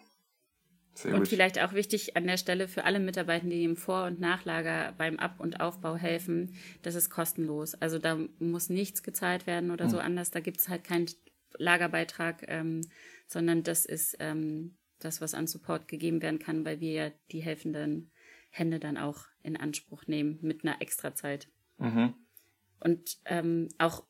Sehr 0.95 1.15
und 1.15 1.21
gut. 1.21 1.29
vielleicht 1.29 1.61
auch 1.61 1.73
wichtig 1.73 2.17
an 2.17 2.27
der 2.27 2.37
Stelle 2.37 2.69
für 2.69 2.85
alle 2.85 3.01
Mitarbeitenden, 3.01 3.59
die 3.59 3.65
im 3.65 3.77
Vor- 3.77 4.05
und 4.05 4.21
Nachlager 4.21 4.93
beim 4.99 5.19
Ab- 5.19 5.41
und 5.41 5.61
Aufbau 5.61 5.97
helfen, 5.97 6.55
das 6.83 6.95
ist 6.95 7.11
kostenlos. 7.11 7.75
Also 7.75 7.99
da 7.99 8.19
muss 8.39 8.69
nichts 8.69 9.03
gezahlt 9.03 9.47
werden 9.47 9.71
oder 9.71 9.87
mhm. 9.87 9.91
so 9.91 9.99
anders. 9.99 10.31
Da 10.31 10.41
gibt 10.41 10.61
es 10.61 10.69
halt 10.69 10.85
keinen 10.85 11.07
Lagerbeitrag, 11.57 12.45
ähm, 12.49 12.83
sondern 13.27 13.63
das 13.63 13.87
ist 13.87 14.17
ähm, 14.21 14.77
das, 14.99 15.21
was 15.21 15.35
an 15.35 15.47
Support 15.47 15.89
gegeben 15.89 16.23
werden 16.23 16.39
kann, 16.39 16.65
weil 16.65 16.81
wir 16.81 16.93
ja 16.93 17.11
die 17.31 17.41
helfenden 17.41 18.12
Hände 18.53 18.79
dann 18.79 18.99
auch 18.99 19.27
in 19.43 19.57
Anspruch 19.57 20.07
nehmen 20.07 20.39
mit 20.43 20.63
einer 20.63 20.81
Extrazeit. 20.81 21.49
Mhm. 21.79 22.15
Und 22.81 23.19
ähm, 23.25 23.69
auch 23.79 24.05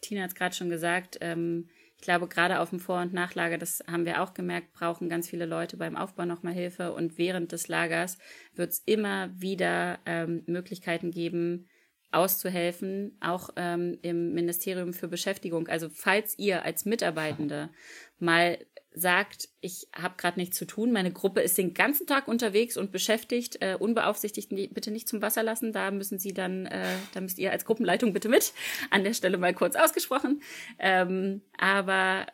Tina 0.00 0.22
hat 0.22 0.30
es 0.30 0.34
gerade 0.34 0.54
schon 0.54 0.70
gesagt, 0.70 1.18
ähm, 1.20 1.68
ich 1.96 2.02
glaube, 2.02 2.26
gerade 2.28 2.60
auf 2.60 2.70
dem 2.70 2.80
Vor- 2.80 3.00
und 3.00 3.12
Nachlager, 3.12 3.56
das 3.56 3.82
haben 3.86 4.04
wir 4.04 4.22
auch 4.22 4.34
gemerkt, 4.34 4.72
brauchen 4.72 5.08
ganz 5.08 5.28
viele 5.28 5.46
Leute 5.46 5.76
beim 5.76 5.96
Aufbau 5.96 6.24
nochmal 6.24 6.52
Hilfe. 6.52 6.92
Und 6.92 7.18
während 7.18 7.52
des 7.52 7.68
Lagers 7.68 8.18
wird 8.54 8.72
es 8.72 8.82
immer 8.84 9.30
wieder 9.40 9.98
ähm, 10.04 10.42
Möglichkeiten 10.46 11.10
geben, 11.10 11.68
auszuhelfen, 12.10 13.16
auch 13.20 13.50
ähm, 13.56 13.98
im 14.02 14.34
Ministerium 14.34 14.92
für 14.92 15.08
Beschäftigung. 15.08 15.68
Also 15.68 15.88
falls 15.88 16.38
ihr 16.38 16.64
als 16.64 16.84
Mitarbeitende 16.84 17.70
mal 18.18 18.58
sagt, 18.94 19.48
ich 19.60 19.88
habe 19.94 20.14
gerade 20.16 20.38
nichts 20.38 20.56
zu 20.56 20.66
tun, 20.66 20.92
meine 20.92 21.12
Gruppe 21.12 21.40
ist 21.40 21.58
den 21.58 21.74
ganzen 21.74 22.06
Tag 22.06 22.28
unterwegs 22.28 22.76
und 22.76 22.92
beschäftigt, 22.92 23.60
äh, 23.60 23.76
unbeaufsichtigt 23.78 24.50
bitte 24.72 24.92
nicht 24.92 25.08
zum 25.08 25.20
Wasser 25.20 25.42
lassen, 25.42 25.72
da 25.72 25.90
müssen 25.90 26.18
Sie 26.18 26.32
dann, 26.32 26.66
äh, 26.66 26.86
da 27.12 27.20
müsst 27.20 27.38
ihr 27.38 27.50
als 27.50 27.64
Gruppenleitung 27.64 28.12
bitte 28.12 28.28
mit, 28.28 28.52
an 28.90 29.02
der 29.02 29.14
Stelle 29.14 29.36
mal 29.36 29.52
kurz 29.52 29.74
ausgesprochen. 29.74 30.42
Ähm, 30.78 31.42
aber 31.58 32.26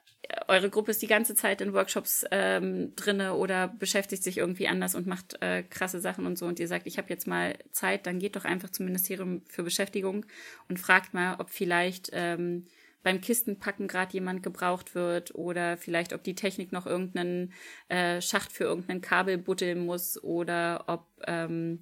eure 0.48 0.70
Gruppe 0.70 0.90
ist 0.90 1.02
die 1.02 1.06
ganze 1.06 1.34
Zeit 1.34 1.60
in 1.60 1.72
Workshops 1.72 2.24
ähm, 2.30 2.94
drinne 2.96 3.34
oder 3.34 3.68
beschäftigt 3.68 4.22
sich 4.22 4.38
irgendwie 4.38 4.68
anders 4.68 4.94
und 4.94 5.06
macht 5.06 5.40
äh, 5.42 5.62
krasse 5.62 6.00
Sachen 6.00 6.26
und 6.26 6.38
so. 6.38 6.46
Und 6.46 6.60
ihr 6.60 6.68
sagt, 6.68 6.86
ich 6.86 6.98
habe 6.98 7.08
jetzt 7.08 7.26
mal 7.26 7.56
Zeit, 7.72 8.06
dann 8.06 8.18
geht 8.18 8.36
doch 8.36 8.44
einfach 8.44 8.70
zum 8.70 8.86
Ministerium 8.86 9.42
für 9.48 9.62
Beschäftigung 9.62 10.26
und 10.68 10.78
fragt 10.78 11.14
mal, 11.14 11.36
ob 11.38 11.50
vielleicht 11.50 12.10
ähm, 12.12 12.66
beim 13.02 13.20
Kistenpacken 13.20 13.88
gerade 13.88 14.12
jemand 14.12 14.42
gebraucht 14.42 14.94
wird 14.94 15.34
oder 15.34 15.76
vielleicht, 15.76 16.12
ob 16.12 16.22
die 16.22 16.34
Technik 16.34 16.72
noch 16.72 16.86
irgendeinen 16.86 17.52
äh, 17.88 18.20
Schacht 18.20 18.52
für 18.52 18.64
irgendeinen 18.64 19.00
Kabel 19.00 19.38
butteln 19.38 19.86
muss 19.86 20.22
oder 20.22 20.84
ob 20.86 21.06
ähm, 21.26 21.80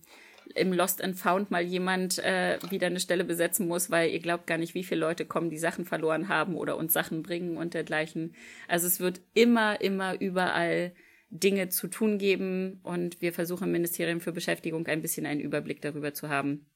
im 0.55 0.73
Lost 0.73 1.03
and 1.03 1.17
Found 1.17 1.51
mal 1.51 1.63
jemand 1.63 2.19
äh, 2.19 2.59
wieder 2.71 2.87
eine 2.87 3.01
Stelle 3.01 3.25
besetzen 3.25 3.69
muss, 3.69 3.91
weil 3.91 4.11
ihr 4.11 4.21
glaubt 4.21 4.47
gar 4.47 4.59
nicht, 4.59 4.75
wie 4.75 4.85
viele 4.85 5.01
Leute 5.01 5.27
kommen, 5.27 5.51
die 5.51 5.59
Sachen 5.59 5.85
verloren 5.85 6.29
haben 6.29 6.57
oder 6.57 6.77
uns 6.77 6.93
Sachen 6.93 7.23
bringen 7.23 7.57
und 7.57 7.75
dergleichen. 7.75 8.35
Also 8.67 8.87
es 8.87 9.01
wird 9.01 9.21
immer, 9.35 9.81
immer 9.81 10.21
überall 10.21 10.93
Dinge 11.31 11.69
zu 11.69 11.89
tun 11.89 12.19
geben 12.19 12.81
und 12.83 13.21
wir 13.21 13.33
versuchen 13.33 13.65
im 13.65 13.73
Ministerium 13.73 14.21
für 14.21 14.33
Beschäftigung 14.33 14.87
ein 14.87 15.03
bisschen 15.03 15.27
einen 15.27 15.41
Überblick 15.41 15.83
darüber 15.83 16.15
zu 16.15 16.29
haben. 16.29 16.67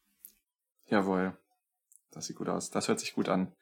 Jawohl. 0.86 1.36
Das 2.10 2.26
sieht 2.26 2.36
gut 2.36 2.48
aus. 2.48 2.70
Das 2.70 2.88
hört 2.88 3.00
sich 3.00 3.14
gut 3.14 3.28
an. 3.28 3.52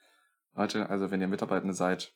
Leute, 0.54 0.90
also 0.90 1.10
wenn 1.10 1.20
ihr 1.20 1.28
Mitarbeitende 1.28 1.74
seid, 1.74 2.12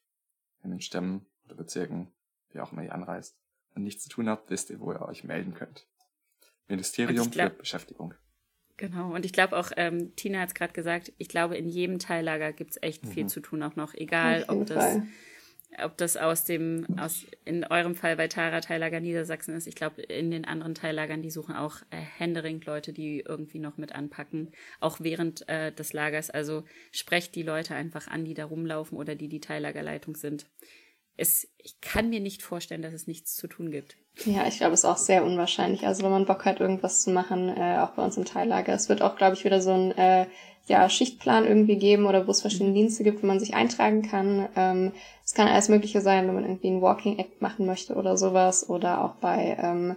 in 0.62 0.70
den 0.70 0.80
Stämmen 0.80 1.26
oder 1.44 1.54
Bezirken, 1.54 2.12
wie 2.50 2.60
auch 2.60 2.72
immer 2.72 2.82
ihr 2.82 2.94
anreist, 2.94 3.36
und 3.74 3.82
nichts 3.82 4.04
zu 4.04 4.08
tun 4.08 4.28
habt, 4.28 4.50
wisst 4.50 4.70
ihr, 4.70 4.80
wo 4.80 4.92
ihr 4.92 5.02
euch 5.02 5.24
melden 5.24 5.54
könnt. 5.54 5.86
Ministerium 6.68 7.30
glaub, 7.30 7.52
für 7.52 7.58
Beschäftigung. 7.58 8.14
Genau, 8.76 9.14
und 9.14 9.24
ich 9.24 9.32
glaube 9.32 9.56
auch, 9.56 9.70
ähm, 9.76 10.14
Tina 10.16 10.40
hat 10.40 10.48
es 10.48 10.54
gerade 10.54 10.72
gesagt, 10.72 11.12
ich 11.18 11.28
glaube, 11.28 11.56
in 11.56 11.68
jedem 11.68 11.98
Teillager 11.98 12.52
gibt 12.52 12.72
es 12.72 12.82
echt 12.82 13.04
mhm. 13.04 13.08
viel 13.08 13.26
zu 13.26 13.40
tun 13.40 13.62
auch 13.62 13.76
noch, 13.76 13.94
egal 13.94 14.44
ob 14.48 14.66
das 14.66 14.84
Fall 14.84 15.06
ob 15.82 15.96
das 15.96 16.16
aus 16.16 16.44
dem, 16.44 16.86
aus, 16.98 17.26
in 17.44 17.64
eurem 17.64 17.94
Fall 17.94 18.16
bei 18.16 18.28
Tara 18.28 18.60
Teillager 18.60 19.00
Niedersachsen 19.00 19.54
ist. 19.54 19.66
Ich 19.66 19.74
glaube, 19.74 20.02
in 20.02 20.30
den 20.30 20.44
anderen 20.44 20.74
Teillagern, 20.74 21.22
die 21.22 21.30
suchen 21.30 21.54
auch 21.54 21.76
äh, 21.90 21.96
händeringend 21.96 22.66
Leute, 22.66 22.92
die 22.92 23.20
irgendwie 23.20 23.58
noch 23.58 23.76
mit 23.76 23.94
anpacken, 23.94 24.52
auch 24.80 24.98
während 25.00 25.48
äh, 25.48 25.72
des 25.72 25.92
Lagers. 25.92 26.30
Also 26.30 26.64
sprecht 26.92 27.34
die 27.34 27.42
Leute 27.42 27.74
einfach 27.74 28.08
an, 28.08 28.24
die 28.24 28.34
da 28.34 28.44
rumlaufen 28.44 28.96
oder 28.98 29.14
die 29.14 29.28
die 29.28 29.40
Teillagerleitung 29.40 30.16
sind. 30.16 30.46
Es, 31.16 31.48
ich 31.58 31.80
kann 31.80 32.10
mir 32.10 32.20
nicht 32.20 32.42
vorstellen, 32.42 32.82
dass 32.82 32.92
es 32.92 33.06
nichts 33.06 33.34
zu 33.34 33.46
tun 33.46 33.70
gibt. 33.70 33.96
Ja, 34.24 34.46
ich 34.46 34.58
glaube, 34.58 34.74
es 34.74 34.80
ist 34.80 34.84
auch 34.84 34.96
sehr 34.96 35.24
unwahrscheinlich. 35.24 35.86
Also 35.86 36.02
wenn 36.02 36.10
man 36.10 36.26
Bock 36.26 36.44
hat, 36.44 36.60
irgendwas 36.60 37.02
zu 37.02 37.10
machen, 37.10 37.48
äh, 37.48 37.78
auch 37.78 37.90
bei 37.90 38.04
uns 38.04 38.16
im 38.16 38.24
Teillager. 38.24 38.72
Es 38.72 38.88
wird 38.88 39.02
auch, 39.02 39.16
glaube 39.16 39.34
ich, 39.34 39.44
wieder 39.44 39.60
so 39.60 39.72
ein 39.72 39.92
äh, 39.92 40.26
ja, 40.66 40.88
Schichtplan 40.88 41.44
irgendwie 41.44 41.76
geben 41.76 42.06
oder 42.06 42.26
wo 42.26 42.30
es 42.30 42.40
verschiedene 42.40 42.70
mhm. 42.70 42.74
Dienste 42.74 43.04
gibt, 43.04 43.22
wo 43.22 43.26
man 43.26 43.38
sich 43.38 43.54
eintragen 43.54 44.02
kann. 44.02 44.48
Ähm, 44.56 44.92
es 45.24 45.34
kann 45.34 45.48
alles 45.48 45.68
Mögliche 45.68 46.00
sein, 46.00 46.26
wenn 46.26 46.34
man 46.34 46.44
irgendwie 46.44 46.68
ein 46.68 46.82
Walking 46.82 47.18
Act 47.18 47.42
machen 47.42 47.66
möchte 47.66 47.94
oder 47.94 48.16
sowas 48.16 48.68
oder 48.68 49.04
auch 49.04 49.16
bei 49.16 49.56
ähm, 49.60 49.96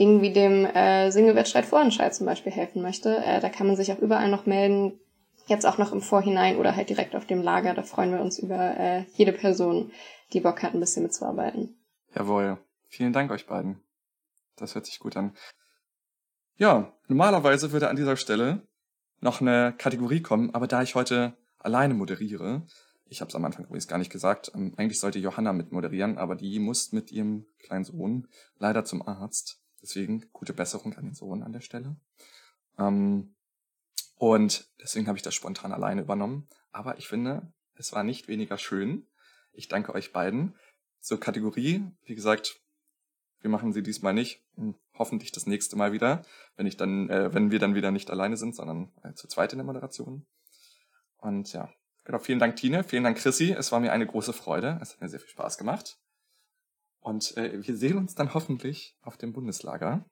Dingen 0.00 0.22
wie 0.22 0.32
dem 0.32 0.64
äh, 0.64 1.10
Singewettstreit 1.10 1.66
Vorentscheid 1.66 2.14
zum 2.14 2.26
Beispiel 2.26 2.52
helfen 2.52 2.82
möchte. 2.82 3.18
Äh, 3.18 3.40
da 3.40 3.48
kann 3.48 3.66
man 3.66 3.76
sich 3.76 3.92
auch 3.92 3.98
überall 3.98 4.28
noch 4.28 4.46
melden. 4.46 4.98
Jetzt 5.46 5.66
auch 5.66 5.78
noch 5.78 5.92
im 5.92 6.00
Vorhinein 6.00 6.56
oder 6.56 6.76
halt 6.76 6.88
direkt 6.88 7.14
auf 7.14 7.26
dem 7.26 7.42
Lager. 7.42 7.74
Da 7.74 7.82
freuen 7.82 8.12
wir 8.12 8.20
uns 8.20 8.38
über 8.38 8.76
äh, 8.78 9.04
jede 9.14 9.32
Person, 9.32 9.92
die 10.32 10.40
Bock 10.40 10.62
hat, 10.62 10.74
ein 10.74 10.80
bisschen 10.80 11.02
mitzuarbeiten. 11.02 11.76
Jawohl. 12.14 12.58
Vielen 12.88 13.12
Dank 13.12 13.30
euch 13.30 13.46
beiden. 13.46 13.80
Das 14.56 14.74
hört 14.74 14.86
sich 14.86 14.98
gut 14.98 15.16
an. 15.16 15.34
Ja, 16.56 16.92
normalerweise 17.08 17.72
würde 17.72 17.88
an 17.88 17.96
dieser 17.96 18.16
Stelle 18.16 18.66
noch 19.22 19.40
eine 19.40 19.74
Kategorie 19.78 20.20
kommen, 20.20 20.52
aber 20.54 20.66
da 20.66 20.82
ich 20.82 20.94
heute 20.94 21.34
alleine 21.58 21.94
moderiere, 21.94 22.66
ich 23.06 23.20
habe 23.20 23.28
es 23.28 23.34
am 23.34 23.44
Anfang 23.44 23.64
übrigens 23.64 23.88
gar 23.88 23.98
nicht 23.98 24.10
gesagt, 24.10 24.50
ähm, 24.54 24.74
eigentlich 24.76 24.98
sollte 24.98 25.18
Johanna 25.18 25.52
mit 25.52 25.70
moderieren, 25.70 26.18
aber 26.18 26.34
die 26.34 26.58
muss 26.58 26.92
mit 26.92 27.12
ihrem 27.12 27.46
kleinen 27.58 27.84
Sohn 27.84 28.26
leider 28.58 28.84
zum 28.84 29.06
Arzt. 29.06 29.60
Deswegen 29.82 30.24
gute 30.32 30.52
Besserung 30.52 30.94
an 30.94 31.04
den 31.04 31.14
Sohn 31.14 31.42
an 31.42 31.52
der 31.52 31.60
Stelle. 31.60 31.96
Ähm, 32.78 33.34
und 34.16 34.70
deswegen 34.80 35.08
habe 35.08 35.18
ich 35.18 35.22
das 35.22 35.34
spontan 35.34 35.72
alleine 35.72 36.00
übernommen. 36.00 36.48
Aber 36.70 36.98
ich 36.98 37.06
finde, 37.06 37.52
es 37.74 37.92
war 37.92 38.02
nicht 38.02 38.28
weniger 38.28 38.56
schön. 38.56 39.06
Ich 39.52 39.68
danke 39.68 39.94
euch 39.94 40.12
beiden. 40.12 40.54
Zur 41.00 41.20
Kategorie, 41.20 41.84
wie 42.04 42.14
gesagt, 42.14 42.61
wir 43.42 43.50
machen 43.50 43.72
sie 43.72 43.82
diesmal 43.82 44.14
nicht. 44.14 44.42
Hoffentlich 44.94 45.32
das 45.32 45.46
nächste 45.46 45.76
Mal 45.76 45.92
wieder, 45.92 46.22
wenn 46.56 46.66
ich 46.66 46.76
dann, 46.76 47.10
äh, 47.10 47.34
wenn 47.34 47.50
wir 47.50 47.58
dann 47.58 47.74
wieder 47.74 47.90
nicht 47.90 48.10
alleine 48.10 48.36
sind, 48.36 48.54
sondern 48.54 48.92
äh, 49.02 49.14
zu 49.14 49.28
zweit 49.28 49.52
in 49.52 49.58
der 49.58 49.66
Moderation. 49.66 50.26
Und 51.18 51.52
ja, 51.52 51.70
genau. 52.04 52.18
Vielen 52.18 52.38
Dank, 52.38 52.56
Tine. 52.56 52.84
Vielen 52.84 53.04
Dank, 53.04 53.18
Chrissy. 53.18 53.52
Es 53.52 53.72
war 53.72 53.80
mir 53.80 53.92
eine 53.92 54.06
große 54.06 54.32
Freude. 54.32 54.78
Es 54.80 54.92
hat 54.92 55.00
mir 55.00 55.08
sehr 55.08 55.20
viel 55.20 55.30
Spaß 55.30 55.58
gemacht. 55.58 55.98
Und 57.00 57.36
äh, 57.36 57.66
wir 57.66 57.76
sehen 57.76 57.98
uns 57.98 58.14
dann 58.14 58.32
hoffentlich 58.32 58.96
auf 59.02 59.16
dem 59.16 59.32
Bundeslager. 59.32 60.04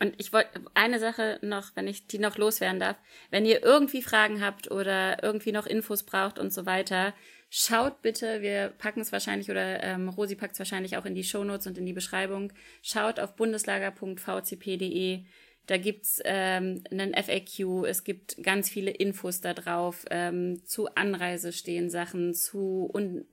Und 0.00 0.14
ich 0.18 0.32
wollte 0.32 0.60
eine 0.74 0.98
Sache 0.98 1.38
noch, 1.40 1.76
wenn 1.76 1.86
ich 1.86 2.06
die 2.06 2.18
noch 2.18 2.36
loswerden 2.36 2.80
darf. 2.80 2.98
Wenn 3.30 3.46
ihr 3.46 3.62
irgendwie 3.62 4.02
Fragen 4.02 4.44
habt 4.44 4.70
oder 4.70 5.22
irgendwie 5.22 5.52
noch 5.52 5.66
Infos 5.66 6.02
braucht 6.02 6.38
und 6.38 6.52
so 6.52 6.66
weiter, 6.66 7.14
Schaut 7.56 8.02
bitte, 8.02 8.42
wir 8.42 8.70
packen 8.78 8.98
es 8.98 9.12
wahrscheinlich 9.12 9.48
oder 9.48 9.80
ähm, 9.84 10.08
Rosi 10.08 10.34
packt 10.34 10.54
es 10.54 10.58
wahrscheinlich 10.58 10.96
auch 10.96 11.04
in 11.04 11.14
die 11.14 11.22
Shownotes 11.22 11.68
und 11.68 11.78
in 11.78 11.86
die 11.86 11.92
Beschreibung. 11.92 12.52
Schaut 12.82 13.20
auf 13.20 13.36
bundeslager.vcp.de. 13.36 15.20
Da 15.66 15.76
gibt's 15.76 16.20
ähm, 16.24 16.82
einen 16.90 17.14
FAQ, 17.14 17.86
es 17.86 18.02
gibt 18.02 18.42
ganz 18.42 18.68
viele 18.68 18.90
Infos 18.90 19.40
da 19.40 19.54
drauf. 19.54 20.04
Ähm, 20.10 20.66
zu 20.66 20.92
Anreise 20.96 21.52
stehen 21.52 21.90
Sachen, 21.90 22.34
zu 22.34 22.90
Un 22.92 23.24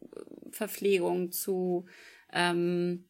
Verpflegung, 0.51 1.32
zu 1.32 1.88
ähm, 2.32 3.05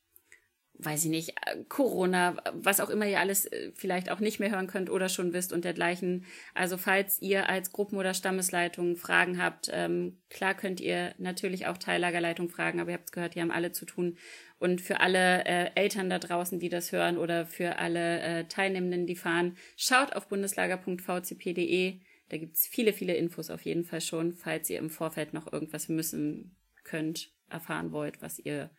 weiß 0.84 1.06
ich 1.06 1.12
nicht, 1.12 1.34
Corona, 1.70 2.38
was 2.54 2.80
auch 2.80 2.90
immer 2.90 3.06
ihr 3.06 3.20
alles 3.20 3.46
äh, 3.46 3.72
vielleicht 3.76 4.10
auch 4.10 4.20
nicht 4.20 4.40
mehr 4.40 4.52
hören 4.52 4.68
könnt 4.68 4.90
oder 4.90 5.10
schon 5.10 5.34
wisst 5.34 5.54
und 5.54 5.64
dergleichen. 5.64 6.26
Also 6.54 6.78
falls 6.78 7.22
ihr 7.22 7.50
als 7.50 7.72
Gruppen- 7.72 7.98
oder 7.98 8.14
Stammesleitung 8.14 8.96
Fragen 8.96 9.42
habt, 9.42 9.70
ähm, 9.72 10.18
klar 10.30 10.56
könnt 10.56 10.80
ihr 10.80 11.14
natürlich 11.18 11.68
auch 11.68 11.78
Teillagerleitung 11.78 12.50
fragen, 12.50 12.80
aber 12.80 12.92
ihr 12.92 12.98
habt 12.98 13.12
gehört, 13.12 13.36
die 13.36 13.42
haben 13.42 13.52
alle 13.52 13.72
zu 13.72 13.86
tun. 13.86 14.18
Und 14.58 14.82
für 14.82 15.00
alle 15.00 15.46
äh, 15.46 15.72
Eltern 15.76 16.10
da 16.10 16.20
draußen, 16.20 16.60
die 16.60 16.70
das 16.70 16.92
hören 16.92 17.18
oder 17.18 17.46
für 17.46 17.78
alle 17.78 18.22
äh, 18.22 18.46
Teilnehmenden, 18.46 19.08
die 19.08 19.16
fahren, 19.16 19.58
schaut 19.76 20.14
auf 20.14 20.28
bundeslager.vcp.de. 20.28 22.00
Da 22.30 22.38
gibt's 22.38 22.68
viele, 22.68 22.94
viele 22.94 23.16
Infos 23.16 23.50
auf 23.50 23.66
jeden 23.66 23.84
Fall 23.84 24.02
schon, 24.02 24.34
falls 24.34 24.70
ihr 24.70 24.80
im 24.80 24.90
Vorfeld 24.90 25.34
noch 25.34 25.52
irgendwas 25.52 25.90
müssen 25.90 26.56
könnt, 26.84 27.32
erfahren 27.50 27.92
wollt, 27.92 28.22
was 28.22 28.40
ihr 28.40 28.72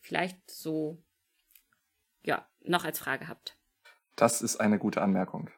vielleicht 0.00 0.50
so 0.50 1.02
ja, 2.26 2.46
noch 2.64 2.84
als 2.84 2.98
Frage 2.98 3.28
habt. 3.28 3.56
Das 4.16 4.42
ist 4.42 4.56
eine 4.56 4.78
gute 4.78 5.00
Anmerkung. 5.00 5.50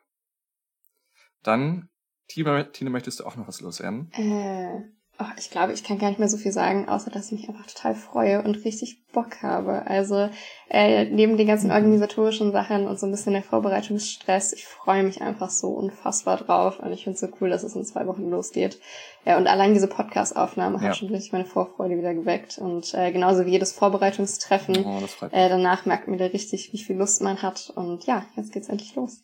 Dann, 1.43 1.89
Tine, 2.29 2.71
Tine 2.73 2.91
möchtest 2.91 3.21
du 3.21 3.25
auch 3.25 3.37
noch 3.37 3.49
was 3.49 3.61
loswerden? 3.61 4.13
Äh, 4.13 4.83
Oh, 5.21 5.25
ich 5.37 5.51
glaube, 5.51 5.73
ich 5.73 5.83
kann 5.83 5.99
gar 5.99 6.11
nicht 6.11 6.21
mehr 6.21 6.29
so 6.29 6.37
viel 6.37 6.53
sagen, 6.53 6.89
außer 6.89 7.11
dass 7.11 7.27
ich 7.27 7.33
mich 7.33 7.49
einfach 7.49 7.67
total 7.67 7.97
freue 7.97 8.41
und 8.41 8.65
richtig 8.65 9.05
Bock 9.13 9.43
habe. 9.43 9.85
Also 9.87 10.31
äh, 10.71 11.07
neben 11.07 11.37
den 11.37 11.49
ganzen 11.49 11.73
organisatorischen 11.73 12.53
Sachen 12.53 12.87
und 12.87 13.01
so 13.01 13.07
ein 13.07 13.11
bisschen 13.11 13.33
der 13.33 13.43
Vorbereitungsstress, 13.43 14.53
ich 14.53 14.65
freue 14.65 15.03
mich 15.03 15.21
einfach 15.21 15.51
so 15.51 15.71
unfassbar 15.71 16.37
drauf 16.37 16.79
und 16.79 16.93
ich 16.93 17.03
finde 17.03 17.15
es 17.15 17.21
so 17.21 17.29
cool, 17.41 17.51
dass 17.51 17.65
es 17.65 17.75
in 17.75 17.85
zwei 17.85 18.07
Wochen 18.07 18.31
losgeht. 18.31 18.79
Ja, 19.25 19.39
und 19.39 19.49
allein 19.49 19.75
diese 19.75 19.89
Podcast-Aufnahme 19.89 20.77
ja. 20.77 20.85
hat 20.85 20.97
schon 20.97 21.09
richtig 21.09 21.33
meine 21.33 21.47
Vorfreude 21.47 21.99
wieder 21.99 22.15
geweckt 22.15 22.59
und 22.59 22.95
äh, 22.95 23.11
genauso 23.11 23.45
wie 23.45 23.51
jedes 23.51 23.73
Vorbereitungstreffen. 23.73 24.85
Oh, 24.87 25.27
äh, 25.33 25.49
danach 25.49 25.85
merkt 25.85 26.07
man 26.07 26.15
wieder 26.15 26.33
richtig, 26.33 26.73
wie 26.73 26.79
viel 26.79 26.97
Lust 26.97 27.23
man 27.23 27.43
hat 27.43 27.73
und 27.75 28.07
ja, 28.07 28.25
jetzt 28.37 28.53
geht's 28.53 28.69
endlich 28.69 28.95
los 28.95 29.23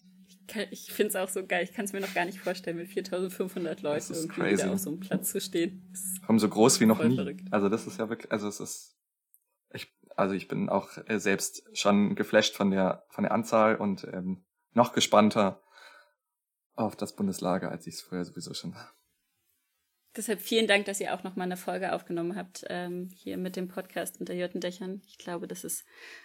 ich 0.71 0.93
finde 0.93 1.09
es 1.09 1.17
auch 1.17 1.29
so 1.29 1.47
geil. 1.47 1.65
Ich 1.65 1.73
kann 1.73 1.85
es 1.85 1.93
mir 1.93 2.01
noch 2.01 2.15
gar 2.15 2.25
nicht 2.25 2.39
vorstellen, 2.39 2.77
mit 2.77 2.89
4500 2.89 3.83
Leuten 3.83 4.13
irgendwie 4.13 4.41
crazy. 4.41 4.63
wieder 4.63 4.73
auf 4.73 4.79
so 4.79 4.91
einem 4.91 5.01
Platz 5.01 5.31
zu 5.31 5.41
stehen. 5.41 5.93
Haben 6.27 6.39
so 6.39 6.49
groß 6.49 6.81
wie 6.81 6.87
noch 6.87 7.03
nie. 7.03 7.15
Verrückt. 7.15 7.49
Also 7.51 7.69
das 7.69 7.87
ist 7.87 7.99
ja 7.99 8.09
wirklich, 8.09 8.31
also 8.31 8.49
es 8.49 8.61
ist, 8.61 8.97
ich, 9.73 9.93
also 10.17 10.35
ich 10.35 10.49
bin 10.49 10.69
auch 10.69 10.91
äh, 11.07 11.19
selbst 11.19 11.65
schon 11.73 12.15
geflasht 12.15 12.57
von 12.57 12.71
der, 12.71 13.05
von 13.11 13.25
der 13.25 13.33
Anzahl 13.33 13.77
und 13.77 14.05
ähm, 14.13 14.45
noch 14.73 14.93
gespannter 14.93 15.63
auf 16.75 16.97
das 16.97 17.15
Bundeslager, 17.15 17.71
als 17.71 17.87
ich 17.87 17.95
es 17.95 18.03
vorher 18.03 18.25
sowieso 18.25 18.55
schon 18.55 18.75
war. 18.75 18.93
Deshalb 20.17 20.41
vielen 20.41 20.69
Dank, 20.69 20.85
dass 20.85 21.01
ihr 21.01 21.13
auch 21.13 21.25
noch 21.25 21.35
mal 21.35 21.45
eine 21.45 21.57
Folge 21.57 21.93
aufgenommen 21.93 22.37
habt 22.37 22.65
ähm, 22.69 23.09
hier 23.17 23.37
mit 23.37 23.57
dem 23.57 23.67
Podcast 23.67 24.21
unter 24.21 24.33
Jürtendächern. 24.33 25.03
Ich 25.09 25.19
glaube, 25.19 25.49
das 25.49 25.65
ist 25.65 25.85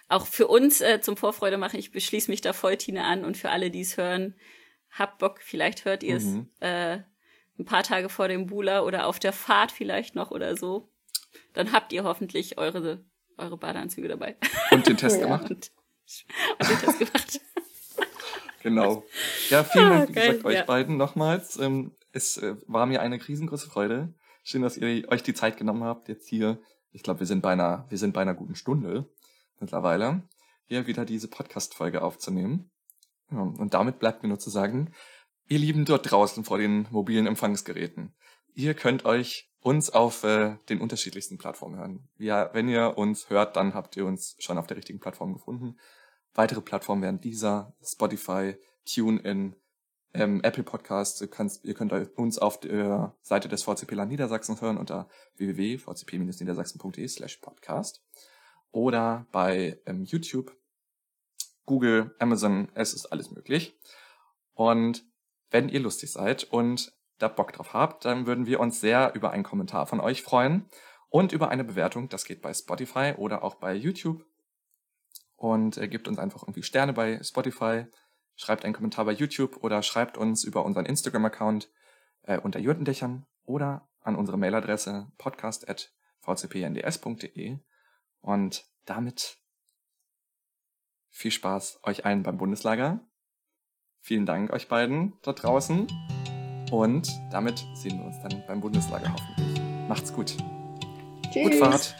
auch 0.09 0.27
für 0.27 0.47
uns 0.47 0.79
äh, 0.81 1.01
zum 1.01 1.17
Vorfreude 1.17 1.57
machen. 1.57 1.79
Ich 1.79 1.91
beschließe 1.91 2.29
mich 2.29 2.41
da 2.41 2.53
voll 2.53 2.77
Tine 2.77 3.03
an 3.03 3.25
und 3.25 3.35
für 3.35 3.49
alle, 3.49 3.71
die 3.71 3.81
es 3.81 3.97
hören, 3.97 4.35
habt 4.91 5.17
Bock, 5.17 5.39
vielleicht 5.41 5.85
hört 5.85 6.03
ihr 6.03 6.17
es 6.17 6.25
mhm. 6.25 6.49
äh, 6.59 6.99
ein 7.57 7.65
paar 7.65 7.81
Tage 7.81 8.09
vor 8.09 8.27
dem 8.27 8.45
Bula 8.45 8.81
oder 8.81 9.07
auf 9.07 9.17
der 9.17 9.33
Fahrt 9.33 9.71
vielleicht 9.71 10.13
noch 10.13 10.29
oder 10.29 10.55
so. 10.55 10.91
Dann 11.53 11.73
habt 11.73 11.91
ihr 11.91 12.03
hoffentlich 12.03 12.59
eure, 12.59 13.03
eure 13.37 13.57
Badeanzüge 13.57 14.07
dabei. 14.07 14.37
Und 14.69 14.87
den 14.87 14.97
Test 14.97 15.19
gemacht. 15.19 15.49
und, 15.49 15.71
und 16.59 16.69
den 16.69 16.77
Test 16.77 16.99
gemacht. 16.99 17.41
genau. 18.63 19.03
Ja, 19.49 19.63
vielen 19.63 19.89
Dank, 19.89 20.09
wie 20.09 20.13
gesagt, 20.13 20.45
euch 20.45 20.55
ja. 20.55 20.63
beiden 20.63 20.97
nochmals. 20.97 21.57
Ähm, 21.57 21.95
es 22.11 22.37
äh, 22.37 22.55
war 22.67 22.85
mir 22.85 23.01
eine 23.01 23.25
riesengroße 23.25 23.69
Freude. 23.69 24.13
Schön, 24.43 24.61
dass 24.61 24.77
ihr 24.77 25.09
euch 25.09 25.23
die 25.23 25.33
Zeit 25.33 25.57
genommen 25.57 25.83
habt, 25.83 26.07
jetzt 26.07 26.27
hier, 26.27 26.59
ich 26.91 27.03
glaube, 27.03 27.19
wir 27.19 27.27
sind 27.27 27.41
bei 27.41 27.51
einer, 27.51 27.85
wir 27.89 27.97
sind 27.97 28.13
bei 28.13 28.21
einer 28.21 28.33
guten 28.33 28.55
Stunde 28.55 29.09
mittlerweile, 29.59 30.23
hier 30.65 30.87
wieder 30.87 31.05
diese 31.05 31.27
Podcast-Folge 31.27 32.01
aufzunehmen. 32.01 32.71
Ja, 33.31 33.41
und 33.41 33.73
damit 33.73 33.99
bleibt 33.99 34.23
mir 34.23 34.29
nur 34.29 34.39
zu 34.39 34.49
sagen, 34.49 34.93
ihr 35.47 35.59
Lieben 35.59 35.85
dort 35.85 36.09
draußen 36.09 36.43
vor 36.43 36.57
den 36.57 36.87
mobilen 36.89 37.27
Empfangsgeräten, 37.27 38.15
ihr 38.55 38.73
könnt 38.73 39.05
euch 39.05 39.49
uns 39.61 39.89
auf 39.89 40.23
äh, 40.23 40.55
den 40.69 40.79
unterschiedlichsten 40.79 41.37
Plattformen 41.37 41.77
hören. 41.77 42.09
Ja, 42.17 42.49
wenn 42.53 42.69
ihr 42.69 42.97
uns 42.97 43.29
hört, 43.29 43.55
dann 43.55 43.73
habt 43.73 43.97
ihr 43.97 44.05
uns 44.05 44.35
schon 44.39 44.57
auf 44.57 44.67
der 44.67 44.77
richtigen 44.77 44.99
Plattform 44.99 45.33
gefunden. 45.33 45.77
Weitere 46.33 46.61
Plattformen 46.61 47.01
wären 47.01 47.19
dieser, 47.19 47.73
Spotify, 47.83 48.55
TuneIn, 48.85 49.55
ähm, 50.13 50.41
Apple 50.43 50.63
Podcasts. 50.63 51.21
Ihr, 51.21 51.29
kannst, 51.29 51.65
ihr 51.65 51.73
könnt 51.73 51.93
uns 52.17 52.39
auf 52.39 52.59
der 52.59 53.15
Seite 53.21 53.47
des 53.47 53.63
VCP 53.63 53.93
Land 53.95 54.11
Niedersachsen 54.11 54.59
hören 54.59 54.77
unter 54.77 55.07
www.vcp-niedersachsen.de 55.37 57.07
slash 57.07 57.37
podcast 57.37 58.03
oder 58.71 59.27
bei 59.31 59.79
ähm, 59.85 60.03
YouTube, 60.03 60.55
Google, 61.65 62.15
Amazon, 62.19 62.69
es 62.73 62.93
ist 62.93 63.07
alles 63.07 63.31
möglich. 63.31 63.77
Und 64.53 65.05
wenn 65.51 65.69
ihr 65.69 65.79
lustig 65.79 66.11
seid 66.11 66.43
und 66.45 66.93
da 67.17 67.27
Bock 67.27 67.53
drauf 67.53 67.73
habt, 67.73 68.05
dann 68.05 68.25
würden 68.25 68.45
wir 68.45 68.59
uns 68.59 68.79
sehr 68.79 69.13
über 69.13 69.31
einen 69.31 69.43
Kommentar 69.43 69.87
von 69.87 69.99
euch 69.99 70.21
freuen 70.21 70.69
und 71.09 71.31
über 71.31 71.49
eine 71.49 71.63
Bewertung. 71.63 72.09
Das 72.09 72.25
geht 72.25 72.41
bei 72.41 72.53
Spotify 72.53 73.13
oder 73.17 73.43
auch 73.43 73.55
bei 73.55 73.73
YouTube. 73.73 74.25
Und 75.35 75.77
äh, 75.77 75.87
gebt 75.87 76.07
uns 76.07 76.19
einfach 76.19 76.43
irgendwie 76.43 76.63
Sterne 76.63 76.93
bei 76.93 77.21
Spotify, 77.23 77.85
schreibt 78.39 78.63
einen 78.63 78.73
Kommentar 78.73 79.03
bei 79.03 79.11
YouTube 79.11 79.57
oder 79.63 79.83
schreibt 79.83 80.17
uns 80.17 80.45
über 80.45 80.63
unseren 80.63 80.85
Instagram-Account 80.85 81.69
äh, 82.23 82.39
unter 82.39 82.59
Jürtendächern 82.59 83.25
oder 83.43 83.89
an 83.99 84.15
unsere 84.15 84.37
Mailadresse 84.37 85.11
podcast.vcpnds.de. 85.17 87.57
Und 88.21 88.65
damit 88.85 89.39
viel 91.09 91.31
Spaß 91.31 91.81
euch 91.83 92.05
allen 92.05 92.23
beim 92.23 92.37
Bundeslager. 92.37 93.05
Vielen 93.99 94.25
Dank 94.25 94.53
euch 94.53 94.69
beiden 94.69 95.15
dort 95.21 95.43
draußen. 95.43 95.87
Und 96.71 97.11
damit 97.31 97.67
sehen 97.73 97.99
wir 97.99 98.05
uns 98.05 98.21
dann 98.21 98.41
beim 98.47 98.61
Bundeslager 98.61 99.11
hoffentlich. 99.11 99.61
Macht's 99.89 100.13
gut. 100.13 100.37
Tschüss. 101.33 101.43
Gut 101.43 101.55
Fahrt. 101.55 101.93